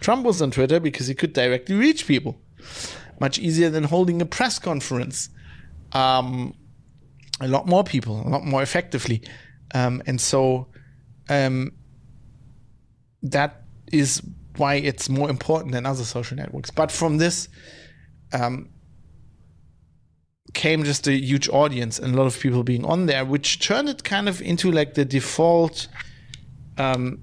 Trump 0.00 0.24
was 0.24 0.42
on 0.42 0.50
Twitter 0.50 0.78
because 0.78 1.06
he 1.06 1.14
could 1.14 1.32
directly 1.32 1.74
reach 1.74 2.06
people 2.06 2.38
much 3.20 3.38
easier 3.38 3.70
than 3.70 3.84
holding 3.84 4.20
a 4.20 4.26
press 4.26 4.58
conference. 4.58 5.30
Um, 5.92 6.54
a 7.40 7.48
lot 7.48 7.66
more 7.66 7.84
people, 7.84 8.20
a 8.26 8.28
lot 8.28 8.44
more 8.44 8.62
effectively. 8.62 9.22
Um, 9.74 10.02
and 10.06 10.20
so 10.20 10.68
um, 11.28 11.72
that 13.22 13.62
is 13.90 14.22
why 14.56 14.74
it's 14.74 15.08
more 15.08 15.30
important 15.30 15.72
than 15.72 15.86
other 15.86 16.04
social 16.04 16.36
networks. 16.36 16.70
But 16.70 16.92
from 16.92 17.18
this 17.18 17.48
um, 18.32 18.71
came 20.54 20.84
just 20.84 21.06
a 21.06 21.12
huge 21.12 21.48
audience 21.48 21.98
and 21.98 22.14
a 22.14 22.18
lot 22.18 22.26
of 22.26 22.38
people 22.38 22.62
being 22.62 22.84
on 22.84 23.06
there, 23.06 23.24
which 23.24 23.60
turned 23.60 23.88
it 23.88 24.04
kind 24.04 24.28
of 24.28 24.40
into 24.42 24.70
like 24.70 24.94
the 24.94 25.04
default. 25.04 25.88
Um, 26.78 27.22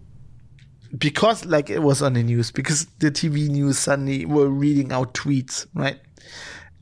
because 0.97 1.45
like 1.45 1.69
it 1.69 1.83
was 1.83 2.01
on 2.01 2.13
the 2.13 2.23
news, 2.23 2.51
because 2.51 2.85
the 2.99 3.11
TV 3.11 3.47
news 3.47 3.77
suddenly 3.77 4.25
were 4.25 4.49
reading 4.49 4.91
out 4.91 5.13
tweets, 5.13 5.67
right? 5.73 5.99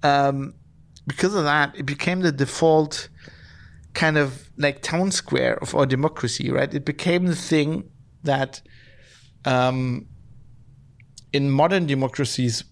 Um, 0.03 0.53
because 1.05 1.33
of 1.33 1.43
that, 1.43 1.77
it 1.77 1.83
became 1.83 2.21
the 2.21 2.31
default 2.31 3.09
kind 3.93 4.17
of 4.17 4.49
like 4.57 4.81
town 4.81 5.11
square 5.11 5.57
of 5.61 5.73
our 5.75 5.85
democracy, 5.85 6.51
right? 6.51 6.73
It 6.73 6.85
became 6.85 7.25
the 7.25 7.35
thing 7.35 7.89
that 8.23 8.61
um, 9.45 10.05
in 11.33 11.49
modern 11.49 11.85
democracies 11.87 12.63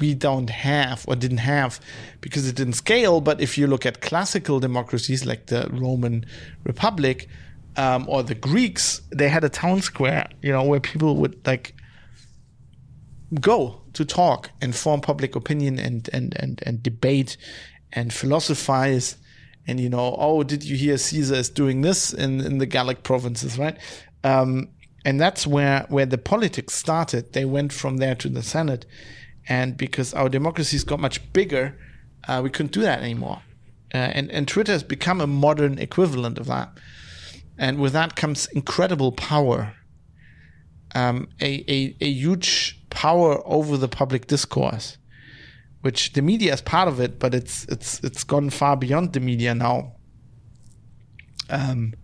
we 0.00 0.14
don't 0.14 0.50
have 0.50 1.04
or 1.08 1.16
didn't 1.16 1.38
have 1.38 1.80
because 2.20 2.48
it 2.48 2.56
didn't 2.56 2.74
scale. 2.74 3.20
But 3.20 3.40
if 3.40 3.56
you 3.58 3.66
look 3.66 3.86
at 3.86 4.00
classical 4.00 4.60
democracies 4.60 5.24
like 5.24 5.46
the 5.46 5.68
Roman 5.70 6.26
Republic 6.64 7.28
um, 7.76 8.06
or 8.08 8.22
the 8.22 8.34
Greeks, 8.34 9.02
they 9.10 9.28
had 9.28 9.44
a 9.44 9.48
town 9.48 9.82
square, 9.82 10.28
you 10.42 10.52
know, 10.52 10.62
where 10.64 10.80
people 10.80 11.16
would 11.16 11.46
like 11.46 11.74
go 13.40 13.80
to 13.92 14.04
talk 14.04 14.50
and 14.60 14.74
form 14.74 15.00
public 15.00 15.34
opinion 15.34 15.78
and 15.78 16.08
and 16.12 16.34
and 16.38 16.62
and 16.64 16.82
debate 16.82 17.36
and 17.92 18.12
philosophize 18.12 19.16
and 19.66 19.80
you 19.80 19.88
know 19.88 20.14
oh 20.18 20.44
did 20.44 20.62
you 20.62 20.76
hear 20.76 20.96
caesar 20.96 21.34
is 21.34 21.50
doing 21.50 21.80
this 21.80 22.12
in 22.12 22.40
in 22.40 22.58
the 22.58 22.66
gallic 22.66 23.02
provinces 23.02 23.58
right? 23.58 23.78
Um, 24.22 24.68
and 25.04 25.20
that's 25.20 25.46
where 25.46 25.86
where 25.88 26.04
the 26.04 26.18
politics 26.18 26.74
started. 26.74 27.32
They 27.32 27.44
went 27.44 27.72
from 27.72 27.98
there 27.98 28.16
to 28.16 28.28
the 28.28 28.42
senate 28.42 28.86
and 29.48 29.76
because 29.76 30.14
our 30.14 30.28
democracies 30.28 30.84
got 30.84 31.00
much 31.00 31.32
bigger 31.32 31.78
uh, 32.28 32.40
we 32.42 32.50
couldn't 32.50 32.72
do 32.72 32.80
that 32.80 33.00
anymore 33.00 33.42
uh, 33.94 33.98
and 33.98 34.30
and 34.30 34.48
twitter 34.48 34.72
has 34.72 34.82
become 34.82 35.20
a 35.20 35.26
modern 35.26 35.78
equivalent 35.78 36.38
of 36.38 36.46
that 36.46 36.70
and 37.58 37.78
with 37.78 37.92
that 37.92 38.16
comes 38.16 38.46
incredible 38.48 39.12
power 39.12 39.74
um, 40.94 41.28
a, 41.40 41.64
a, 41.68 41.96
a 42.00 42.08
huge 42.08 42.80
power 42.90 43.42
over 43.46 43.76
the 43.76 43.88
public 43.88 44.26
discourse 44.26 44.96
which 45.86 46.14
the 46.14 46.20
media 46.22 46.52
is 46.52 46.60
part 46.60 46.88
of 46.88 46.98
it, 46.98 47.20
but 47.20 47.32
it's 47.32 47.64
it's 47.66 48.00
it's 48.02 48.24
gone 48.24 48.50
far 48.50 48.76
beyond 48.76 49.12
the 49.12 49.20
media 49.20 49.54
now. 49.54 49.92
Um, 51.48 51.94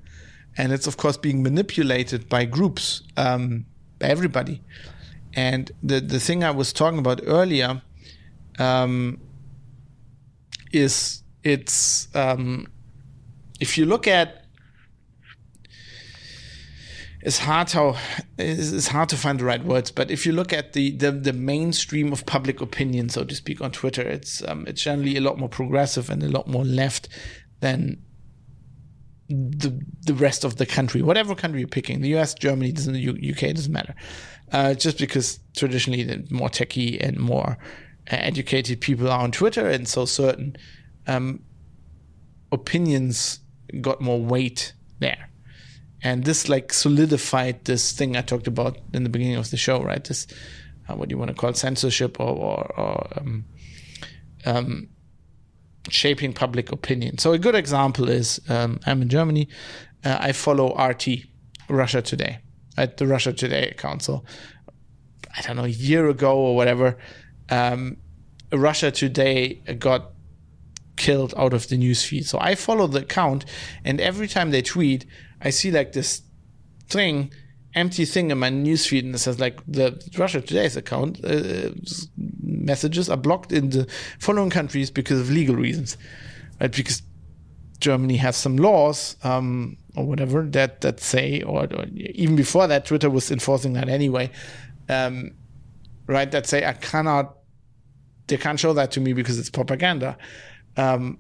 and 0.57 0.73
it's 0.73 0.87
of 0.87 0.97
course 0.97 1.17
being 1.17 1.43
manipulated 1.43 2.29
by 2.29 2.45
groups, 2.45 3.03
um, 3.17 3.67
by 3.99 4.07
everybody. 4.07 4.63
And 5.35 5.71
the 5.83 6.01
the 6.01 6.21
thing 6.21 6.45
I 6.45 6.51
was 6.51 6.73
talking 6.73 6.99
about 6.99 7.21
earlier 7.27 7.83
um, 8.59 9.21
is 10.73 11.23
it's 11.43 12.15
um, 12.15 12.67
if 13.61 13.79
you 13.79 13.87
look 13.87 14.07
at 14.07 14.43
it's 17.23 17.39
hard 17.39 17.71
how 17.71 17.97
it's 18.37 18.89
hard 18.89 19.09
to 19.11 19.17
find 19.17 19.39
the 19.39 19.45
right 19.45 19.65
words. 19.65 19.91
But 19.93 20.11
if 20.11 20.27
you 20.27 20.33
look 20.33 20.53
at 20.53 20.73
the 20.73 20.91
the, 20.97 21.13
the 21.13 21.33
mainstream 21.33 22.13
of 22.13 22.27
public 22.27 22.61
opinion, 22.61 23.09
so 23.09 23.25
to 23.25 23.35
speak, 23.35 23.61
on 23.61 23.71
Twitter, 23.71 24.03
it's 24.03 24.43
um, 24.47 24.67
it's 24.67 24.83
generally 24.83 25.17
a 25.17 25.21
lot 25.21 25.39
more 25.39 25.49
progressive 25.49 26.11
and 26.11 26.23
a 26.23 26.29
lot 26.29 26.49
more 26.49 26.65
left 26.65 27.09
than 27.61 28.03
the 29.29 29.81
the 30.03 30.15
rest 30.15 30.45
of 30.45 30.57
the 30.57 30.67
country, 30.67 31.01
whatever 31.01 31.35
country 31.35 31.61
you're 31.61 31.69
picking, 31.69 32.01
the 32.01 32.09
U.S., 32.11 32.35
Germany, 32.35 32.73
doesn't 32.73 32.95
the 32.95 33.33
UK 33.33 33.55
doesn't 33.55 33.73
matter, 33.73 33.95
uh, 34.53 34.75
just 34.75 34.99
because 34.99 35.41
traditionally 35.57 36.03
the 36.03 36.25
more 36.31 36.49
techie 36.49 36.99
and 37.01 37.19
more 37.19 37.59
uh, 38.11 38.17
educated 38.17 38.81
people 38.81 39.11
are 39.11 39.21
on 39.21 39.33
Twitter, 39.33 39.69
and 39.69 39.89
so 39.89 40.05
certain 40.05 40.57
um, 41.07 41.43
opinions 42.51 43.41
got 43.81 44.01
more 44.01 44.21
weight 44.21 44.75
there 44.99 45.29
and 46.03 46.25
this 46.25 46.49
like 46.49 46.73
solidified 46.73 47.65
this 47.65 47.93
thing 47.93 48.17
I 48.17 48.23
talked 48.23 48.47
about 48.47 48.79
in 48.93 49.05
the 49.05 49.09
beginning 49.09 49.37
of 49.37 49.51
the 49.51 49.57
show, 49.57 49.83
right? 49.83 50.03
This 50.03 50.27
uh, 50.89 50.97
what 50.97 51.09
do 51.09 51.13
you 51.13 51.19
want 51.19 51.31
to 51.31 51.35
call 51.35 51.51
it, 51.51 51.57
censorship 51.57 52.19
or, 52.19 52.29
or, 52.29 52.73
or 52.77 53.09
um, 53.17 53.45
um, 54.45 54.89
shaping 55.89 56.33
public 56.33 56.73
opinion. 56.73 57.19
So 57.19 57.33
a 57.33 57.39
good 57.39 57.55
example 57.55 58.09
is 58.09 58.41
um, 58.49 58.81
I'm 58.85 59.01
in 59.03 59.09
Germany. 59.09 59.49
Uh, 60.05 60.19
I 60.21 60.33
follow 60.33 60.75
RT, 60.77 61.09
Russia 61.69 62.03
Today, 62.03 62.39
at 62.77 62.97
the 62.97 63.07
Russia 63.07 63.33
Today 63.33 63.69
account. 63.69 64.03
So 64.03 64.25
I 65.37 65.43
don't 65.43 65.57
know, 65.57 65.65
a 65.65 65.69
year 65.69 66.09
ago 66.09 66.37
or 66.37 66.57
whatever, 66.57 66.99
um, 67.49 67.97
Russia 68.53 68.91
Today 68.91 69.55
got 69.79 70.11
killed 70.97 71.35
out 71.37 71.55
of 71.55 71.69
the 71.69 71.77
newsfeed. 71.77 72.25
So 72.27 72.39
I 72.41 72.55
follow 72.55 72.87
the 72.87 73.01
account, 73.01 73.45
and 73.85 74.01
every 74.01 74.29
time 74.29 74.51
they 74.51 74.63
tweet, 74.63 75.07
I 75.41 75.51
see 75.51 75.71
like 75.71 75.93
this 75.93 76.23
thing, 76.89 77.33
empty 77.75 78.05
thing 78.05 78.31
in 78.31 78.39
my 78.39 78.51
newsfeed, 78.51 79.01
and 79.01 79.15
it 79.15 79.19
says 79.19 79.41
like 79.41 79.61
the 79.67 80.01
Russia 80.19 80.41
Today's 80.41 80.77
account 80.77 81.25
uh, 81.25 81.71
messages 82.43 83.09
are 83.09 83.17
blocked 83.17 83.53
in 83.53 83.71
the 83.71 83.87
following 84.19 84.51
countries 84.51 84.91
because 84.91 85.21
of 85.21 85.31
legal 85.31 85.57
reasons, 85.57 85.97
right? 86.61 86.71
Because 86.71 87.03
Germany 87.81 88.17
has 88.19 88.37
some 88.37 88.57
laws 88.57 89.17
um, 89.25 89.77
or 89.97 90.07
whatever 90.07 90.43
that 90.43 90.81
that 90.81 91.01
say, 91.01 91.43
or, 91.43 91.65
or, 91.65 91.85
even 91.95 92.37
before 92.37 92.67
that, 92.67 92.85
Twitter 92.85 93.11
was 93.11 93.31
enforcing 93.31 93.75
that 93.75 93.89
anyway, 93.89 94.31
um, 94.89 95.33
right? 96.07 96.31
That 96.31 96.47
say 96.47 96.65
I 96.65 96.73
cannot, 96.73 97.37
they 98.27 98.37
can't 98.37 98.59
show 98.59 98.73
that 98.75 98.91
to 98.93 99.01
me 99.01 99.13
because 99.13 99.39
it's 99.39 99.51
propaganda. 99.51 100.17
Um, 100.77 101.19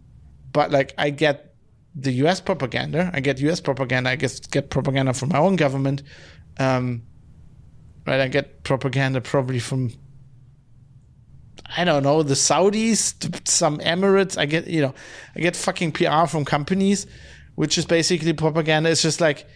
but 0.52 0.70
like 0.70 0.94
I 0.98 1.10
get 1.10 1.54
the 1.94 2.12
U.S. 2.12 2.40
propaganda. 2.40 3.10
I 3.12 3.20
get 3.20 3.38
U.S. 3.40 3.60
propaganda. 3.60 4.10
I 4.10 4.16
guess 4.16 4.40
get 4.40 4.70
propaganda 4.70 5.12
from 5.12 5.30
my 5.30 5.38
own 5.38 5.56
government. 5.56 6.02
Um, 6.58 7.02
right. 8.06 8.20
I 8.20 8.28
get 8.28 8.62
propaganda 8.64 9.20
probably 9.20 9.58
from 9.58 9.90
I 11.76 11.84
don't 11.84 12.02
know 12.02 12.22
the 12.22 12.34
Saudis, 12.34 13.48
some 13.48 13.78
Emirates. 13.78 14.36
I 14.38 14.46
get 14.46 14.66
you 14.66 14.82
know 14.82 14.94
I 15.34 15.40
get 15.40 15.56
fucking 15.56 15.92
PR 15.92 16.26
from 16.26 16.44
companies, 16.44 17.06
which 17.54 17.78
is 17.78 17.84
basically 17.84 18.32
propaganda. 18.32 18.90
It's 18.90 19.02
just 19.02 19.20
like 19.20 19.46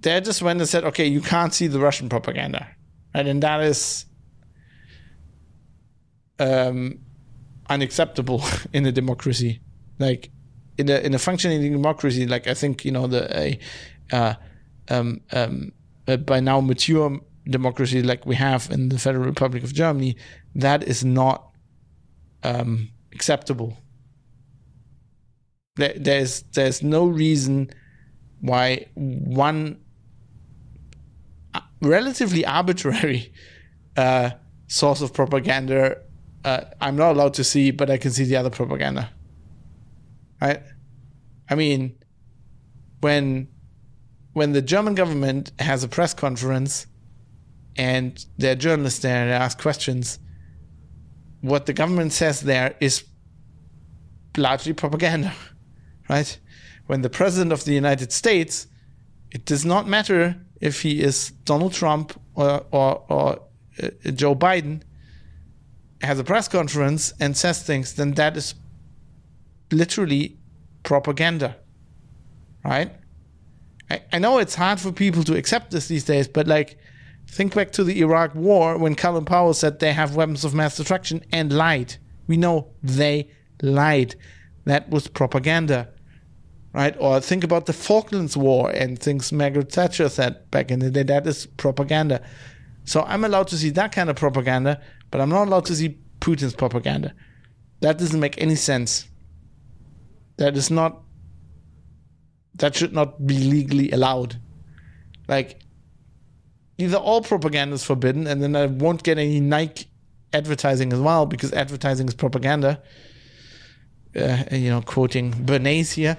they 0.00 0.20
just 0.20 0.42
went 0.42 0.60
and 0.60 0.68
said, 0.68 0.84
okay, 0.84 1.06
you 1.06 1.20
can't 1.20 1.52
see 1.54 1.66
the 1.66 1.78
Russian 1.78 2.08
propaganda, 2.08 2.68
right? 3.14 3.26
And 3.26 3.42
that 3.42 3.60
is 3.62 4.06
um, 6.38 6.98
unacceptable 7.68 8.42
in 8.72 8.86
a 8.86 8.92
democracy. 8.92 9.60
Like 9.98 10.30
in 10.76 10.88
a 10.90 10.98
in 10.98 11.14
a 11.14 11.18
functioning 11.18 11.72
democracy, 11.72 12.26
like 12.26 12.46
I 12.46 12.54
think 12.54 12.84
you 12.84 12.90
know 12.90 13.06
the 13.06 13.58
uh, 14.12 14.34
um, 14.88 15.20
um, 15.32 15.72
by 16.26 16.40
now 16.40 16.60
mature 16.60 17.20
democracy 17.48 18.02
like 18.02 18.26
we 18.26 18.34
have 18.34 18.70
in 18.70 18.88
the 18.88 18.98
Federal 18.98 19.24
Republic 19.24 19.62
of 19.62 19.72
Germany, 19.72 20.16
that 20.54 20.82
is 20.82 21.04
not 21.04 21.50
um, 22.42 22.90
acceptable. 23.12 23.76
There, 25.76 25.94
there's 25.96 26.42
there's 26.52 26.82
no 26.82 27.06
reason 27.06 27.70
why 28.40 28.86
one 28.94 29.80
uh, 31.54 31.60
relatively 31.80 32.46
arbitrary 32.46 33.32
uh, 33.96 34.30
source 34.68 35.00
of 35.00 35.12
propaganda 35.12 35.98
uh, 36.44 36.64
I'm 36.80 36.96
not 36.96 37.12
allowed 37.12 37.34
to 37.34 37.44
see, 37.44 37.70
but 37.70 37.90
I 37.90 37.96
can 37.96 38.10
see 38.10 38.24
the 38.24 38.36
other 38.36 38.50
propaganda. 38.50 39.10
I, 40.40 40.60
I 41.48 41.54
mean, 41.54 41.96
when 43.00 43.48
when 44.34 44.52
the 44.52 44.60
German 44.60 44.94
government 44.94 45.52
has 45.58 45.84
a 45.84 45.88
press 45.88 46.12
conference 46.12 46.86
and 47.76 48.24
there 48.36 48.52
are 48.52 48.56
journalists 48.56 49.00
there 49.00 49.22
and 49.22 49.30
they 49.30 49.34
ask 49.34 49.58
questions, 49.58 50.18
what 51.40 51.66
the 51.66 51.72
government 51.72 52.12
says 52.12 52.40
there 52.40 52.74
is 52.80 53.04
largely 54.36 54.72
propaganda, 54.72 55.32
right? 56.08 56.38
When 56.86 57.02
the 57.02 57.10
president 57.10 57.52
of 57.52 57.64
the 57.64 57.72
United 57.72 58.12
States, 58.12 58.66
it 59.30 59.44
does 59.44 59.64
not 59.64 59.88
matter 59.88 60.36
if 60.60 60.82
he 60.82 61.02
is 61.02 61.30
Donald 61.44 61.72
Trump 61.72 62.20
or 62.34 62.64
or, 62.70 63.04
or 63.08 63.40
uh, 63.82 63.88
Joe 64.12 64.34
Biden 64.34 64.82
has 66.02 66.18
a 66.18 66.24
press 66.24 66.48
conference 66.48 67.12
and 67.18 67.36
says 67.36 67.62
things, 67.62 67.94
then 67.94 68.12
that 68.12 68.36
is 68.36 68.54
literally 69.72 70.36
propaganda, 70.82 71.56
right? 72.64 72.92
I, 73.90 74.02
I 74.12 74.18
know 74.18 74.38
it's 74.38 74.54
hard 74.54 74.80
for 74.80 74.92
people 74.92 75.24
to 75.24 75.36
accept 75.36 75.70
this 75.70 75.88
these 75.88 76.04
days, 76.04 76.28
but 76.28 76.46
like, 76.46 76.78
think 77.26 77.54
back 77.54 77.72
to 77.72 77.84
the 77.84 78.00
Iraq 78.00 78.34
War 78.34 78.78
when 78.78 78.94
Colin 78.94 79.24
Powell 79.24 79.54
said 79.54 79.78
they 79.78 79.92
have 79.92 80.14
weapons 80.14 80.44
of 80.44 80.54
mass 80.54 80.76
destruction 80.76 81.24
and 81.32 81.52
lied. 81.52 81.96
We 82.26 82.36
know 82.36 82.68
they 82.82 83.30
lied. 83.62 84.14
That 84.64 84.88
was 84.88 85.08
propaganda, 85.08 85.88
right? 86.74 86.96
Or 86.98 87.20
think 87.20 87.44
about 87.44 87.66
the 87.66 87.72
Falklands 87.72 88.36
War 88.36 88.68
and 88.70 88.98
things 88.98 89.32
Margaret 89.32 89.72
Thatcher 89.72 90.08
said 90.08 90.50
back 90.50 90.70
in 90.70 90.80
the 90.80 90.90
day. 90.90 91.04
That 91.04 91.26
is 91.26 91.46
propaganda. 91.46 92.20
So 92.84 93.02
I'm 93.02 93.24
allowed 93.24 93.48
to 93.48 93.56
see 93.56 93.70
that 93.70 93.92
kind 93.92 94.10
of 94.10 94.16
propaganda, 94.16 94.82
but 95.10 95.20
I'm 95.20 95.30
not 95.30 95.46
allowed 95.46 95.66
to 95.66 95.74
see 95.74 95.98
Putin's 96.20 96.54
propaganda. 96.54 97.14
That 97.80 97.98
doesn't 97.98 98.20
make 98.20 98.40
any 98.42 98.56
sense. 98.56 99.08
That 100.36 100.56
is 100.56 100.70
not. 100.70 101.00
That 102.56 102.74
should 102.74 102.92
not 102.92 103.24
be 103.24 103.38
legally 103.38 103.90
allowed. 103.90 104.40
Like, 105.28 105.60
either 106.78 106.98
all 106.98 107.20
propaganda 107.22 107.74
is 107.74 107.84
forbidden, 107.84 108.26
and 108.26 108.42
then 108.42 108.54
I 108.54 108.66
won't 108.66 109.02
get 109.02 109.18
any 109.18 109.40
Nike 109.40 109.86
advertising 110.32 110.92
as 110.92 111.00
well 111.00 111.26
because 111.26 111.52
advertising 111.52 112.08
is 112.08 112.14
propaganda. 112.14 112.82
Uh, 114.16 114.44
you 114.52 114.70
know, 114.70 114.80
quoting 114.80 115.32
Bernays 115.32 115.92
here 115.92 116.16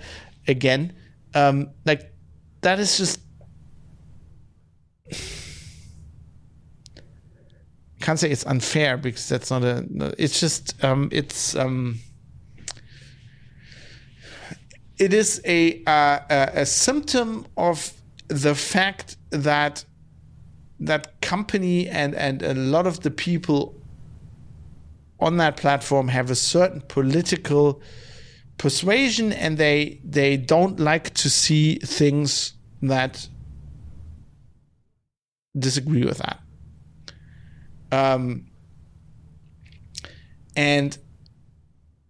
again. 0.48 0.94
Um, 1.34 1.72
like, 1.86 2.14
that 2.62 2.80
is 2.80 2.98
just. 2.98 3.20
can't 8.02 8.20
say 8.20 8.30
it's 8.30 8.46
unfair 8.46 8.98
because 8.98 9.28
that's 9.28 9.50
not 9.50 9.64
a. 9.64 10.14
It's 10.18 10.40
just 10.40 10.84
um, 10.84 11.10
it's 11.12 11.56
um, 11.56 12.00
it 14.98 15.14
is 15.14 15.42
a, 15.46 15.84
uh, 15.86 16.20
a 16.30 16.66
symptom 16.66 17.46
of 17.58 17.92
the 18.28 18.56
fact 18.56 19.18
that 19.32 19.84
that 20.80 21.22
company 21.22 21.88
and 21.88 22.14
and 22.16 22.42
a 22.42 22.54
lot 22.54 22.86
of 22.86 23.02
the 23.02 23.12
people 23.12 23.76
on 25.20 25.38
that 25.38 25.58
platform 25.58 26.10
have 26.10 26.30
a 26.30 26.36
certain 26.36 26.82
political 26.82 27.82
persuasion 28.58 29.34
and 29.34 29.58
they 29.58 30.00
they 30.04 30.38
don't 30.38 30.80
like 30.80 31.14
to 31.14 31.30
see 31.30 31.76
things 31.76 32.54
that 32.82 33.28
disagree 35.58 36.06
with 36.06 36.18
that 36.20 36.40
um, 37.92 38.48
and 40.56 40.98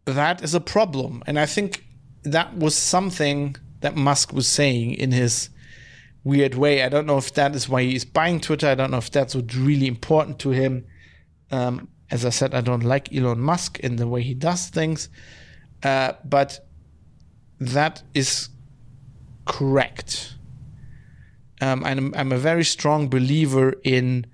that 0.06 0.44
is 0.44 0.54
a 0.54 0.60
problem. 0.60 1.24
And 1.28 1.40
I 1.40 1.46
think 1.46 1.84
that 2.24 2.56
was 2.58 2.76
something 2.76 3.56
that 3.82 3.96
Musk 3.96 4.34
was 4.34 4.48
saying 4.48 4.94
in 4.94 5.12
his 5.12 5.50
weird 6.24 6.56
way. 6.56 6.84
I 6.84 6.90
don't 6.90 7.06
know 7.06 7.18
if 7.18 7.34
that 7.34 7.56
is 7.56 7.70
why 7.70 7.84
he's 7.84 8.06
buying 8.06 8.40
Twitter. 8.40 8.68
I 8.68 8.76
don't 8.76 8.92
know 8.92 8.98
if 8.98 9.12
that's 9.12 9.36
what's 9.36 9.56
really 9.56 9.88
important 9.88 10.40
to 10.40 10.52
him. 10.52 10.86
Um, 11.52 11.88
as 12.10 12.26
I 12.26 12.30
said, 12.30 12.54
I 12.54 12.62
don't 12.62 12.84
like 12.84 13.14
Elon 13.14 13.40
Musk 13.40 13.80
in 13.80 13.98
the 13.98 14.08
way 14.08 14.22
he 14.22 14.34
does 14.34 14.68
things. 14.68 15.10
Uh, 15.86 16.14
but 16.24 16.68
that 17.60 18.02
is 18.14 18.50
correct. 19.46 20.36
Um, 21.62 21.84
I'm, 21.86 22.14
I'm 22.16 22.32
a 22.32 22.38
very 22.38 22.66
strong 22.66 23.08
believer 23.08 23.76
in 23.84 24.26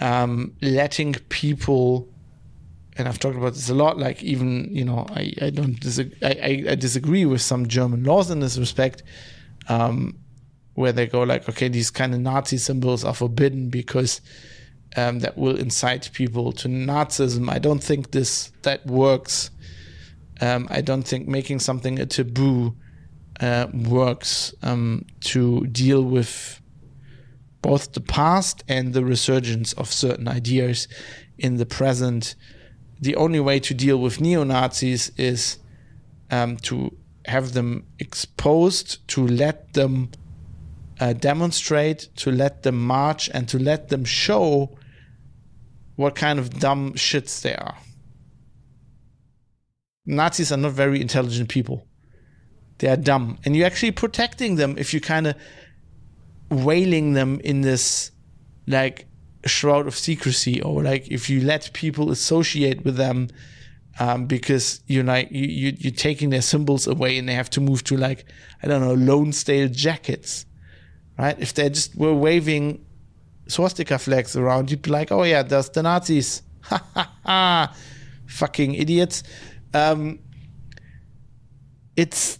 um, 0.00 0.54
letting 0.62 1.14
people 1.28 2.08
and 2.96 3.08
I've 3.08 3.18
talked 3.18 3.36
about 3.36 3.54
this 3.54 3.70
a 3.70 3.74
lot. 3.74 3.98
Like 3.98 4.22
even 4.22 4.68
you 4.70 4.84
know, 4.84 5.06
I, 5.10 5.32
I 5.40 5.50
don't 5.50 5.78
disagree. 5.80 6.18
I, 6.22 6.64
I, 6.70 6.74
disagree 6.74 7.24
with 7.24 7.40
some 7.40 7.66
German 7.66 8.04
laws 8.04 8.30
in 8.30 8.40
this 8.40 8.58
respect, 8.58 9.02
um, 9.68 10.18
where 10.74 10.92
they 10.92 11.06
go 11.06 11.22
like, 11.22 11.48
okay, 11.48 11.68
these 11.68 11.90
kind 11.90 12.12
of 12.12 12.20
Nazi 12.20 12.58
symbols 12.58 13.04
are 13.04 13.14
forbidden 13.14 13.70
because 13.70 14.20
um, 14.96 15.20
that 15.20 15.38
will 15.38 15.56
incite 15.56 16.10
people 16.12 16.52
to 16.52 16.68
Nazism. 16.68 17.50
I 17.50 17.58
don't 17.58 17.82
think 17.82 18.10
this 18.10 18.52
that 18.62 18.86
works. 18.86 19.50
Um, 20.40 20.66
I 20.70 20.80
don't 20.80 21.02
think 21.02 21.28
making 21.28 21.60
something 21.60 21.98
a 21.98 22.06
taboo 22.06 22.74
uh, 23.40 23.66
works 23.72 24.54
um, 24.62 25.04
to 25.20 25.66
deal 25.66 26.02
with 26.02 26.60
both 27.62 27.92
the 27.92 28.00
past 28.00 28.64
and 28.68 28.94
the 28.94 29.04
resurgence 29.04 29.72
of 29.74 29.92
certain 29.92 30.28
ideas 30.28 30.88
in 31.38 31.56
the 31.56 31.66
present. 31.66 32.34
The 33.00 33.16
only 33.16 33.40
way 33.40 33.60
to 33.60 33.74
deal 33.74 33.98
with 33.98 34.20
neo 34.20 34.44
Nazis 34.44 35.10
is 35.16 35.58
um, 36.30 36.56
to 36.58 36.96
have 37.26 37.52
them 37.52 37.86
exposed, 37.98 39.06
to 39.08 39.26
let 39.26 39.74
them 39.74 40.10
uh, 41.00 41.12
demonstrate, 41.12 42.08
to 42.16 42.30
let 42.30 42.62
them 42.62 42.86
march, 42.86 43.30
and 43.32 43.48
to 43.48 43.58
let 43.58 43.88
them 43.88 44.04
show 44.04 44.76
what 45.96 46.14
kind 46.14 46.38
of 46.38 46.58
dumb 46.58 46.94
shits 46.94 47.42
they 47.42 47.54
are. 47.54 47.76
Nazis 50.06 50.52
are 50.52 50.56
not 50.56 50.72
very 50.72 51.00
intelligent 51.00 51.48
people. 51.48 51.86
They 52.78 52.88
are 52.88 52.96
dumb. 52.96 53.38
And 53.44 53.54
you're 53.54 53.66
actually 53.66 53.92
protecting 53.92 54.56
them 54.56 54.76
if 54.78 54.94
you 54.94 55.00
kind 55.00 55.26
of 55.26 55.36
wailing 56.50 57.12
them 57.12 57.40
in 57.40 57.60
this 57.60 58.10
like 58.66 59.06
shroud 59.46 59.86
of 59.86 59.94
secrecy 59.94 60.60
or 60.62 60.82
like 60.82 61.08
if 61.08 61.30
you 61.30 61.40
let 61.40 61.72
people 61.72 62.10
associate 62.10 62.84
with 62.84 62.96
them 62.96 63.28
um, 63.98 64.26
because 64.26 64.80
you're 64.86 65.04
like 65.04 65.30
you, 65.30 65.46
you 65.46 65.76
you're 65.78 65.92
taking 65.92 66.30
their 66.30 66.42
symbols 66.42 66.86
away 66.86 67.18
and 67.18 67.28
they 67.28 67.34
have 67.34 67.50
to 67.50 67.60
move 67.60 67.84
to 67.84 67.96
like 67.96 68.24
I 68.62 68.68
don't 68.68 68.80
know 68.80 68.94
Lonsdale 68.94 69.68
jackets, 69.68 70.46
right? 71.18 71.38
If 71.38 71.54
they 71.54 71.68
just 71.68 71.96
were 71.96 72.14
waving 72.14 72.84
swastika 73.46 73.98
flags 73.98 74.36
around, 74.36 74.70
you'd 74.70 74.82
be 74.82 74.90
like, 74.90 75.12
oh 75.12 75.22
yeah, 75.24 75.42
there's 75.42 75.68
the 75.70 75.82
Nazis, 75.82 76.42
ha 76.62 76.82
ha 76.94 77.12
ha, 77.24 77.76
fucking 78.26 78.74
idiots. 78.74 79.22
Um, 79.72 80.18
it's 81.96 82.38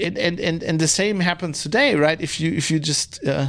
and, 0.00 0.18
and 0.18 0.40
and 0.40 0.62
and 0.62 0.80
the 0.80 0.88
same 0.88 1.20
happens 1.20 1.62
today, 1.62 1.94
right? 1.94 2.20
If 2.20 2.40
you 2.40 2.52
if 2.52 2.70
you 2.70 2.78
just 2.78 3.24
uh, 3.26 3.48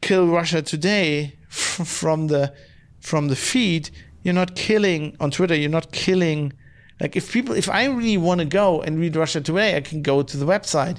kill 0.00 0.28
Russia 0.28 0.62
today 0.62 1.38
from 1.48 2.28
the 2.28 2.52
from 3.00 3.28
the 3.28 3.36
feed, 3.36 3.90
you're 4.22 4.34
not 4.34 4.56
killing 4.56 5.16
on 5.20 5.30
Twitter. 5.30 5.54
You're 5.54 5.70
not 5.70 5.92
killing. 5.92 6.52
Like 7.00 7.14
if 7.14 7.32
people, 7.32 7.54
if 7.54 7.68
I 7.68 7.84
really 7.86 8.16
want 8.16 8.40
to 8.40 8.46
go 8.46 8.82
and 8.82 8.98
read 8.98 9.16
Russia 9.16 9.40
Today, 9.40 9.76
I 9.76 9.80
can 9.80 10.02
go 10.02 10.22
to 10.22 10.36
the 10.36 10.46
website. 10.46 10.98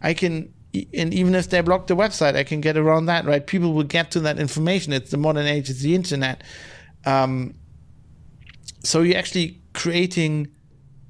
I 0.00 0.14
can, 0.14 0.52
and 0.94 1.12
even 1.12 1.34
if 1.34 1.48
they 1.48 1.60
block 1.62 1.86
the 1.86 1.96
website, 1.96 2.36
I 2.36 2.44
can 2.44 2.60
get 2.60 2.76
around 2.76 3.06
that, 3.06 3.24
right? 3.24 3.44
People 3.44 3.72
will 3.72 3.82
get 3.82 4.10
to 4.12 4.20
that 4.20 4.38
information. 4.38 4.92
It's 4.92 5.10
the 5.10 5.16
modern 5.16 5.46
age. 5.46 5.70
It's 5.70 5.80
the 5.80 5.94
internet. 5.94 6.44
Um, 7.04 7.54
so 8.88 9.02
you're 9.02 9.18
actually 9.18 9.60
creating 9.74 10.48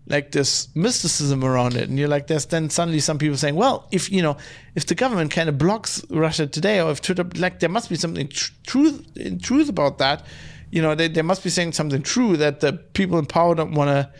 like 0.06 0.32
this 0.32 0.74
mysticism 0.74 1.44
around 1.44 1.76
it 1.76 1.88
and 1.88 1.98
you're 1.98 2.09
like 2.09 2.26
there's 2.26 2.46
then 2.46 2.70
suddenly 2.70 3.00
some 3.00 3.18
people 3.18 3.36
saying 3.36 3.55
well 3.55 3.86
if 3.92 4.10
you 4.10 4.22
know 4.22 4.36
if 4.74 4.86
the 4.86 4.94
government 4.94 5.30
kind 5.30 5.48
of 5.48 5.59
blocks 5.59 6.02
russia 6.10 6.46
today 6.46 6.80
or 6.80 6.90
if 6.90 7.00
twitter 7.02 7.24
like 7.36 7.60
there 7.60 7.68
must 7.68 7.88
be 7.88 7.96
something 7.96 8.26
tr- 8.28 8.52
truth 8.66 9.16
in 9.16 9.38
truth 9.38 9.68
about 9.68 9.98
that 9.98 10.24
you 10.70 10.80
know 10.82 10.94
they, 10.94 11.09
they 11.09 11.22
must 11.22 11.44
be 11.44 11.50
saying 11.50 11.72
something 11.72 12.02
true 12.02 12.36
that 12.36 12.60
the 12.60 12.72
people 12.72 13.18
in 13.18 13.26
power 13.26 13.55
don't 13.55 13.72
want 13.72 13.88
to 13.88 14.10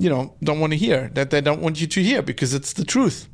you 0.00 0.08
know 0.08 0.34
don't 0.42 0.60
want 0.60 0.72
to 0.72 0.78
hear 0.78 1.10
that 1.14 1.30
they 1.30 1.42
don't 1.42 1.60
want 1.60 1.78
you 1.78 1.86
to 1.86 2.02
hear 2.02 2.22
because 2.22 2.54
it's 2.54 2.72
the 2.72 2.84
truth. 2.84 3.28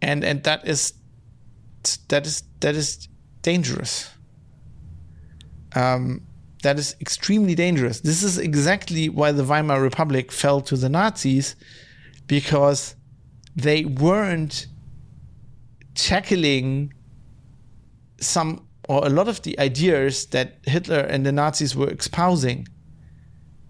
And 0.00 0.24
and 0.24 0.42
that 0.44 0.66
is 0.66 0.94
that 2.08 2.26
is 2.26 2.42
that 2.60 2.74
is 2.74 3.06
dangerous 3.42 4.15
um 5.76 6.22
that 6.62 6.78
is 6.78 6.96
extremely 7.00 7.54
dangerous. 7.54 8.00
This 8.00 8.22
is 8.22 8.38
exactly 8.38 9.08
why 9.08 9.30
the 9.30 9.44
Weimar 9.44 9.80
Republic 9.80 10.32
fell 10.32 10.60
to 10.62 10.76
the 10.76 10.88
Nazis 10.88 11.54
because 12.26 12.96
they 13.54 13.84
weren't 13.84 14.66
tackling 15.94 16.92
some 18.20 18.66
or 18.88 19.06
a 19.06 19.10
lot 19.10 19.28
of 19.28 19.42
the 19.42 19.58
ideas 19.58 20.26
that 20.26 20.58
Hitler 20.64 21.00
and 21.00 21.26
the 21.26 21.32
Nazis 21.32 21.76
were 21.76 21.90
espousing. 21.90 22.66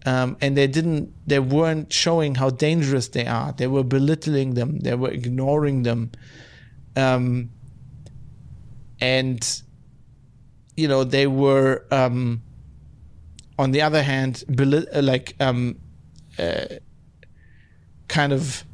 Um, 0.05 0.37
and 0.41 0.57
they 0.57 0.69
didn't 0.69 1.13
they 1.27 1.41
weren't 1.41 1.93
showing 1.93 2.37
how 2.37 2.51
dangerous 2.51 3.09
they 3.09 3.27
are 3.27 3.53
they 3.53 3.67
were 3.67 3.83
belittling 3.83 4.55
them 4.55 4.79
they 4.79 4.95
were 4.95 5.11
ignoring 5.11 5.83
them 5.83 6.13
um, 6.95 7.51
and 9.01 9.63
you 10.77 10.89
know 10.89 11.05
they 11.05 11.27
were 11.27 11.85
um, 11.91 12.43
on 13.59 13.71
the 13.71 13.83
other 13.83 14.03
hand, 14.03 14.45
like 14.95 15.35
um, 15.41 15.79
uh, 16.39 16.67
kind 18.09 18.33
of, 18.33 18.65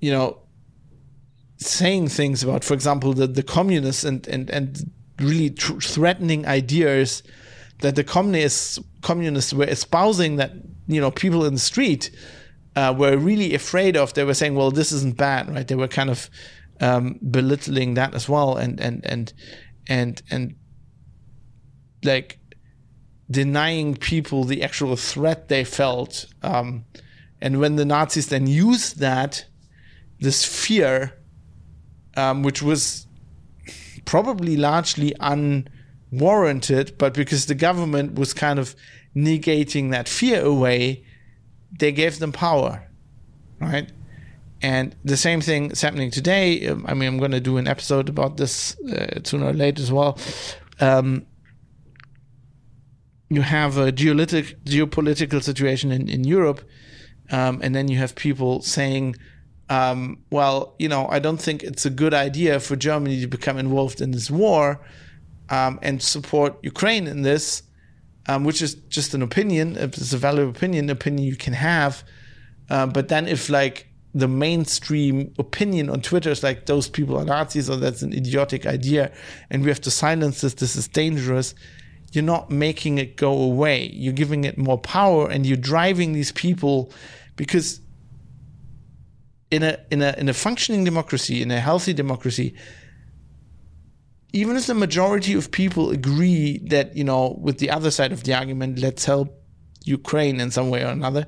you 0.00 0.12
know, 0.12 0.38
saying 1.58 2.08
things 2.08 2.42
about, 2.42 2.64
for 2.64 2.74
example, 2.74 3.12
the, 3.12 3.26
the 3.26 3.42
communists 3.42 4.04
and, 4.04 4.26
and, 4.28 4.50
and 4.50 4.90
really 5.20 5.50
tr- 5.50 5.78
threatening 5.78 6.46
ideas 6.46 7.22
that 7.80 7.96
the 7.96 8.04
communists 8.04 8.78
communists 9.02 9.52
were 9.52 9.64
espousing 9.64 10.36
that 10.36 10.50
you 10.88 11.00
know 11.00 11.10
people 11.10 11.44
in 11.44 11.52
the 11.52 11.60
street 11.60 12.10
uh, 12.74 12.94
were 12.96 13.16
really 13.18 13.54
afraid 13.54 13.96
of. 13.96 14.14
They 14.14 14.24
were 14.24 14.34
saying, 14.34 14.54
"Well, 14.54 14.70
this 14.70 14.92
isn't 14.92 15.16
bad," 15.18 15.52
right? 15.54 15.68
They 15.68 15.74
were 15.74 15.88
kind 15.88 16.08
of 16.08 16.30
um, 16.80 17.18
belittling 17.30 17.94
that 17.94 18.14
as 18.14 18.28
well, 18.28 18.56
and 18.56 18.80
and 18.80 19.04
and 19.04 19.32
and 19.88 20.22
and 20.30 20.56
like 22.04 22.38
denying 23.30 23.96
people 23.96 24.44
the 24.44 24.62
actual 24.62 24.96
threat 24.96 25.48
they 25.48 25.64
felt. 25.64 26.26
Um, 26.42 26.84
and 27.40 27.60
when 27.60 27.76
the 27.76 27.84
Nazis 27.84 28.28
then 28.28 28.46
used 28.46 28.98
that, 28.98 29.46
this 30.20 30.44
fear, 30.44 31.18
um, 32.16 32.42
which 32.42 32.62
was 32.62 33.06
probably 34.04 34.56
largely 34.56 35.14
unwarranted, 35.20 36.96
but 36.98 37.12
because 37.12 37.46
the 37.46 37.54
government 37.54 38.14
was 38.14 38.32
kind 38.32 38.58
of 38.58 38.74
negating 39.14 39.90
that 39.90 40.08
fear 40.08 40.42
away, 40.42 41.04
they 41.78 41.92
gave 41.92 42.18
them 42.18 42.32
power, 42.32 42.88
right? 43.60 43.90
And 44.62 44.96
the 45.04 45.16
same 45.16 45.40
thing 45.40 45.70
is 45.70 45.82
happening 45.82 46.10
today. 46.10 46.66
Um, 46.68 46.84
I 46.88 46.94
mean, 46.94 47.08
I'm 47.08 47.18
going 47.18 47.32
to 47.32 47.40
do 47.40 47.58
an 47.58 47.68
episode 47.68 48.08
about 48.08 48.36
this 48.36 48.78
uh, 48.80 49.20
sooner 49.22 49.46
or 49.46 49.52
later 49.52 49.82
as 49.82 49.92
well. 49.92 50.18
Um, 50.80 51.26
you 53.28 53.42
have 53.42 53.76
a 53.76 53.92
geopolitical 53.92 55.42
situation 55.42 55.90
in, 55.92 56.08
in 56.08 56.24
Europe, 56.24 56.60
um, 57.30 57.60
and 57.62 57.74
then 57.74 57.88
you 57.88 57.98
have 57.98 58.14
people 58.14 58.62
saying, 58.62 59.16
um, 59.68 60.22
well, 60.30 60.76
you 60.78 60.88
know, 60.88 61.08
I 61.08 61.18
don't 61.18 61.38
think 61.38 61.64
it's 61.64 61.84
a 61.84 61.90
good 61.90 62.14
idea 62.14 62.60
for 62.60 62.76
Germany 62.76 63.20
to 63.20 63.26
become 63.26 63.58
involved 63.58 64.00
in 64.00 64.12
this 64.12 64.30
war 64.30 64.80
um, 65.50 65.78
and 65.82 66.00
support 66.00 66.56
Ukraine 66.62 67.08
in 67.08 67.22
this, 67.22 67.62
um, 68.28 68.44
which 68.44 68.62
is 68.62 68.74
just 68.88 69.12
an 69.12 69.22
opinion. 69.22 69.76
It's 69.76 70.12
a 70.12 70.18
valid 70.18 70.48
opinion, 70.48 70.88
opinion 70.88 71.26
you 71.26 71.36
can 71.36 71.54
have. 71.54 72.04
Uh, 72.70 72.86
but 72.86 73.08
then 73.08 73.26
if 73.26 73.50
like 73.50 73.88
the 74.16 74.26
mainstream 74.26 75.34
opinion 75.38 75.90
on 75.90 76.00
Twitter 76.00 76.30
is 76.30 76.42
like 76.42 76.64
those 76.64 76.88
people 76.88 77.18
are 77.18 77.24
Nazis 77.24 77.68
or 77.68 77.76
that's 77.76 78.00
an 78.00 78.14
idiotic 78.14 78.64
idea 78.64 79.12
and 79.50 79.62
we 79.62 79.68
have 79.68 79.80
to 79.82 79.90
silence 79.90 80.40
this, 80.40 80.54
this 80.54 80.74
is 80.74 80.88
dangerous, 80.88 81.54
you're 82.12 82.24
not 82.24 82.50
making 82.50 82.96
it 82.96 83.16
go 83.16 83.30
away. 83.30 83.90
You're 83.92 84.14
giving 84.14 84.44
it 84.44 84.56
more 84.56 84.78
power 84.78 85.28
and 85.28 85.44
you're 85.44 85.58
driving 85.58 86.14
these 86.14 86.32
people 86.32 86.90
because 87.36 87.82
in 89.50 89.62
a 89.62 89.78
in 89.90 90.00
a 90.00 90.14
in 90.16 90.30
a 90.30 90.34
functioning 90.34 90.82
democracy, 90.82 91.42
in 91.42 91.50
a 91.50 91.60
healthy 91.60 91.92
democracy, 91.92 92.54
even 94.32 94.56
if 94.56 94.66
the 94.66 94.74
majority 94.74 95.34
of 95.34 95.50
people 95.50 95.90
agree 95.90 96.58
that, 96.68 96.96
you 96.96 97.04
know, 97.04 97.38
with 97.38 97.58
the 97.58 97.68
other 97.70 97.90
side 97.90 98.12
of 98.12 98.24
the 98.24 98.32
argument, 98.32 98.78
let's 98.78 99.04
help 99.04 99.28
Ukraine 99.84 100.40
in 100.40 100.50
some 100.50 100.70
way 100.70 100.82
or 100.82 100.88
another, 100.88 101.26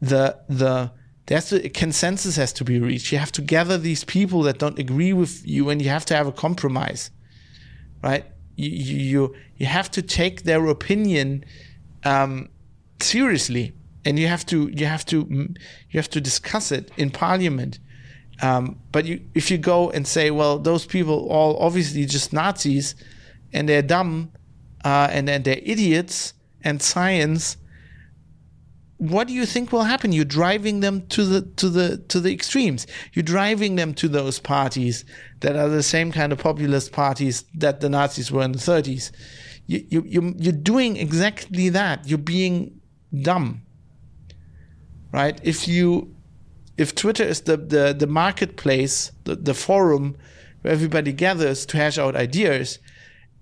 the 0.00 0.38
the 0.48 0.90
there's 1.26 1.52
a 1.52 1.68
consensus 1.70 2.36
has 2.36 2.52
to 2.54 2.64
be 2.64 2.78
reached. 2.78 3.10
You 3.10 3.18
have 3.18 3.32
to 3.32 3.42
gather 3.42 3.78
these 3.78 4.04
people 4.04 4.42
that 4.42 4.58
don't 4.58 4.78
agree 4.78 5.12
with 5.12 5.46
you, 5.46 5.70
and 5.70 5.80
you 5.80 5.88
have 5.88 6.04
to 6.06 6.14
have 6.14 6.26
a 6.26 6.32
compromise, 6.32 7.10
right? 8.02 8.26
You 8.56 8.70
you 8.70 9.34
you 9.56 9.66
have 9.66 9.90
to 9.92 10.02
take 10.02 10.42
their 10.42 10.66
opinion 10.66 11.44
um, 12.04 12.50
seriously, 13.00 13.72
and 14.04 14.18
you 14.18 14.26
have 14.28 14.44
to 14.46 14.68
you 14.68 14.86
have 14.86 15.06
to 15.06 15.26
you 15.90 15.98
have 15.98 16.10
to 16.10 16.20
discuss 16.20 16.70
it 16.70 16.90
in 16.96 17.10
parliament. 17.10 17.78
Um, 18.42 18.80
but 18.90 19.04
you, 19.04 19.20
if 19.34 19.50
you 19.50 19.58
go 19.58 19.90
and 19.90 20.06
say, 20.06 20.30
well, 20.30 20.58
those 20.58 20.84
people 20.84 21.28
all 21.30 21.56
obviously 21.58 22.04
just 22.04 22.32
Nazis, 22.32 22.94
and 23.52 23.68
they're 23.68 23.82
dumb, 23.82 24.30
uh, 24.84 25.08
and 25.10 25.30
and 25.30 25.44
they're 25.44 25.62
idiots, 25.62 26.34
and 26.62 26.82
science 26.82 27.56
what 28.98 29.26
do 29.26 29.34
you 29.34 29.44
think 29.44 29.72
will 29.72 29.84
happen? 29.84 30.12
You're 30.12 30.24
driving 30.24 30.80
them 30.80 31.06
to 31.08 31.24
the 31.24 31.42
to 31.42 31.68
the 31.68 31.98
to 32.08 32.20
the 32.20 32.32
extremes. 32.32 32.86
You're 33.12 33.24
driving 33.24 33.74
them 33.76 33.94
to 33.94 34.08
those 34.08 34.38
parties 34.38 35.04
that 35.40 35.56
are 35.56 35.68
the 35.68 35.82
same 35.82 36.12
kind 36.12 36.32
of 36.32 36.38
populist 36.38 36.92
parties 36.92 37.44
that 37.54 37.80
the 37.80 37.88
Nazis 37.88 38.30
were 38.30 38.42
in 38.42 38.52
the 38.52 38.58
30s. 38.58 39.10
You 39.66 39.84
you 39.88 40.04
you 40.06 40.34
you're 40.38 40.52
doing 40.52 40.96
exactly 40.96 41.68
that. 41.70 42.08
You're 42.08 42.18
being 42.18 42.80
dumb, 43.12 43.62
right? 45.12 45.40
If 45.42 45.66
you 45.66 46.14
if 46.76 46.94
Twitter 46.94 47.24
is 47.24 47.42
the 47.42 47.56
the 47.56 47.94
the 47.98 48.06
marketplace, 48.06 49.10
the, 49.24 49.34
the 49.34 49.54
forum 49.54 50.16
where 50.62 50.72
everybody 50.72 51.12
gathers 51.12 51.66
to 51.66 51.76
hash 51.76 51.98
out 51.98 52.14
ideas, 52.14 52.78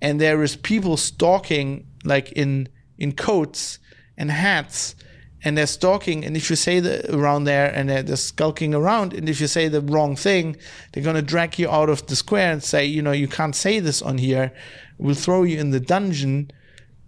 and 0.01 0.19
there 0.19 0.43
is 0.43 0.57
people 0.57 0.97
stalking 0.97 1.87
like 2.05 2.33
in 2.33 2.69
in 2.97 3.12
coats 3.12 3.79
and 4.16 4.31
hats 4.31 4.95
and 5.44 5.56
they're 5.56 5.66
stalking. 5.66 6.24
And 6.24 6.36
if 6.36 6.51
you 6.51 6.56
say 6.56 6.81
the 6.81 7.14
around 7.14 7.44
there 7.44 7.73
and 7.74 7.89
they're, 7.89 8.02
they're 8.02 8.16
skulking 8.16 8.74
around, 8.74 9.12
and 9.12 9.28
if 9.28 9.40
you 9.40 9.47
say 9.47 9.69
the 9.69 9.81
wrong 9.81 10.16
thing, 10.16 10.56
they're 10.93 11.02
going 11.02 11.16
to 11.16 11.23
drag 11.23 11.59
you 11.59 11.69
out 11.69 11.89
of 11.89 12.06
the 12.06 12.16
square 12.16 12.52
and 12.52 12.62
say, 12.62 12.85
you 12.85 13.02
know, 13.02 13.12
you 13.12 13.28
can't 13.28 13.56
say 13.56 13.81
this 13.81 14.02
on 14.02 14.19
here. 14.19 14.52
We'll 14.98 15.14
throw 15.14 15.43
you 15.43 15.59
in 15.59 15.70
the 15.70 15.81
dungeon. 15.81 16.51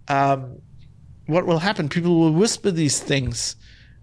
Um, 0.07 0.61
what 1.27 1.45
will 1.45 1.59
happen? 1.59 1.89
People 1.89 2.19
will 2.19 2.33
whisper 2.33 2.71
these 2.71 2.99
things, 2.99 3.55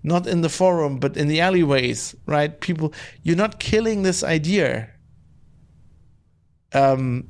not 0.02 0.26
in 0.26 0.40
the 0.40 0.48
forum, 0.48 0.98
but 0.98 1.16
in 1.16 1.28
the 1.28 1.40
alleyways, 1.40 2.14
right? 2.26 2.58
People, 2.60 2.92
you're 3.22 3.36
not 3.36 3.60
killing 3.60 4.02
this 4.02 4.24
idea. 4.24 4.90
Um, 6.72 7.28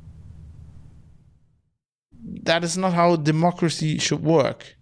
that 2.43 2.63
is 2.63 2.77
not 2.77 2.93
how 2.93 3.17
democracy 3.17 3.99
should 3.99 4.23
work. 4.23 4.77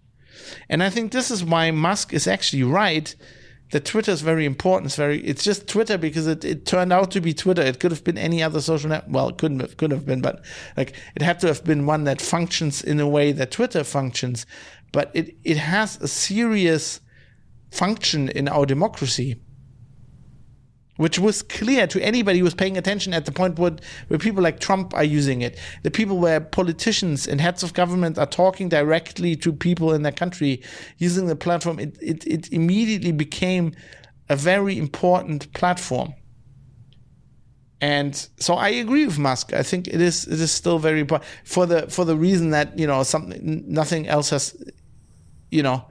And 0.70 0.84
I 0.84 0.90
think 0.90 1.12
this 1.12 1.32
is 1.32 1.44
why 1.44 1.72
Musk 1.72 2.14
is 2.14 2.28
actually 2.28 2.64
right 2.64 3.16
that 3.72 3.86
Twitter 3.86 4.12
is 4.12 4.22
very 4.22 4.46
important. 4.46 4.88
It's 4.88 4.96
very 4.96 5.22
it's 5.22 5.44
just 5.44 5.68
Twitter 5.68 5.98
because 5.98 6.28
it, 6.28 6.44
it 6.44 6.66
turned 6.66 6.94
out 6.94 7.12
to 7.12 7.22
be 7.22 7.34
Twitter. 7.34 7.62
It 7.62 7.80
could 7.80 7.92
have 7.92 8.04
been 8.04 8.18
any 8.18 8.44
other 8.44 8.62
social 8.62 8.90
net 8.90 9.10
well, 9.10 9.30
it 9.30 9.38
couldn't 9.38 9.62
have 9.62 9.78
could 9.78 9.92
have 9.92 10.06
been, 10.06 10.22
but 10.22 10.44
like 10.78 10.94
it 11.16 11.22
had 11.22 11.40
to 11.42 11.48
have 11.48 11.64
been 11.64 11.86
one 11.86 12.04
that 12.04 12.22
functions 12.22 12.84
in 12.84 13.00
a 13.00 13.08
way 13.08 13.32
that 13.32 13.52
Twitter 13.52 13.84
functions. 13.84 14.46
But 14.92 15.10
it, 15.14 15.38
it 15.44 15.58
has 15.58 15.98
a 16.02 16.08
serious 16.08 17.00
function 17.72 18.28
in 18.30 18.50
our 18.50 18.66
democracy 18.66 19.38
which 21.02 21.18
was 21.18 21.42
clear 21.42 21.88
to 21.88 22.00
anybody 22.04 22.38
who 22.38 22.46
was 22.46 22.54
paying 22.54 22.78
attention 22.78 23.12
at 23.12 23.26
the 23.26 23.32
point 23.32 23.58
where, 23.58 23.76
where 24.08 24.20
people 24.20 24.44
like 24.44 24.60
Trump 24.60 24.94
are 24.94 25.04
using 25.04 25.42
it. 25.42 25.58
The 25.82 25.90
people 25.90 26.20
where 26.20 26.40
politicians 26.40 27.28
and 27.28 27.42
heads 27.42 27.64
of 27.64 27.74
government 27.74 28.20
are 28.20 28.28
talking 28.28 28.70
directly 28.70 29.36
to 29.38 29.52
people 29.52 29.94
in 29.94 30.04
their 30.04 30.12
country 30.12 30.62
using 31.00 31.26
the 31.26 31.36
platform. 31.36 31.80
It, 31.80 31.98
it, 32.00 32.28
it 32.28 32.54
immediately 32.54 33.12
became 33.12 33.74
a 34.30 34.36
very 34.36 34.78
important 34.78 35.52
platform. 35.54 36.14
And 37.82 38.16
so 38.38 38.54
I 38.54 38.70
agree 38.70 39.08
with 39.08 39.18
Musk. 39.18 39.54
I 39.54 39.64
think 39.64 39.88
it 39.88 40.02
is 40.02 40.28
it 40.28 40.40
is 40.40 40.52
still 40.52 40.78
very 40.78 41.00
important 41.00 41.28
for 41.44 41.66
the 41.66 41.90
for 41.90 42.06
the 42.06 42.16
reason 42.16 42.52
that 42.52 42.78
you 42.78 42.86
know 42.86 43.02
something 43.02 43.64
nothing 43.68 44.08
else 44.08 44.30
has 44.30 44.56
you 45.50 45.64
know 45.64 45.84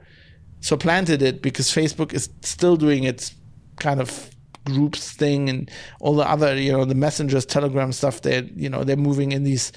supplanted 0.61 1.21
it 1.21 1.41
because 1.41 1.67
Facebook 1.67 2.13
is 2.13 2.29
still 2.43 2.77
doing 2.77 3.03
its 3.03 3.35
kind 3.75 3.99
of 3.99 4.31
groups 4.65 5.11
thing 5.11 5.49
and 5.49 5.71
all 5.99 6.15
the 6.15 6.27
other 6.27 6.55
you 6.55 6.71
know 6.71 6.85
the 6.85 6.95
messengers 6.95 7.45
telegram 7.45 7.91
stuff 7.91 8.21
they're 8.21 8.43
you 8.55 8.69
know 8.69 8.83
they're 8.83 8.95
moving 8.95 9.31
in 9.31 9.43
these 9.43 9.71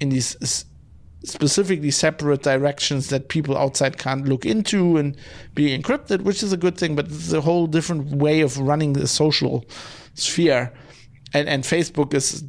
in 0.00 0.10
these 0.10 0.36
specifically 1.24 1.90
separate 1.90 2.42
directions 2.42 3.08
that 3.08 3.28
people 3.28 3.56
outside 3.56 3.96
can't 3.96 4.28
look 4.28 4.44
into 4.44 4.98
and 4.98 5.16
be 5.54 5.76
encrypted 5.76 6.20
which 6.22 6.42
is 6.42 6.52
a 6.52 6.56
good 6.56 6.76
thing 6.76 6.94
but 6.94 7.06
it's 7.06 7.32
a 7.32 7.40
whole 7.40 7.66
different 7.66 8.10
way 8.16 8.42
of 8.42 8.58
running 8.58 8.92
the 8.92 9.08
social 9.08 9.64
sphere 10.14 10.72
and 11.32 11.48
and 11.48 11.64
facebook 11.64 12.12
is 12.12 12.44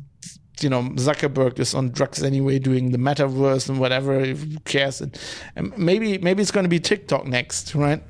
you 0.61 0.69
know 0.69 0.84
Zuckerberg 0.84 1.60
is 1.60 1.73
on 1.73 1.90
drugs 1.90 2.23
anyway, 2.23 2.60
doing 2.60 2.91
the 2.91 2.98
metaverse 2.98 3.69
and 3.69 3.80
whatever. 3.80 4.23
Who 4.23 4.60
cares? 4.61 5.02
And, 5.02 5.19
and 5.56 5.77
maybe 5.77 6.18
maybe 6.19 6.41
it's 6.41 6.52
going 6.52 6.64
to 6.64 6.69
be 6.69 6.80
TikTok 6.80 7.26
next, 7.26 7.76
right? 7.76 8.02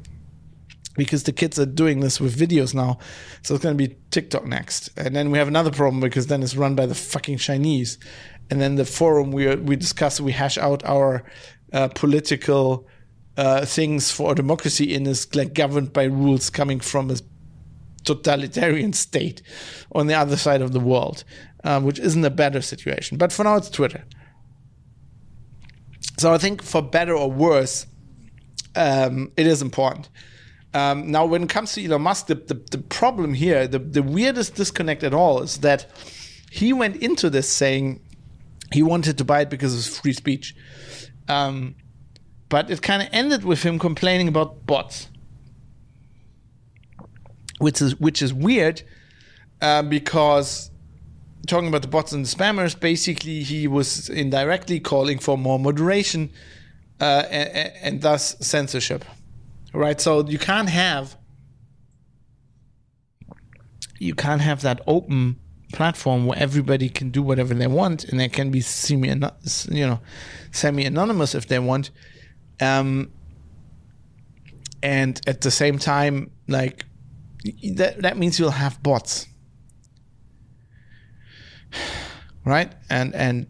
Because 0.95 1.23
the 1.23 1.31
kids 1.31 1.59
are 1.59 1.65
doing 1.65 1.99
this 1.99 2.19
with 2.19 2.37
videos 2.37 2.73
now. 2.73 2.97
So 3.41 3.55
it's 3.55 3.63
going 3.63 3.77
to 3.77 3.87
be 3.87 3.95
TikTok 4.11 4.45
next. 4.45 4.89
And 4.97 5.15
then 5.15 5.31
we 5.31 5.37
have 5.37 5.47
another 5.47 5.71
problem 5.71 6.01
because 6.01 6.27
then 6.27 6.41
it's 6.43 6.55
run 6.55 6.75
by 6.75 6.85
the 6.85 6.95
fucking 6.95 7.37
Chinese. 7.37 7.97
And 8.49 8.61
then 8.61 8.75
the 8.75 8.85
forum 8.85 9.31
we 9.31 9.55
we 9.55 9.75
discuss, 9.75 10.21
we 10.21 10.31
hash 10.31 10.57
out 10.57 10.83
our 10.85 11.23
uh, 11.73 11.89
political 11.89 12.87
uh, 13.37 13.65
things 13.65 14.11
for 14.11 14.33
democracy 14.33 14.93
in 14.93 15.05
is 15.07 15.33
like 15.35 15.53
governed 15.53 15.91
by 15.91 16.05
rules 16.05 16.49
coming 16.49 16.79
from 16.79 17.11
a 17.11 17.17
totalitarian 18.03 18.93
state 19.07 19.41
on 19.93 20.07
the 20.07 20.13
other 20.13 20.37
side 20.37 20.61
of 20.61 20.71
the 20.71 20.79
world, 20.79 21.23
um, 21.63 21.83
which 21.83 21.99
isn't 21.99 22.23
a 22.23 22.29
better 22.29 22.61
situation. 22.61 23.17
But 23.17 23.33
for 23.33 23.43
now, 23.43 23.57
it's 23.57 23.69
Twitter. 23.69 24.05
So 26.17 26.33
I 26.33 26.37
think 26.37 26.63
for 26.63 26.81
better 26.81 27.13
or 27.13 27.29
worse, 27.29 27.87
um, 28.75 29.31
it 29.35 29.47
is 29.47 29.61
important. 29.61 30.09
Um, 30.75 31.09
now, 31.09 31.25
when 31.25 31.43
it 31.43 31.49
comes 31.49 31.71
to 31.75 31.85
Elon 31.85 32.01
Musk, 32.01 32.27
the, 32.27 32.35
the, 32.35 32.61
the 32.69 32.77
problem 32.79 33.33
here, 33.33 33.65
the, 33.65 33.79
the 33.79 34.03
weirdest 34.03 34.55
disconnect 34.55 35.03
at 35.03 35.13
all 35.13 35.41
is 35.41 35.59
that 35.59 35.89
he 36.51 36.73
went 36.73 36.97
into 36.97 37.29
this 37.29 37.49
saying 37.49 38.01
he 38.73 38.83
wanted 38.83 39.17
to 39.19 39.23
buy 39.23 39.39
it 39.39 39.49
because 39.49 39.87
of 39.87 39.95
free 39.95 40.11
speech. 40.11 40.53
Um, 41.29 41.75
but 42.49 42.69
it 42.69 42.81
kind 42.81 43.01
of 43.01 43.07
ended 43.13 43.45
with 43.45 43.63
him 43.63 43.79
complaining 43.79 44.27
about 44.27 44.65
bots, 44.65 45.07
which 47.59 47.81
is 47.81 47.97
which 47.97 48.21
is 48.21 48.33
weird 48.33 48.83
uh, 49.61 49.81
because 49.81 50.71
talking 51.47 51.69
about 51.69 51.83
the 51.83 51.87
bots 51.87 52.11
and 52.11 52.25
the 52.25 52.29
spammers, 52.29 52.77
basically 52.77 53.43
he 53.43 53.65
was 53.65 54.09
indirectly 54.09 54.81
calling 54.81 55.19
for 55.19 55.37
more 55.37 55.57
moderation 55.57 56.31
uh, 56.99 57.23
and, 57.29 57.71
and 57.81 58.01
thus 58.01 58.35
censorship 58.41 59.05
right? 59.75 59.99
So 59.99 60.27
you 60.27 60.39
can't 60.39 60.69
have 60.69 61.17
you 63.99 64.13
can't 64.13 64.41
have 64.41 64.61
that 64.61 64.81
open 64.87 65.39
platform 65.71 66.25
where 66.25 66.37
everybody 66.37 66.89
can 66.89 67.09
do 67.09 67.21
whatever 67.21 67.53
they 67.53 67.67
want 67.67 68.03
and 68.03 68.19
they 68.19 68.29
can 68.29 68.51
be 68.51 68.61
semi 68.61 69.09
you 69.09 69.87
know 69.87 69.99
semi 70.51 70.85
anonymous 70.85 71.35
if 71.35 71.47
they 71.47 71.59
want. 71.59 71.91
Um 72.59 73.11
and 74.81 75.19
at 75.27 75.41
the 75.41 75.51
same 75.51 75.79
time 75.79 76.31
like 76.47 76.85
that 77.73 78.01
that 78.01 78.17
means 78.17 78.39
you'll 78.39 78.51
have 78.51 78.81
bots. 78.81 79.27
Right? 82.47 82.71
And 82.91 83.15
and 83.15 83.47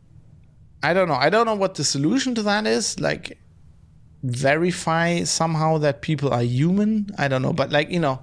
i 0.81 0.93
don't 0.93 1.09
know. 1.09 1.15
I 1.15 1.29
don't 1.29 1.45
know 1.45 1.55
what 1.55 1.75
the 1.75 1.83
solution 1.83 2.33
to 2.35 2.43
that 2.43 2.65
is. 2.65 2.97
Like 2.97 3.37
verify 4.25 5.23
somehow 5.23 5.77
that 5.79 6.01
people 6.01 6.33
are 6.33 6.43
human. 6.43 7.09
I 7.17 7.27
don't 7.27 7.41
know, 7.41 7.53
but 7.53 7.71
like 7.71 7.89
you 7.89 7.99
know, 7.99 8.21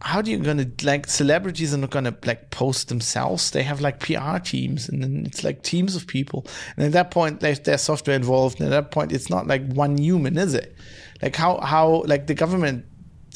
how 0.00 0.20
do 0.20 0.30
you 0.30 0.38
gonna 0.38 0.66
like 0.82 1.06
celebrities 1.06 1.72
are 1.72 1.78
not 1.78 1.90
gonna 1.90 2.16
like 2.24 2.50
post 2.50 2.88
themselves? 2.88 3.50
They 3.50 3.62
have 3.62 3.80
like 3.80 4.00
PR 4.00 4.38
teams, 4.38 4.88
and 4.88 5.02
then 5.02 5.24
it's 5.26 5.44
like 5.44 5.62
teams 5.62 5.96
of 5.96 6.06
people. 6.06 6.46
And 6.76 6.86
at 6.86 6.92
that 6.92 7.10
point, 7.10 7.40
there's, 7.40 7.60
there's 7.60 7.82
software 7.82 8.16
involved. 8.16 8.60
And 8.60 8.66
at 8.66 8.70
that 8.70 8.90
point, 8.90 9.12
it's 9.12 9.30
not 9.30 9.46
like 9.46 9.72
one 9.72 9.96
human, 9.98 10.36
is 10.36 10.54
it? 10.54 10.76
Like 11.22 11.36
how 11.36 11.60
how 11.60 12.02
like 12.06 12.26
the 12.26 12.34
government 12.34 12.84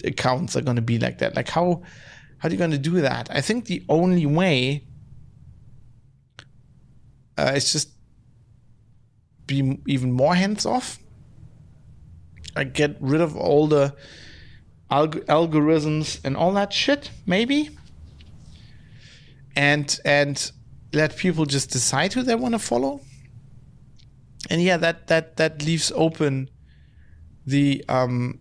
accounts 0.05 0.57
are 0.57 0.63
gonna 0.63 0.83
be 0.83 0.99
like 0.99 1.19
that? 1.19 1.37
Like 1.37 1.49
how 1.49 1.83
how 2.39 2.49
are 2.49 2.53
you 2.53 2.59
gonna 2.59 2.79
do 2.79 3.01
that? 3.01 3.29
I 3.31 3.41
think 3.41 3.67
the 3.67 3.85
only 3.89 4.27
way 4.27 4.87
uh, 7.39 7.53
just 7.55 7.91
be 9.47 9.79
even 9.87 10.13
more 10.13 10.35
hands 10.35 10.67
off 10.67 10.99
I 12.57 12.65
get 12.65 12.97
rid 13.01 13.21
of 13.21 13.37
all 13.37 13.67
the 13.67 13.95
alg- 14.91 15.25
algorithms 15.27 16.21
and 16.25 16.37
all 16.37 16.53
that 16.53 16.73
shit, 16.73 17.11
maybe, 17.27 17.71
and 19.55 19.99
and 20.05 20.51
let 20.93 21.17
people 21.17 21.45
just 21.45 21.71
decide 21.71 22.13
who 22.13 22.23
they 22.23 22.35
want 22.35 22.55
to 22.55 22.59
follow. 22.59 23.01
And 24.51 24.63
yeah, 24.63 24.77
that 24.79 25.09
that 25.09 25.37
that 25.37 25.63
leaves 25.63 25.93
open 25.95 26.51
the 27.47 27.85
um, 27.89 28.41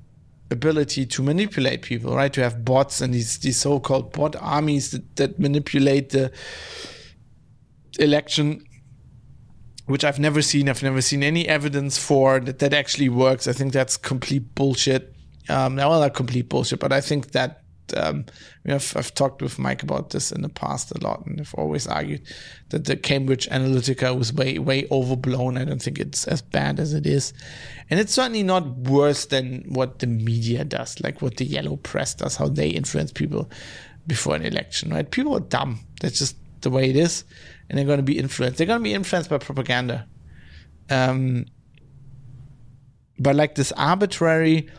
ability 0.51 1.05
to 1.05 1.23
manipulate 1.23 1.81
people, 1.81 2.15
right? 2.15 2.31
To 2.33 2.41
have 2.41 2.63
bots 2.63 3.01
and 3.01 3.13
these 3.13 3.37
these 3.39 3.59
so-called 3.59 4.13
bot 4.13 4.35
armies 4.35 4.91
that, 4.91 5.15
that 5.15 5.39
manipulate 5.39 6.09
the 6.09 6.31
election 7.99 8.63
which 9.85 10.03
I've 10.03 10.19
never 10.19 10.41
seen. 10.41 10.69
I've 10.69 10.83
never 10.83 11.01
seen 11.01 11.23
any 11.23 11.47
evidence 11.47 11.97
for 11.97 12.39
that 12.39 12.59
that 12.59 12.73
actually 12.73 13.09
works. 13.09 13.47
I 13.47 13.53
think 13.53 13.73
that's 13.73 13.97
complete 13.97 14.55
bullshit. 14.55 15.13
Um, 15.47 15.75
well, 15.75 15.99
not 15.99 16.13
complete 16.13 16.49
bullshit, 16.49 16.79
but 16.79 16.91
I 16.91 17.01
think 17.01 17.31
that 17.31 17.61
um, 17.95 18.25
I've, 18.67 18.97
I've, 18.97 19.13
talked 19.13 19.43
with 19.43 19.59
Mike 19.59 19.83
about 19.83 20.09
this 20.09 20.31
in 20.31 20.41
the 20.41 20.49
past 20.49 20.91
a 20.91 21.03
lot, 21.03 21.23
and 21.27 21.39
I've 21.39 21.53
always 21.53 21.85
argued 21.85 22.23
that 22.69 22.85
the 22.85 22.95
Cambridge 22.95 23.47
Analytica 23.49 24.17
was 24.17 24.33
way, 24.33 24.57
way 24.57 24.87
overblown. 24.89 25.57
I 25.57 25.65
don't 25.65 25.81
think 25.81 25.99
it's 25.99 26.25
as 26.27 26.41
bad 26.41 26.79
as 26.79 26.93
it 26.93 27.05
is. 27.05 27.31
And 27.91 27.99
it's 27.99 28.13
certainly 28.13 28.41
not 28.41 28.67
worse 28.67 29.25
than 29.25 29.65
what 29.67 29.99
the 29.99 30.07
media 30.07 30.65
does, 30.65 30.99
like 31.01 31.21
what 31.21 31.37
the 31.37 31.45
yellow 31.45 31.75
press 31.77 32.15
does, 32.15 32.35
how 32.35 32.47
they 32.47 32.69
influence 32.69 33.11
people 33.11 33.51
before 34.07 34.35
an 34.35 34.41
election, 34.41 34.91
right? 34.91 35.09
People 35.09 35.35
are 35.35 35.41
dumb. 35.41 35.79
That's 36.01 36.17
just 36.17 36.37
the 36.61 36.71
way 36.71 36.89
it 36.89 36.95
is 36.95 37.23
and 37.69 37.77
they're 37.77 37.85
going 37.85 37.97
to 37.97 38.03
be 38.03 38.17
influenced. 38.17 38.57
They're 38.57 38.67
going 38.67 38.79
to 38.79 38.83
be 38.83 38.93
influenced 38.93 39.29
by 39.29 39.37
propaganda. 39.37 40.07
Um, 40.89 41.45
but 43.17 43.35
like 43.35 43.55
this 43.55 43.71
arbitrary, 43.73 44.69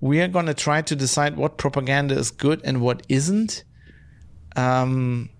we 0.00 0.20
are 0.20 0.28
going 0.28 0.46
to 0.46 0.54
try 0.54 0.82
to 0.82 0.96
decide 0.96 1.36
what 1.36 1.56
propaganda 1.56 2.16
is 2.16 2.30
good 2.30 2.60
and 2.64 2.80
what 2.80 3.02
isn't. 3.08 3.64
Um, 4.54 5.30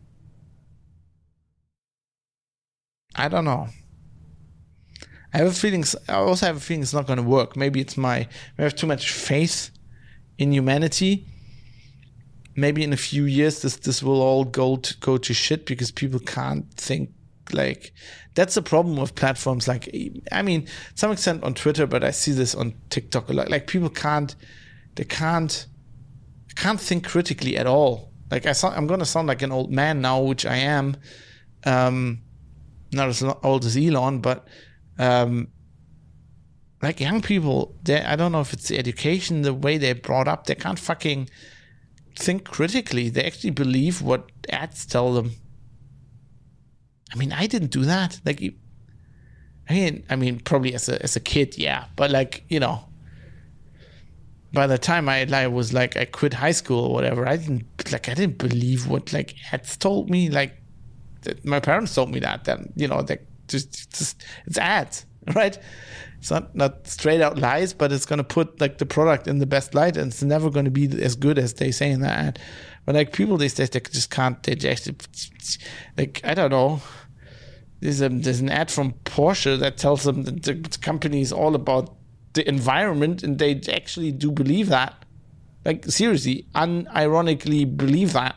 I 3.14 3.28
don't 3.28 3.44
know. 3.44 3.68
I 5.34 5.38
have 5.38 5.48
a 5.48 5.52
feeling. 5.52 5.84
I 6.08 6.14
also 6.14 6.46
have 6.46 6.56
a 6.56 6.60
feeling 6.60 6.82
it's 6.82 6.94
not 6.94 7.06
going 7.06 7.18
to 7.18 7.22
work. 7.22 7.56
Maybe 7.56 7.80
it's 7.80 7.96
my. 7.96 8.28
We 8.56 8.64
have 8.64 8.74
too 8.74 8.86
much 8.86 9.12
faith 9.12 9.70
in 10.38 10.52
humanity 10.52 11.26
maybe 12.56 12.82
in 12.82 12.92
a 12.92 12.96
few 12.96 13.24
years 13.24 13.62
this 13.62 13.76
this 13.76 14.02
will 14.02 14.22
all 14.22 14.44
go 14.44 14.76
to 14.76 14.96
go 14.98 15.18
to 15.18 15.34
shit 15.34 15.66
because 15.66 15.90
people 15.90 16.18
can't 16.18 16.72
think 16.74 17.10
like 17.52 17.92
that's 18.34 18.54
the 18.54 18.62
problem 18.62 18.96
with 18.96 19.14
platforms. 19.14 19.68
Like 19.68 19.94
i 20.32 20.42
mean 20.42 20.66
some 20.94 21.12
extent 21.12 21.44
on 21.44 21.54
twitter 21.54 21.86
but 21.86 22.02
i 22.02 22.10
see 22.10 22.32
this 22.32 22.54
on 22.54 22.74
tiktok 22.90 23.28
a 23.28 23.32
lot. 23.32 23.50
Like 23.50 23.66
people 23.66 23.90
can't 23.90 24.34
they 24.96 25.04
can't 25.04 25.66
can't 26.56 26.80
think 26.80 27.06
critically 27.06 27.56
at 27.56 27.66
all. 27.66 28.10
Like 28.30 28.46
i 28.46 28.52
saw 28.52 28.70
i'm 28.70 28.86
gonna 28.86 29.04
sound 29.04 29.28
like 29.28 29.42
an 29.42 29.52
old 29.52 29.70
man 29.70 30.00
now 30.00 30.20
which 30.20 30.46
i 30.46 30.56
am 30.56 30.96
um 31.64 32.22
not 32.92 33.08
as 33.08 33.22
old 33.22 33.64
as 33.64 33.76
elon 33.76 34.20
but 34.20 34.46
um 34.98 35.48
like 36.82 37.00
young 37.00 37.20
people 37.20 37.76
they 37.82 38.02
i 38.02 38.16
don't 38.16 38.32
know 38.32 38.40
if 38.40 38.52
it's 38.52 38.68
the 38.68 38.78
education 38.78 39.42
the 39.42 39.54
way 39.54 39.78
they're 39.78 39.94
brought 39.94 40.28
up 40.28 40.46
they 40.46 40.54
can't 40.54 40.78
fucking 40.78 41.28
think 42.16 42.44
critically. 42.44 43.08
They 43.08 43.24
actually 43.24 43.50
believe 43.50 44.02
what 44.02 44.30
ads 44.50 44.86
tell 44.86 45.12
them. 45.12 45.32
I 47.12 47.16
mean, 47.16 47.32
I 47.32 47.46
didn't 47.46 47.70
do 47.70 47.84
that. 47.84 48.20
Like, 48.24 48.42
I 49.68 49.72
mean, 49.72 50.04
I 50.10 50.16
mean, 50.16 50.40
probably 50.40 50.74
as 50.74 50.88
a 50.88 51.02
as 51.02 51.16
a 51.16 51.20
kid, 51.20 51.56
yeah. 51.58 51.86
But 51.94 52.10
like, 52.10 52.44
you 52.48 52.58
know, 52.58 52.84
by 54.52 54.66
the 54.66 54.78
time 54.78 55.08
I 55.08 55.46
was 55.46 55.72
like 55.72 55.96
I 55.96 56.04
quit 56.04 56.34
high 56.34 56.52
school 56.52 56.86
or 56.86 56.92
whatever, 56.92 57.28
I 57.28 57.36
didn't 57.36 57.66
like 57.92 58.08
I 58.08 58.14
didn't 58.14 58.38
believe 58.38 58.86
what 58.88 59.12
like 59.12 59.34
ads 59.52 59.76
told 59.76 60.10
me. 60.10 60.30
Like, 60.30 60.60
my 61.44 61.60
parents 61.60 61.94
told 61.94 62.10
me 62.10 62.20
that. 62.20 62.44
Then 62.44 62.72
you 62.76 62.88
know, 62.88 63.02
that 63.02 63.22
just 63.48 63.92
just 63.96 64.24
it's 64.46 64.58
ads, 64.58 65.06
right? 65.34 65.58
It's 66.26 66.32
not 66.32 66.56
not 66.56 66.88
straight 66.88 67.20
out 67.20 67.38
lies, 67.38 67.72
but 67.72 67.92
it's 67.92 68.04
gonna 68.04 68.24
put 68.24 68.60
like 68.60 68.78
the 68.78 68.86
product 68.86 69.28
in 69.28 69.38
the 69.38 69.46
best 69.46 69.76
light, 69.76 69.96
and 69.96 70.10
it's 70.10 70.24
never 70.24 70.50
gonna 70.50 70.72
be 70.72 70.90
as 71.00 71.14
good 71.14 71.38
as 71.38 71.54
they 71.54 71.70
say 71.70 71.88
in 71.88 72.00
that 72.00 72.18
ad. 72.18 72.38
But 72.84 72.96
like 72.96 73.12
people 73.12 73.36
these 73.36 73.54
days, 73.54 73.70
they 73.70 73.78
just 73.78 74.10
can't. 74.10 74.42
They 74.42 74.56
just 74.56 74.90
like 75.96 76.20
I 76.24 76.34
don't 76.34 76.50
know. 76.50 76.82
There's 77.78 78.00
a 78.00 78.08
there's 78.08 78.40
an 78.40 78.50
ad 78.50 78.72
from 78.72 78.94
Porsche 79.04 79.56
that 79.60 79.76
tells 79.76 80.02
them 80.02 80.24
that 80.24 80.42
the 80.42 80.78
company 80.82 81.20
is 81.20 81.30
all 81.30 81.54
about 81.54 81.94
the 82.32 82.48
environment, 82.48 83.22
and 83.22 83.38
they 83.38 83.60
actually 83.72 84.10
do 84.10 84.32
believe 84.32 84.68
that. 84.70 85.04
Like 85.64 85.84
seriously, 85.84 86.48
unironically 86.56 87.76
believe 87.76 88.14
that. 88.14 88.34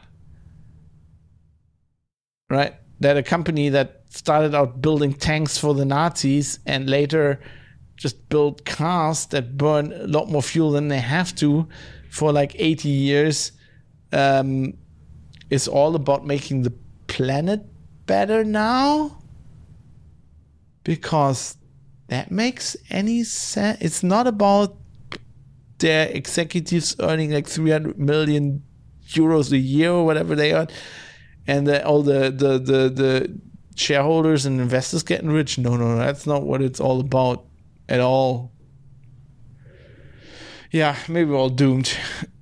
Right? 2.51 2.75
That 2.99 3.17
a 3.17 3.23
company 3.23 3.69
that 3.69 4.03
started 4.09 4.53
out 4.53 4.79
building 4.79 5.15
tanks 5.15 5.57
for 5.57 5.73
the 5.73 5.85
Nazis 5.85 6.59
and 6.67 6.87
later 6.87 7.39
just 7.99 8.29
build 8.29 8.65
cars 8.65 9.25
that 9.27 9.57
burn 9.57 9.91
a 9.91 10.07
lot 10.07 10.29
more 10.29 10.41
fuel 10.41 10.71
than 10.71 10.87
they 10.87 10.99
have 10.99 11.35
to 11.35 11.67
for 12.09 12.31
like 12.31 12.55
80 12.57 12.89
years. 12.89 13.51
Um, 14.11 14.73
is 15.51 15.67
all 15.67 15.95
about 15.95 16.25
making 16.25 16.61
the 16.63 16.73
planet 17.07 17.61
better 18.05 18.43
now 18.43 19.19
because 20.83 21.57
that 22.07 22.31
makes 22.31 22.77
any 22.89 23.23
sense 23.23 23.77
it's 23.81 24.03
not 24.03 24.27
about 24.27 24.77
their 25.79 26.07
executives 26.09 26.95
earning 26.99 27.31
like 27.31 27.47
300 27.47 27.99
million 27.99 28.63
euros 29.07 29.51
a 29.51 29.57
year 29.57 29.91
or 29.91 30.05
whatever 30.05 30.35
they 30.35 30.53
earn 30.53 30.67
and 31.49 31.65
the, 31.67 31.83
all 31.83 32.03
the, 32.03 32.29
the 32.29 32.59
the 32.59 32.89
the 32.89 33.39
shareholders 33.75 34.45
and 34.45 34.61
investors 34.61 35.03
getting 35.03 35.31
rich. 35.31 35.57
No 35.57 35.75
no 35.77 35.95
no 35.95 35.97
that's 35.97 36.27
not 36.27 36.43
what 36.43 36.61
it's 36.61 36.79
all 36.79 36.99
about 36.99 37.45
at 37.89 37.99
all. 37.99 38.53
Yeah, 40.71 40.95
maybe 41.09 41.31
we're 41.31 41.37
all 41.37 41.49
doomed. 41.49 41.91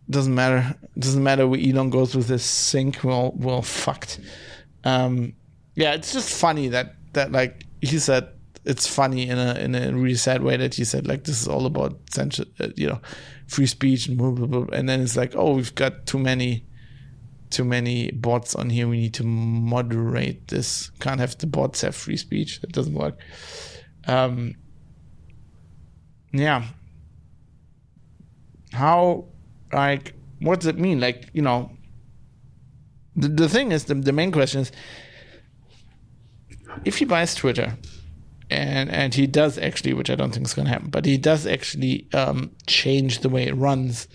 Doesn't 0.09 0.35
matter. 0.35 0.75
Doesn't 0.99 1.23
matter 1.23 1.47
what 1.47 1.59
Elon 1.59 1.89
goes 1.89 2.15
with 2.15 2.27
this 2.27 2.43
sink. 2.43 3.03
We're 3.03 3.13
all, 3.13 3.31
we're 3.35 3.53
all 3.53 3.61
fucked. 3.61 4.19
Um, 4.83 5.33
yeah, 5.75 5.93
it's 5.93 6.13
just 6.13 6.33
funny 6.33 6.67
that 6.69 6.95
that 7.13 7.31
like 7.31 7.65
he 7.81 7.99
said 7.99 8.29
it's 8.65 8.85
funny 8.87 9.29
in 9.29 9.37
a 9.37 9.55
in 9.55 9.75
a 9.75 9.93
really 9.93 10.15
sad 10.15 10.43
way 10.43 10.57
that 10.57 10.75
he 10.75 10.83
said 10.83 11.07
like 11.07 11.23
this 11.23 11.41
is 11.41 11.47
all 11.47 11.65
about 11.65 11.97
uh, 12.17 12.67
you 12.75 12.87
know, 12.87 13.01
free 13.47 13.65
speech 13.65 14.07
and 14.07 14.17
blah, 14.17 14.31
blah, 14.31 14.45
blah. 14.45 14.65
and 14.77 14.87
then 14.89 15.01
it's 15.01 15.15
like 15.15 15.35
oh 15.35 15.53
we've 15.53 15.75
got 15.75 16.05
too 16.05 16.19
many 16.19 16.65
too 17.49 17.63
many 17.63 18.11
bots 18.11 18.55
on 18.55 18.69
here. 18.69 18.87
We 18.87 18.99
need 18.99 19.13
to 19.15 19.23
moderate 19.23 20.49
this. 20.49 20.89
Can't 20.99 21.19
have 21.19 21.37
the 21.37 21.47
bots 21.47 21.81
have 21.81 21.95
free 21.95 22.17
speech. 22.17 22.61
That 22.61 22.73
doesn't 22.73 22.93
work. 22.93 23.19
Um, 24.05 24.55
yeah. 26.31 26.63
How 28.73 29.25
like 29.71 30.13
what 30.39 30.59
does 30.59 30.67
it 30.67 30.77
mean? 30.77 30.99
Like 30.99 31.29
you 31.33 31.41
know, 31.41 31.71
the 33.15 33.27
the 33.27 33.49
thing 33.49 33.71
is 33.71 33.85
the 33.85 33.95
the 33.95 34.11
main 34.11 34.31
question 34.31 34.61
is 34.61 34.71
if 36.85 36.97
he 36.97 37.05
buys 37.05 37.35
Twitter, 37.35 37.77
and 38.49 38.89
and 38.89 39.13
he 39.13 39.27
does 39.27 39.57
actually, 39.57 39.93
which 39.93 40.09
I 40.09 40.15
don't 40.15 40.31
think 40.31 40.45
is 40.45 40.53
going 40.53 40.65
to 40.65 40.71
happen, 40.71 40.89
but 40.89 41.05
he 41.05 41.17
does 41.17 41.45
actually 41.45 42.07
um, 42.13 42.51
change 42.65 43.19
the 43.19 43.29
way 43.29 43.47
it 43.47 43.55
runs, 43.55 44.07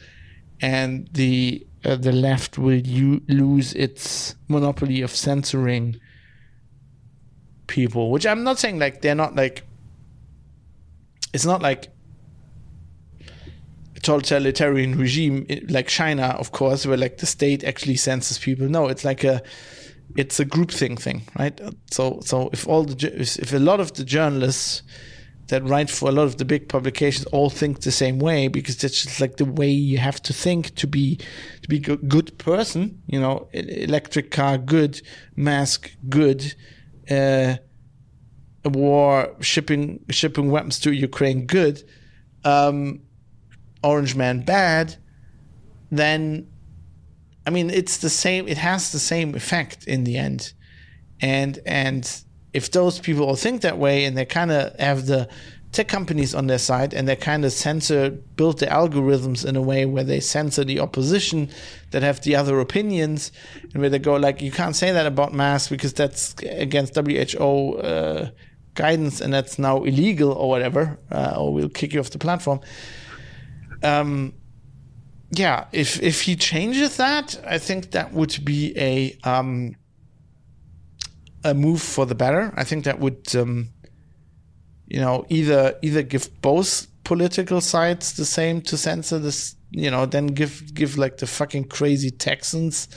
and 0.60 1.08
the 1.12 1.66
uh, 1.84 1.96
the 1.96 2.12
left 2.12 2.58
will 2.58 2.78
u- 2.78 3.22
lose 3.28 3.74
its 3.74 4.36
monopoly 4.48 5.02
of 5.02 5.10
censoring 5.10 5.96
people. 7.66 8.10
Which 8.10 8.26
I'm 8.26 8.44
not 8.44 8.58
saying 8.58 8.78
like 8.78 9.02
they're 9.02 9.14
not 9.14 9.34
like. 9.34 9.64
It's 11.34 11.46
not 11.46 11.62
like 11.62 11.88
totalitarian 14.02 14.98
regime 14.98 15.46
like 15.68 15.88
China, 15.88 16.34
of 16.38 16.52
course, 16.52 16.84
where 16.86 16.96
like 16.96 17.18
the 17.18 17.26
state 17.26 17.64
actually 17.64 17.96
censors 17.96 18.38
people. 18.38 18.68
No, 18.68 18.88
it's 18.88 19.04
like 19.04 19.24
a 19.24 19.42
it's 20.16 20.38
a 20.38 20.44
groupthink 20.44 20.98
thing, 20.98 21.20
thing, 21.20 21.22
right? 21.38 21.60
So 21.90 22.20
so 22.24 22.50
if 22.52 22.68
all 22.68 22.84
the 22.84 23.12
if 23.16 23.52
a 23.52 23.58
lot 23.58 23.80
of 23.80 23.94
the 23.94 24.04
journalists 24.04 24.82
that 25.48 25.62
write 25.64 25.90
for 25.90 26.08
a 26.08 26.12
lot 26.12 26.24
of 26.24 26.38
the 26.38 26.44
big 26.44 26.68
publications 26.68 27.26
all 27.26 27.50
think 27.50 27.80
the 27.80 27.92
same 27.92 28.18
way 28.18 28.48
because 28.48 28.76
that's 28.76 29.02
just 29.02 29.20
like 29.20 29.36
the 29.36 29.44
way 29.44 29.68
you 29.68 29.98
have 29.98 30.22
to 30.22 30.32
think 30.32 30.74
to 30.76 30.86
be 30.86 31.16
to 31.62 31.68
be 31.68 31.76
a 31.76 31.96
good 31.96 32.36
person. 32.38 33.02
You 33.06 33.20
know, 33.20 33.48
electric 33.52 34.30
car 34.30 34.58
good, 34.58 35.00
mask 35.36 35.90
good, 36.08 36.54
uh, 37.10 37.56
war 38.64 39.36
shipping 39.40 40.04
shipping 40.10 40.50
weapons 40.50 40.78
to 40.80 40.92
Ukraine 40.92 41.46
good. 41.46 41.82
Um, 42.44 43.00
Orange 43.82 44.14
Man 44.14 44.42
bad, 44.44 44.96
then 45.90 46.48
I 47.46 47.50
mean 47.50 47.70
it's 47.70 47.98
the 47.98 48.10
same. 48.10 48.48
It 48.48 48.58
has 48.58 48.92
the 48.92 48.98
same 48.98 49.34
effect 49.34 49.84
in 49.86 50.04
the 50.04 50.16
end, 50.16 50.52
and 51.20 51.58
and 51.66 52.22
if 52.52 52.70
those 52.70 52.98
people 52.98 53.24
all 53.24 53.36
think 53.36 53.62
that 53.62 53.78
way 53.78 54.04
and 54.04 54.16
they 54.16 54.24
kind 54.24 54.50
of 54.50 54.78
have 54.78 55.06
the 55.06 55.28
tech 55.72 55.88
companies 55.88 56.34
on 56.34 56.46
their 56.46 56.58
side 56.58 56.92
and 56.92 57.08
they 57.08 57.16
kind 57.16 57.44
of 57.44 57.52
censor 57.52 58.10
build 58.10 58.58
the 58.58 58.66
algorithms 58.66 59.44
in 59.44 59.56
a 59.56 59.62
way 59.62 59.86
where 59.86 60.04
they 60.04 60.20
censor 60.20 60.64
the 60.64 60.78
opposition 60.78 61.48
that 61.92 62.02
have 62.02 62.20
the 62.20 62.36
other 62.36 62.60
opinions 62.60 63.32
and 63.72 63.80
where 63.80 63.88
they 63.88 63.98
go 63.98 64.16
like 64.16 64.42
you 64.42 64.52
can't 64.52 64.76
say 64.76 64.92
that 64.92 65.06
about 65.06 65.32
masks 65.32 65.70
because 65.70 65.94
that's 65.94 66.34
against 66.42 66.94
WHO 66.94 67.74
uh, 67.76 68.28
guidance 68.74 69.20
and 69.22 69.32
that's 69.32 69.58
now 69.58 69.82
illegal 69.82 70.32
or 70.32 70.50
whatever 70.50 70.98
uh, 71.10 71.36
or 71.38 71.54
we'll 71.54 71.70
kick 71.70 71.94
you 71.94 72.00
off 72.00 72.10
the 72.10 72.18
platform 72.18 72.60
um, 73.82 74.34
yeah, 75.30 75.64
if 75.72 76.00
if 76.02 76.22
he 76.22 76.36
changes 76.36 76.98
that, 76.98 77.40
I 77.46 77.58
think 77.58 77.92
that 77.92 78.12
would 78.12 78.44
be 78.44 78.74
a 78.76 79.16
um, 79.24 79.76
a 81.42 81.54
move 81.54 81.80
for 81.80 82.04
the 82.04 82.14
better. 82.14 82.52
I 82.56 82.64
think 82.64 82.84
that 82.84 82.98
would 83.00 83.34
um, 83.34 83.70
you 84.86 85.00
know 85.00 85.24
either 85.30 85.74
either 85.80 86.02
give 86.02 86.28
both 86.42 86.86
political 87.04 87.60
sides 87.60 88.12
the 88.12 88.24
same 88.26 88.60
to 88.62 88.76
censor 88.76 89.18
this, 89.18 89.56
you 89.70 89.90
know, 89.90 90.04
then 90.04 90.26
give 90.26 90.74
give 90.74 90.98
like 90.98 91.16
the 91.16 91.26
fucking 91.26 91.64
crazy 91.64 92.10
Texans 92.10 92.88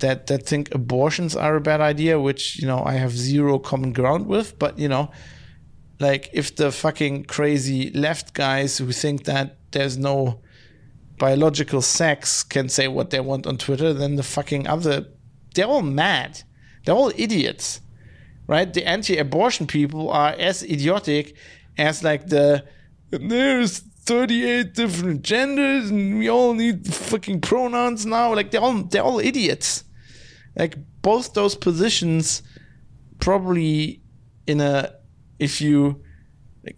that 0.00 0.26
that 0.26 0.46
think 0.46 0.74
abortions 0.74 1.34
are 1.34 1.56
a 1.56 1.62
bad 1.62 1.80
idea, 1.80 2.20
which 2.20 2.58
you 2.60 2.66
know 2.66 2.82
I 2.84 2.94
have 2.94 3.12
zero 3.12 3.58
common 3.58 3.92
ground 3.92 4.26
with, 4.26 4.58
but 4.58 4.78
you 4.78 4.88
know. 4.88 5.10
Like 6.00 6.28
if 6.32 6.56
the 6.56 6.72
fucking 6.72 7.26
crazy 7.26 7.90
left 7.92 8.34
guys 8.34 8.78
who 8.78 8.90
think 8.90 9.24
that 9.24 9.56
there's 9.74 9.98
no 9.98 10.40
biological 11.18 11.82
sex 11.82 12.42
can 12.42 12.68
say 12.68 12.88
what 12.88 13.10
they 13.10 13.20
want 13.20 13.46
on 13.46 13.58
Twitter, 13.58 13.92
then 13.92 14.16
the 14.16 14.22
fucking 14.22 14.66
other 14.66 15.06
they're 15.54 15.66
all 15.66 15.82
mad. 15.82 16.42
They're 16.84 16.94
all 16.94 17.12
idiots. 17.16 17.80
Right? 18.46 18.72
The 18.72 18.86
anti-abortion 18.86 19.66
people 19.66 20.10
are 20.10 20.32
as 20.32 20.62
idiotic 20.62 21.36
as 21.78 22.02
like 22.02 22.26
the 22.26 22.64
there's 23.10 23.78
38 23.78 24.74
different 24.74 25.22
genders 25.22 25.90
and 25.90 26.18
we 26.18 26.28
all 26.28 26.52
need 26.52 26.86
fucking 26.86 27.40
pronouns 27.40 28.04
now. 28.04 28.34
Like 28.34 28.50
they're 28.50 28.60
all 28.60 28.82
they're 28.82 29.02
all 29.02 29.18
idiots. 29.18 29.84
Like 30.56 30.76
both 31.00 31.32
those 31.32 31.54
positions 31.54 32.42
probably 33.18 34.02
in 34.46 34.60
a 34.60 34.94
if 35.38 35.60
you 35.60 36.03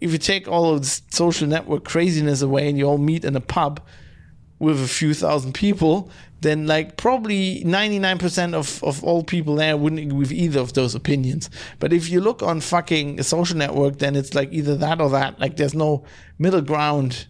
if 0.01 0.11
you 0.11 0.17
take 0.17 0.47
all 0.47 0.73
of 0.73 0.81
this 0.81 1.01
social 1.09 1.47
network 1.47 1.83
craziness 1.85 2.41
away 2.41 2.69
and 2.69 2.77
you 2.77 2.85
all 2.85 2.97
meet 2.97 3.25
in 3.25 3.35
a 3.35 3.41
pub 3.41 3.81
with 4.59 4.81
a 4.81 4.87
few 4.87 5.13
thousand 5.13 5.53
people, 5.53 6.09
then 6.41 6.67
like 6.67 6.97
probably 6.97 7.63
99% 7.63 8.53
of, 8.53 8.83
of 8.83 9.03
all 9.03 9.23
people 9.23 9.55
there 9.55 9.77
wouldn't 9.77 10.01
agree 10.01 10.17
with 10.17 10.31
either 10.31 10.59
of 10.59 10.73
those 10.73 10.95
opinions. 10.95 11.49
But 11.79 11.93
if 11.93 12.09
you 12.09 12.21
look 12.21 12.43
on 12.43 12.61
fucking 12.61 13.19
a 13.19 13.23
social 13.23 13.57
network, 13.57 13.99
then 13.99 14.15
it's 14.15 14.33
like 14.33 14.51
either 14.51 14.75
that 14.77 15.01
or 15.01 15.09
that. 15.11 15.39
Like 15.39 15.57
there's 15.57 15.73
no 15.73 16.05
middle 16.37 16.61
ground. 16.61 17.27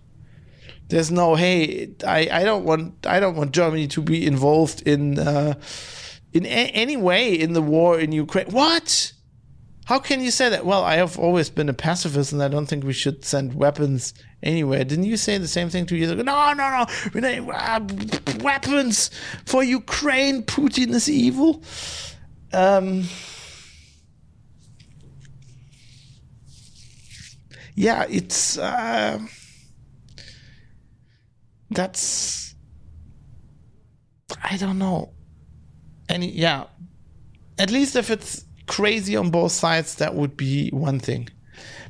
There's 0.89 1.11
no, 1.11 1.35
hey, 1.35 1.93
I, 2.05 2.29
I 2.31 2.43
don't 2.43 2.63
want 2.63 3.05
I 3.05 3.19
don't 3.19 3.35
want 3.35 3.51
Germany 3.51 3.87
to 3.89 4.01
be 4.01 4.25
involved 4.25 4.87
in 4.87 5.19
uh, 5.19 5.55
in 6.31 6.45
a- 6.45 6.71
any 6.71 6.95
way 6.95 7.33
in 7.33 7.53
the 7.53 7.61
war 7.61 7.99
in 7.99 8.13
Ukraine. 8.13 8.47
What? 8.51 9.11
How 9.87 9.99
can 9.99 10.19
you 10.19 10.31
say 10.31 10.49
that? 10.49 10.65
Well, 10.65 10.83
I 10.83 10.95
have 10.95 11.17
always 11.17 11.49
been 11.49 11.69
a 11.69 11.73
pacifist, 11.73 12.33
and 12.33 12.43
I 12.43 12.49
don't 12.49 12.65
think 12.65 12.83
we 12.83 12.91
should 12.91 13.23
send 13.23 13.53
weapons 13.53 14.13
anywhere. 14.43 14.83
Didn't 14.83 15.05
you 15.05 15.15
say 15.15 15.37
the 15.37 15.47
same 15.47 15.69
thing 15.69 15.85
two 15.85 15.95
years 15.95 16.11
ago? 16.11 16.23
No, 16.23 16.51
no, 16.51 16.85
no. 17.13 17.51
Uh, 17.53 17.79
weapons 18.41 19.09
for 19.45 19.63
Ukraine. 19.63 20.43
Putin 20.43 20.89
is 20.89 21.09
evil. 21.09 21.63
Um, 22.51 23.05
yeah, 27.73 28.05
it's. 28.09 28.57
Uh, 28.57 29.19
that's. 31.69 32.55
I 34.43 34.57
don't 34.57 34.79
know. 34.79 35.13
Any, 36.09 36.29
yeah. 36.29 36.65
At 37.57 37.71
least 37.71 37.95
if 37.95 38.09
it's 38.09 38.43
crazy 38.67 39.15
on 39.15 39.31
both 39.31 39.51
sides, 39.51 39.95
that 39.95 40.15
would 40.15 40.37
be 40.37 40.69
one 40.69 40.99
thing. 40.99 41.29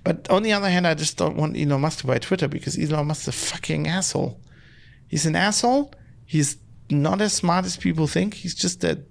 But 0.04 0.30
on 0.30 0.44
the 0.44 0.54
other 0.54 0.70
hand, 0.70 0.88
I 0.88 0.94
just 0.94 1.18
don't 1.18 1.36
want 1.36 1.58
Elon 1.58 1.82
Musk 1.82 1.99
to 1.99 2.08
buy 2.08 2.20
Twitter 2.20 2.48
because 2.48 2.80
Elon 2.80 3.08
Musk's 3.08 3.28
a 3.28 3.32
fucking 3.32 3.88
asshole. 3.88 4.40
He's 5.08 5.26
an 5.26 5.36
asshole. 5.36 5.94
He's 6.26 6.58
not 6.90 7.22
as 7.22 7.34
smart 7.34 7.66
as 7.66 7.76
people 7.76 8.08
think. 8.08 8.34
He's 8.34 8.56
just 8.56 8.84
a 8.84 9.04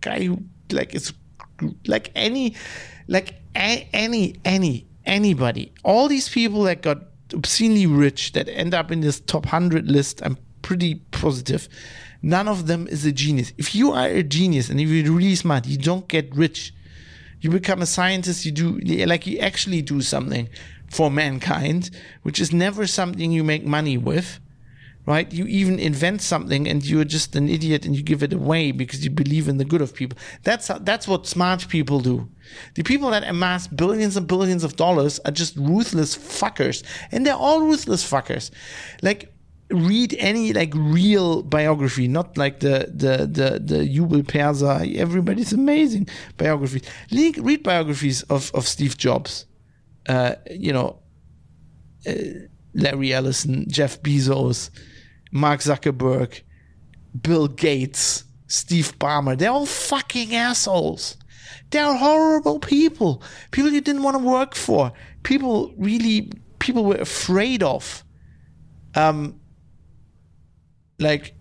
guy 0.00 0.24
who 0.24 0.42
like 0.70 0.94
is 0.94 1.12
like 1.86 2.10
any 2.14 2.56
like 3.08 3.34
a, 3.56 3.88
any 3.92 4.36
any 4.44 4.86
anybody. 5.06 5.72
All 5.84 6.08
these 6.08 6.28
people 6.28 6.64
that 6.64 6.82
got 6.82 6.98
obscenely 7.32 7.86
rich 7.86 8.32
that 8.32 8.48
end 8.48 8.74
up 8.74 8.90
in 8.90 9.00
this 9.00 9.20
top 9.20 9.46
hundred 9.46 9.90
list. 9.90 10.20
I'm 10.22 10.36
pretty 10.62 10.96
positive 11.10 11.68
None 12.22 12.48
of 12.48 12.66
them 12.66 12.86
is 12.88 13.04
a 13.06 13.12
genius. 13.12 13.52
If 13.56 13.74
you 13.74 13.92
are 13.92 14.08
a 14.08 14.22
genius 14.22 14.68
and 14.68 14.80
if 14.80 14.88
you're 14.88 15.12
really 15.12 15.34
smart, 15.34 15.66
you 15.66 15.78
don't 15.78 16.06
get 16.08 16.34
rich. 16.34 16.72
You 17.40 17.50
become 17.50 17.80
a 17.80 17.86
scientist, 17.86 18.44
you 18.44 18.52
do, 18.52 18.78
like, 19.06 19.26
you 19.26 19.38
actually 19.38 19.80
do 19.80 20.02
something 20.02 20.48
for 20.90 21.10
mankind, 21.10 21.90
which 22.22 22.38
is 22.38 22.52
never 22.52 22.86
something 22.86 23.32
you 23.32 23.42
make 23.42 23.64
money 23.64 23.96
with, 23.96 24.40
right? 25.06 25.32
You 25.32 25.46
even 25.46 25.78
invent 25.78 26.20
something 26.20 26.68
and 26.68 26.84
you're 26.84 27.04
just 27.04 27.34
an 27.36 27.48
idiot 27.48 27.86
and 27.86 27.96
you 27.96 28.02
give 28.02 28.22
it 28.22 28.34
away 28.34 28.72
because 28.72 29.02
you 29.02 29.10
believe 29.10 29.48
in 29.48 29.56
the 29.56 29.64
good 29.64 29.80
of 29.80 29.94
people. 29.94 30.18
That's, 30.42 30.70
that's 30.80 31.08
what 31.08 31.26
smart 31.26 31.66
people 31.68 32.00
do. 32.00 32.28
The 32.74 32.82
people 32.82 33.10
that 33.10 33.24
amass 33.24 33.66
billions 33.68 34.18
and 34.18 34.26
billions 34.26 34.62
of 34.62 34.76
dollars 34.76 35.18
are 35.20 35.32
just 35.32 35.56
ruthless 35.56 36.14
fuckers. 36.18 36.84
And 37.10 37.24
they're 37.24 37.34
all 37.34 37.62
ruthless 37.62 38.08
fuckers. 38.08 38.50
Like, 39.00 39.32
read 39.70 40.14
any 40.18 40.52
like 40.52 40.72
real 40.74 41.42
biography, 41.42 42.08
not 42.08 42.36
like 42.36 42.60
the 42.60 42.90
the 42.94 43.26
the 43.26 43.60
the 43.60 43.88
Jubel 43.88 44.22
Perser, 44.22 44.96
everybody's 44.96 45.52
amazing 45.52 46.08
biographies. 46.36 46.82
Read, 47.12 47.38
read 47.38 47.62
biographies 47.62 48.22
of 48.24 48.50
of 48.54 48.66
Steve 48.66 48.96
Jobs, 48.96 49.46
uh, 50.08 50.34
you 50.50 50.72
know, 50.72 50.98
uh, 52.06 52.12
Larry 52.74 53.12
Ellison, 53.12 53.66
Jeff 53.68 54.02
Bezos, 54.02 54.70
Mark 55.32 55.60
Zuckerberg, 55.60 56.42
Bill 57.20 57.48
Gates, 57.48 58.24
Steve 58.46 58.98
Ballmer. 58.98 59.38
They're 59.38 59.50
all 59.50 59.66
fucking 59.66 60.34
assholes. 60.34 61.16
They're 61.70 61.96
horrible 61.96 62.58
people. 62.58 63.22
People 63.52 63.70
you 63.70 63.80
didn't 63.80 64.02
want 64.02 64.16
to 64.16 64.22
work 64.24 64.54
for. 64.54 64.92
People 65.22 65.72
really, 65.78 66.32
people 66.58 66.84
were 66.84 66.96
afraid 66.96 67.62
of. 67.62 68.04
Um, 68.96 69.39
like, 71.00 71.34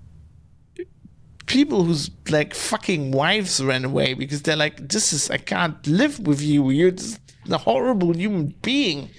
people 1.50 1.84
whose 1.84 2.12
like 2.30 2.54
fucking 2.54 3.12
wives 3.12 3.62
ran 3.62 3.84
away 3.84 4.14
because 4.14 4.44
they're 4.44 4.56
like, 4.56 4.88
this 4.88 5.12
is, 5.12 5.30
I 5.32 5.38
can't 5.38 5.86
live 5.88 6.20
with 6.20 6.42
you. 6.42 6.70
You're 6.70 6.92
just 6.92 7.20
a 7.50 7.58
horrible 7.58 8.16
human 8.16 8.54
being. 8.62 9.10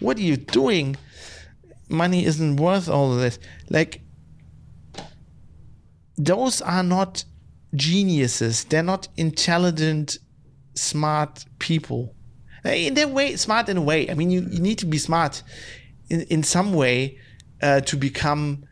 What 0.00 0.18
are 0.18 0.22
you 0.22 0.36
doing? 0.36 0.96
Money 1.88 2.24
isn't 2.26 2.56
worth 2.56 2.88
all 2.88 3.12
of 3.12 3.20
this. 3.20 3.38
Like, 3.70 4.00
those 6.16 6.60
are 6.62 6.82
not 6.82 7.24
geniuses. 7.74 8.64
They're 8.64 8.82
not 8.82 9.08
intelligent, 9.16 10.18
smart 10.74 11.44
people. 11.60 12.14
In 12.64 12.94
their 12.94 13.08
way, 13.08 13.36
smart 13.36 13.68
in 13.68 13.76
a 13.76 13.82
way. 13.82 14.10
I 14.10 14.14
mean, 14.14 14.30
you, 14.30 14.40
you 14.50 14.60
need 14.60 14.78
to 14.78 14.86
be 14.86 14.98
smart 14.98 15.42
in, 16.10 16.22
in 16.22 16.42
some 16.42 16.74
way 16.74 17.18
uh, 17.62 17.80
to 17.82 17.96
become 17.96 18.64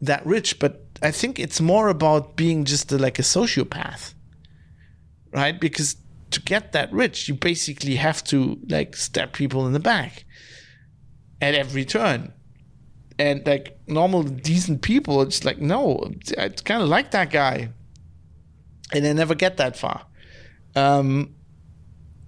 that 0.00 0.24
rich. 0.26 0.58
But 0.58 0.84
I 1.02 1.10
think 1.10 1.38
it's 1.38 1.60
more 1.60 1.88
about 1.88 2.36
being 2.36 2.64
just 2.64 2.92
a, 2.92 2.98
like 2.98 3.18
a 3.18 3.22
sociopath, 3.22 4.14
right? 5.32 5.58
Because 5.58 5.96
to 6.30 6.40
get 6.40 6.72
that 6.72 6.92
rich, 6.92 7.28
you 7.28 7.34
basically 7.34 7.96
have 7.96 8.22
to 8.24 8.58
like 8.68 8.96
stab 8.96 9.32
people 9.32 9.66
in 9.66 9.72
the 9.72 9.80
back 9.80 10.24
at 11.40 11.54
every 11.54 11.84
turn. 11.84 12.32
And 13.18 13.46
like 13.46 13.78
normal, 13.86 14.22
decent 14.22 14.80
people, 14.80 15.20
it's 15.20 15.44
like, 15.44 15.58
no, 15.58 16.10
I 16.38 16.48
kind 16.48 16.82
of 16.82 16.88
like 16.88 17.10
that 17.10 17.30
guy. 17.30 17.70
And 18.92 19.04
they 19.04 19.12
never 19.12 19.34
get 19.34 19.58
that 19.58 19.76
far. 19.76 20.06
Um, 20.74 21.34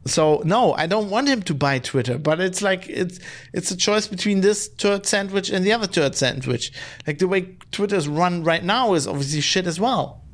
so 0.05 0.43
no, 0.45 0.73
I 0.73 0.87
don't 0.87 1.11
want 1.11 1.29
him 1.29 1.43
to 1.43 1.55
buy 1.55 1.79
Twitter, 1.79 2.19
but 2.19 2.41
it's 2.41 2.61
like 2.61 2.89
it's 2.89 3.21
it's 3.53 3.71
a 3.71 3.77
choice 3.77 4.09
between 4.09 4.41
this 4.41 4.69
turd 4.69 5.07
sandwich 5.07 5.49
and 5.51 5.65
the 5.65 5.73
other 5.73 5.87
turd 5.87 6.17
sandwich. 6.17 6.73
Like 7.07 7.19
the 7.19 7.29
way 7.29 7.57
Twitter's 7.71 8.09
run 8.09 8.43
right 8.43 8.65
now 8.65 8.95
is 8.95 9.07
obviously 9.07 9.41
shit 9.41 9.67
as 9.67 9.79
well. 9.79 10.25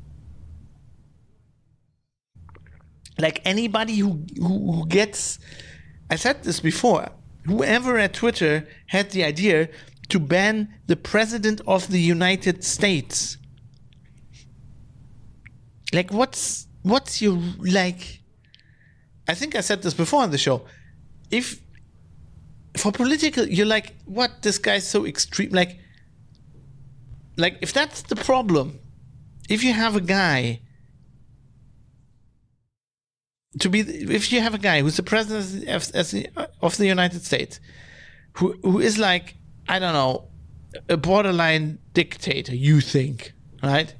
Like 3.19 3.41
anybody 3.45 3.97
who 3.97 4.25
who, 4.37 4.71
who 4.71 4.87
gets, 4.87 5.37
I 6.09 6.15
said 6.15 6.43
this 6.43 6.59
before. 6.59 7.09
Whoever 7.45 7.97
at 7.99 8.13
Twitter 8.13 8.67
had 8.87 9.11
the 9.11 9.23
idea 9.23 9.69
to 10.09 10.19
ban 10.19 10.73
the 10.87 10.95
president 10.95 11.61
of 11.67 11.89
the 11.89 12.01
United 12.01 12.63
States. 12.63 13.37
Like 15.93 16.11
what's 16.11 16.67
what's 16.81 17.21
your 17.21 17.37
like? 17.59 18.18
I 19.29 19.35
think 19.35 19.55
I 19.55 19.61
said 19.61 19.83
this 19.83 19.93
before 19.93 20.23
on 20.23 20.31
the 20.31 20.39
show. 20.39 20.65
If 21.29 21.61
for 22.75 22.91
political, 22.91 23.47
you're 23.47 23.71
like, 23.77 23.95
what? 24.05 24.41
This 24.41 24.57
guy's 24.57 24.87
so 24.87 25.05
extreme. 25.05 25.51
Like, 25.51 25.77
like 27.37 27.59
if 27.61 27.71
that's 27.71 28.01
the 28.01 28.15
problem, 28.15 28.79
if 29.47 29.63
you 29.63 29.71
have 29.71 29.95
a 29.95 30.01
guy 30.01 30.61
to 33.59 33.69
be, 33.69 33.81
if 33.81 34.31
you 34.31 34.41
have 34.41 34.55
a 34.55 34.63
guy 34.69 34.81
who's 34.81 34.97
the 34.97 35.03
president 35.03 35.67
of, 35.69 36.77
the 36.77 36.87
United 36.87 37.23
States, 37.23 37.59
who 38.33 38.53
who 38.63 38.79
is 38.79 38.97
like, 38.97 39.35
I 39.67 39.77
don't 39.77 39.93
know, 39.93 40.29
a 40.89 40.97
borderline 40.97 41.77
dictator, 41.93 42.55
you 42.55 42.81
think, 42.81 43.33
right? 43.61 43.93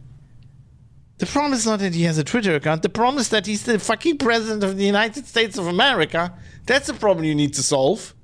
The 1.19 1.25
problem 1.25 1.51
is 1.51 1.65
not 1.65 1.79
that 1.79 1.93
he 1.93 2.03
has 2.03 2.17
a 2.17 2.23
Twitter 2.23 2.55
account. 2.55 2.81
The 2.81 2.89
problem 2.89 3.19
is 3.19 3.27
that 3.29 3.45
he's 3.45 3.63
the 3.63 3.77
fucking 3.77 4.19
president 4.19 4.63
of 4.63 4.77
the 4.77 4.85
United 4.85 5.27
States 5.27 5.57
of 5.57 5.67
America. 5.67 6.33
That's 6.65 6.87
the 6.87 6.93
problem 6.93 7.25
you 7.25 7.35
need 7.35 7.53
to 7.55 7.63
solve. 7.63 8.15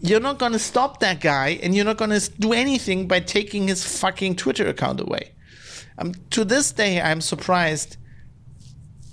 You're 0.00 0.20
not 0.20 0.38
going 0.38 0.52
to 0.52 0.60
stop 0.60 1.00
that 1.00 1.20
guy, 1.20 1.58
and 1.60 1.74
you're 1.74 1.84
not 1.84 1.96
going 1.96 2.10
to 2.10 2.30
do 2.38 2.52
anything 2.52 3.08
by 3.08 3.18
taking 3.18 3.66
his 3.66 3.84
fucking 3.98 4.36
Twitter 4.36 4.68
account 4.68 5.00
away. 5.00 5.32
Um, 5.98 6.14
to 6.30 6.44
this 6.44 6.70
day, 6.70 7.00
I'm 7.00 7.20
surprised 7.20 7.96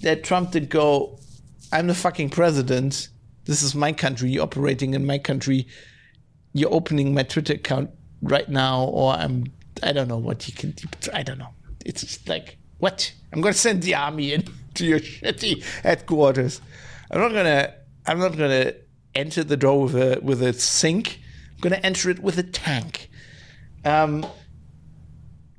that 0.03 0.23
Trump 0.23 0.51
did 0.51 0.69
go, 0.69 1.17
I'm 1.71 1.87
the 1.87 1.95
fucking 1.95 2.29
president. 2.29 3.07
This 3.45 3.63
is 3.63 3.73
my 3.73 3.93
country 3.93 4.29
You're 4.29 4.43
operating 4.43 4.93
in 4.93 5.07
my 5.07 5.17
country. 5.17 5.65
You're 6.53 6.73
opening 6.73 7.15
my 7.15 7.23
Twitter 7.23 7.53
account 7.53 7.89
right 8.21 8.47
now, 8.47 8.83
or 8.83 9.13
I'm, 9.13 9.45
I 9.81 9.91
don't 9.91 10.07
know 10.07 10.19
what 10.19 10.43
he 10.43 10.51
can. 10.51 10.75
I 11.11 11.23
don't 11.23 11.39
know 11.39 11.49
it's 11.85 12.27
like, 12.27 12.57
what? 12.77 13.13
I'm 13.31 13.41
going 13.41 13.53
to 13.53 13.59
send 13.59 13.83
the 13.83 13.95
army 13.95 14.33
in 14.33 14.43
to 14.75 14.85
your 14.85 14.99
shitty 14.99 15.63
headquarters. 15.83 16.61
I'm 17.11 17.19
not 17.19 17.31
going 17.31 17.45
to, 17.45 17.73
I'm 18.05 18.19
not 18.19 18.37
going 18.37 18.49
to 18.49 18.75
enter 19.15 19.43
the 19.43 19.57
door 19.57 19.83
with 19.83 19.95
a, 19.95 20.19
with 20.21 20.41
a 20.41 20.53
sink. 20.53 21.19
I'm 21.53 21.59
going 21.69 21.73
to 21.73 21.85
enter 21.85 22.09
it 22.09 22.19
with 22.19 22.37
a 22.37 22.43
tank. 22.43 23.09
Um, 23.85 24.25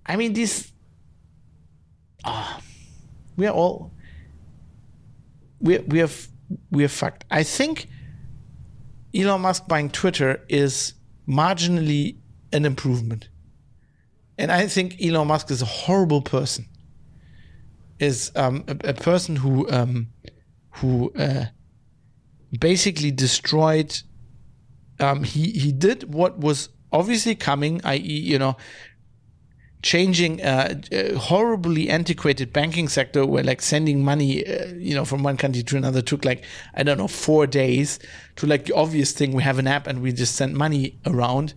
I 0.07 0.17
mean, 0.17 0.35
ah, 2.25 2.59
oh, 2.59 2.65
we 3.37 3.47
are 3.47 3.55
all, 3.55 3.93
we 5.61 5.79
we 5.79 5.99
have 5.99 6.29
we 6.71 6.85
are 6.85 6.89
fucked. 6.89 7.25
I 7.31 7.43
think 7.43 7.89
Elon 9.15 9.41
Musk 9.41 9.67
buying 9.67 9.91
Twitter 9.91 10.45
is 10.49 10.95
marginally 11.27 12.17
an 12.53 12.65
improvement 12.65 13.29
and 14.39 14.51
I 14.51 14.67
think 14.67 14.97
Elon 15.03 15.29
Musk 15.29 15.51
is 15.51 15.63
a 15.63 15.67
horrible 15.67 16.23
person. 16.23 16.69
Is 18.01 18.33
um, 18.35 18.65
a, 18.67 18.91
a, 18.91 18.95
person 18.95 19.37
who 19.37 19.71
um, 19.71 20.09
who 20.71 21.13
uh, 21.13 21.47
basically 22.59 23.11
destroyed. 23.11 23.97
Um, 24.99 25.23
he 25.23 25.51
he 25.51 25.73
did 25.73 26.13
what 26.13 26.39
was 26.39 26.71
obviously 26.93 27.35
coming, 27.35 27.81
i.e., 27.85 27.99
you 27.99 28.39
know, 28.39 28.57
changing 29.85 30.43
uh, 30.43 30.81
a 30.93 31.15
horribly 31.15 31.91
antiquated 31.91 32.53
banking 32.55 32.89
sector 32.89 33.27
where 33.27 33.45
like 33.45 33.61
sending 33.61 34.03
money 34.03 34.45
uh, 34.47 34.69
you 34.77 34.95
know 34.95 35.05
from 35.05 35.23
one 35.23 35.37
country 35.37 35.63
to 35.63 35.77
another 35.77 36.01
took 36.01 36.25
like 36.25 36.43
i 36.73 36.83
don't 36.83 36.97
know 36.97 37.07
four 37.07 37.47
days 37.47 37.99
to 38.35 38.47
like 38.47 38.65
the 38.65 38.73
obvious 38.75 39.13
thing 39.13 39.33
we 39.33 39.43
have 39.43 39.59
an 39.59 39.67
app 39.67 39.87
and 39.87 40.01
we 40.01 40.11
just 40.11 40.37
send 40.37 40.57
money 40.57 40.99
around 41.05 41.53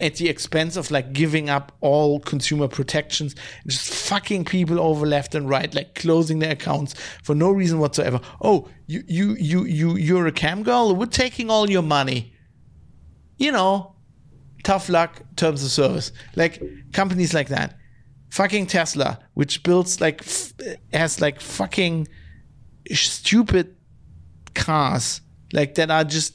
at 0.00 0.16
the 0.16 0.28
expense 0.28 0.76
of 0.76 0.90
like 0.90 1.12
giving 1.12 1.48
up 1.48 1.72
all 1.80 2.20
consumer 2.20 2.68
protections, 2.68 3.34
just 3.66 3.92
fucking 3.92 4.44
people 4.44 4.80
over 4.80 5.06
left 5.06 5.34
and 5.34 5.48
right, 5.48 5.74
like 5.74 5.94
closing 5.94 6.38
their 6.38 6.52
accounts 6.52 6.94
for 7.22 7.34
no 7.34 7.50
reason 7.50 7.78
whatsoever. 7.78 8.20
Oh, 8.40 8.68
you 8.86 9.04
you 9.06 9.36
you 9.38 9.64
you 9.64 9.96
you're 9.96 10.26
a 10.26 10.32
cam 10.32 10.62
girl. 10.62 10.94
We're 10.94 11.06
taking 11.06 11.50
all 11.50 11.70
your 11.70 11.82
money. 11.82 12.32
You 13.36 13.52
know, 13.52 13.96
tough 14.64 14.88
luck, 14.88 15.22
terms 15.36 15.62
of 15.62 15.70
service. 15.70 16.12
Like 16.36 16.62
companies 16.92 17.34
like 17.34 17.48
that. 17.48 17.76
Fucking 18.30 18.66
Tesla, 18.66 19.18
which 19.34 19.62
builds 19.62 20.00
like 20.00 20.20
f- 20.22 20.52
has 20.92 21.20
like 21.20 21.40
fucking 21.40 22.06
stupid 22.92 23.76
cars 24.54 25.20
like 25.52 25.74
that 25.74 25.90
are 25.90 26.04
just 26.04 26.34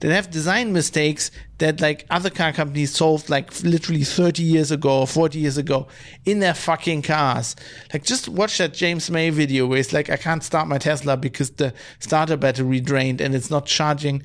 that 0.00 0.10
have 0.10 0.30
design 0.30 0.72
mistakes 0.72 1.30
that 1.58 1.80
like 1.80 2.06
other 2.10 2.30
car 2.30 2.52
companies 2.52 2.94
solved 2.94 3.28
like 3.28 3.62
literally 3.62 4.02
30 4.02 4.42
years 4.42 4.70
ago 4.70 5.00
or 5.00 5.06
40 5.06 5.38
years 5.38 5.56
ago 5.58 5.88
in 6.24 6.40
their 6.40 6.54
fucking 6.54 7.02
cars. 7.02 7.56
Like 7.92 8.04
just 8.04 8.28
watch 8.28 8.58
that 8.58 8.74
James 8.74 9.10
May 9.10 9.30
video 9.30 9.66
where 9.66 9.78
it's 9.78 9.92
like 9.92 10.10
I 10.10 10.16
can't 10.16 10.42
start 10.42 10.68
my 10.68 10.78
Tesla 10.78 11.16
because 11.16 11.50
the 11.50 11.74
starter 11.98 12.36
battery 12.36 12.80
drained 12.80 13.20
and 13.20 13.34
it's 13.34 13.50
not 13.50 13.66
charging 13.66 14.22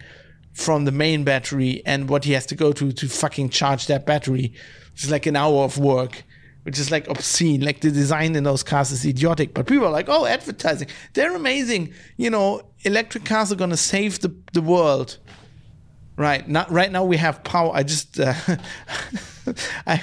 from 0.53 0.85
the 0.85 0.91
main 0.91 1.23
battery 1.23 1.81
and 1.85 2.09
what 2.09 2.23
he 2.23 2.31
has 2.31 2.45
to 2.47 2.55
go 2.55 2.72
to 2.72 2.91
to 2.91 3.07
fucking 3.07 3.49
charge 3.49 3.88
that 3.88 4.05
battery. 4.05 4.53
It's 4.93 5.09
like 5.09 5.26
an 5.26 5.35
hour 5.35 5.63
of 5.63 5.77
work 5.77 6.23
which 6.65 6.80
is 6.80 6.89
like 6.89 7.07
obscene. 7.07 7.61
Like 7.61 7.81
the 7.81 7.91
design 7.91 8.35
in 8.35 8.43
those 8.43 8.63
cars 8.63 8.91
is 8.91 9.05
idiotic, 9.05 9.53
but 9.53 9.67
people 9.67 9.85
are 9.85 9.91
like, 9.91 10.09
oh, 10.09 10.26
advertising. 10.26 10.88
They're 11.13 11.35
amazing. 11.35 11.93
You 12.17 12.31
know, 12.31 12.63
electric 12.81 13.23
cars 13.23 13.51
are 13.51 13.55
going 13.55 13.69
to 13.69 13.77
save 13.77 14.19
the, 14.22 14.35
the 14.53 14.63
world. 14.63 15.19
Right. 16.17 16.47
Not, 16.47 16.71
right 16.71 16.89
now 16.89 17.03
we 17.03 17.17
have 17.17 17.43
power. 17.43 17.71
I 17.73 17.83
just, 17.83 18.19
uh, 18.19 18.33
I, 19.85 20.01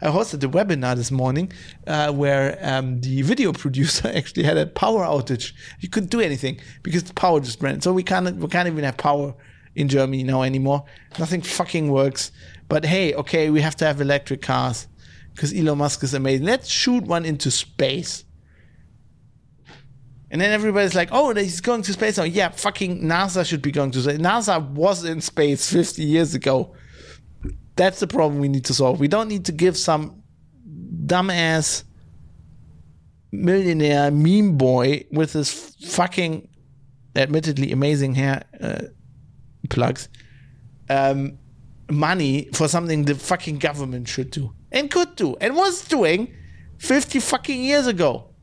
I 0.00 0.06
hosted 0.06 0.44
a 0.44 0.48
webinar 0.48 0.94
this 0.94 1.10
morning 1.10 1.52
uh, 1.88 2.12
where 2.12 2.56
um, 2.62 3.00
the 3.00 3.22
video 3.22 3.52
producer 3.52 4.08
actually 4.14 4.44
had 4.44 4.56
a 4.56 4.66
power 4.66 5.04
outage. 5.04 5.52
You 5.80 5.88
couldn't 5.88 6.10
do 6.10 6.20
anything 6.20 6.60
because 6.84 7.02
the 7.02 7.14
power 7.14 7.40
just 7.40 7.60
ran. 7.60 7.80
So 7.80 7.92
we 7.92 8.04
can't, 8.04 8.36
we 8.36 8.46
can't 8.46 8.68
even 8.68 8.84
have 8.84 8.96
power 8.96 9.34
in 9.74 9.88
Germany 9.88 10.22
now 10.22 10.42
anymore. 10.42 10.84
Nothing 11.18 11.42
fucking 11.42 11.90
works. 11.90 12.30
But 12.68 12.84
hey, 12.84 13.14
okay, 13.14 13.50
we 13.50 13.60
have 13.60 13.76
to 13.76 13.84
have 13.84 14.00
electric 14.00 14.40
cars 14.40 14.86
because 15.34 15.52
Elon 15.52 15.78
Musk 15.78 16.04
is 16.04 16.14
amazing. 16.14 16.46
Let's 16.46 16.68
shoot 16.68 17.04
one 17.04 17.24
into 17.24 17.50
space. 17.50 18.23
And 20.34 20.40
then 20.40 20.50
everybody's 20.50 20.96
like, 20.96 21.10
oh, 21.12 21.32
he's 21.32 21.60
going 21.60 21.82
to 21.82 21.92
space 21.92 22.18
now. 22.18 22.24
Yeah, 22.24 22.48
fucking 22.48 23.02
NASA 23.02 23.46
should 23.46 23.62
be 23.62 23.70
going 23.70 23.92
to 23.92 24.02
space. 24.02 24.18
NASA 24.18 24.68
was 24.68 25.04
in 25.04 25.20
space 25.20 25.70
50 25.70 26.02
years 26.02 26.34
ago. 26.34 26.74
That's 27.76 28.00
the 28.00 28.08
problem 28.08 28.40
we 28.40 28.48
need 28.48 28.64
to 28.64 28.74
solve. 28.74 28.98
We 28.98 29.06
don't 29.06 29.28
need 29.28 29.44
to 29.44 29.52
give 29.52 29.76
some 29.76 30.24
dumbass 31.06 31.84
millionaire 33.30 34.10
meme 34.10 34.56
boy 34.58 35.04
with 35.12 35.34
his 35.34 35.52
fucking, 35.86 36.48
admittedly 37.14 37.70
amazing 37.70 38.16
hair 38.16 38.42
uh, 38.60 38.86
plugs, 39.70 40.08
um, 40.90 41.38
money 41.88 42.48
for 42.54 42.66
something 42.66 43.04
the 43.04 43.14
fucking 43.14 43.58
government 43.58 44.08
should 44.08 44.32
do 44.32 44.52
and 44.72 44.90
could 44.90 45.14
do 45.14 45.36
and 45.40 45.54
was 45.54 45.86
doing 45.86 46.34
50 46.78 47.20
fucking 47.20 47.62
years 47.62 47.86
ago. 47.86 48.33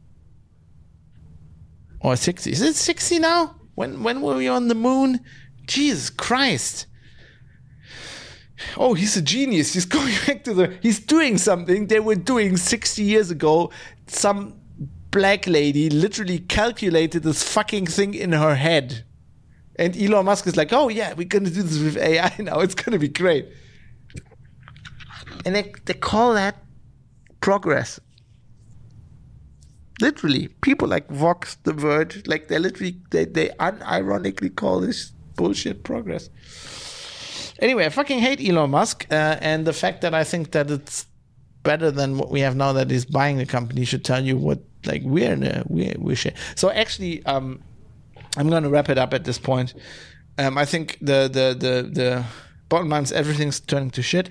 Or 2.03 2.15
60. 2.15 2.51
Is 2.51 2.61
it 2.61 2.75
60 2.75 3.19
now? 3.19 3.55
When 3.75 4.03
when 4.03 4.21
were 4.21 4.35
we 4.35 4.47
on 4.47 4.67
the 4.67 4.75
moon? 4.75 5.19
Jesus 5.65 6.09
Christ. 6.09 6.87
Oh, 8.77 8.93
he's 8.93 9.17
a 9.17 9.21
genius. 9.21 9.73
He's 9.73 9.85
going 9.99 10.13
back 10.25 10.43
to 10.45 10.53
the. 10.53 10.77
He's 10.81 10.99
doing 10.99 11.37
something 11.37 11.87
they 11.87 11.99
were 11.99 12.15
doing 12.15 12.57
60 12.57 13.03
years 13.03 13.31
ago. 13.31 13.71
Some 14.07 14.59
black 15.11 15.45
lady 15.45 15.89
literally 15.89 16.39
calculated 16.39 17.23
this 17.23 17.43
fucking 17.43 17.85
thing 17.85 18.13
in 18.13 18.31
her 18.31 18.55
head. 18.55 19.03
And 19.77 19.95
Elon 19.99 20.25
Musk 20.25 20.47
is 20.47 20.55
like, 20.55 20.73
oh, 20.73 20.89
yeah, 20.89 21.13
we're 21.13 21.27
going 21.27 21.45
to 21.45 21.51
do 21.51 21.63
this 21.63 21.79
with 21.79 21.97
AI 21.97 22.33
now. 22.39 22.59
It's 22.59 22.75
going 22.75 22.91
to 22.91 22.99
be 22.99 23.07
great. 23.07 23.47
And 25.45 25.55
they, 25.55 25.73
they 25.85 25.93
call 25.93 26.33
that 26.33 26.55
progress. 27.41 27.99
Literally, 30.01 30.47
people 30.61 30.87
like 30.87 31.09
Vox, 31.09 31.55
The 31.63 31.73
Verge, 31.73 32.25
like 32.27 32.47
they 32.47 32.59
literally, 32.59 32.97
they, 33.11 33.25
they 33.25 33.49
unironically 33.59 34.53
call 34.55 34.79
this 34.79 35.11
bullshit 35.35 35.83
progress. 35.83 36.29
Anyway, 37.59 37.85
I 37.85 37.89
fucking 37.89 38.19
hate 38.19 38.41
Elon 38.41 38.71
Musk, 38.71 39.05
uh, 39.11 39.37
and 39.39 39.65
the 39.65 39.73
fact 39.73 40.01
that 40.01 40.13
I 40.15 40.23
think 40.23 40.51
that 40.51 40.71
it's 40.71 41.05
better 41.63 41.91
than 41.91 42.17
what 42.17 42.31
we 42.31 42.39
have 42.39 42.55
now 42.55 42.73
that 42.73 42.89
he's 42.89 43.05
buying 43.05 43.37
the 43.37 43.45
company 43.45 43.85
should 43.85 44.03
tell 44.03 44.23
you 44.23 44.35
what 44.35 44.59
like 44.85 45.03
we're 45.03 45.31
in 45.31 45.43
a 45.43 45.63
we're, 45.67 45.93
we're 45.97 46.15
shit. 46.15 46.35
So 46.55 46.71
actually, 46.71 47.23
um, 47.25 47.61
I'm 48.37 48.49
going 48.49 48.63
to 48.63 48.69
wrap 48.69 48.89
it 48.89 48.97
up 48.97 49.13
at 49.13 49.25
this 49.25 49.37
point. 49.37 49.73
Um, 50.37 50.57
I 50.57 50.65
think 50.65 50.97
the 51.01 51.29
the 51.31 51.55
the 51.57 51.89
the 51.89 52.25
bottom 52.69 52.89
line 52.89 53.03
is 53.03 53.11
everything's 53.11 53.59
turning 53.59 53.91
to 53.91 54.01
shit, 54.01 54.29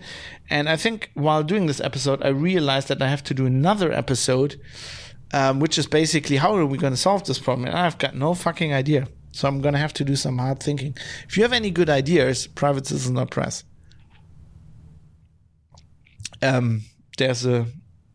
and 0.49 0.69
I 0.69 0.77
think 0.77 1.11
while 1.15 1.43
doing 1.43 1.67
this 1.67 1.81
episode, 1.81 2.23
I 2.25 2.29
realized 2.29 2.89
that 2.89 3.01
I 3.01 3.09
have 3.09 3.23
to 3.25 3.35
do 3.35 3.47
another 3.47 3.93
episode 3.93 4.61
um, 5.32 5.61
which 5.61 5.78
is 5.78 5.86
basically 5.86 6.36
how 6.36 6.55
are 6.55 6.66
we 6.66 6.78
going 6.78 6.93
to 6.93 6.97
solve 6.97 7.24
this 7.24 7.39
problem? 7.39 7.66
And 7.66 7.77
I've 7.77 7.98
got 7.98 8.15
no 8.15 8.35
fucking 8.35 8.73
idea. 8.73 9.09
So 9.32 9.47
I'm 9.47 9.61
going 9.61 9.74
to 9.74 9.81
have 9.81 9.93
to 9.94 10.05
do 10.05 10.16
some 10.16 10.39
hard 10.39 10.61
thinking. 10.61 10.97
If 11.28 11.36
you 11.36 11.43
have 11.44 11.52
any 11.52 11.70
good 11.70 11.89
ideas, 11.89 12.47
private 12.47 12.86
citizen 12.86 13.16
or 13.16 13.27
press. 13.27 13.65
Um, 16.43 16.82
there's 17.19 17.44
a 17.44 17.66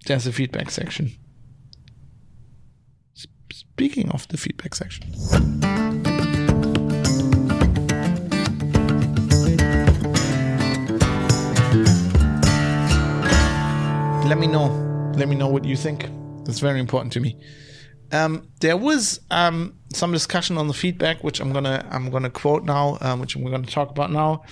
there's 0.08 0.28
a 0.28 0.32
feedback 0.32 0.72
section. 0.72 1.12
Speaking 3.52 4.10
of 4.10 4.28
the 4.28 4.38
feedback 4.38 4.76
section. 4.76 5.06
Let 14.28 14.40
me 14.40 14.48
know. 14.48 15.14
Let 15.16 15.30
me 15.30 15.36
know 15.36 15.48
what 15.48 15.66
you 15.66 15.76
think. 15.76 16.10
That's 16.46 16.60
very 16.60 16.80
important 16.80 17.14
to 17.14 17.20
me. 17.20 17.38
Um, 18.12 18.50
there 18.62 18.78
was 18.78 19.20
um, 19.32 19.78
some 19.94 20.12
discussion 20.12 20.58
on 20.58 20.68
the 20.68 20.74
feedback, 20.74 21.24
which 21.24 21.40
I'm 21.40 21.52
gonna 21.52 21.88
I'm 21.92 22.10
gonna 22.10 22.30
quote 22.30 22.64
now, 22.64 22.98
um, 23.02 23.20
which 23.20 23.36
we're 23.36 23.52
gonna 23.52 23.66
talk 23.66 23.90
about 23.90 24.12
now, 24.12 24.44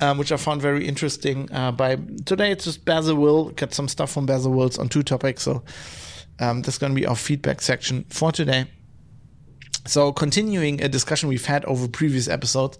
um, 0.00 0.18
which 0.18 0.32
I 0.32 0.36
found 0.36 0.60
very 0.60 0.86
interesting. 0.86 1.50
Uh, 1.52 1.72
by 1.72 1.96
today, 2.26 2.50
it's 2.50 2.64
just 2.64 2.84
Bezalel 2.84 3.54
got 3.56 3.72
some 3.72 3.88
stuff 3.88 4.10
from 4.12 4.26
Basil 4.26 4.52
Wills 4.52 4.78
on 4.78 4.88
two 4.88 5.02
topics, 5.02 5.42
so 5.42 5.62
um, 6.40 6.62
that's 6.62 6.78
gonna 6.78 6.94
be 6.94 7.06
our 7.06 7.16
feedback 7.16 7.62
section 7.62 8.04
for 8.10 8.32
today. 8.32 8.66
So 9.86 10.12
continuing 10.12 10.82
a 10.82 10.88
discussion 10.88 11.28
we've 11.28 11.46
had 11.46 11.64
over 11.64 11.88
previous 11.88 12.28
episodes, 12.28 12.78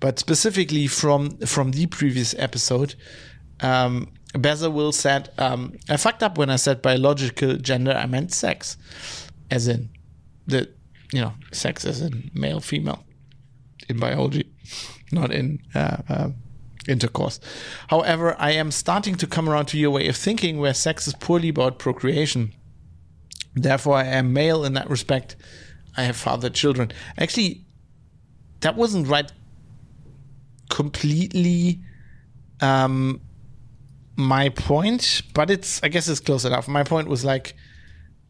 but 0.00 0.18
specifically 0.18 0.86
from 0.86 1.36
from 1.38 1.72
the 1.72 1.86
previous 1.86 2.34
episode, 2.38 2.94
um, 3.60 4.08
Bezalel 4.34 4.94
said, 4.94 5.30
um, 5.38 5.76
I 5.88 5.96
fucked 5.96 6.22
up 6.22 6.38
when 6.38 6.50
I 6.50 6.56
said 6.56 6.82
biological 6.82 7.56
gender. 7.56 7.92
I 7.92 8.06
meant 8.06 8.32
sex, 8.32 8.76
as 9.50 9.66
in 9.66 9.90
the, 10.46 10.68
you 11.12 11.20
know, 11.20 11.32
sex 11.52 11.84
as 11.84 12.00
in 12.00 12.30
male, 12.34 12.60
female 12.60 13.04
in 13.88 13.98
biology, 13.98 14.48
not 15.10 15.32
in 15.32 15.60
uh, 15.74 15.96
uh, 16.08 16.28
intercourse. 16.88 17.40
However, 17.88 18.36
I 18.38 18.52
am 18.52 18.70
starting 18.70 19.16
to 19.16 19.26
come 19.26 19.48
around 19.48 19.66
to 19.66 19.78
your 19.78 19.90
way 19.90 20.06
of 20.08 20.16
thinking 20.16 20.58
where 20.58 20.74
sex 20.74 21.08
is 21.08 21.14
purely 21.14 21.48
about 21.48 21.78
procreation. 21.78 22.54
Therefore, 23.54 23.96
I 23.96 24.04
am 24.04 24.32
male 24.32 24.64
in 24.64 24.74
that 24.74 24.88
respect. 24.88 25.34
I 25.96 26.04
have 26.04 26.16
fathered 26.16 26.54
children. 26.54 26.92
Actually, 27.18 27.64
that 28.60 28.76
wasn't 28.76 29.08
right 29.08 29.30
completely. 30.68 31.80
Um, 32.60 33.20
my 34.16 34.48
point, 34.50 35.22
but 35.34 35.50
it's 35.50 35.82
I 35.82 35.88
guess 35.88 36.08
it's 36.08 36.20
close 36.20 36.44
enough. 36.44 36.68
My 36.68 36.84
point 36.84 37.08
was 37.08 37.24
like, 37.24 37.54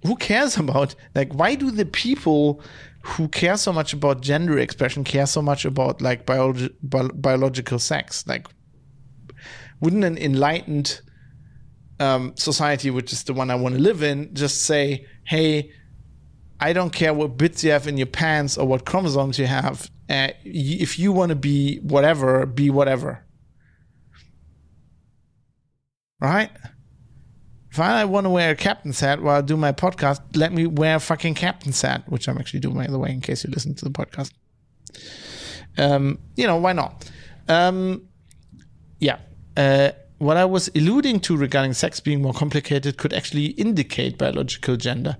who 0.05 0.17
cares 0.17 0.57
about 0.65 0.95
like 1.15 1.33
why 1.33 1.55
do 1.55 1.71
the 1.71 1.87
people 1.87 2.63
who 3.03 3.29
care 3.29 3.57
so 3.57 3.73
much 3.73 3.93
about 3.93 4.21
gender 4.21 4.59
expression 4.59 5.05
care 5.05 5.27
so 5.27 5.41
much 5.41 5.65
about 5.65 6.03
like 6.03 6.27
biologi- 6.27 6.75
bi- 6.83 7.09
biological 7.15 7.79
sex? 7.79 8.27
Like, 8.27 8.47
wouldn't 9.81 10.05
an 10.05 10.19
enlightened 10.19 11.01
um, 11.99 12.35
society, 12.37 12.91
which 12.91 13.13
is 13.13 13.25
the 13.25 13.33
one 13.33 13.51
I 13.51 13.55
want 13.55 13.75
to 13.75 13.81
live 13.81 14.03
in, 14.03 14.35
just 14.35 14.65
say, 14.65 15.07
hey, 15.25 15.71
I 16.59 16.73
don't 16.75 16.91
care 16.91 17.15
what 17.15 17.39
bits 17.39 17.65
you 17.65 17.71
have 17.71 17.87
in 17.87 17.97
your 17.97 18.07
pants 18.07 18.59
or 18.59 18.67
what 18.67 18.85
chromosomes 18.85 19.39
you 19.39 19.47
have. 19.47 19.91
Uh, 20.09 20.29
if 20.45 20.99
you 20.99 21.13
want 21.13 21.31
to 21.31 21.37
be 21.37 21.79
whatever, 21.79 22.45
be 22.45 22.69
whatever 22.69 23.25
right? 26.21 26.51
If 27.71 27.79
I 27.79 28.05
want 28.05 28.25
to 28.25 28.31
wear 28.31 28.51
a 28.51 28.57
captain's 28.57 28.99
hat 28.99 29.23
while 29.23 29.39
I 29.39 29.41
do 29.43 29.57
my 29.57 29.73
podcast, 29.73 30.21
let 30.35 30.53
me 30.53 30.67
wear 30.67 30.97
a 30.97 31.01
fucking 31.01 31.35
captain's 31.35 31.81
hat, 31.81 32.03
which 32.09 32.29
I'm 32.29 32.37
actually 32.39 32.61
doing 32.61 32.77
by 32.77 32.87
the 32.89 32.99
way, 32.99 33.11
in 33.11 33.21
case 33.21 33.45
you 33.45 33.51
listen 33.51 33.75
to 33.77 33.85
the 33.85 33.91
podcast. 33.91 34.33
Um, 35.79 36.19
you 36.37 36.47
know, 36.47 36.57
why 36.57 36.73
not? 36.73 37.09
Um, 37.49 38.09
yeah. 38.99 39.19
Uh, 39.57 39.93
what 40.19 40.37
I 40.37 40.45
was 40.45 40.69
alluding 40.75 41.21
to 41.21 41.37
regarding 41.37 41.73
sex 41.73 42.01
being 42.01 42.21
more 42.21 42.35
complicated 42.35 42.99
could 42.99 43.13
actually 43.13 43.47
indicate 43.47 44.19
biological 44.19 44.77
gender. 44.77 45.17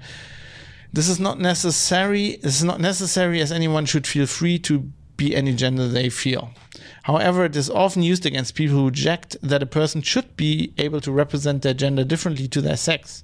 This 0.93 1.09
is 1.09 1.21
not 1.21 1.39
necessary. 1.39 2.37
This 2.43 2.57
is 2.57 2.65
not 2.65 2.81
necessary, 2.81 3.41
as 3.41 3.53
anyone 3.53 3.87
should 3.87 4.07
feel 4.07 4.27
free 4.27 4.59
to 4.61 4.91
be 5.21 5.37
any 5.37 5.53
gender 5.53 5.87
they 5.87 6.09
feel. 6.09 6.51
However, 7.03 7.45
it 7.45 7.55
is 7.55 7.69
often 7.69 8.03
used 8.03 8.25
against 8.25 8.55
people 8.55 8.77
who 8.77 8.87
reject 8.87 9.37
that 9.43 9.63
a 9.63 9.67
person 9.67 10.01
should 10.01 10.35
be 10.35 10.73
able 10.79 11.03
to 11.03 11.13
represent 11.13 11.61
their 11.61 11.75
gender 11.75 12.05
differently 12.05 12.49
to 12.49 12.63
their 12.63 12.79
sex. 12.79 13.23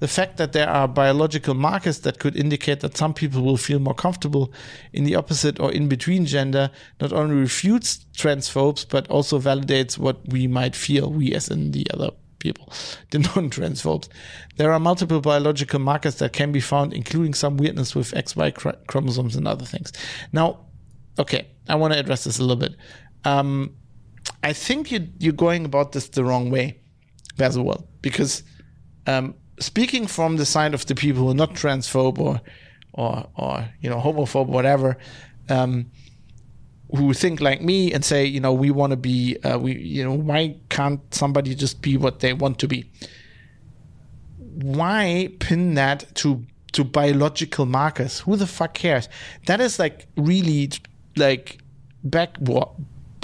The 0.00 0.08
fact 0.08 0.38
that 0.38 0.52
there 0.52 0.68
are 0.68 0.88
biological 0.88 1.54
markers 1.54 2.00
that 2.00 2.18
could 2.18 2.34
indicate 2.34 2.80
that 2.80 2.96
some 2.96 3.14
people 3.14 3.42
will 3.42 3.56
feel 3.56 3.78
more 3.78 3.94
comfortable 3.94 4.52
in 4.92 5.04
the 5.04 5.14
opposite 5.14 5.60
or 5.60 5.70
in 5.70 5.88
between 5.88 6.26
gender 6.26 6.70
not 7.00 7.12
only 7.12 7.36
refutes 7.36 8.06
transphobes, 8.16 8.84
but 8.88 9.06
also 9.08 9.38
validates 9.38 9.98
what 9.98 10.16
we 10.26 10.48
might 10.48 10.74
feel, 10.74 11.12
we 11.12 11.32
as 11.32 11.48
in 11.48 11.70
the 11.70 11.86
other 11.92 12.10
people, 12.40 12.72
the 13.10 13.20
non 13.20 13.50
transphobes. 13.50 14.08
There 14.56 14.72
are 14.72 14.80
multiple 14.80 15.20
biological 15.20 15.78
markers 15.78 16.16
that 16.16 16.32
can 16.32 16.50
be 16.50 16.60
found, 16.60 16.92
including 16.92 17.34
some 17.34 17.56
weirdness 17.56 17.94
with 17.94 18.10
XY 18.12 18.86
chromosomes 18.88 19.36
and 19.36 19.46
other 19.46 19.66
things. 19.66 19.92
Now, 20.32 20.58
okay, 21.20 21.46
I 21.68 21.74
want 21.76 21.92
to 21.92 22.00
address 22.00 22.24
this 22.24 22.38
a 22.38 22.42
little 22.42 22.56
bit. 22.56 22.74
Um, 23.24 23.76
I 24.42 24.52
think 24.52 24.90
you, 24.90 25.08
you're 25.18 25.32
going 25.32 25.64
about 25.64 25.92
this 25.92 26.08
the 26.08 26.24
wrong 26.24 26.50
way, 26.50 26.80
Basil 27.36 27.86
because 28.00 28.42
um, 29.06 29.34
speaking 29.58 30.06
from 30.06 30.36
the 30.36 30.46
side 30.46 30.74
of 30.74 30.86
the 30.86 30.94
people 30.94 31.22
who 31.22 31.30
are 31.30 31.34
not 31.34 31.54
transphobe 31.54 32.18
or, 32.18 32.40
or, 32.92 33.26
or 33.36 33.68
you 33.80 33.90
know, 33.90 34.00
homophobe, 34.00 34.46
whatever, 34.46 34.96
um, 35.48 35.90
who 36.96 37.12
think 37.12 37.40
like 37.40 37.62
me 37.62 37.92
and 37.92 38.04
say, 38.04 38.24
you 38.24 38.40
know, 38.40 38.52
we 38.52 38.70
want 38.70 38.90
to 38.90 38.96
be, 38.96 39.36
uh, 39.44 39.58
we, 39.58 39.76
you 39.78 40.02
know, 40.02 40.14
why 40.14 40.56
can't 40.70 41.00
somebody 41.14 41.54
just 41.54 41.82
be 41.82 41.96
what 41.96 42.20
they 42.20 42.32
want 42.32 42.58
to 42.58 42.66
be? 42.66 42.90
Why 44.38 45.30
pin 45.38 45.74
that 45.74 46.14
to 46.16 46.44
to 46.72 46.84
biological 46.84 47.66
markers? 47.66 48.20
Who 48.20 48.36
the 48.36 48.46
fuck 48.46 48.74
cares? 48.74 49.08
That 49.46 49.60
is 49.60 49.78
like 49.78 50.06
really 50.16 50.70
like 51.16 51.58
back 52.04 52.36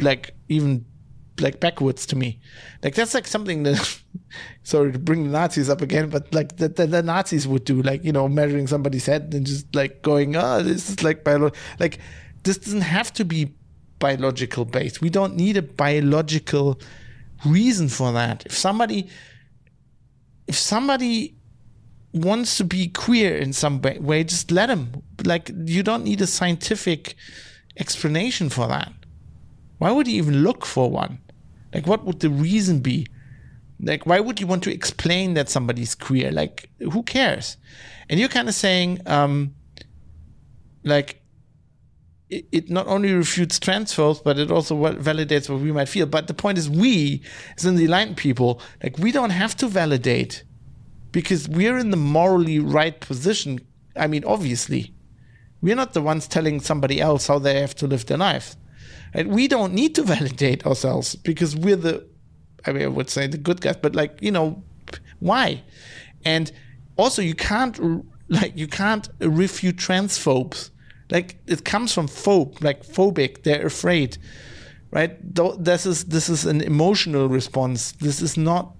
like 0.00 0.34
even 0.48 0.84
like 1.40 1.60
backwards 1.60 2.06
to 2.06 2.16
me. 2.16 2.40
Like 2.82 2.94
that's 2.94 3.14
like 3.14 3.26
something 3.26 3.62
that 3.64 4.00
sorry 4.62 4.92
to 4.92 4.98
bring 4.98 5.24
the 5.24 5.30
Nazis 5.30 5.68
up 5.68 5.80
again, 5.80 6.08
but 6.08 6.32
like 6.34 6.56
the, 6.56 6.68
the, 6.68 6.86
the, 6.86 7.02
Nazis 7.02 7.46
would 7.46 7.64
do, 7.64 7.82
like, 7.82 8.04
you 8.04 8.12
know, 8.12 8.28
measuring 8.28 8.66
somebody's 8.66 9.06
head 9.06 9.32
and 9.34 9.46
just 9.46 9.74
like 9.74 10.02
going, 10.02 10.36
oh, 10.36 10.62
this 10.62 10.90
is 10.90 11.02
like 11.02 11.24
biolo 11.24 11.54
like 11.78 11.98
this 12.42 12.58
doesn't 12.58 12.82
have 12.82 13.12
to 13.14 13.24
be 13.24 13.54
biological 13.98 14.64
based. 14.64 15.00
We 15.00 15.10
don't 15.10 15.36
need 15.36 15.56
a 15.56 15.62
biological 15.62 16.80
reason 17.44 17.88
for 17.88 18.12
that. 18.12 18.46
If 18.46 18.56
somebody 18.56 19.08
if 20.46 20.56
somebody 20.56 21.36
wants 22.12 22.56
to 22.56 22.64
be 22.64 22.88
queer 22.88 23.36
in 23.36 23.52
some 23.52 23.82
way, 23.82 24.24
just 24.24 24.50
let 24.50 24.66
them. 24.66 25.02
Like 25.24 25.50
you 25.54 25.82
don't 25.82 26.04
need 26.04 26.20
a 26.20 26.26
scientific 26.26 27.16
explanation 27.78 28.48
for 28.48 28.66
that. 28.68 28.92
Why 29.78 29.90
would 29.90 30.08
you 30.08 30.16
even 30.16 30.42
look 30.42 30.64
for 30.64 30.90
one? 30.90 31.18
Like 31.74 31.86
what 31.86 32.04
would 32.04 32.20
the 32.20 32.30
reason 32.30 32.80
be? 32.80 33.06
Like 33.80 34.06
why 34.06 34.20
would 34.20 34.40
you 34.40 34.46
want 34.46 34.62
to 34.64 34.72
explain 34.72 35.34
that 35.34 35.48
somebody's 35.48 35.94
queer? 35.94 36.32
Like 36.32 36.70
who 36.78 37.02
cares? 37.02 37.56
And 38.08 38.18
you're 38.18 38.28
kind 38.28 38.48
of 38.48 38.54
saying, 38.54 39.00
um, 39.06 39.54
like 40.84 41.20
it, 42.30 42.46
it 42.50 42.70
not 42.70 42.86
only 42.86 43.12
refutes 43.12 43.58
transphobes, 43.58 44.22
but 44.22 44.38
it 44.38 44.50
also 44.50 44.76
validates 44.76 45.48
what 45.48 45.60
we 45.60 45.72
might 45.72 45.88
feel. 45.88 46.06
But 46.06 46.26
the 46.26 46.34
point 46.34 46.58
is, 46.58 46.68
we, 46.68 47.22
as 47.56 47.64
in 47.64 47.76
the 47.76 47.84
enlightened 47.84 48.16
people, 48.16 48.60
like 48.82 48.98
we 48.98 49.12
don't 49.12 49.30
have 49.30 49.56
to 49.58 49.68
validate 49.68 50.44
because 51.12 51.48
we're 51.48 51.78
in 51.78 51.90
the 51.90 51.96
morally 51.96 52.58
right 52.58 52.98
position. 52.98 53.60
I 53.94 54.06
mean, 54.06 54.24
obviously, 54.24 54.94
we're 55.60 55.76
not 55.76 55.94
the 55.94 56.02
ones 56.02 56.28
telling 56.28 56.60
somebody 56.60 57.00
else 57.00 57.26
how 57.26 57.38
they 57.38 57.60
have 57.60 57.74
to 57.76 57.86
live 57.86 58.06
their 58.06 58.18
life. 58.18 58.56
And 59.12 59.32
we 59.32 59.48
don't 59.48 59.72
need 59.72 59.94
to 59.96 60.02
validate 60.14 60.66
ourselves 60.66 61.16
because 61.16 61.56
we're 61.56 61.76
the, 61.76 62.06
I 62.66 62.72
mean, 62.72 62.82
I 62.82 62.88
would 62.88 63.10
say 63.10 63.26
the 63.26 63.38
good 63.38 63.60
guys, 63.60 63.76
but 63.76 63.94
like, 63.94 64.18
you 64.20 64.30
know, 64.30 64.62
why? 65.20 65.62
And 66.24 66.52
also, 66.96 67.22
you 67.22 67.34
can't, 67.34 68.04
like, 68.28 68.56
you 68.56 68.66
can't 68.66 69.08
refute 69.20 69.76
transphobes 69.76 70.70
like 71.10 71.38
it 71.46 71.64
comes 71.64 71.92
from 71.92 72.08
phobe, 72.08 72.62
like 72.62 72.84
phobic. 72.84 73.42
They're 73.42 73.66
afraid, 73.66 74.18
right? 74.90 75.16
This 75.22 75.86
is 75.86 76.04
this 76.04 76.28
is 76.28 76.44
an 76.44 76.60
emotional 76.60 77.28
response. 77.28 77.92
This 77.92 78.20
is 78.20 78.36
not 78.36 78.74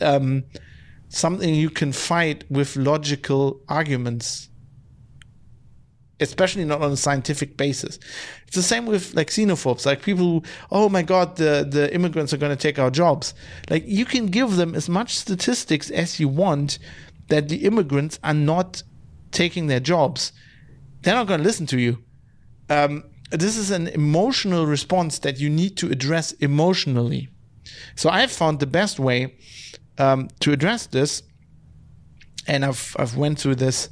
um, 0.00 0.44
something 1.08 1.54
you 1.54 1.70
can 1.70 1.92
fight 1.92 2.44
with 2.50 2.76
logical 2.76 3.60
arguments, 3.68 4.48
especially 6.20 6.64
not 6.64 6.82
on 6.82 6.92
a 6.92 6.96
scientific 6.96 7.56
basis. 7.56 7.98
It's 8.46 8.56
the 8.56 8.62
same 8.62 8.86
with 8.86 9.14
like 9.14 9.28
xenophobes, 9.28 9.86
like 9.86 10.02
people 10.02 10.24
who, 10.24 10.42
oh 10.70 10.88
my 10.88 11.02
god, 11.02 11.36
the 11.36 11.66
the 11.68 11.92
immigrants 11.94 12.32
are 12.32 12.38
going 12.38 12.56
to 12.56 12.62
take 12.62 12.78
our 12.78 12.90
jobs. 12.90 13.34
Like 13.70 13.84
you 13.86 14.04
can 14.04 14.26
give 14.26 14.56
them 14.56 14.74
as 14.74 14.88
much 14.88 15.16
statistics 15.16 15.90
as 15.90 16.18
you 16.20 16.28
want 16.28 16.78
that 17.28 17.48
the 17.48 17.64
immigrants 17.64 18.18
are 18.24 18.34
not 18.34 18.82
taking 19.30 19.66
their 19.66 19.80
jobs 19.80 20.32
they're 21.02 21.14
not 21.14 21.26
going 21.26 21.40
to 21.40 21.44
listen 21.44 21.66
to 21.66 21.78
you. 21.78 21.98
Um, 22.68 23.04
this 23.30 23.56
is 23.56 23.70
an 23.70 23.88
emotional 23.88 24.66
response 24.66 25.18
that 25.20 25.38
you 25.38 25.50
need 25.50 25.76
to 25.78 25.90
address 25.90 26.32
emotionally. 26.32 27.28
So 27.94 28.10
I've 28.10 28.32
found 28.32 28.60
the 28.60 28.66
best 28.66 28.98
way 28.98 29.34
um, 29.98 30.28
to 30.40 30.52
address 30.52 30.86
this, 30.86 31.22
and 32.46 32.64
I've 32.64 32.96
I've 32.98 33.16
went 33.16 33.38
through 33.38 33.56
this 33.56 33.90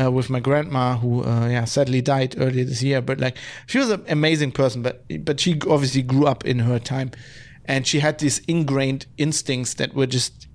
uh, 0.00 0.10
with 0.10 0.30
my 0.30 0.40
grandma, 0.40 0.96
who 0.96 1.24
uh, 1.24 1.48
yeah 1.48 1.64
sadly 1.64 2.00
died 2.00 2.34
earlier 2.38 2.64
this 2.64 2.82
year. 2.82 3.00
But 3.00 3.20
like 3.20 3.36
she 3.66 3.78
was 3.78 3.90
an 3.90 4.04
amazing 4.08 4.52
person, 4.52 4.82
but 4.82 5.04
but 5.24 5.40
she 5.40 5.60
obviously 5.68 6.02
grew 6.02 6.26
up 6.26 6.44
in 6.44 6.60
her 6.60 6.78
time, 6.78 7.10
and 7.64 7.86
she 7.86 8.00
had 8.00 8.18
these 8.18 8.38
ingrained 8.40 9.06
instincts 9.18 9.74
that 9.74 9.94
were 9.94 10.06
just 10.06 10.48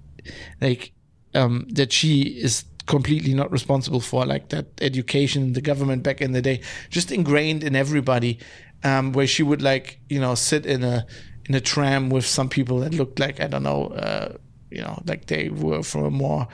like 0.61 0.93
um, 1.33 1.67
that 1.69 1.91
she 1.91 2.21
is 2.21 2.65
completely 2.85 3.33
not 3.33 3.51
responsible 3.51 3.99
for, 3.99 4.25
like 4.25 4.49
that 4.49 4.67
education, 4.81 5.53
the 5.53 5.61
government 5.61 6.03
back 6.03 6.21
in 6.21 6.31
the 6.31 6.41
day, 6.41 6.61
just 6.89 7.11
ingrained 7.11 7.63
in 7.63 7.75
everybody. 7.75 8.39
Um, 8.83 9.11
where 9.11 9.25
she 9.25 9.41
would 9.41 9.63
like 9.63 9.99
you 10.07 10.19
know 10.19 10.35
sit 10.35 10.67
in 10.67 10.83
a 10.83 11.07
in 11.49 11.55
a 11.55 11.61
tram 11.61 12.09
with 12.09 12.25
some 12.25 12.49
people 12.49 12.79
that 12.79 12.93
looked 12.93 13.19
like 13.19 13.39
I 13.39 13.47
don't 13.47 13.63
know, 13.63 13.87
uh, 13.87 14.37
you 14.69 14.81
know, 14.81 15.01
like 15.05 15.27
they 15.27 15.49
were 15.49 15.83
from 15.83 16.05
a 16.05 16.11
more, 16.11 16.47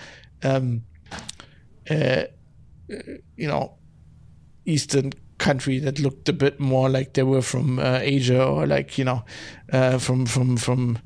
um, 0.43 0.83
uh, 1.89 2.23
you 3.35 3.47
know, 3.47 3.77
Eastern 4.65 5.13
country 5.37 5.79
that 5.79 5.99
looked 5.99 6.29
a 6.29 6.33
bit 6.33 6.59
more 6.59 6.89
like 6.89 7.13
they 7.13 7.23
were 7.23 7.41
from 7.41 7.79
uh, 7.79 7.99
Asia 8.01 8.43
or 8.43 8.65
like 8.67 8.97
you 8.97 9.05
know, 9.05 9.23
uh, 9.71 9.97
from 9.97 10.25
from 10.25 10.57
from, 10.57 10.99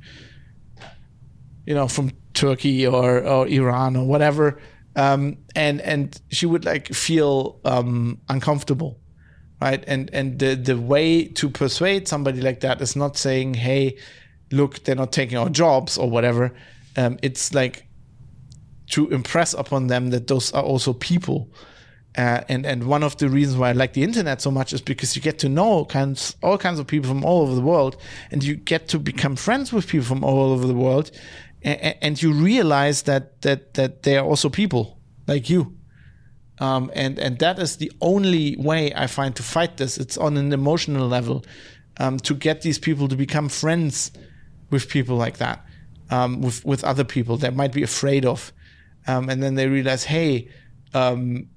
you 1.65 1.73
know, 1.73 1.88
from 1.88 2.11
Turkey 2.34 2.85
or 2.85 3.23
or 3.26 3.47
Iran 3.47 3.95
or 3.95 4.05
whatever 4.05 4.59
um, 4.97 5.38
and 5.55 5.80
and 5.81 6.19
she 6.30 6.47
would 6.47 6.65
like 6.65 6.88
feel 6.88 7.61
um, 7.64 8.19
uncomfortable, 8.30 8.99
right? 9.61 9.84
And 9.88 10.09
and 10.11 10.39
the 10.39 10.55
the 10.55 10.76
way 10.76 11.26
to 11.26 11.49
persuade 11.49 12.07
somebody 12.07 12.41
like 12.41 12.61
that 12.61 12.81
is 12.81 12.95
not 12.95 13.15
saying, 13.15 13.53
"Hey, 13.53 13.97
look, 14.51 14.84
they're 14.84 14.95
not 14.95 15.11
taking 15.11 15.38
our 15.38 15.49
jobs" 15.49 15.99
or 15.99 16.09
whatever. 16.09 16.51
Um, 16.97 17.19
it's 17.22 17.53
like 17.53 17.88
to 18.88 19.07
impress 19.09 19.53
upon 19.53 19.85
them 19.85 20.09
that 20.09 20.27
those 20.27 20.51
are 20.51 20.64
also 20.64 20.93
people. 20.93 21.51
Uh, 22.18 22.41
and 22.49 22.65
and 22.65 22.85
one 22.85 23.03
of 23.03 23.15
the 23.18 23.30
reasons 23.30 23.57
why 23.57 23.69
I 23.69 23.73
like 23.73 23.94
the 23.94 24.02
internet 24.02 24.41
so 24.41 24.49
much 24.49 24.73
is 24.73 24.81
because 24.81 25.15
you 25.15 25.22
get 25.22 25.38
to 25.39 25.49
know 25.49 25.85
kinds 25.85 26.35
all 26.41 26.57
kinds 26.57 26.80
of 26.80 26.88
people 26.88 27.07
from 27.10 27.23
all 27.23 27.44
over 27.44 27.53
the 27.53 27.61
world, 27.61 27.95
and 28.31 28.44
you 28.44 28.56
get 28.56 28.88
to 28.88 28.99
become 28.99 29.35
friends 29.35 29.72
with 29.72 29.88
people 29.88 30.07
from 30.07 30.23
all 30.23 30.52
over 30.52 30.65
the 30.65 30.73
world, 30.73 31.11
and, 31.61 31.95
and 32.02 32.22
you 32.22 32.34
realize 32.34 33.03
that 33.03 33.41
that 33.44 33.76
that 33.76 34.02
they 34.02 34.18
are 34.18 34.26
also 34.26 34.49
people 34.49 34.99
like 35.27 35.48
you. 35.48 35.77
Um, 36.60 36.89
and 36.95 37.19
and 37.19 37.38
that 37.38 37.60
is 37.60 37.77
the 37.77 37.91
only 38.02 38.56
way 38.57 38.91
I 38.95 39.06
find 39.06 39.35
to 39.35 39.44
fight 39.44 39.77
this. 39.77 39.99
It's 39.99 40.18
on 40.18 40.38
an 40.38 40.52
emotional 40.52 41.07
level 41.07 41.45
um, 41.99 42.18
to 42.19 42.34
get 42.34 42.61
these 42.61 42.80
people 42.80 43.07
to 43.10 43.15
become 43.15 43.48
friends 43.48 44.11
with 44.72 44.89
people 44.89 45.18
like 45.18 45.38
that, 45.38 45.64
um, 46.10 46.41
with 46.41 46.65
with 46.65 46.84
other 46.84 47.03
people 47.03 47.38
that 47.38 47.56
might 47.56 47.73
be 47.73 47.84
afraid 47.84 48.26
of, 48.26 48.52
um, 49.06 49.30
and 49.30 49.44
then 49.44 49.53
they 49.53 49.68
realize, 49.68 50.03
hey, 50.03 50.49
um, 50.95 51.48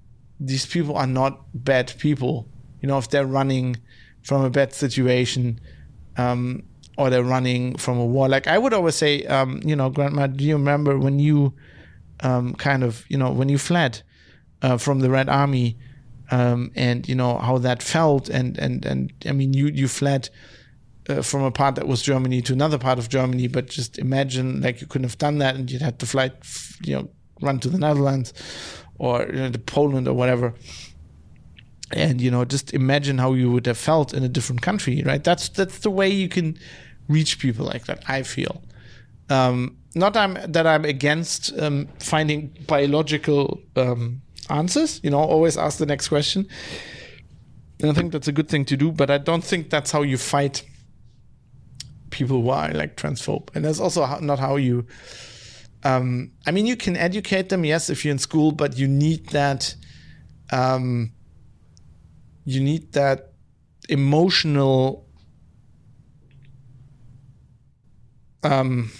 these 0.41 0.67
people 0.67 0.97
are 0.97 1.07
not 1.07 1.43
bad 1.53 1.93
people. 1.99 2.49
You 2.81 2.89
know, 2.89 2.99
if 2.99 3.11
they're 3.11 3.27
running 3.27 3.77
from 4.23 4.43
a 4.43 4.51
bad 4.51 4.73
situation, 4.73 5.61
um, 6.17 6.62
or 6.97 7.11
they're 7.11 7.25
running 7.25 7.77
from 7.77 7.99
a 7.99 8.05
war. 8.05 8.29
Like 8.29 8.47
I 8.47 8.59
would 8.59 8.75
always 8.75 8.95
say, 8.95 9.25
um, 9.27 9.61
you 9.65 9.77
know, 9.77 9.91
Grandma, 9.91 10.27
do 10.27 10.45
you 10.45 10.55
remember 10.55 10.99
when 10.99 11.19
you 11.19 11.55
um, 12.21 12.55
kind 12.55 12.83
of, 12.83 13.05
you 13.09 13.17
know, 13.17 13.31
when 13.31 13.49
you 13.49 13.59
fled 13.59 14.03
uh, 14.62 14.77
from 14.77 15.01
the 15.01 15.11
Red 15.11 15.29
Army, 15.29 15.79
um, 16.31 16.71
and 16.77 17.09
you 17.09 17.15
know 17.15 17.39
how 17.39 17.59
that 17.59 17.83
felt, 17.83 18.29
and 18.29 18.57
and 18.59 18.85
and 18.85 19.12
I 19.27 19.33
mean, 19.33 19.53
you 19.53 19.67
you 19.67 19.89
fled 19.89 20.29
uh, 21.09 21.23
from 21.23 21.43
a 21.43 21.51
part 21.51 21.75
that 21.75 21.89
was 21.89 22.03
Germany 22.03 22.43
to 22.43 22.53
another 22.53 22.79
part 22.79 22.99
of 22.99 23.09
Germany, 23.09 23.49
but 23.49 23.67
just 23.69 23.99
imagine 23.99 24.61
like 24.61 24.81
you 24.81 24.87
couldn't 24.87 25.09
have 25.09 25.19
done 25.19 25.39
that, 25.39 25.57
and 25.57 25.71
you'd 25.71 25.83
had 25.83 25.99
to 26.01 26.07
fly, 26.07 26.31
you 26.85 26.97
know, 26.97 27.09
run 27.41 27.59
to 27.61 27.69
the 27.69 27.79
Netherlands 27.79 28.33
or 29.05 29.15
you 29.27 29.41
know, 29.41 29.51
to 29.51 29.59
Poland 29.59 30.07
or 30.07 30.15
whatever 30.15 30.55
and 31.93 32.21
you 32.21 32.31
know 32.31 32.45
just 32.45 32.73
imagine 32.73 33.19
how 33.19 33.33
you 33.41 33.51
would 33.51 33.67
have 33.67 33.79
felt 33.79 34.15
in 34.15 34.23
a 34.23 34.29
different 34.29 34.63
country 34.63 35.03
right 35.05 35.25
that's 35.25 35.49
that's 35.49 35.79
the 35.81 35.91
way 35.91 36.09
you 36.09 36.29
can 36.29 36.57
reach 37.11 37.39
people 37.39 37.67
like 37.67 37.85
that. 37.87 38.03
I 38.09 38.23
feel. 38.23 38.63
Um, 39.29 39.77
not 39.95 40.17
I'm, 40.17 40.35
that 40.53 40.67
I'm 40.67 40.85
against 40.85 41.53
um, 41.59 41.89
finding 41.99 42.57
biological 42.67 43.61
um, 43.77 44.23
answers. 44.49 45.01
You 45.03 45.11
know, 45.11 45.19
always 45.19 45.57
ask 45.57 45.79
the 45.79 45.87
next 45.87 46.09
question. 46.09 46.47
And 47.81 47.91
I 47.91 47.95
think 47.95 48.13
that's 48.13 48.29
a 48.29 48.33
good 48.33 48.49
thing 48.49 48.65
to 48.67 48.77
do, 48.77 48.93
but 48.93 49.11
I 49.11 49.19
don't 49.19 49.43
think 49.43 49.71
that's 49.71 49.91
how 49.91 50.03
you 50.03 50.17
fight 50.17 50.63
people 52.11 52.43
who 52.43 52.51
are 52.51 52.71
like 52.73 52.97
transphobe. 52.97 53.49
And 53.55 53.65
that's 53.65 53.81
also 53.81 54.19
not 54.21 54.39
how 54.39 54.57
you. 54.57 54.87
Um, 55.82 56.32
I 56.47 56.51
mean, 56.51 56.66
you 56.66 56.77
can 56.77 56.97
educate 56.97 57.48
them, 57.48 57.65
yes, 57.65 57.89
if 57.89 58.05
you're 58.05 58.12
in 58.12 58.19
school, 58.19 58.52
but 58.52 58.77
you 58.77 58.86
need 58.86 59.28
that. 59.31 59.74
Um, 60.52 61.12
you 62.44 62.61
need 62.61 62.93
that 62.93 63.32
emotional 63.89 65.07
um, 68.43 68.90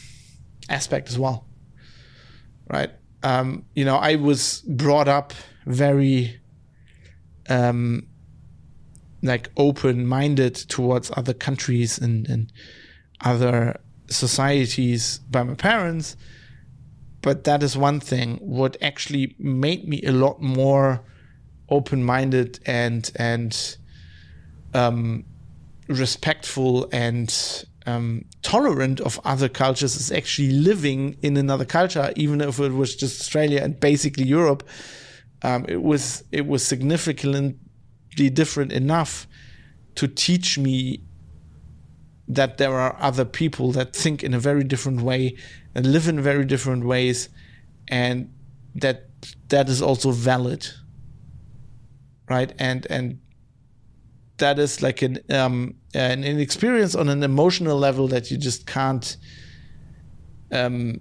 aspect 0.69 1.09
as 1.09 1.19
well, 1.19 1.47
right? 2.69 2.91
Um, 3.23 3.65
you 3.75 3.85
know, 3.85 3.97
I 3.97 4.17
was 4.17 4.63
brought 4.63 5.09
up 5.09 5.33
very 5.67 6.41
um, 7.49 8.07
like 9.23 9.51
open-minded 9.57 10.55
towards 10.55 11.11
other 11.17 11.35
countries 11.35 11.99
and, 11.99 12.29
and 12.29 12.53
other 13.23 13.81
societies 14.09 15.19
by 15.31 15.43
my 15.43 15.55
parents, 15.55 16.17
but 17.23 17.45
that 17.45 17.63
is 17.63 17.77
one 17.77 18.01
thing. 18.01 18.37
What 18.37 18.77
actually 18.83 19.35
made 19.39 19.89
me 19.89 20.03
a 20.03 20.13
lot 20.13 20.41
more 20.41 21.03
open-minded 21.69 22.61
and 22.67 23.11
and 23.17 23.77
um, 24.75 25.25
respectful 25.89 26.89
and 26.93 27.65
um, 27.87 28.25
tolerant 28.43 29.01
of 29.01 29.21
other 29.25 29.49
cultures 29.49 29.97
is 29.97 30.13
actually 30.13 30.51
living 30.51 31.17
in 31.23 31.37
another 31.37 31.65
culture, 31.65 32.13
even 32.17 32.41
if 32.41 32.59
it 32.61 32.73
was 32.73 32.95
just 32.95 33.21
Australia 33.21 33.61
and 33.63 33.79
basically 33.81 34.25
Europe. 34.25 34.67
Um, 35.43 35.65
it 35.69 35.83
was 35.83 36.25
it 36.33 36.47
was 36.47 36.67
significantly 36.67 37.57
different 38.17 38.73
enough 38.73 39.27
to 39.95 40.07
teach 40.07 40.59
me 40.59 41.01
that 42.35 42.59
there 42.59 42.79
are 42.79 42.97
other 43.01 43.25
people 43.25 43.73
that 43.73 43.95
think 43.95 44.23
in 44.23 44.35
a 44.35 44.39
very 44.39 44.63
different 44.63 45.01
way 45.01 45.37
and 45.75 45.87
live 45.93 46.09
in 46.09 46.21
very 46.21 46.45
different 46.45 46.85
ways, 46.85 47.29
and 47.89 48.33
that 48.75 49.09
that 49.49 49.69
is 49.69 49.83
also 49.83 50.13
valid, 50.13 50.67
right? 52.29 52.53
And 52.59 52.87
and 52.89 53.21
that 54.39 54.59
is 54.59 54.81
like 54.81 55.03
an 55.03 55.19
um, 55.31 55.75
an, 55.93 56.23
an 56.25 56.39
experience 56.39 56.95
on 56.95 57.09
an 57.09 57.23
emotional 57.23 57.77
level 57.77 58.07
that 58.09 58.31
you 58.31 58.39
just 58.39 58.67
can't 58.67 59.17
um, 60.53 61.01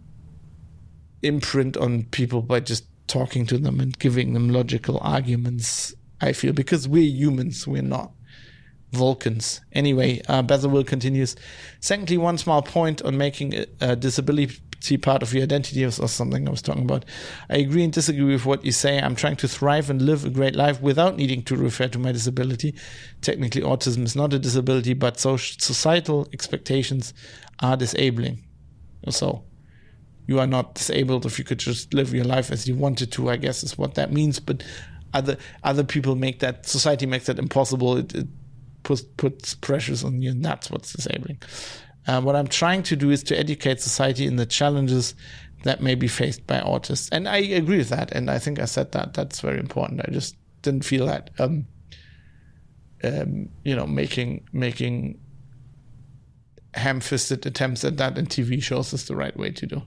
imprint 1.22 1.78
on 1.78 2.04
people 2.06 2.42
by 2.42 2.60
just 2.60 2.86
talking 3.08 3.46
to 3.48 3.58
them 3.58 3.80
and 3.80 3.98
giving 4.00 4.34
them 4.34 4.50
logical 4.50 5.00
arguments. 5.02 5.94
I 6.22 6.34
feel 6.34 6.54
because 6.54 6.88
we're 6.88 7.04
humans, 7.04 7.68
we're 7.68 7.82
not 7.82 8.12
Vulcans. 8.92 9.62
Anyway, 9.72 10.22
uh, 10.28 10.42
Bezalel 10.42 10.86
continues. 10.86 11.36
Secondly, 11.80 12.18
one 12.18 12.38
small 12.38 12.62
point 12.62 13.02
on 13.04 13.18
making 13.18 13.54
a, 13.54 13.66
a 13.82 13.96
disability 13.96 14.98
part 15.02 15.22
of 15.22 15.34
your 15.34 15.44
identity 15.44 15.84
or 15.84 15.92
something 15.92 16.48
I 16.48 16.52
was 16.52 16.62
talking 16.62 16.84
about. 16.84 17.06
I 17.50 17.58
agree 17.58 17.84
and 17.84 17.94
disagree 17.94 18.24
with 18.34 18.46
what 18.46 18.66
you 18.66 18.72
say. 18.72 19.00
I'm 19.00 19.16
trying 19.16 19.36
to 19.38 19.48
thrive 19.48 19.90
and 19.90 20.02
live 20.02 20.26
a 20.26 20.30
great 20.30 20.56
life 20.56 20.82
without 20.82 21.18
needing 21.18 21.44
to 21.44 21.56
refer 21.56 21.88
to 21.90 22.00
my 22.00 22.12
disability. 22.12 22.74
Technically, 23.22 23.62
autism 23.62 24.04
is 24.04 24.16
not 24.16 24.34
a 24.34 24.40
disability, 24.40 24.94
but 24.94 25.20
societal 25.20 26.28
expectations 26.34 27.14
are 27.62 27.78
disabling. 27.78 28.44
So, 29.10 29.44
you 30.28 30.40
are 30.40 30.48
not 30.48 30.76
disabled 30.76 31.26
if 31.26 31.40
you 31.40 31.46
could 31.46 31.60
just 31.60 31.94
live 31.94 32.14
your 32.14 32.26
life 32.26 32.52
as 32.52 32.68
you 32.68 32.76
wanted 32.76 33.12
to, 33.14 33.30
I 33.30 33.38
guess 33.38 33.64
is 33.64 33.78
what 33.78 33.96
that 33.96 34.12
means. 34.12 34.40
But 34.40 34.64
other 35.14 35.38
other 35.64 35.84
people 35.84 36.16
make 36.16 36.40
that 36.40 36.68
society 36.68 37.06
makes 37.06 37.26
that 37.26 37.40
impossible. 37.40 37.98
It, 37.98 38.14
it 38.14 38.28
puts 38.84 39.02
puts 39.02 39.56
pressures 39.56 40.04
on 40.04 40.22
you, 40.22 40.32
and 40.32 40.44
that's 40.44 40.70
what's 40.72 40.94
disabling. 40.94 41.42
Uh, 42.08 42.22
what 42.22 42.36
I'm 42.36 42.48
trying 42.48 42.84
to 42.84 42.96
do 42.96 43.12
is 43.12 43.24
to 43.24 43.38
educate 43.38 43.82
society 43.82 44.26
in 44.26 44.38
the 44.38 44.46
challenges 44.46 45.16
that 45.64 45.82
may 45.82 45.96
be 45.96 46.08
faced 46.08 46.48
by 46.48 46.60
autists, 46.60 47.10
and 47.12 47.28
I 47.28 47.38
agree 47.38 47.78
with 47.78 47.90
that. 47.90 48.12
And 48.12 48.30
I 48.30 48.40
think 48.40 48.60
I 48.60 48.66
said 48.66 48.92
that 48.94 49.14
that's 49.14 49.42
very 49.42 49.60
important. 49.60 50.02
I 50.08 50.12
just 50.12 50.36
didn't 50.62 50.86
feel 50.86 51.06
that, 51.08 51.30
um, 51.40 51.68
um, 53.04 53.50
you 53.64 53.76
know, 53.76 53.88
making 53.88 54.48
making 54.52 55.20
ham-fisted 56.76 57.46
attempts 57.46 57.84
at 57.84 57.98
that 57.98 58.18
in 58.18 58.28
TV 58.28 58.62
shows 58.62 58.94
is 58.94 59.06
the 59.06 59.16
right 59.16 59.36
way 59.36 59.52
to 59.52 59.66
do. 59.66 59.82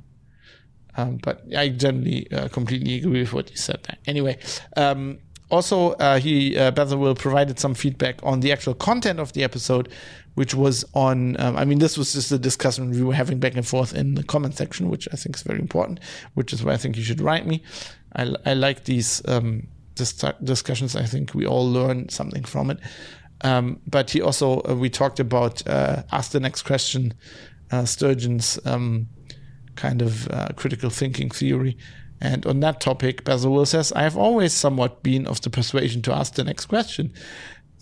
Um, 0.97 1.19
but 1.23 1.43
I 1.57 1.71
generally 1.71 2.31
uh, 2.33 2.49
completely 2.49 2.97
agree 2.99 3.21
with 3.21 3.33
what 3.33 3.51
you 3.51 3.57
said 3.57 3.81
there. 3.85 3.97
Anyway, 4.07 4.39
um, 4.77 5.19
also, 5.53 5.91
uh, 5.93 6.19
he 6.19 6.57
uh, 6.57 6.73
Bezalel 6.73 7.17
provided 7.17 7.59
some 7.59 7.75
feedback 7.75 8.19
on 8.23 8.41
the 8.41 8.51
actual 8.51 8.73
content 8.73 9.21
of 9.21 9.35
the 9.35 9.45
episode, 9.45 9.91
which 10.35 10.55
was 10.55 10.83
on. 10.95 11.39
Um, 11.39 11.59
I 11.59 11.67
mean, 11.67 11.79
this 11.79 11.99
was 11.99 12.15
just 12.15 12.33
a 12.33 12.39
discussion 12.39 12.91
we 12.91 13.03
were 13.03 13.13
having 13.13 13.39
back 13.39 13.55
and 13.55 13.67
forth 13.67 13.95
in 13.95 14.15
the 14.15 14.23
comment 14.25 14.57
section, 14.57 14.89
which 14.89 15.07
I 15.13 15.17
think 15.17 15.37
is 15.37 15.43
very 15.43 15.61
important. 15.61 16.01
Which 16.33 16.55
is 16.55 16.65
why 16.65 16.73
I 16.73 16.79
think 16.79 16.97
you 16.97 17.03
should 17.03 17.21
write 17.21 17.47
me. 17.47 17.63
I, 18.17 18.35
I 18.47 18.55
like 18.55 18.85
these 18.85 19.21
um, 19.29 19.69
dis- 19.95 20.25
discussions. 20.43 20.97
I 20.97 21.05
think 21.05 21.35
we 21.35 21.47
all 21.47 21.71
learn 21.71 22.09
something 22.09 22.45
from 22.45 22.71
it. 22.71 22.79
Um, 23.43 23.79
but 23.87 24.09
he 24.11 24.23
also 24.23 24.63
uh, 24.63 24.75
we 24.75 24.89
talked 24.89 25.21
about 25.21 25.67
uh, 25.67 26.05
ask 26.13 26.31
the 26.31 26.41
next 26.41 26.63
question, 26.63 27.13
uh, 27.71 27.85
Sturgeon's 27.85 28.59
um, 28.65 29.07
kind 29.75 30.01
of 30.01 30.29
uh, 30.31 30.49
critical 30.57 30.89
thinking 30.89 31.31
theory 31.31 31.77
and 32.23 32.47
on 32.47 32.61
that 32.61 32.81
topic, 32.81 33.25
Bezalel 33.25 33.67
says, 33.67 33.93
I 33.93 34.03
have 34.05 34.17
always 34.17 34.53
somewhat 34.53 35.03
been 35.03 35.27
of 35.27 35.41
the 35.41 35.51
persuasion 35.51 36.03
to 36.03 36.15
ask 36.15 36.35
the 36.35 36.45
next 36.45 36.67
question. 36.67 37.13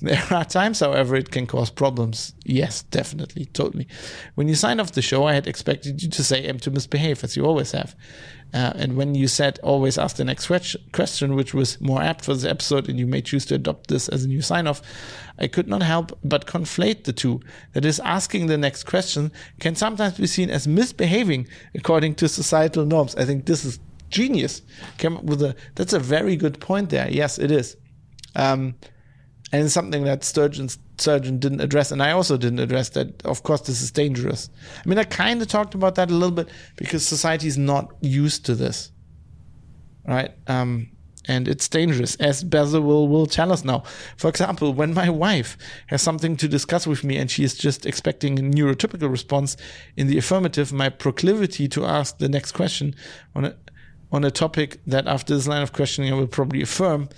There 0.03 0.23
are 0.31 0.47
times, 0.47 0.81
however, 0.81 1.15
it 1.15 1.31
can 1.31 1.47
cause 1.47 1.69
problems. 1.69 2.33
Yes, 2.47 2.85
definitely, 2.85 3.45
totally. 3.45 3.87
When 4.35 4.49
you 4.49 4.55
signed 4.55 4.81
off 4.81 4.93
the 4.93 5.03
show, 5.03 5.25
I 5.27 5.35
had 5.35 5.47
expected 5.47 6.03
you 6.03 6.09
to 6.09 6.25
say 6.25 6.47
"am 6.47 6.59
to 6.61 6.71
misbehave," 6.71 7.23
as 7.23 7.37
you 7.37 7.45
always 7.45 7.73
have. 7.73 7.95
Uh, 8.55 8.73
and 8.77 8.97
when 8.97 9.15
you 9.15 9.29
said 9.29 9.61
always 9.63 9.99
ask 9.99 10.17
the 10.17 10.25
next 10.25 10.47
question, 10.93 11.35
which 11.35 11.53
was 11.53 11.79
more 11.83 12.01
apt 12.03 12.25
for 12.25 12.33
this 12.33 12.47
episode, 12.47 12.89
and 12.89 12.99
you 12.99 13.07
may 13.07 13.21
choose 13.21 13.45
to 13.47 13.57
adopt 13.57 13.89
this 13.89 14.09
as 14.09 14.25
a 14.25 14.29
new 14.29 14.41
sign 14.41 14.67
off, 14.67 14.81
I 15.39 15.49
could 15.49 15.69
not 15.69 15.83
help 15.83 16.19
but 16.25 16.47
conflate 16.47 17.05
the 17.05 17.13
two. 17.13 17.43
That 17.75 17.85
is, 17.85 18.01
asking 18.01 18.47
the 18.47 18.57
next 18.57 18.85
question 18.85 19.31
can 19.61 19.77
sometimes 19.77 20.17
be 20.17 20.27
seen 20.27 20.49
as 20.49 20.67
misbehaving 20.67 21.47
according 21.75 22.15
to 22.15 22.29
societal 22.29 22.87
norms. 22.87 23.15
I 23.17 23.27
think 23.27 23.45
this 23.45 23.67
is 23.67 23.79
genius. 24.11 24.63
Came 24.99 25.17
up 25.17 25.25
with 25.25 25.43
a 25.43 25.57
that's 25.75 25.93
a 25.93 25.99
very 25.99 26.37
good 26.37 26.61
point 26.61 26.91
there. 26.91 27.09
Yes, 27.11 27.39
it 27.39 27.51
is. 27.51 27.77
Um, 28.37 28.75
and 29.53 29.71
something 29.71 30.05
that 30.05 30.23
Sturgeon's 30.23 30.79
surgeon 30.99 31.39
didn't 31.39 31.61
address, 31.61 31.91
and 31.91 32.03
I 32.03 32.13
also 32.13 32.37
didn't 32.37 32.61
address 32.61 32.91
that. 32.91 33.25
Of 33.25 33.43
course, 33.43 33.63
this 33.63 33.83
is 33.83 33.91
dangerous. 33.91 34.49
I 34.85 34.89
mean, 34.89 34.99
I 34.99 35.05
kind 35.05 35.43
of 35.43 35.49
talked 35.49 35.75
about 35.75 35.97
that 35.97 36.11
a 36.11 36.15
little 36.15 36.35
bit 36.35 36.49
because 36.77 37.07
society 37.07 37.49
is 37.49 37.59
not 37.59 37.93
used 38.01 38.47
to 38.47 38.55
this, 38.55 38.93
right? 40.07 40.31
Um, 40.47 40.91
and 41.27 41.49
it's 41.49 41.69
dangerous, 41.69 42.17
as 42.17 42.43
Bezalel 42.43 42.83
will, 42.83 43.09
will 43.09 43.27
tell 43.27 43.53
us 43.53 43.65
now. 43.65 43.83
For 44.17 44.29
example, 44.29 44.73
when 44.73 44.95
my 44.95 45.11
wife 45.11 45.57
has 45.89 46.01
something 46.01 46.37
to 46.39 46.49
discuss 46.49 46.87
with 46.87 47.05
me 47.05 47.19
and 47.19 47.31
she 47.31 47.45
is 47.45 47.55
just 47.55 47.85
expecting 47.85 48.39
a 48.39 48.43
neurotypical 48.43 49.11
response 49.11 49.57
in 49.97 50.07
the 50.07 50.17
affirmative, 50.17 50.73
my 50.73 50.89
proclivity 50.89 51.69
to 51.69 51.85
ask 51.85 52.19
the 52.19 52.29
next 52.29 52.53
question 52.53 52.95
on 53.35 53.45
a, 53.45 53.57
on 54.13 54.25
a 54.25 54.31
topic 54.31 54.81
that, 54.87 55.07
after 55.07 55.35
this 55.35 55.47
line 55.47 55.63
of 55.63 55.73
questioning, 55.73 56.13
I 56.13 56.17
will 56.17 56.27
probably 56.27 56.63
affirm 56.63 57.09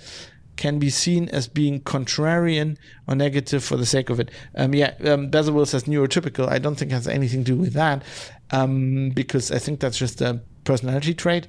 can 0.55 0.79
be 0.79 0.89
seen 0.89 1.29
as 1.29 1.47
being 1.47 1.81
contrarian 1.81 2.77
or 3.07 3.15
negative 3.15 3.63
for 3.63 3.75
the 3.75 3.85
sake 3.85 4.09
of 4.09 4.19
it. 4.19 4.29
Um, 4.55 4.73
yeah, 4.73 4.93
um, 5.05 5.31
says 5.31 5.85
neurotypical. 5.85 6.47
I 6.47 6.59
don't 6.59 6.75
think 6.75 6.91
has 6.91 7.07
anything 7.07 7.43
to 7.43 7.53
do 7.53 7.57
with 7.57 7.73
that 7.73 8.03
um, 8.51 9.09
because 9.09 9.51
I 9.51 9.59
think 9.59 9.79
that's 9.79 9.97
just 9.97 10.21
a 10.21 10.41
personality 10.63 11.13
trait. 11.13 11.47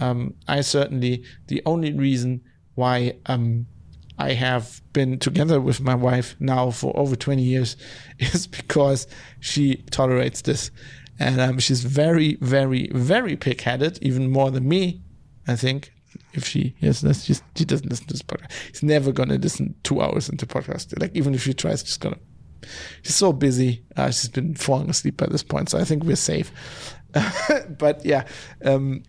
Um, 0.00 0.34
I 0.48 0.60
certainly, 0.60 1.24
the 1.46 1.62
only 1.64 1.92
reason 1.92 2.42
why 2.74 3.16
um, 3.26 3.66
I 4.18 4.32
have 4.32 4.82
been 4.92 5.18
together 5.18 5.60
with 5.60 5.80
my 5.80 5.94
wife 5.94 6.36
now 6.38 6.70
for 6.70 6.96
over 6.96 7.16
20 7.16 7.42
years 7.42 7.76
is 8.18 8.46
because 8.46 9.06
she 9.40 9.76
tolerates 9.90 10.42
this 10.42 10.70
and 11.22 11.40
um, 11.40 11.58
she's 11.58 11.84
very, 11.84 12.36
very, 12.40 12.88
very 12.92 13.36
pig-headed, 13.36 13.98
even 14.02 14.30
more 14.30 14.50
than 14.50 14.68
me. 14.68 15.02
I 15.46 15.56
think 15.56 15.92
if 16.34 16.46
she 16.46 16.74
yes, 16.80 17.00
she 17.54 17.64
doesn't 17.64 17.88
listen 17.88 18.06
to 18.06 18.14
this 18.14 18.22
podcast. 18.22 18.50
She's 18.68 18.82
never 18.82 19.12
gonna 19.12 19.36
listen 19.36 19.74
two 19.82 20.00
hours 20.00 20.28
into 20.28 20.46
podcast. 20.46 20.98
Like 21.00 21.14
even 21.14 21.34
if 21.34 21.42
she 21.42 21.54
tries, 21.54 21.80
she's 21.80 21.96
gonna. 21.96 22.18
She's 23.02 23.16
so 23.16 23.32
busy. 23.32 23.84
Uh, 23.96 24.10
she's 24.10 24.28
been 24.28 24.54
falling 24.54 24.90
asleep 24.90 25.16
by 25.16 25.26
this 25.26 25.42
point, 25.42 25.68
so 25.68 25.78
I 25.78 25.84
think 25.84 26.04
we're 26.04 26.16
safe. 26.16 26.52
but 27.78 28.04
yeah, 28.04 28.24
um, 28.64 29.02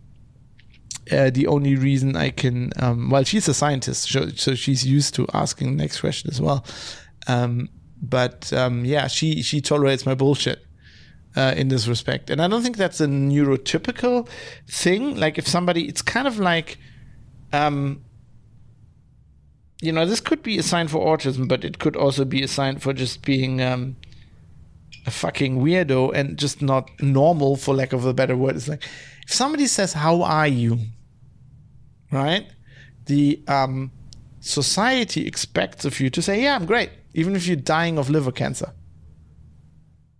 uh, 1.12 1.30
the 1.30 1.48
only 1.48 1.76
reason 1.76 2.16
I 2.16 2.32
can, 2.32 2.72
um, 2.78 3.10
well, 3.10 3.24
she's 3.24 3.48
a 3.48 3.54
scientist, 3.54 4.10
so, 4.10 4.30
so, 4.30 4.56
she's 4.56 4.86
used 4.86 5.14
to 5.16 5.28
asking 5.34 5.78
the 5.78 5.84
next 5.84 6.02
question 6.02 6.32
as 6.32 6.42
well. 6.42 6.66
Um, 7.28 7.70
but 8.02 8.52
um, 8.54 8.86
yeah, 8.86 9.08
she 9.08 9.42
she 9.44 9.62
tolerates 9.62 10.06
my 10.06 10.16
bullshit 10.16 10.66
uh, 11.36 11.54
in 11.56 11.68
this 11.70 11.88
respect. 11.88 12.30
And 12.30 12.42
I 12.42 12.48
don't 12.48 12.62
think 12.62 12.78
that's 12.78 13.02
a 13.02 13.08
neurotypical 13.08 14.28
thing. 14.68 15.18
Like 15.18 15.38
if 15.38 15.48
somebody, 15.48 15.88
it's 15.88 16.02
kind 16.02 16.28
of 16.28 16.40
like, 16.40 16.78
um, 17.52 18.04
you 19.82 19.92
know, 19.92 20.06
this 20.06 20.20
could 20.20 20.44
be 20.44 20.58
a 20.58 20.64
sign 20.64 20.88
for 20.88 21.06
autism, 21.06 21.48
but 21.48 21.66
it 21.66 21.80
could 21.80 21.96
also 21.96 22.24
be 22.24 22.42
a 22.42 22.48
sign 22.48 22.80
for 22.80 22.94
just 22.94 23.24
being 23.24 23.62
um, 23.62 23.98
a 25.06 25.12
fucking 25.12 25.60
weirdo 25.60 26.14
and 26.14 26.38
just 26.38 26.62
not 26.62 26.90
normal, 27.02 27.58
for 27.58 27.76
lack 27.76 27.92
of 27.92 28.06
a 28.06 28.14
better 28.14 28.38
word. 28.38 28.56
It's 28.56 28.68
like 28.68 28.84
if 29.26 29.34
somebody 29.34 29.68
says, 29.68 29.94
"How 29.94 30.22
are 30.22 30.48
you?" 30.48 30.80
Right? 32.12 32.48
The 33.08 33.44
um, 33.48 33.92
society 34.40 35.28
expects 35.28 35.84
of 35.84 36.00
you 36.00 36.10
to 36.12 36.22
say, 36.22 36.42
"Yeah, 36.42 36.56
I'm 36.56 36.66
great," 36.66 36.92
even 37.14 37.36
if 37.36 37.46
you're 37.46 37.58
dying 37.58 37.98
of 37.98 38.10
liver 38.10 38.32
cancer 38.32 38.74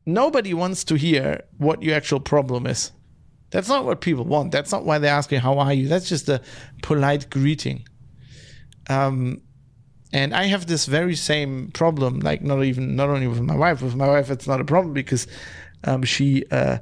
nobody 0.06 0.54
wants 0.54 0.84
to 0.86 0.96
hear 0.96 1.44
what 1.58 1.82
your 1.82 1.96
actual 1.96 2.20
problem 2.20 2.68
is. 2.68 2.92
That's 3.52 3.70
not 3.70 3.86
what 3.86 4.02
people 4.02 4.26
want. 4.26 4.52
That's 4.52 4.72
not 4.72 4.84
why 4.84 4.98
they 4.98 5.08
ask 5.08 5.32
you, 5.32 5.40
How 5.40 5.60
are 5.60 5.74
you? 5.74 5.88
That's 5.88 6.10
just 6.10 6.28
a 6.28 6.42
polite 6.82 7.30
greeting. 7.30 7.88
Um, 8.90 9.42
and 10.12 10.34
I 10.34 10.46
have 10.46 10.68
this 10.68 10.86
very 10.86 11.16
same 11.16 11.72
problem, 11.72 12.20
like 12.20 12.42
not 12.42 12.64
even 12.64 12.96
not 12.96 13.10
only 13.10 13.28
with 13.28 13.42
my 13.42 13.56
wife. 13.56 13.82
With 13.82 13.96
my 13.96 14.08
wife, 14.08 14.30
it's 14.30 14.48
not 14.48 14.62
a 14.62 14.64
problem 14.64 14.94
because 14.94 15.28
um, 15.84 16.04
she 16.04 16.46
uh, 16.52 16.78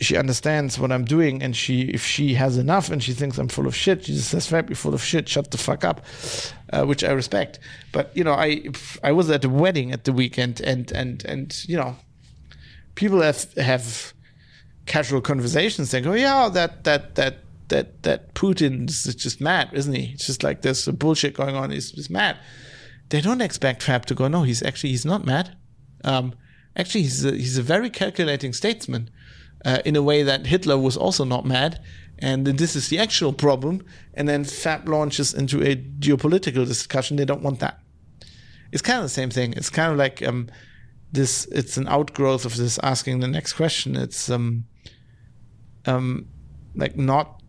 she 0.00 0.16
understands 0.16 0.78
what 0.78 0.90
I'm 0.90 1.04
doing, 1.04 1.42
and 1.42 1.54
she 1.56 1.82
if 1.82 2.04
she 2.04 2.34
has 2.34 2.56
enough 2.56 2.90
and 2.90 3.02
she 3.02 3.12
thinks 3.12 3.38
I'm 3.38 3.48
full 3.48 3.66
of 3.66 3.76
shit, 3.76 4.04
she 4.04 4.14
just 4.14 4.30
says, 4.30 4.48
"Fab, 4.48 4.68
you're 4.68 4.76
full 4.76 4.94
of 4.94 5.02
shit. 5.02 5.28
Shut 5.28 5.50
the 5.52 5.58
fuck 5.58 5.84
up," 5.84 6.04
uh, 6.72 6.84
which 6.84 7.04
I 7.04 7.12
respect. 7.12 7.60
But 7.92 8.16
you 8.16 8.24
know, 8.24 8.34
I 8.34 8.64
I 9.02 9.12
was 9.12 9.30
at 9.30 9.44
a 9.44 9.48
wedding 9.48 9.92
at 9.92 10.04
the 10.04 10.12
weekend, 10.12 10.60
and 10.60 10.90
and 10.90 11.24
and 11.24 11.64
you 11.68 11.76
know, 11.76 11.96
people 12.94 13.20
have 13.22 13.52
have 13.54 14.12
casual 14.86 15.20
conversations. 15.20 15.90
They 15.90 16.00
go, 16.00 16.12
"Yeah, 16.12 16.48
that 16.48 16.84
that 16.84 17.14
that 17.16 17.38
that 17.68 18.02
that 18.02 18.34
Putin 18.34 18.88
is 18.88 19.14
just 19.14 19.40
mad, 19.40 19.70
isn't 19.72 19.94
he? 19.94 20.12
It's 20.14 20.26
just 20.26 20.42
like 20.42 20.62
there's 20.62 20.84
some 20.84 20.96
bullshit 20.96 21.34
going 21.34 21.56
on. 21.56 21.70
He's, 21.70 21.90
he's 21.90 22.10
mad." 22.10 22.38
They 23.08 23.20
don't 23.20 23.40
expect 23.40 23.82
Fab 23.82 24.06
to 24.06 24.14
go, 24.14 24.28
"No, 24.28 24.42
he's 24.42 24.62
actually 24.62 24.90
he's 24.90 25.04
not 25.04 25.24
mad. 25.24 25.56
Um, 26.04 26.34
actually, 26.76 27.02
he's 27.02 27.24
a, 27.24 27.32
he's 27.32 27.58
a 27.58 27.62
very 27.62 27.90
calculating 27.90 28.52
statesman." 28.52 29.10
uh, 29.64 29.78
in 29.84 29.96
a 29.96 30.02
way 30.02 30.22
that 30.22 30.46
Hitler 30.46 30.78
was 30.78 30.96
also 30.96 31.24
not 31.24 31.44
mad. 31.44 31.80
And 32.18 32.46
this 32.46 32.76
is 32.76 32.88
the 32.88 32.98
actual 32.98 33.32
problem. 33.32 33.84
And 34.14 34.28
then 34.28 34.44
FAB 34.44 34.88
launches 34.88 35.32
into 35.32 35.62
a 35.62 35.76
geopolitical 35.76 36.66
discussion. 36.66 37.16
They 37.16 37.24
don't 37.24 37.42
want 37.42 37.60
that. 37.60 37.80
It's 38.72 38.82
kind 38.82 38.98
of 38.98 39.04
the 39.04 39.08
same 39.08 39.30
thing. 39.30 39.54
It's 39.54 39.70
kind 39.70 39.90
of 39.90 39.98
like 39.98 40.22
um, 40.26 40.48
this. 41.12 41.46
It's 41.46 41.76
an 41.76 41.88
outgrowth 41.88 42.44
of 42.44 42.56
this 42.56 42.78
asking 42.82 43.20
the 43.20 43.28
next 43.28 43.54
question. 43.54 43.96
It's 43.96 44.30
um, 44.30 44.64
um, 45.86 46.28
like 46.74 46.96
not 46.96 47.40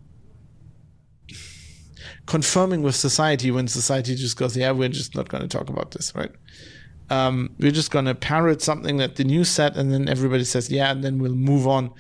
confirming 2.26 2.82
with 2.82 2.96
society 2.96 3.52
when 3.52 3.68
society 3.68 4.16
just 4.16 4.38
goes, 4.38 4.56
yeah, 4.56 4.72
we're 4.72 4.90
just 4.90 5.16
not 5.16 5.30
going 5.30 5.42
to 5.42 5.50
talk 5.50 5.70
about 5.70 5.92
this, 5.92 6.14
right? 6.16 6.32
Um, 7.10 7.56
we're 7.60 7.72
just 7.72 7.92
going 7.92 8.06
to 8.06 8.16
parrot 8.16 8.62
something 8.62 8.98
that 8.98 9.18
the 9.18 9.24
news 9.24 9.50
said, 9.50 9.76
and 9.76 9.92
then 9.92 10.08
everybody 10.08 10.46
says, 10.46 10.72
yeah, 10.72 10.92
and 10.92 11.04
then 11.04 11.20
we'll 11.20 11.36
move 11.36 11.68
on. 11.68 11.92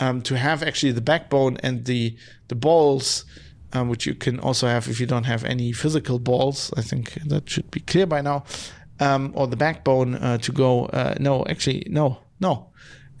Um, 0.00 0.22
to 0.22 0.36
have 0.36 0.62
actually 0.62 0.92
the 0.92 1.02
backbone 1.02 1.58
and 1.62 1.84
the 1.84 2.16
the 2.48 2.54
balls, 2.54 3.26
um, 3.74 3.88
which 3.88 4.06
you 4.06 4.14
can 4.14 4.40
also 4.40 4.66
have 4.66 4.88
if 4.88 4.98
you 4.98 5.06
don't 5.06 5.24
have 5.24 5.44
any 5.44 5.70
physical 5.72 6.18
balls. 6.18 6.72
I 6.76 6.82
think 6.82 7.14
that 7.26 7.48
should 7.48 7.70
be 7.70 7.80
clear 7.80 8.06
by 8.06 8.22
now. 8.22 8.44
Um, 9.02 9.32
or 9.34 9.46
the 9.46 9.56
backbone 9.56 10.14
uh, 10.14 10.38
to 10.38 10.52
go, 10.52 10.86
uh, 10.86 11.14
no, 11.18 11.44
actually, 11.52 11.86
no, 11.88 12.18
no, 12.40 12.52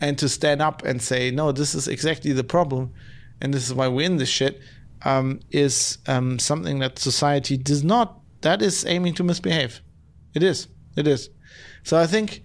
and 0.00 0.18
to 0.18 0.28
stand 0.28 0.60
up 0.62 0.84
and 0.84 1.00
say, 1.00 1.30
no, 1.30 1.52
this 1.52 1.74
is 1.74 1.88
exactly 1.88 2.32
the 2.32 2.44
problem, 2.44 2.92
and 3.40 3.52
this 3.54 3.64
is 3.66 3.74
why 3.74 3.88
we're 3.88 4.06
in 4.06 4.18
this 4.18 4.28
shit 4.28 4.60
um, 5.04 5.40
is 5.50 5.98
um, 6.06 6.38
something 6.38 6.78
that 6.80 6.98
society 6.98 7.56
does 7.56 7.82
not. 7.82 8.20
That 8.42 8.62
is 8.62 8.84
aiming 8.86 9.14
to 9.14 9.24
misbehave. 9.24 9.80
It 10.34 10.42
is. 10.42 10.68
It 10.96 11.06
is. 11.06 11.30
So 11.84 11.98
I 11.98 12.06
think 12.06 12.42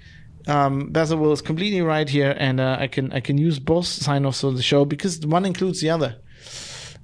um, 0.47 0.91
Will 0.93 1.33
is 1.33 1.41
completely 1.41 1.81
right 1.81 2.07
here, 2.07 2.35
and 2.37 2.59
uh, 2.59 2.77
I 2.79 2.87
can 2.87 3.11
I 3.11 3.19
can 3.19 3.37
use 3.37 3.59
both 3.59 3.85
sign-offs 3.85 4.43
of 4.43 4.55
the 4.55 4.63
show 4.63 4.85
because 4.85 5.25
one 5.25 5.45
includes 5.45 5.81
the 5.81 5.89
other. 5.89 6.17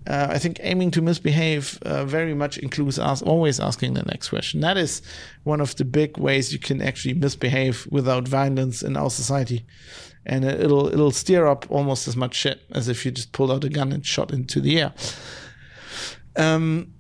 Uh, 0.06 0.28
I 0.30 0.38
think 0.38 0.60
aiming 0.62 0.92
to 0.92 1.02
misbehave 1.02 1.80
uh, 1.84 2.04
very 2.04 2.34
much 2.34 2.58
includes 2.58 3.00
us 3.00 3.22
always 3.22 3.60
asking 3.60 3.94
the 3.94 4.04
next 4.04 4.30
question. 4.30 4.60
That 4.60 4.78
is 4.78 5.02
one 5.44 5.62
of 5.62 5.76
the 5.76 5.86
big 5.86 6.18
ways 6.18 6.52
you 6.52 6.60
can 6.60 6.82
actually 6.82 7.14
misbehave 7.14 7.88
without 7.90 8.28
violence 8.28 8.84
in 8.84 8.98
our 8.98 9.10
society, 9.10 9.66
and 10.26 10.44
it'll 10.44 10.88
it'll 10.88 11.12
steer 11.12 11.48
up 11.48 11.66
almost 11.70 12.08
as 12.08 12.18
much 12.18 12.36
shit 12.36 12.62
as 12.72 12.90
if 12.90 13.06
you 13.06 13.12
just 13.12 13.32
pulled 13.32 13.52
out 13.52 13.64
a 13.64 13.70
gun 13.70 13.94
and 13.94 14.06
shot 14.06 14.34
into 14.34 14.60
the 14.60 14.82
air. 14.82 14.94
Um, 16.36 16.94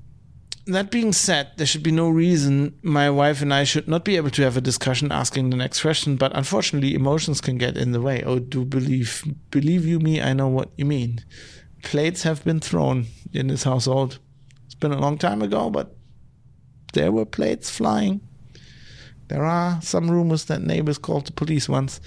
that 0.66 0.92
being 0.92 1.12
said, 1.12 1.52
there 1.58 1.68
should 1.68 1.84
be 1.84 1.92
no 1.92 2.10
reason 2.10 2.78
my 2.84 3.10
wife 3.10 3.42
and 3.42 3.54
I 3.54 3.66
should 3.66 3.88
not 3.88 4.06
be 4.06 4.16
able 4.16 4.30
to 4.30 4.44
have 4.44 4.56
a 4.56 4.62
discussion 4.62 5.12
asking 5.12 5.50
the 5.50 5.58
next 5.58 5.82
question, 5.82 6.16
but 6.16 6.32
unfortunately 6.36 6.94
emotions 6.94 7.42
can 7.42 7.58
get 7.58 7.76
in 7.76 7.92
the 7.92 8.00
way. 8.00 8.24
Oh, 8.24 8.40
do 8.40 8.64
believe 8.64 9.26
believe 9.52 9.86
you 9.86 10.00
me, 10.00 10.22
I 10.22 10.32
know 10.32 10.48
what 10.48 10.72
you 10.78 10.86
mean. 10.86 11.20
Plates 11.84 12.24
have 12.24 12.44
been 12.44 12.60
thrown 12.60 13.06
in 13.32 13.48
this 13.48 13.64
household. 13.64 14.20
It's 14.66 14.76
been 14.76 14.92
a 14.92 15.00
long 15.00 15.18
time 15.18 15.42
ago, 15.42 15.70
but 15.70 15.96
there 16.94 17.12
were 17.12 17.26
plates 17.26 17.70
flying. 17.70 18.22
There 19.28 19.46
are 19.46 19.82
some 19.82 20.10
rumors 20.10 20.46
that 20.46 20.62
neighbors 20.62 20.98
called 20.98 21.28
the 21.28 21.32
police 21.32 21.70
once. 21.70 22.02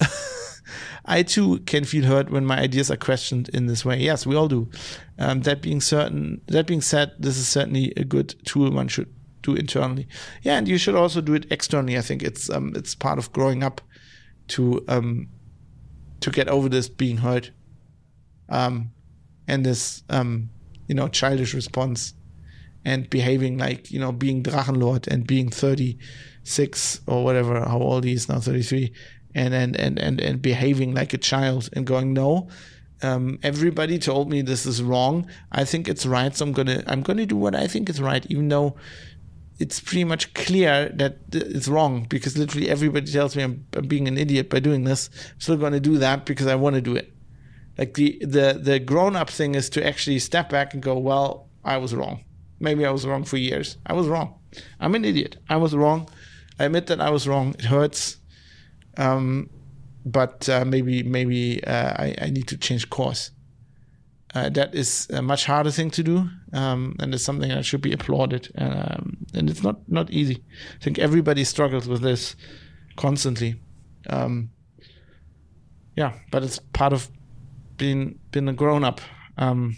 I 1.04 1.22
too 1.22 1.60
can 1.60 1.84
feel 1.84 2.04
hurt 2.04 2.30
when 2.30 2.44
my 2.44 2.58
ideas 2.58 2.90
are 2.90 2.96
questioned 2.96 3.48
in 3.50 3.66
this 3.66 3.84
way. 3.84 3.98
Yes, 3.98 4.26
we 4.26 4.36
all 4.36 4.48
do. 4.48 4.68
Um, 5.18 5.40
that 5.42 5.62
being 5.62 5.80
certain, 5.80 6.40
that 6.48 6.66
being 6.66 6.82
said, 6.82 7.12
this 7.18 7.38
is 7.38 7.48
certainly 7.48 7.92
a 7.96 8.04
good 8.04 8.34
tool 8.44 8.70
one 8.70 8.88
should 8.88 9.12
do 9.42 9.54
internally. 9.54 10.06
Yeah, 10.42 10.58
and 10.58 10.68
you 10.68 10.78
should 10.78 10.94
also 10.94 11.20
do 11.20 11.34
it 11.34 11.46
externally. 11.50 11.96
I 11.96 12.02
think 12.02 12.22
it's 12.22 12.50
um, 12.50 12.72
it's 12.76 12.94
part 12.94 13.18
of 13.18 13.32
growing 13.32 13.62
up 13.62 13.80
to 14.48 14.84
um, 14.88 15.28
to 16.20 16.30
get 16.30 16.48
over 16.48 16.68
this 16.68 16.88
being 16.88 17.18
hurt, 17.18 17.50
um, 18.50 18.90
and 19.48 19.66
this 19.66 20.04
um, 20.10 20.50
you 20.86 20.94
know 20.94 21.08
childish 21.08 21.54
response, 21.54 22.14
and 22.84 23.10
behaving 23.10 23.58
like 23.58 23.90
you 23.90 23.98
know 23.98 24.12
being 24.12 24.42
Drachenlord 24.42 25.08
and 25.08 25.26
being 25.26 25.48
thirty 25.48 25.98
six 26.44 27.00
or 27.06 27.24
whatever 27.24 27.60
how 27.60 27.78
old 27.78 28.04
he 28.04 28.12
is 28.12 28.28
now 28.28 28.38
thirty 28.38 28.62
three 28.62 28.92
and 29.34 29.52
and 29.52 29.76
and 29.76 29.98
and, 29.98 30.20
and 30.20 30.40
behaving 30.40 30.94
like 30.94 31.12
a 31.12 31.18
child 31.18 31.68
and 31.72 31.86
going 31.86 32.14
no 32.14 32.48
um, 33.02 33.38
everybody 33.42 33.98
told 33.98 34.30
me 34.30 34.40
this 34.40 34.64
is 34.64 34.82
wrong 34.82 35.28
i 35.52 35.62
think 35.64 35.86
it's 35.86 36.06
right 36.06 36.34
so 36.34 36.46
i'm 36.46 36.52
gonna 36.52 36.82
i'm 36.86 37.02
gonna 37.02 37.26
do 37.26 37.36
what 37.36 37.54
i 37.54 37.66
think 37.66 37.90
is 37.90 38.00
right 38.00 38.24
even 38.30 38.48
though 38.48 38.74
it's 39.58 39.80
pretty 39.80 40.04
much 40.04 40.32
clear 40.34 40.88
that 40.94 41.18
it's 41.32 41.68
wrong 41.68 42.06
because 42.08 42.38
literally 42.38 42.70
everybody 42.70 43.10
tells 43.10 43.34
me 43.34 43.42
I'm, 43.42 43.66
I'm 43.74 43.86
being 43.86 44.06
an 44.06 44.16
idiot 44.16 44.48
by 44.48 44.60
doing 44.60 44.84
this. 44.84 45.10
I'm 45.32 45.40
still 45.40 45.56
going 45.56 45.72
to 45.72 45.80
do 45.80 45.98
that 45.98 46.26
because 46.26 46.46
I 46.46 46.54
want 46.54 46.76
to 46.76 46.80
do 46.80 46.94
it. 46.94 47.12
Like 47.78 47.94
the 47.94 48.18
the 48.20 48.58
the 48.60 48.80
grown 48.80 49.14
up 49.14 49.30
thing 49.30 49.54
is 49.54 49.70
to 49.70 49.86
actually 49.86 50.18
step 50.18 50.50
back 50.50 50.74
and 50.74 50.82
go, 50.82 50.98
well, 50.98 51.48
I 51.64 51.76
was 51.76 51.94
wrong. 51.94 52.24
Maybe 52.60 52.84
I 52.84 52.90
was 52.90 53.06
wrong 53.06 53.24
for 53.24 53.36
years. 53.36 53.78
I 53.86 53.92
was 53.92 54.08
wrong. 54.08 54.34
I'm 54.80 54.94
an 54.96 55.04
idiot. 55.04 55.36
I 55.48 55.56
was 55.56 55.74
wrong. 55.76 56.08
I 56.58 56.64
admit 56.64 56.88
that 56.88 57.00
I 57.00 57.10
was 57.10 57.28
wrong. 57.28 57.54
It 57.58 57.66
hurts. 57.66 58.16
Um, 58.96 59.48
but 60.04 60.48
uh, 60.48 60.64
maybe 60.64 61.02
maybe 61.04 61.62
uh, 61.64 61.94
I, 61.96 62.14
I, 62.20 62.30
need 62.30 62.48
to 62.48 62.56
change 62.56 62.90
course. 62.90 63.30
Uh, 64.34 64.48
that 64.50 64.74
is 64.74 65.06
a 65.10 65.22
much 65.22 65.44
harder 65.44 65.70
thing 65.70 65.90
to 65.90 66.02
do, 66.02 66.28
um, 66.52 66.96
and 66.98 67.14
it's 67.14 67.24
something 67.24 67.48
that 67.48 67.64
should 67.64 67.80
be 67.80 67.92
applauded. 67.92 68.50
Um, 68.58 69.18
and 69.34 69.48
it's 69.48 69.62
not 69.62 69.88
not 69.88 70.10
easy. 70.10 70.42
I 70.80 70.84
think 70.84 70.98
everybody 70.98 71.44
struggles 71.44 71.86
with 71.86 72.00
this 72.00 72.34
constantly. 72.96 73.60
Um, 74.10 74.50
yeah, 75.96 76.14
but 76.30 76.42
it's 76.42 76.58
part 76.72 76.92
of 76.92 77.08
being 77.78 78.18
being 78.30 78.48
a 78.48 78.52
grown 78.52 78.84
up. 78.84 79.00
Um, 79.36 79.76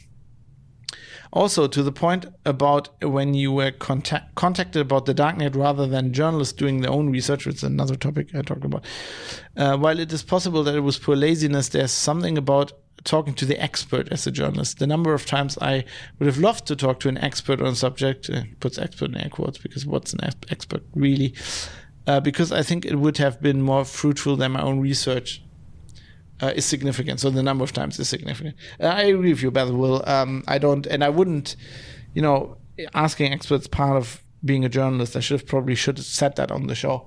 also, 1.33 1.69
to 1.69 1.83
the 1.83 1.93
point 1.93 2.27
about 2.45 2.89
when 3.03 3.35
you 3.35 3.53
were 3.53 3.71
contact- 3.71 4.35
contacted 4.35 4.83
about 4.83 5.07
the 5.07 5.15
darknet 5.15 5.55
rather 5.55 5.87
than 5.87 6.13
journalists 6.13 6.53
doing 6.53 6.81
their 6.81 6.91
own 6.91 7.11
research, 7.11 7.47
it's 7.47 7.63
another 7.63 7.95
topic 7.95 8.35
I 8.35 8.43
talked 8.43 8.65
about. 8.65 8.85
Uh, 9.57 9.77
while 9.77 10.01
it 10.01 10.13
is 10.13 10.25
possible 10.25 10.65
that 10.65 10.75
it 10.75 10.81
was 10.81 10.99
poor 10.99 11.15
laziness, 11.15 11.69
there's 11.69 11.93
something 11.93 12.37
about 12.37 12.73
talking 13.05 13.35
to 13.35 13.47
the 13.47 13.63
expert 13.63 14.09
as 14.11 14.27
a 14.27 14.33
journalist. 14.33 14.79
The 14.79 14.87
number 14.87 15.15
of 15.15 15.25
times 15.25 15.57
I 15.61 15.85
would 16.19 16.27
have 16.27 16.39
loved 16.39 16.67
to 16.67 16.77
talk 16.77 16.99
to 17.01 17.09
an 17.09 17.19
expert 17.19 17.61
on 17.61 17.69
a 17.69 17.77
subject, 17.77 18.29
uh, 18.29 18.43
puts 18.59 18.77
expert 18.77 19.11
in 19.11 19.17
air 19.17 19.31
quotes 19.31 19.59
because 19.59 19.87
what's 19.87 20.13
an 20.13 20.21
expert 20.51 20.83
really? 20.95 21.35
Uh, 22.07 22.19
because 22.19 22.51
I 22.51 22.63
think 22.63 22.85
it 22.85 22.97
would 22.97 23.19
have 23.19 23.41
been 23.41 23.63
more 23.63 23.85
fruitful 23.85 24.37
than 24.37 24.53
my 24.53 24.63
own 24.63 24.81
research 24.81 25.43
uh, 26.43 26.53
is 26.55 26.65
significant. 26.65 27.21
So 27.21 27.31
the 27.31 27.43
number 27.43 27.65
of 27.65 27.73
times 27.73 27.99
is 27.99 28.09
significant. 28.09 28.57
Uh, 28.81 28.87
I 28.87 29.03
agree 29.03 29.33
with 29.33 29.43
you, 29.43 29.51
Bezalel. 29.51 29.77
Will 29.77 30.09
um, 30.09 30.43
I 30.49 30.59
don't, 30.59 30.87
and 30.87 31.05
I 31.05 31.09
wouldn't, 31.09 31.57
you 32.15 32.23
know, 32.23 32.57
asking 32.95 33.33
experts 33.33 33.67
part 33.67 33.97
of 33.97 34.23
being 34.45 34.65
a 34.65 34.69
journalist. 34.69 35.17
I 35.17 35.21
should 35.21 35.41
have 35.41 35.49
probably 35.49 35.75
should 35.75 35.99
have 35.99 36.07
said 36.07 36.37
that 36.37 36.51
on 36.51 36.67
the 36.67 36.75
show. 36.75 37.07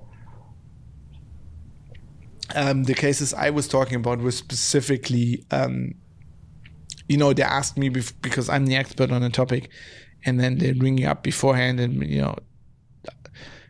Um, 2.55 2.83
the 2.83 2.93
cases 2.93 3.33
I 3.33 3.49
was 3.49 3.67
talking 3.67 3.95
about 3.95 4.19
were 4.19 4.31
specifically, 4.31 5.45
um, 5.49 5.95
you 7.07 7.17
know, 7.17 7.33
they 7.33 7.41
asked 7.43 7.77
me 7.77 7.89
bef- 7.89 8.13
because 8.21 8.49
I'm 8.49 8.65
the 8.67 8.75
expert 8.75 9.11
on 9.11 9.23
a 9.23 9.29
topic, 9.29 9.69
and 10.25 10.39
then 10.39 10.57
they 10.59 10.73
ring 10.73 10.97
you 10.97 11.07
up 11.07 11.23
beforehand, 11.23 11.79
and 11.79 12.07
you 12.07 12.21
know, 12.21 12.35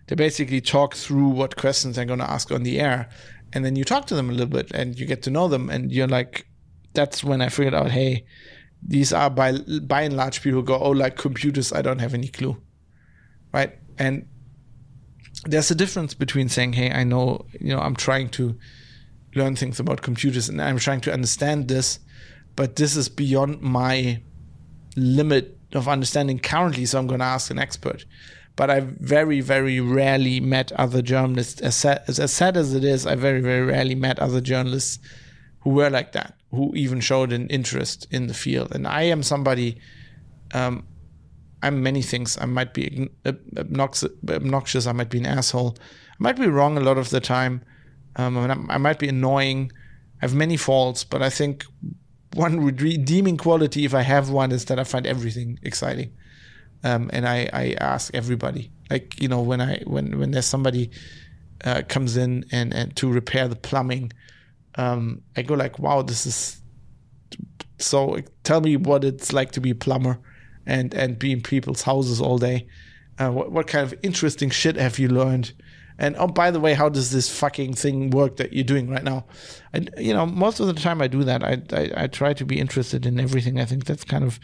they 0.07 0.15
basically 0.15 0.59
talk 0.59 0.95
through 0.95 1.29
what 1.29 1.55
questions 1.55 1.97
I'm 1.97 2.07
going 2.07 2.19
to 2.19 2.29
ask 2.29 2.51
on 2.51 2.63
the 2.63 2.79
air, 2.81 3.09
and 3.53 3.63
then 3.63 3.75
you 3.75 3.83
talk 3.83 4.05
to 4.07 4.15
them 4.15 4.29
a 4.29 4.33
little 4.33 4.47
bit 4.47 4.71
and 4.71 4.99
you 4.99 5.05
get 5.05 5.21
to 5.23 5.29
know 5.29 5.47
them 5.47 5.69
and 5.69 5.91
you're 5.91 6.07
like 6.07 6.47
that's 6.93 7.23
when 7.23 7.41
i 7.41 7.49
figured 7.49 7.73
out 7.73 7.91
hey 7.91 8.25
these 8.85 9.13
are 9.13 9.29
by 9.29 9.53
by 9.83 10.01
and 10.01 10.15
large 10.15 10.41
people 10.41 10.61
go 10.61 10.77
oh 10.77 10.91
like 10.91 11.15
computers 11.15 11.71
i 11.71 11.81
don't 11.81 11.99
have 11.99 12.13
any 12.13 12.27
clue. 12.27 12.61
Right? 13.53 13.77
And 13.99 14.27
there's 15.45 15.69
a 15.69 15.75
difference 15.75 16.13
between 16.13 16.49
saying 16.49 16.73
hey 16.73 16.91
i 16.91 17.03
know 17.03 17.45
you 17.59 17.75
know 17.75 17.79
i'm 17.79 17.95
trying 17.95 18.29
to 18.29 18.57
learn 19.35 19.55
things 19.55 19.79
about 19.79 20.01
computers 20.01 20.47
and 20.47 20.61
i'm 20.61 20.77
trying 20.77 21.01
to 21.01 21.11
understand 21.11 21.67
this 21.67 21.99
but 22.55 22.77
this 22.77 22.95
is 22.95 23.09
beyond 23.09 23.61
my 23.61 24.21
limit 24.95 25.57
of 25.73 25.87
understanding 25.87 26.39
currently 26.39 26.85
so 26.85 26.97
i'm 26.97 27.07
going 27.07 27.19
to 27.19 27.25
ask 27.25 27.51
an 27.51 27.59
expert 27.59 28.05
but 28.55 28.69
I 28.69 28.81
very, 28.81 29.41
very 29.41 29.79
rarely 29.79 30.39
met 30.39 30.71
other 30.73 31.01
journalists. 31.01 31.61
As 31.61 31.75
sad, 31.75 32.03
as 32.07 32.31
sad 32.31 32.55
as 32.55 32.73
it 32.73 32.83
is, 32.83 33.05
I 33.05 33.15
very, 33.15 33.41
very 33.41 33.65
rarely 33.65 33.95
met 33.95 34.19
other 34.19 34.41
journalists 34.41 34.99
who 35.61 35.71
were 35.71 35.89
like 35.89 36.11
that, 36.11 36.37
who 36.51 36.71
even 36.75 36.99
showed 36.99 37.31
an 37.31 37.47
interest 37.47 38.07
in 38.11 38.27
the 38.27 38.33
field. 38.33 38.73
And 38.75 38.87
I 38.87 39.03
am 39.03 39.23
somebody, 39.23 39.79
um, 40.53 40.85
I'm 41.63 41.81
many 41.81 42.01
things. 42.01 42.37
I 42.39 42.45
might 42.45 42.73
be 42.73 43.09
obnoxious, 43.57 44.11
obnoxious, 44.29 44.85
I 44.85 44.91
might 44.91 45.09
be 45.09 45.17
an 45.17 45.25
asshole, 45.25 45.75
I 45.79 46.15
might 46.19 46.37
be 46.37 46.47
wrong 46.47 46.77
a 46.77 46.81
lot 46.81 46.97
of 46.97 47.09
the 47.09 47.19
time, 47.19 47.63
um, 48.17 48.37
I 48.69 48.77
might 48.77 48.99
be 48.99 49.09
annoying. 49.09 49.71
I 50.21 50.25
have 50.25 50.35
many 50.35 50.57
faults, 50.57 51.03
but 51.03 51.21
I 51.23 51.29
think 51.29 51.65
one 52.35 52.63
redeeming 52.63 53.37
quality, 53.37 53.83
if 53.83 53.93
I 53.95 54.03
have 54.03 54.29
one, 54.29 54.51
is 54.51 54.65
that 54.65 54.79
I 54.79 54.83
find 54.83 55.07
everything 55.07 55.59
exciting 55.63 56.13
um, 56.83 57.09
and 57.13 57.27
I, 57.27 57.49
I 57.53 57.75
ask 57.79 58.13
everybody 58.13 58.71
like 58.89 59.21
you 59.21 59.27
know 59.27 59.41
when 59.41 59.61
I 59.61 59.81
when 59.85 60.19
when 60.19 60.31
there's 60.31 60.45
somebody 60.45 60.91
uh, 61.63 61.81
comes 61.87 62.17
in 62.17 62.45
and 62.51 62.73
and 62.73 62.95
to 62.97 63.11
repair 63.11 63.47
the 63.47 63.55
plumbing 63.55 64.11
um, 64.75 65.21
I 65.37 65.43
go 65.43 65.53
like 65.53 65.79
wow 65.79 66.01
this 66.01 66.25
is 66.25 66.61
so 67.77 68.19
tell 68.43 68.61
me 68.61 68.77
what 68.77 69.03
it's 69.03 69.33
like 69.33 69.51
to 69.51 69.61
be 69.61 69.71
a 69.71 69.75
plumber 69.75 70.19
and 70.65 70.93
and 70.93 71.19
be 71.19 71.31
in 71.31 71.41
people's 71.41 71.83
houses 71.83 72.21
all 72.21 72.37
day. 72.37 72.67
Uh, 73.19 73.29
what 73.29 73.51
what 73.51 73.67
kind 73.67 73.85
of 73.85 73.93
interesting 74.03 74.49
shit 74.49 74.75
have 74.75 74.99
you 74.99 75.07
learned? 75.07 75.53
And 75.99 76.15
oh, 76.17 76.27
by 76.27 76.49
the 76.49 76.59
way, 76.59 76.73
how 76.73 76.89
does 76.89 77.11
this 77.11 77.29
fucking 77.29 77.75
thing 77.75 78.09
work 78.09 78.37
that 78.37 78.51
you're 78.51 78.63
doing 78.63 78.89
right 78.89 79.03
now? 79.03 79.25
And 79.73 79.91
you 79.97 80.13
know, 80.13 80.25
most 80.25 80.59
of 80.59 80.67
the 80.67 80.73
time 80.73 81.01
I 81.01 81.07
do 81.07 81.23
that. 81.23 81.43
I, 81.43 81.61
I 81.71 82.03
I 82.03 82.07
try 82.07 82.33
to 82.33 82.45
be 82.45 82.59
interested 82.59 83.05
in 83.05 83.19
everything. 83.19 83.59
I 83.59 83.65
think 83.65 83.85
that's 83.85 84.03
kind 84.03 84.23
of, 84.23 84.39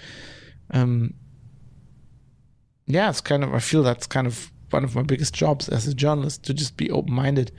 um, 0.72 1.16
yeah, 2.90 3.10
it's 3.10 3.22
kind 3.22 3.44
of. 3.44 3.54
I 3.54 3.60
feel 3.60 3.84
that's 3.84 4.08
kind 4.08 4.26
of 4.26 4.52
one 4.72 4.84
of 4.84 4.96
my 4.96 5.04
biggest 5.04 5.34
jobs 5.34 5.70
as 5.70 5.88
a 5.88 5.94
journalist 5.94 6.44
to 6.46 6.56
just 6.56 6.76
be 6.76 6.90
open 6.90 7.14
minded, 7.14 7.52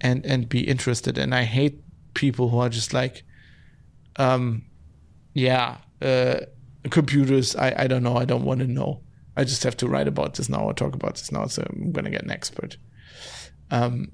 and 0.00 0.24
and 0.24 0.48
be 0.48 0.66
interested. 0.66 1.18
And 1.18 1.34
I 1.34 1.44
hate 1.44 1.82
people 2.14 2.48
who 2.48 2.58
are 2.58 2.70
just 2.70 2.94
like, 2.94 3.24
um, 4.16 4.64
yeah, 5.34 5.76
uh, 6.00 6.40
computers. 6.88 7.54
I 7.56 7.74
I 7.76 7.86
don't 7.86 8.02
know. 8.02 8.16
I 8.16 8.24
don't 8.24 8.44
want 8.44 8.60
to 8.60 8.66
know. 8.66 9.02
I 9.36 9.44
just 9.44 9.62
have 9.64 9.76
to 9.78 9.86
write 9.86 10.08
about 10.08 10.34
this 10.34 10.48
now 10.48 10.64
or 10.64 10.72
talk 10.72 10.94
about 10.94 11.16
this 11.16 11.30
now. 11.30 11.46
So 11.46 11.62
I'm 11.68 11.92
gonna 11.92 12.10
get 12.10 12.22
an 12.22 12.30
expert. 12.30 12.78
Um, 13.70 14.12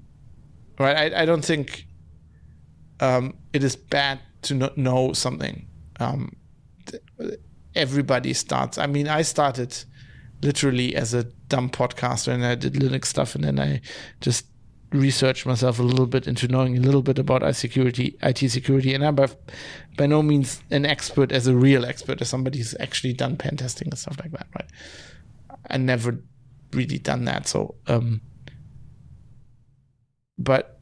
right? 0.77 1.13
I, 1.13 1.21
I 1.21 1.25
don't 1.25 1.45
think 1.45 1.87
um, 2.99 3.35
it 3.53 3.63
is 3.63 3.77
bad 3.77 4.19
to 4.43 4.53
not 4.53 4.77
know 4.77 5.13
something. 5.13 5.65
Um, 6.01 6.35
everybody 7.73 8.33
starts. 8.33 8.77
I 8.77 8.87
mean, 8.87 9.07
I 9.07 9.21
started 9.21 9.85
literally 10.41 10.95
as 10.95 11.13
a 11.13 11.23
dumb 11.23 11.69
podcaster 11.69 12.33
and 12.33 12.45
I 12.45 12.55
did 12.55 12.73
Linux 12.73 13.05
stuff 13.05 13.35
and 13.35 13.43
then 13.43 13.59
I 13.59 13.81
just 14.21 14.45
researched 14.91 15.45
myself 15.45 15.79
a 15.79 15.83
little 15.83 16.05
bit 16.05 16.27
into 16.27 16.47
knowing 16.47 16.77
a 16.77 16.81
little 16.81 17.01
bit 17.01 17.17
about 17.17 17.43
IT 17.43 17.55
security, 17.55 18.17
IT 18.21 18.37
security, 18.49 18.93
and 18.93 19.05
I'm 19.05 19.15
by, 19.15 19.27
by 19.97 20.05
no 20.05 20.21
means 20.21 20.61
an 20.69 20.85
expert 20.85 21.31
as 21.31 21.47
a 21.47 21.55
real 21.55 21.85
expert, 21.85 22.21
as 22.21 22.29
somebody 22.29 22.57
who's 22.57 22.75
actually 22.79 23.13
done 23.13 23.37
pen 23.37 23.57
testing 23.57 23.87
and 23.89 23.97
stuff 23.97 24.19
like 24.19 24.31
that, 24.31 24.47
right? 24.57 24.69
I 25.69 25.77
never 25.77 26.19
really 26.73 26.97
done 26.97 27.25
that, 27.25 27.47
so 27.47 27.75
um, 27.87 28.21
but 30.37 30.79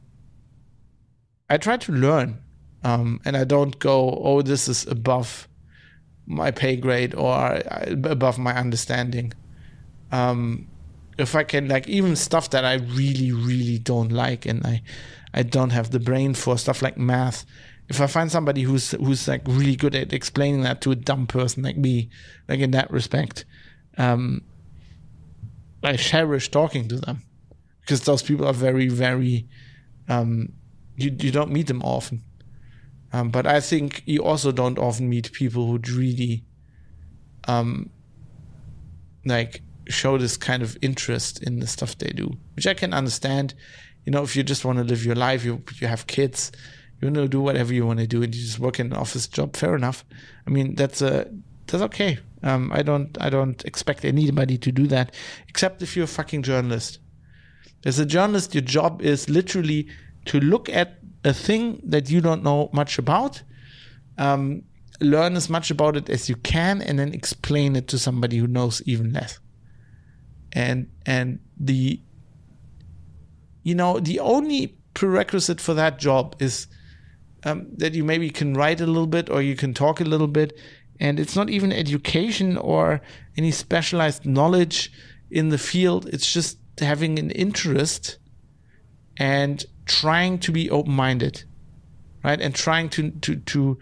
I 1.48 1.56
try 1.56 1.76
to 1.76 1.92
learn, 1.92 2.40
um, 2.82 3.20
and 3.24 3.36
I 3.36 3.44
don't 3.44 3.78
go, 3.78 4.18
"Oh, 4.22 4.42
this 4.42 4.68
is 4.68 4.86
above 4.86 5.48
my 6.26 6.50
pay 6.50 6.76
grade 6.76 7.14
or 7.14 7.60
above 7.86 8.38
my 8.38 8.56
understanding." 8.56 9.32
Um, 10.12 10.68
if 11.18 11.34
I 11.34 11.44
can, 11.44 11.68
like, 11.68 11.88
even 11.88 12.16
stuff 12.16 12.50
that 12.50 12.64
I 12.64 12.74
really, 12.74 13.32
really 13.32 13.78
don't 13.78 14.10
like, 14.10 14.46
and 14.46 14.64
I, 14.66 14.82
I 15.34 15.42
don't 15.42 15.70
have 15.70 15.90
the 15.90 16.00
brain 16.00 16.34
for 16.34 16.58
stuff 16.58 16.82
like 16.82 16.96
math. 16.96 17.44
If 17.88 18.00
I 18.00 18.06
find 18.06 18.30
somebody 18.30 18.62
who's 18.62 18.92
who's 18.92 19.26
like 19.26 19.42
really 19.46 19.74
good 19.74 19.96
at 19.96 20.12
explaining 20.12 20.62
that 20.62 20.80
to 20.82 20.92
a 20.92 20.94
dumb 20.94 21.26
person 21.26 21.64
like 21.64 21.76
me, 21.76 22.08
like 22.48 22.60
in 22.60 22.70
that 22.70 22.90
respect, 22.90 23.44
um, 23.98 24.42
I 25.82 25.96
cherish 25.96 26.50
talking 26.50 26.86
to 26.88 26.96
them 26.96 27.22
because 27.80 28.02
those 28.02 28.22
people 28.22 28.46
are 28.46 28.52
very, 28.52 28.88
very. 28.88 29.48
Um, 30.08 30.52
you 30.96 31.14
you 31.18 31.32
don't 31.32 31.50
meet 31.50 31.66
them 31.66 31.82
often, 31.82 32.22
um, 33.12 33.30
but 33.30 33.46
I 33.46 33.60
think 33.60 34.02
you 34.06 34.22
also 34.22 34.52
don't 34.52 34.78
often 34.78 35.08
meet 35.08 35.32
people 35.32 35.66
who 35.66 35.78
really, 35.96 36.44
um, 37.48 37.90
like 39.24 39.62
show 39.90 40.18
this 40.18 40.36
kind 40.36 40.62
of 40.62 40.76
interest 40.82 41.42
in 41.42 41.60
the 41.60 41.66
stuff 41.66 41.98
they 41.98 42.10
do, 42.10 42.32
which 42.54 42.66
I 42.66 42.74
can 42.74 42.92
understand. 42.94 43.54
You 44.04 44.12
know, 44.12 44.22
if 44.22 44.34
you 44.34 44.42
just 44.42 44.64
want 44.64 44.78
to 44.78 44.84
live 44.84 45.04
your 45.04 45.14
life, 45.14 45.44
you 45.44 45.62
you 45.80 45.86
have 45.86 46.06
kids, 46.06 46.52
you 47.00 47.06
want 47.06 47.16
to 47.16 47.28
do 47.28 47.40
whatever 47.40 47.72
you 47.72 47.86
want 47.86 48.00
to 48.00 48.06
do, 48.06 48.22
and 48.22 48.34
you 48.34 48.42
just 48.42 48.58
work 48.58 48.80
in 48.80 48.86
an 48.86 48.92
office 48.94 49.26
job. 49.26 49.56
Fair 49.56 49.74
enough. 49.74 50.04
I 50.46 50.50
mean, 50.50 50.74
that's 50.74 51.02
a 51.02 51.30
that's 51.66 51.82
okay. 51.84 52.18
Um, 52.42 52.70
I 52.72 52.82
don't 52.82 53.16
I 53.20 53.30
don't 53.30 53.64
expect 53.64 54.04
anybody 54.04 54.58
to 54.58 54.72
do 54.72 54.86
that, 54.88 55.14
except 55.48 55.82
if 55.82 55.96
you're 55.96 56.04
a 56.04 56.08
fucking 56.08 56.42
journalist. 56.42 56.98
As 57.84 57.98
a 57.98 58.06
journalist, 58.06 58.54
your 58.54 58.62
job 58.62 59.00
is 59.02 59.28
literally 59.28 59.88
to 60.26 60.40
look 60.40 60.68
at 60.68 60.98
a 61.24 61.32
thing 61.32 61.80
that 61.84 62.10
you 62.10 62.20
don't 62.20 62.42
know 62.42 62.68
much 62.72 62.98
about, 62.98 63.42
um, 64.18 64.62
learn 65.00 65.36
as 65.36 65.48
much 65.48 65.70
about 65.70 65.96
it 65.96 66.10
as 66.10 66.28
you 66.28 66.36
can, 66.36 66.82
and 66.82 66.98
then 66.98 67.14
explain 67.14 67.76
it 67.76 67.88
to 67.88 67.98
somebody 67.98 68.38
who 68.38 68.46
knows 68.46 68.82
even 68.86 69.12
less. 69.12 69.38
And 70.52 70.90
and 71.06 71.38
the 71.58 72.00
you 73.62 73.74
know 73.74 74.00
the 74.00 74.20
only 74.20 74.76
prerequisite 74.94 75.60
for 75.60 75.74
that 75.74 75.98
job 75.98 76.36
is 76.40 76.66
um, 77.44 77.68
that 77.76 77.94
you 77.94 78.04
maybe 78.04 78.30
can 78.30 78.54
write 78.54 78.80
a 78.80 78.86
little 78.86 79.06
bit 79.06 79.30
or 79.30 79.40
you 79.40 79.56
can 79.56 79.72
talk 79.72 80.00
a 80.00 80.04
little 80.04 80.28
bit, 80.28 80.58
and 80.98 81.20
it's 81.20 81.36
not 81.36 81.50
even 81.50 81.72
education 81.72 82.56
or 82.56 83.00
any 83.36 83.50
specialized 83.50 84.26
knowledge 84.26 84.92
in 85.30 85.50
the 85.50 85.58
field. 85.58 86.08
It's 86.12 86.32
just 86.32 86.58
having 86.78 87.18
an 87.18 87.30
interest 87.30 88.18
and 89.16 89.64
trying 89.86 90.38
to 90.38 90.52
be 90.52 90.70
open-minded 90.70 91.44
right? 92.22 92.40
And 92.40 92.54
trying 92.54 92.88
to 92.90 93.10
to 93.10 93.36
to 93.36 93.78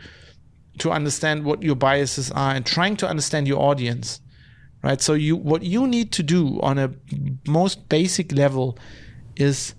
to 0.78 0.90
understand 0.92 1.44
what 1.44 1.62
your 1.62 1.74
biases 1.74 2.30
are 2.30 2.54
and 2.54 2.64
trying 2.64 2.96
to 2.98 3.08
understand 3.08 3.48
your 3.48 3.60
audience 3.60 4.20
right? 4.82 5.00
So 5.00 5.14
you 5.14 5.36
what 5.36 5.62
you 5.62 5.86
need 5.86 6.12
to 6.12 6.22
do 6.22 6.60
on 6.60 6.78
a 6.78 6.90
most 7.46 7.88
basic 7.88 8.32
level 8.32 8.78
is 9.36 9.74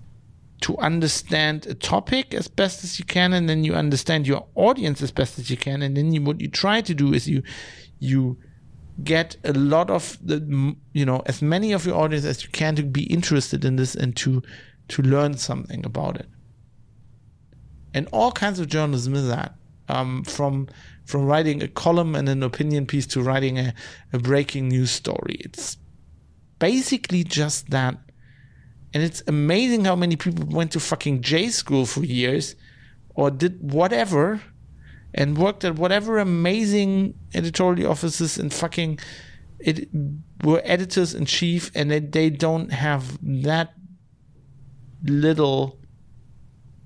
to 0.62 0.76
understand 0.78 1.66
a 1.66 1.74
topic 1.74 2.34
as 2.34 2.46
best 2.46 2.84
as 2.84 2.98
you 2.98 3.04
can 3.04 3.32
and 3.32 3.48
then 3.48 3.64
you 3.64 3.74
understand 3.74 4.26
your 4.26 4.46
audience 4.54 5.00
as 5.00 5.10
best 5.10 5.38
as 5.38 5.48
you 5.50 5.56
can 5.56 5.80
and 5.80 5.96
then 5.96 6.12
you, 6.12 6.20
what 6.20 6.38
you 6.38 6.48
try 6.48 6.82
to 6.82 6.94
do 6.94 7.14
is 7.14 7.26
you 7.26 7.42
you 7.98 8.36
get 9.02 9.36
a 9.44 9.54
lot 9.54 9.88
of 9.88 10.18
the 10.22 10.76
you 10.92 11.06
know 11.06 11.22
as 11.24 11.40
many 11.40 11.72
of 11.72 11.86
your 11.86 11.96
audience 11.96 12.26
as 12.26 12.42
you 12.42 12.50
can 12.50 12.76
to 12.76 12.82
be 12.82 13.04
interested 13.04 13.64
in 13.64 13.76
this 13.76 13.94
and 13.94 14.14
to 14.16 14.42
to 14.90 15.02
learn 15.02 15.36
something 15.36 15.84
about 15.86 16.16
it. 16.16 16.28
And 17.94 18.08
all 18.12 18.32
kinds 18.32 18.60
of 18.60 18.68
journalism 18.68 19.14
is 19.14 19.28
that 19.28 19.54
um, 19.88 20.24
from 20.24 20.68
from 21.10 21.26
writing 21.26 21.62
a 21.62 21.68
column 21.68 22.14
and 22.14 22.28
an 22.28 22.42
opinion 22.42 22.86
piece 22.86 23.06
to 23.08 23.22
writing 23.22 23.58
a, 23.58 23.74
a 24.12 24.18
breaking 24.18 24.68
news 24.68 24.90
story. 24.90 25.36
It's 25.40 25.76
basically 26.58 27.24
just 27.24 27.70
that. 27.70 27.96
And 28.94 29.02
it's 29.02 29.22
amazing 29.26 29.84
how 29.84 29.96
many 29.96 30.16
people 30.16 30.46
went 30.46 30.72
to 30.72 30.80
fucking 30.80 31.22
j 31.22 31.48
school 31.48 31.86
for 31.86 32.04
years 32.04 32.54
or 33.14 33.30
did 33.30 33.58
whatever 33.60 34.40
and 35.12 35.36
worked 35.36 35.64
at 35.64 35.74
whatever 35.76 36.18
amazing 36.18 37.14
editorial 37.34 37.90
offices 37.90 38.38
and 38.38 38.52
fucking 38.52 38.98
it 39.58 39.88
were 40.42 40.62
editors 40.64 41.14
in 41.14 41.26
chief 41.26 41.70
and 41.74 41.90
they, 41.90 42.00
they 42.00 42.30
don't 42.30 42.72
have 42.72 43.18
that 43.22 43.74
little 45.04 45.78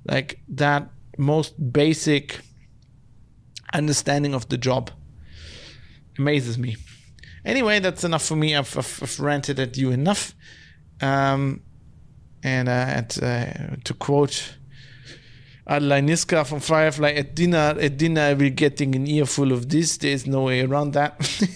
like 0.06 0.40
that 0.48 0.90
most 1.18 1.72
basic 1.72 2.40
understanding 3.74 4.34
of 4.34 4.48
the 4.48 4.56
job 4.56 4.90
amazes 6.18 6.56
me 6.58 6.76
anyway 7.44 7.78
that's 7.80 8.04
enough 8.04 8.24
for 8.24 8.36
me 8.36 8.54
i've, 8.54 8.76
I've, 8.78 9.00
I've 9.02 9.20
ranted 9.20 9.58
at 9.58 9.76
you 9.76 9.90
enough 9.90 10.34
um, 11.00 11.60
and 12.42 12.68
uh, 12.68 12.72
at, 12.72 13.22
uh, 13.22 13.76
to 13.84 13.94
quote 13.94 14.56
Adelai 15.68 16.04
Niska 16.04 16.46
from 16.46 16.60
Firefly 16.60 17.12
at 17.12 17.34
dinner. 17.34 17.74
At 17.80 17.96
dinner, 17.96 18.20
I 18.20 18.34
will 18.34 18.50
getting 18.50 18.94
an 18.94 19.06
earful 19.06 19.50
of 19.50 19.70
this. 19.70 19.96
There 19.96 20.10
is 20.10 20.26
no 20.26 20.42
way 20.42 20.60
around 20.60 20.92
that. 20.92 21.46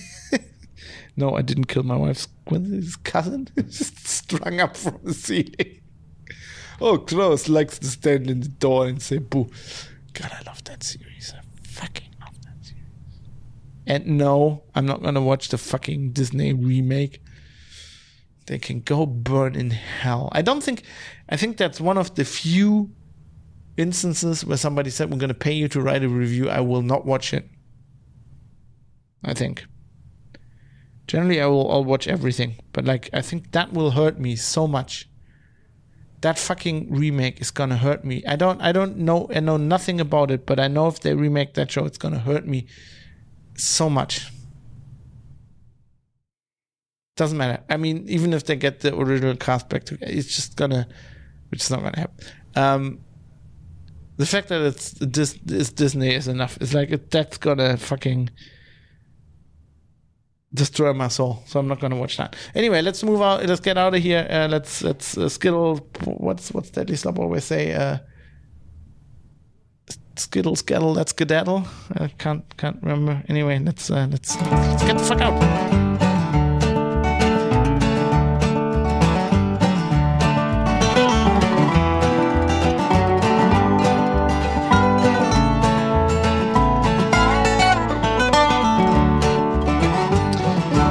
no, 1.16 1.36
I 1.36 1.43
didn't 1.43 1.66
kill 1.66 1.82
my 1.82 1.97
wife's 1.97 2.27
cousin. 3.05 3.49
Just 3.57 4.09
strung 4.09 4.61
up 4.61 4.77
from 4.77 4.99
the 5.05 5.12
ceiling. 5.12 5.82
Oh, 6.81 6.99
Klaus 6.99 7.49
likes 7.49 7.78
to 7.81 7.86
stand 7.86 8.31
in 8.31 8.40
the 8.40 8.49
door 8.49 8.86
and 8.86 9.03
say 9.03 9.19
boo. 9.19 9.51
God, 10.15 10.32
I 10.32 10.43
love 10.47 10.65
that 10.65 10.82
series. 10.82 11.35
I 11.36 11.43
fucking. 11.65 12.07
And 13.89 14.06
no, 14.06 14.65
I'm 14.74 14.85
not 14.85 15.02
gonna 15.02 15.23
watch 15.23 15.48
the 15.48 15.56
fucking 15.56 16.12
Disney 16.12 16.52
remake. 16.52 17.23
They 18.47 18.59
can 18.59 18.81
go 18.81 19.06
burn 19.06 19.55
in 19.56 19.70
hell. 19.70 20.28
I 20.32 20.43
don't 20.43 20.62
think. 20.62 20.82
I 21.27 21.39
think 21.39 21.56
that's 21.56 21.81
one 21.81 21.97
of 21.97 22.15
the 22.15 22.27
few 22.27 22.90
instances 23.78 24.44
where 24.44 24.59
somebody 24.59 24.90
said, 24.90 25.10
We're 25.10 25.27
to 25.27 25.32
pay 25.32 25.52
you 25.52 25.69
to 25.69 25.81
write 25.81 26.05
a 26.05 26.09
review, 26.09 26.51
I 26.51 26.60
will 26.60 26.82
not 26.82 27.06
watch 27.06 27.32
it. 27.32 27.48
I 29.24 29.32
think. 29.32 29.65
Generally, 31.06 31.40
I 31.40 31.47
will 31.47 31.73
I'll 31.73 31.85
watch 31.85 32.06
everything, 32.06 32.56
but 32.74 32.85
like, 32.85 33.09
I 33.15 33.23
think 33.23 33.52
that 33.52 33.73
will 33.73 33.93
hurt 33.93 34.20
me 34.20 34.36
so 34.36 34.69
much. 34.69 35.09
That 36.20 36.39
fucking 36.39 36.93
remake 36.93 37.40
is 37.40 37.51
gonna 37.51 37.78
hurt 37.78 38.05
me. 38.05 38.23
I 38.27 38.36
don't, 38.36 38.60
I 38.60 38.73
don't 38.73 38.98
know, 38.98 39.31
I 39.35 39.40
know 39.40 39.56
nothing 39.56 39.98
about 39.98 40.31
it, 40.31 40.44
but 40.44 40.60
I 40.60 40.69
know 40.69 40.89
if 40.89 41.01
they 41.01 41.15
remake 41.15 41.55
that 41.55 41.70
show, 41.70 41.86
it's 41.86 41.97
gonna 41.97 42.19
hurt 42.19 42.47
me 42.47 42.66
so 43.59 43.90
much. 43.90 44.30
Doesn't 47.16 47.36
matter. 47.36 47.62
I 47.68 47.76
mean, 47.76 48.05
even 48.09 48.32
if 48.32 48.44
they 48.44 48.56
get 48.56 48.80
the 48.80 48.97
original 48.97 49.36
cast 49.36 49.68
back 49.68 49.85
together, 49.85 50.12
it's 50.12 50.35
just 50.35 50.56
gonna, 50.56 50.86
which 51.51 51.62
is 51.62 51.70
not 51.70 51.82
gonna 51.82 51.98
happen. 51.98 52.26
Um, 52.55 53.01
The 54.18 54.26
fact 54.26 54.48
that 54.48 54.60
it's 54.62 54.93
Dis- 54.93 55.35
Disney 55.70 56.14
is 56.14 56.26
enough. 56.28 56.59
It's 56.60 56.74
like 56.74 56.90
it, 56.90 57.10
that's 57.10 57.39
gonna 57.39 57.76
fucking 57.76 58.30
destroy 60.55 60.93
my 60.93 61.09
soul. 61.09 61.43
So 61.47 61.60
I'm 61.60 61.68
not 61.68 61.80
gonna 61.80 61.97
watch 61.97 62.16
that. 62.16 62.35
Anyway, 62.55 62.82
let's 62.82 63.02
move 63.05 63.20
out. 63.22 63.44
Let's 63.47 63.60
get 63.60 63.78
out 63.78 63.94
of 63.94 64.02
here. 64.02 64.26
Uh, 64.30 64.48
let's 64.48 64.82
let's 64.82 65.16
uh, 65.16 65.28
skittle. 65.28 65.76
What's 66.05 66.51
what's 66.52 66.70
Deadly 66.70 66.97
Slop 66.97 67.18
always 67.18 67.44
say? 67.44 67.72
Uh, 67.74 67.98
skittle 70.20 70.57
skittle. 70.57 70.93
Let's 70.93 71.11
skedaddle. 71.11 71.65
I 71.97 72.09
can't 72.19 72.45
can't 72.57 72.78
remember. 72.82 73.23
Anyway, 73.28 73.59
let's 73.59 73.90
uh, 73.90 74.07
let's 74.11 74.40
let's 74.40 74.85
get 74.85 74.99
the 74.99 75.05
fuck 75.05 75.20
out. 75.20 75.32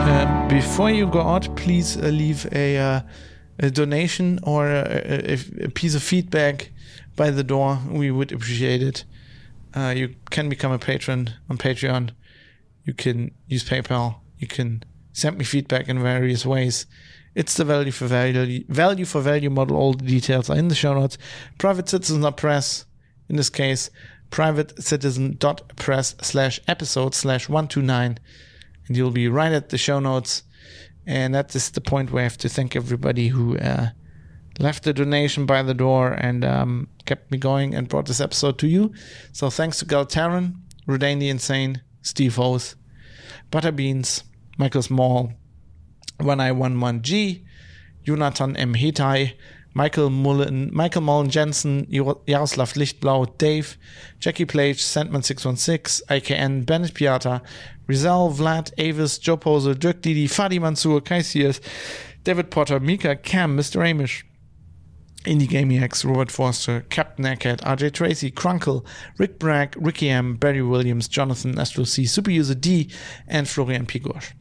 Uh, 0.09 0.47
before 0.47 0.89
you 0.89 1.07
go 1.07 1.21
out, 1.21 1.55
please 1.55 1.97
uh, 1.97 2.07
leave 2.07 2.47
a, 2.53 2.77
uh, 2.77 3.01
a 3.59 3.69
donation 3.69 4.39
or 4.43 4.67
a, 4.67 5.33
a, 5.33 5.65
a 5.65 5.69
piece 5.69 5.95
of 5.95 6.03
feedback 6.03 6.71
by 7.15 7.31
the 7.31 7.43
door. 7.43 7.79
We 7.89 8.11
would 8.11 8.31
appreciate 8.31 8.81
it. 8.81 9.03
Uh, 9.77 9.91
you 9.91 10.15
can 10.31 10.49
become 10.49 10.71
a 10.71 10.79
patron 10.79 11.29
on 11.49 11.57
Patreon. 11.57 12.09
You 12.85 12.93
can 12.93 13.31
use 13.45 13.63
PayPal. 13.63 14.15
You 14.39 14.47
can 14.47 14.83
send 15.13 15.37
me 15.37 15.45
feedback 15.45 15.87
in 15.87 16.01
various 16.01 16.47
ways. 16.47 16.87
It's 17.35 17.53
the 17.53 17.63
value 17.63 17.91
for 17.91 18.07
value 18.07 18.63
value 18.69 19.05
for 19.05 19.21
value 19.21 19.51
model. 19.51 19.77
All 19.77 19.93
the 19.93 20.05
details 20.05 20.49
are 20.49 20.57
in 20.57 20.69
the 20.69 20.75
show 20.75 20.95
notes. 20.95 21.19
Private 21.59 21.87
citizen 21.89 22.33
press. 22.33 22.85
In 23.29 23.35
this 23.35 23.51
case, 23.51 23.91
private 24.31 24.81
citizen 24.81 25.35
dot 25.37 25.75
press 25.75 26.15
slash 26.21 26.59
episode 26.67 27.13
slash 27.13 27.47
one 27.47 27.67
two 27.67 27.83
nine 27.83 28.17
and 28.87 28.97
you'll 28.97 29.11
be 29.11 29.27
right 29.27 29.51
at 29.51 29.69
the 29.69 29.77
show 29.77 29.99
notes. 29.99 30.41
And 31.05 31.35
that 31.35 31.55
is 31.55 31.69
the 31.69 31.81
point 31.81 32.11
where 32.11 32.21
I 32.21 32.23
have 32.23 32.37
to 32.37 32.49
thank 32.49 32.75
everybody 32.75 33.27
who 33.27 33.57
uh, 33.59 33.89
left 34.59 34.87
a 34.87 34.93
donation 34.93 35.45
by 35.45 35.63
the 35.63 35.73
door 35.73 36.11
and 36.11 36.43
um, 36.43 36.87
kept 37.05 37.31
me 37.31 37.37
going 37.37 37.75
and 37.75 37.87
brought 37.87 38.05
this 38.05 38.21
episode 38.21 38.57
to 38.59 38.67
you. 38.67 38.93
So 39.31 39.49
thanks 39.49 39.79
to 39.79 39.85
Galtaran, 39.85 40.55
Rodane 40.87 41.19
the 41.19 41.29
Insane, 41.29 41.81
Steve 42.01 42.35
Hose, 42.35 42.75
Butterbeans, 43.51 44.23
Michael 44.57 44.81
Small, 44.81 45.33
1I11G, 46.19 47.43
Jonathan 48.03 48.55
M. 48.55 48.73
Hetai, 48.73 49.33
Michael 49.73 50.09
Mullen, 50.09 50.71
Michael 50.73 51.01
Mullen 51.01 51.29
Jensen, 51.29 51.85
Jaroslav 51.85 52.73
Lichtblau, 52.75 53.37
Dave, 53.37 53.77
Jackie 54.19 54.45
Plage, 54.45 54.81
Sandman616, 54.81 56.01
IKN, 56.09 56.65
Bennett 56.65 56.95
Piata, 56.95 57.41
Rizal, 57.85 58.31
Vlad, 58.31 58.71
Avis, 58.79 59.19
Joe 59.19 59.37
Poser, 59.37 59.75
Dirk 59.75 60.01
Didi, 60.01 60.27
Fadi 60.27 60.59
Mansour, 60.59 60.99
Kai 61.01 61.21
Sears, 61.21 61.61
David 62.23 62.49
Potter, 62.49 62.79
Mika, 62.79 63.15
Cam, 63.15 63.55
Mr. 63.55 63.81
Amish, 63.81 64.23
Indie 65.27 65.47
Gamiacs, 65.47 66.05
Robert 66.05 66.31
Forster, 66.31 66.85
Captain 66.89 67.25
Eckert, 67.25 67.61
RJ 67.61 67.93
Tracy, 67.93 68.31
Crunkle, 68.31 68.85
Rick 69.17 69.39
Bragg, 69.39 69.75
Ricky 69.77 70.09
M, 70.09 70.35
Barry 70.35 70.61
Williams, 70.61 71.07
Jonathan 71.07 71.59
Astro 71.59 71.83
C, 71.83 72.03
Superuser 72.03 72.59
D, 72.59 72.89
and 73.27 73.47
Florian 73.47 73.85
Pigosh. 73.85 74.31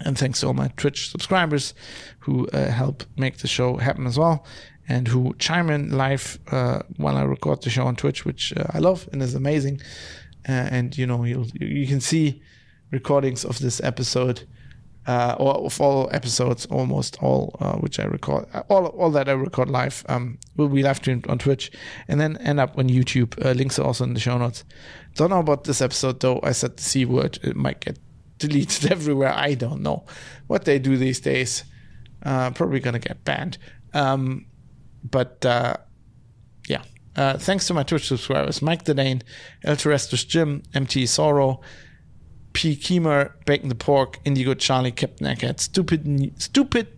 And 0.00 0.16
thanks 0.16 0.40
to 0.40 0.46
all 0.46 0.54
my 0.54 0.68
Twitch 0.76 1.10
subscribers 1.10 1.74
who 2.20 2.48
uh, 2.48 2.70
help 2.70 3.04
make 3.16 3.38
the 3.38 3.48
show 3.48 3.76
happen 3.76 4.06
as 4.06 4.18
well 4.18 4.46
and 4.88 5.08
who 5.08 5.34
chime 5.38 5.70
in 5.70 5.90
live 5.90 6.38
uh, 6.50 6.80
while 6.96 7.16
I 7.16 7.22
record 7.22 7.62
the 7.62 7.70
show 7.70 7.86
on 7.86 7.96
Twitch, 7.96 8.24
which 8.24 8.54
uh, 8.56 8.64
I 8.70 8.78
love 8.78 9.08
and 9.12 9.22
is 9.22 9.34
amazing. 9.34 9.80
Uh, 10.48 10.52
and 10.52 10.96
you 10.96 11.06
know, 11.06 11.24
you 11.24 11.46
you 11.54 11.86
can 11.86 12.00
see 12.00 12.42
recordings 12.90 13.44
of 13.44 13.58
this 13.58 13.82
episode 13.82 14.48
uh, 15.08 15.34
or 15.38 15.54
of 15.54 15.80
all 15.80 16.10
episodes, 16.12 16.66
almost 16.66 17.16
all 17.22 17.56
uh, 17.60 17.76
which 17.76 17.98
I 17.98 18.04
record, 18.04 18.46
all 18.68 18.86
all 18.86 19.10
that 19.12 19.28
I 19.28 19.32
record 19.32 19.70
live 19.70 20.04
um, 20.08 20.38
will 20.56 20.68
be 20.68 20.82
live 20.82 20.98
streamed 20.98 21.26
on 21.28 21.38
Twitch 21.38 21.72
and 22.08 22.20
then 22.20 22.36
end 22.36 22.60
up 22.60 22.76
on 22.78 22.88
YouTube. 22.88 23.34
links 23.56 23.78
are 23.78 23.86
also 23.86 24.04
in 24.04 24.12
the 24.12 24.20
show 24.20 24.36
notes. 24.36 24.64
Don't 25.14 25.30
know 25.30 25.38
about 25.38 25.64
this 25.64 25.80
episode 25.80 26.20
though. 26.20 26.40
I 26.42 26.52
said 26.52 26.76
the 26.76 26.82
c 26.82 27.06
word. 27.06 27.38
It 27.42 27.56
might 27.56 27.80
get 27.80 27.98
deleted 28.36 28.92
everywhere. 28.92 29.32
I 29.34 29.54
don't 29.54 29.80
know 29.80 30.04
what 30.46 30.66
they 30.66 30.78
do 30.78 30.98
these 30.98 31.20
days. 31.20 31.64
Uh, 32.22 32.50
probably 32.50 32.80
gonna 32.80 32.98
get 32.98 33.24
banned. 33.24 33.56
Um, 33.94 34.44
but 35.02 35.44
uh, 35.46 35.78
yeah. 36.68 36.82
Uh, 37.16 37.38
thanks 37.38 37.66
to 37.66 37.74
my 37.74 37.82
Twitch 37.82 38.06
subscribers 38.06 38.60
Mike 38.60 38.84
the 38.84 38.94
Dane, 38.94 39.22
El 39.64 39.76
Jim, 39.76 40.62
MT 40.74 41.06
Sorrow, 41.06 41.62
P. 42.52 42.76
Keemer, 42.76 43.32
Bacon 43.46 43.68
the 43.68 43.74
Pork, 43.74 44.18
Indigo 44.24 44.54
Charlie, 44.54 44.92
Captain 44.92 45.26
Eckert, 45.26 45.60
Stupid, 45.60 46.32
Stupid, 46.40 46.88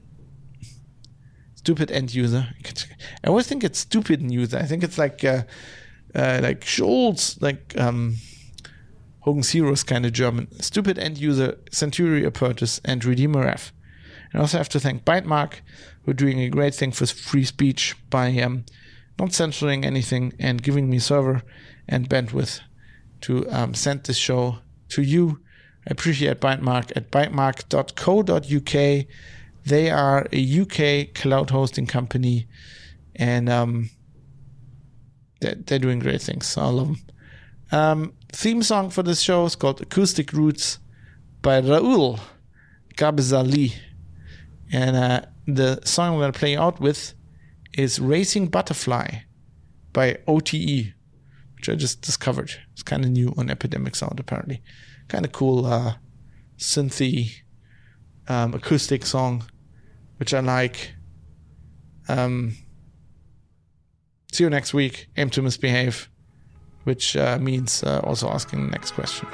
Stupid 1.55 1.91
End 1.91 2.15
User. 2.15 2.49
I 3.25 3.29
always 3.29 3.47
think 3.47 3.65
it's 3.65 3.79
Stupid 3.79 4.31
User. 4.31 4.59
I 4.59 4.65
think 4.65 4.83
it's 4.83 4.99
like 4.99 5.23
uh, 5.25 5.43
uh, 6.15 6.41
like 6.43 6.65
Schultz, 6.65 7.41
like 7.43 7.75
um, 7.79 8.17
Hogan's 9.21 9.51
Heroes 9.51 9.83
kind 9.83 10.07
of 10.07 10.13
German. 10.13 10.49
Stupid 10.61 10.99
End 10.99 11.19
User, 11.19 11.59
Century 11.71 12.23
Apertus, 12.23 12.81
and 12.85 13.05
Redeemer 13.05 13.47
I 14.33 14.39
also 14.39 14.59
have 14.59 14.69
to 14.71 14.81
thank 14.81 15.05
Bytemark, 15.05 15.55
who 16.03 16.13
are 16.13 16.15
doing 16.15 16.41
a 16.41 16.49
great 16.49 16.75
thing 16.75 16.93
for 16.93 17.07
free 17.07 17.45
speech 17.45 17.97
by 18.11 18.37
um, 18.41 18.65
not 19.19 19.33
censoring 19.33 19.85
anything 19.85 20.33
and 20.39 20.63
giving 20.63 20.89
me 20.89 20.99
server 20.99 21.43
and 21.89 22.09
bandwidth 22.09 22.61
to 23.23 23.47
um, 23.51 23.75
send 23.75 24.05
this 24.05 24.17
show 24.17 24.59
to 24.91 25.03
you. 25.03 25.41
I 25.87 25.93
appreciate 25.93 26.41
Bytemark 26.41 26.93
at 26.97 27.11
bytemark.co.uk. 27.11 29.07
They 29.67 29.91
are 29.91 30.27
a 30.33 30.61
UK 30.61 31.15
cloud 31.15 31.51
hosting 31.51 31.87
company 31.87 32.47
and 33.17 33.49
um, 33.49 33.91
they're, 35.41 35.55
they're, 35.55 35.79
doing 35.79 35.99
great 35.99 36.23
things. 36.23 36.47
So 36.47 36.63
I 36.63 36.67
love 36.67 36.87
them. 36.89 36.97
Um, 37.73 38.13
theme 38.33 38.63
song 38.63 38.91
for 38.91 39.03
this 39.03 39.21
show 39.21 39.45
is 39.45 39.57
called 39.57 39.81
Acoustic 39.81 40.33
Roots 40.33 40.79
by 41.43 41.61
Raul 41.61 42.21
Gabzali. 42.97 43.75
And 44.73 44.97
uh, 44.97 45.23
the 45.47 45.81
song 45.85 46.15
I'm 46.15 46.21
going 46.21 46.33
to 46.33 46.39
play 46.39 46.57
out 46.57 46.81
with 46.81 47.15
is 47.75 48.01
Racing 48.01 48.49
Butterfly 48.49 49.21
by 49.93 50.19
OTE, 50.27 50.93
which 51.61 51.69
I 51.69 51.75
just 51.75 52.01
discovered. 52.01 52.53
It's 52.73 52.83
kind 52.83 53.05
of 53.05 53.11
new 53.11 53.35
on 53.37 53.51
Epidemic 53.51 53.95
Sound, 53.95 54.19
apparently. 54.19 54.63
Kind 55.09 55.27
of 55.27 55.33
cool 55.33 55.67
uh, 55.67 55.97
synthy 56.57 57.43
um, 58.29 58.55
acoustic 58.55 59.05
song, 59.05 59.45
which 60.17 60.33
I 60.33 60.41
like. 60.41 60.95
Um, 62.09 62.57
see 64.33 64.45
you 64.45 64.49
next 64.49 64.73
week. 64.73 65.09
Aim 65.19 65.29
to 65.31 65.43
misbehave, 65.43 66.09
which 66.85 67.15
uh, 67.15 67.37
means 67.39 67.83
uh, 67.83 68.01
also 68.05 68.31
asking 68.31 68.65
the 68.65 68.71
next 68.71 68.93
question. 68.93 69.29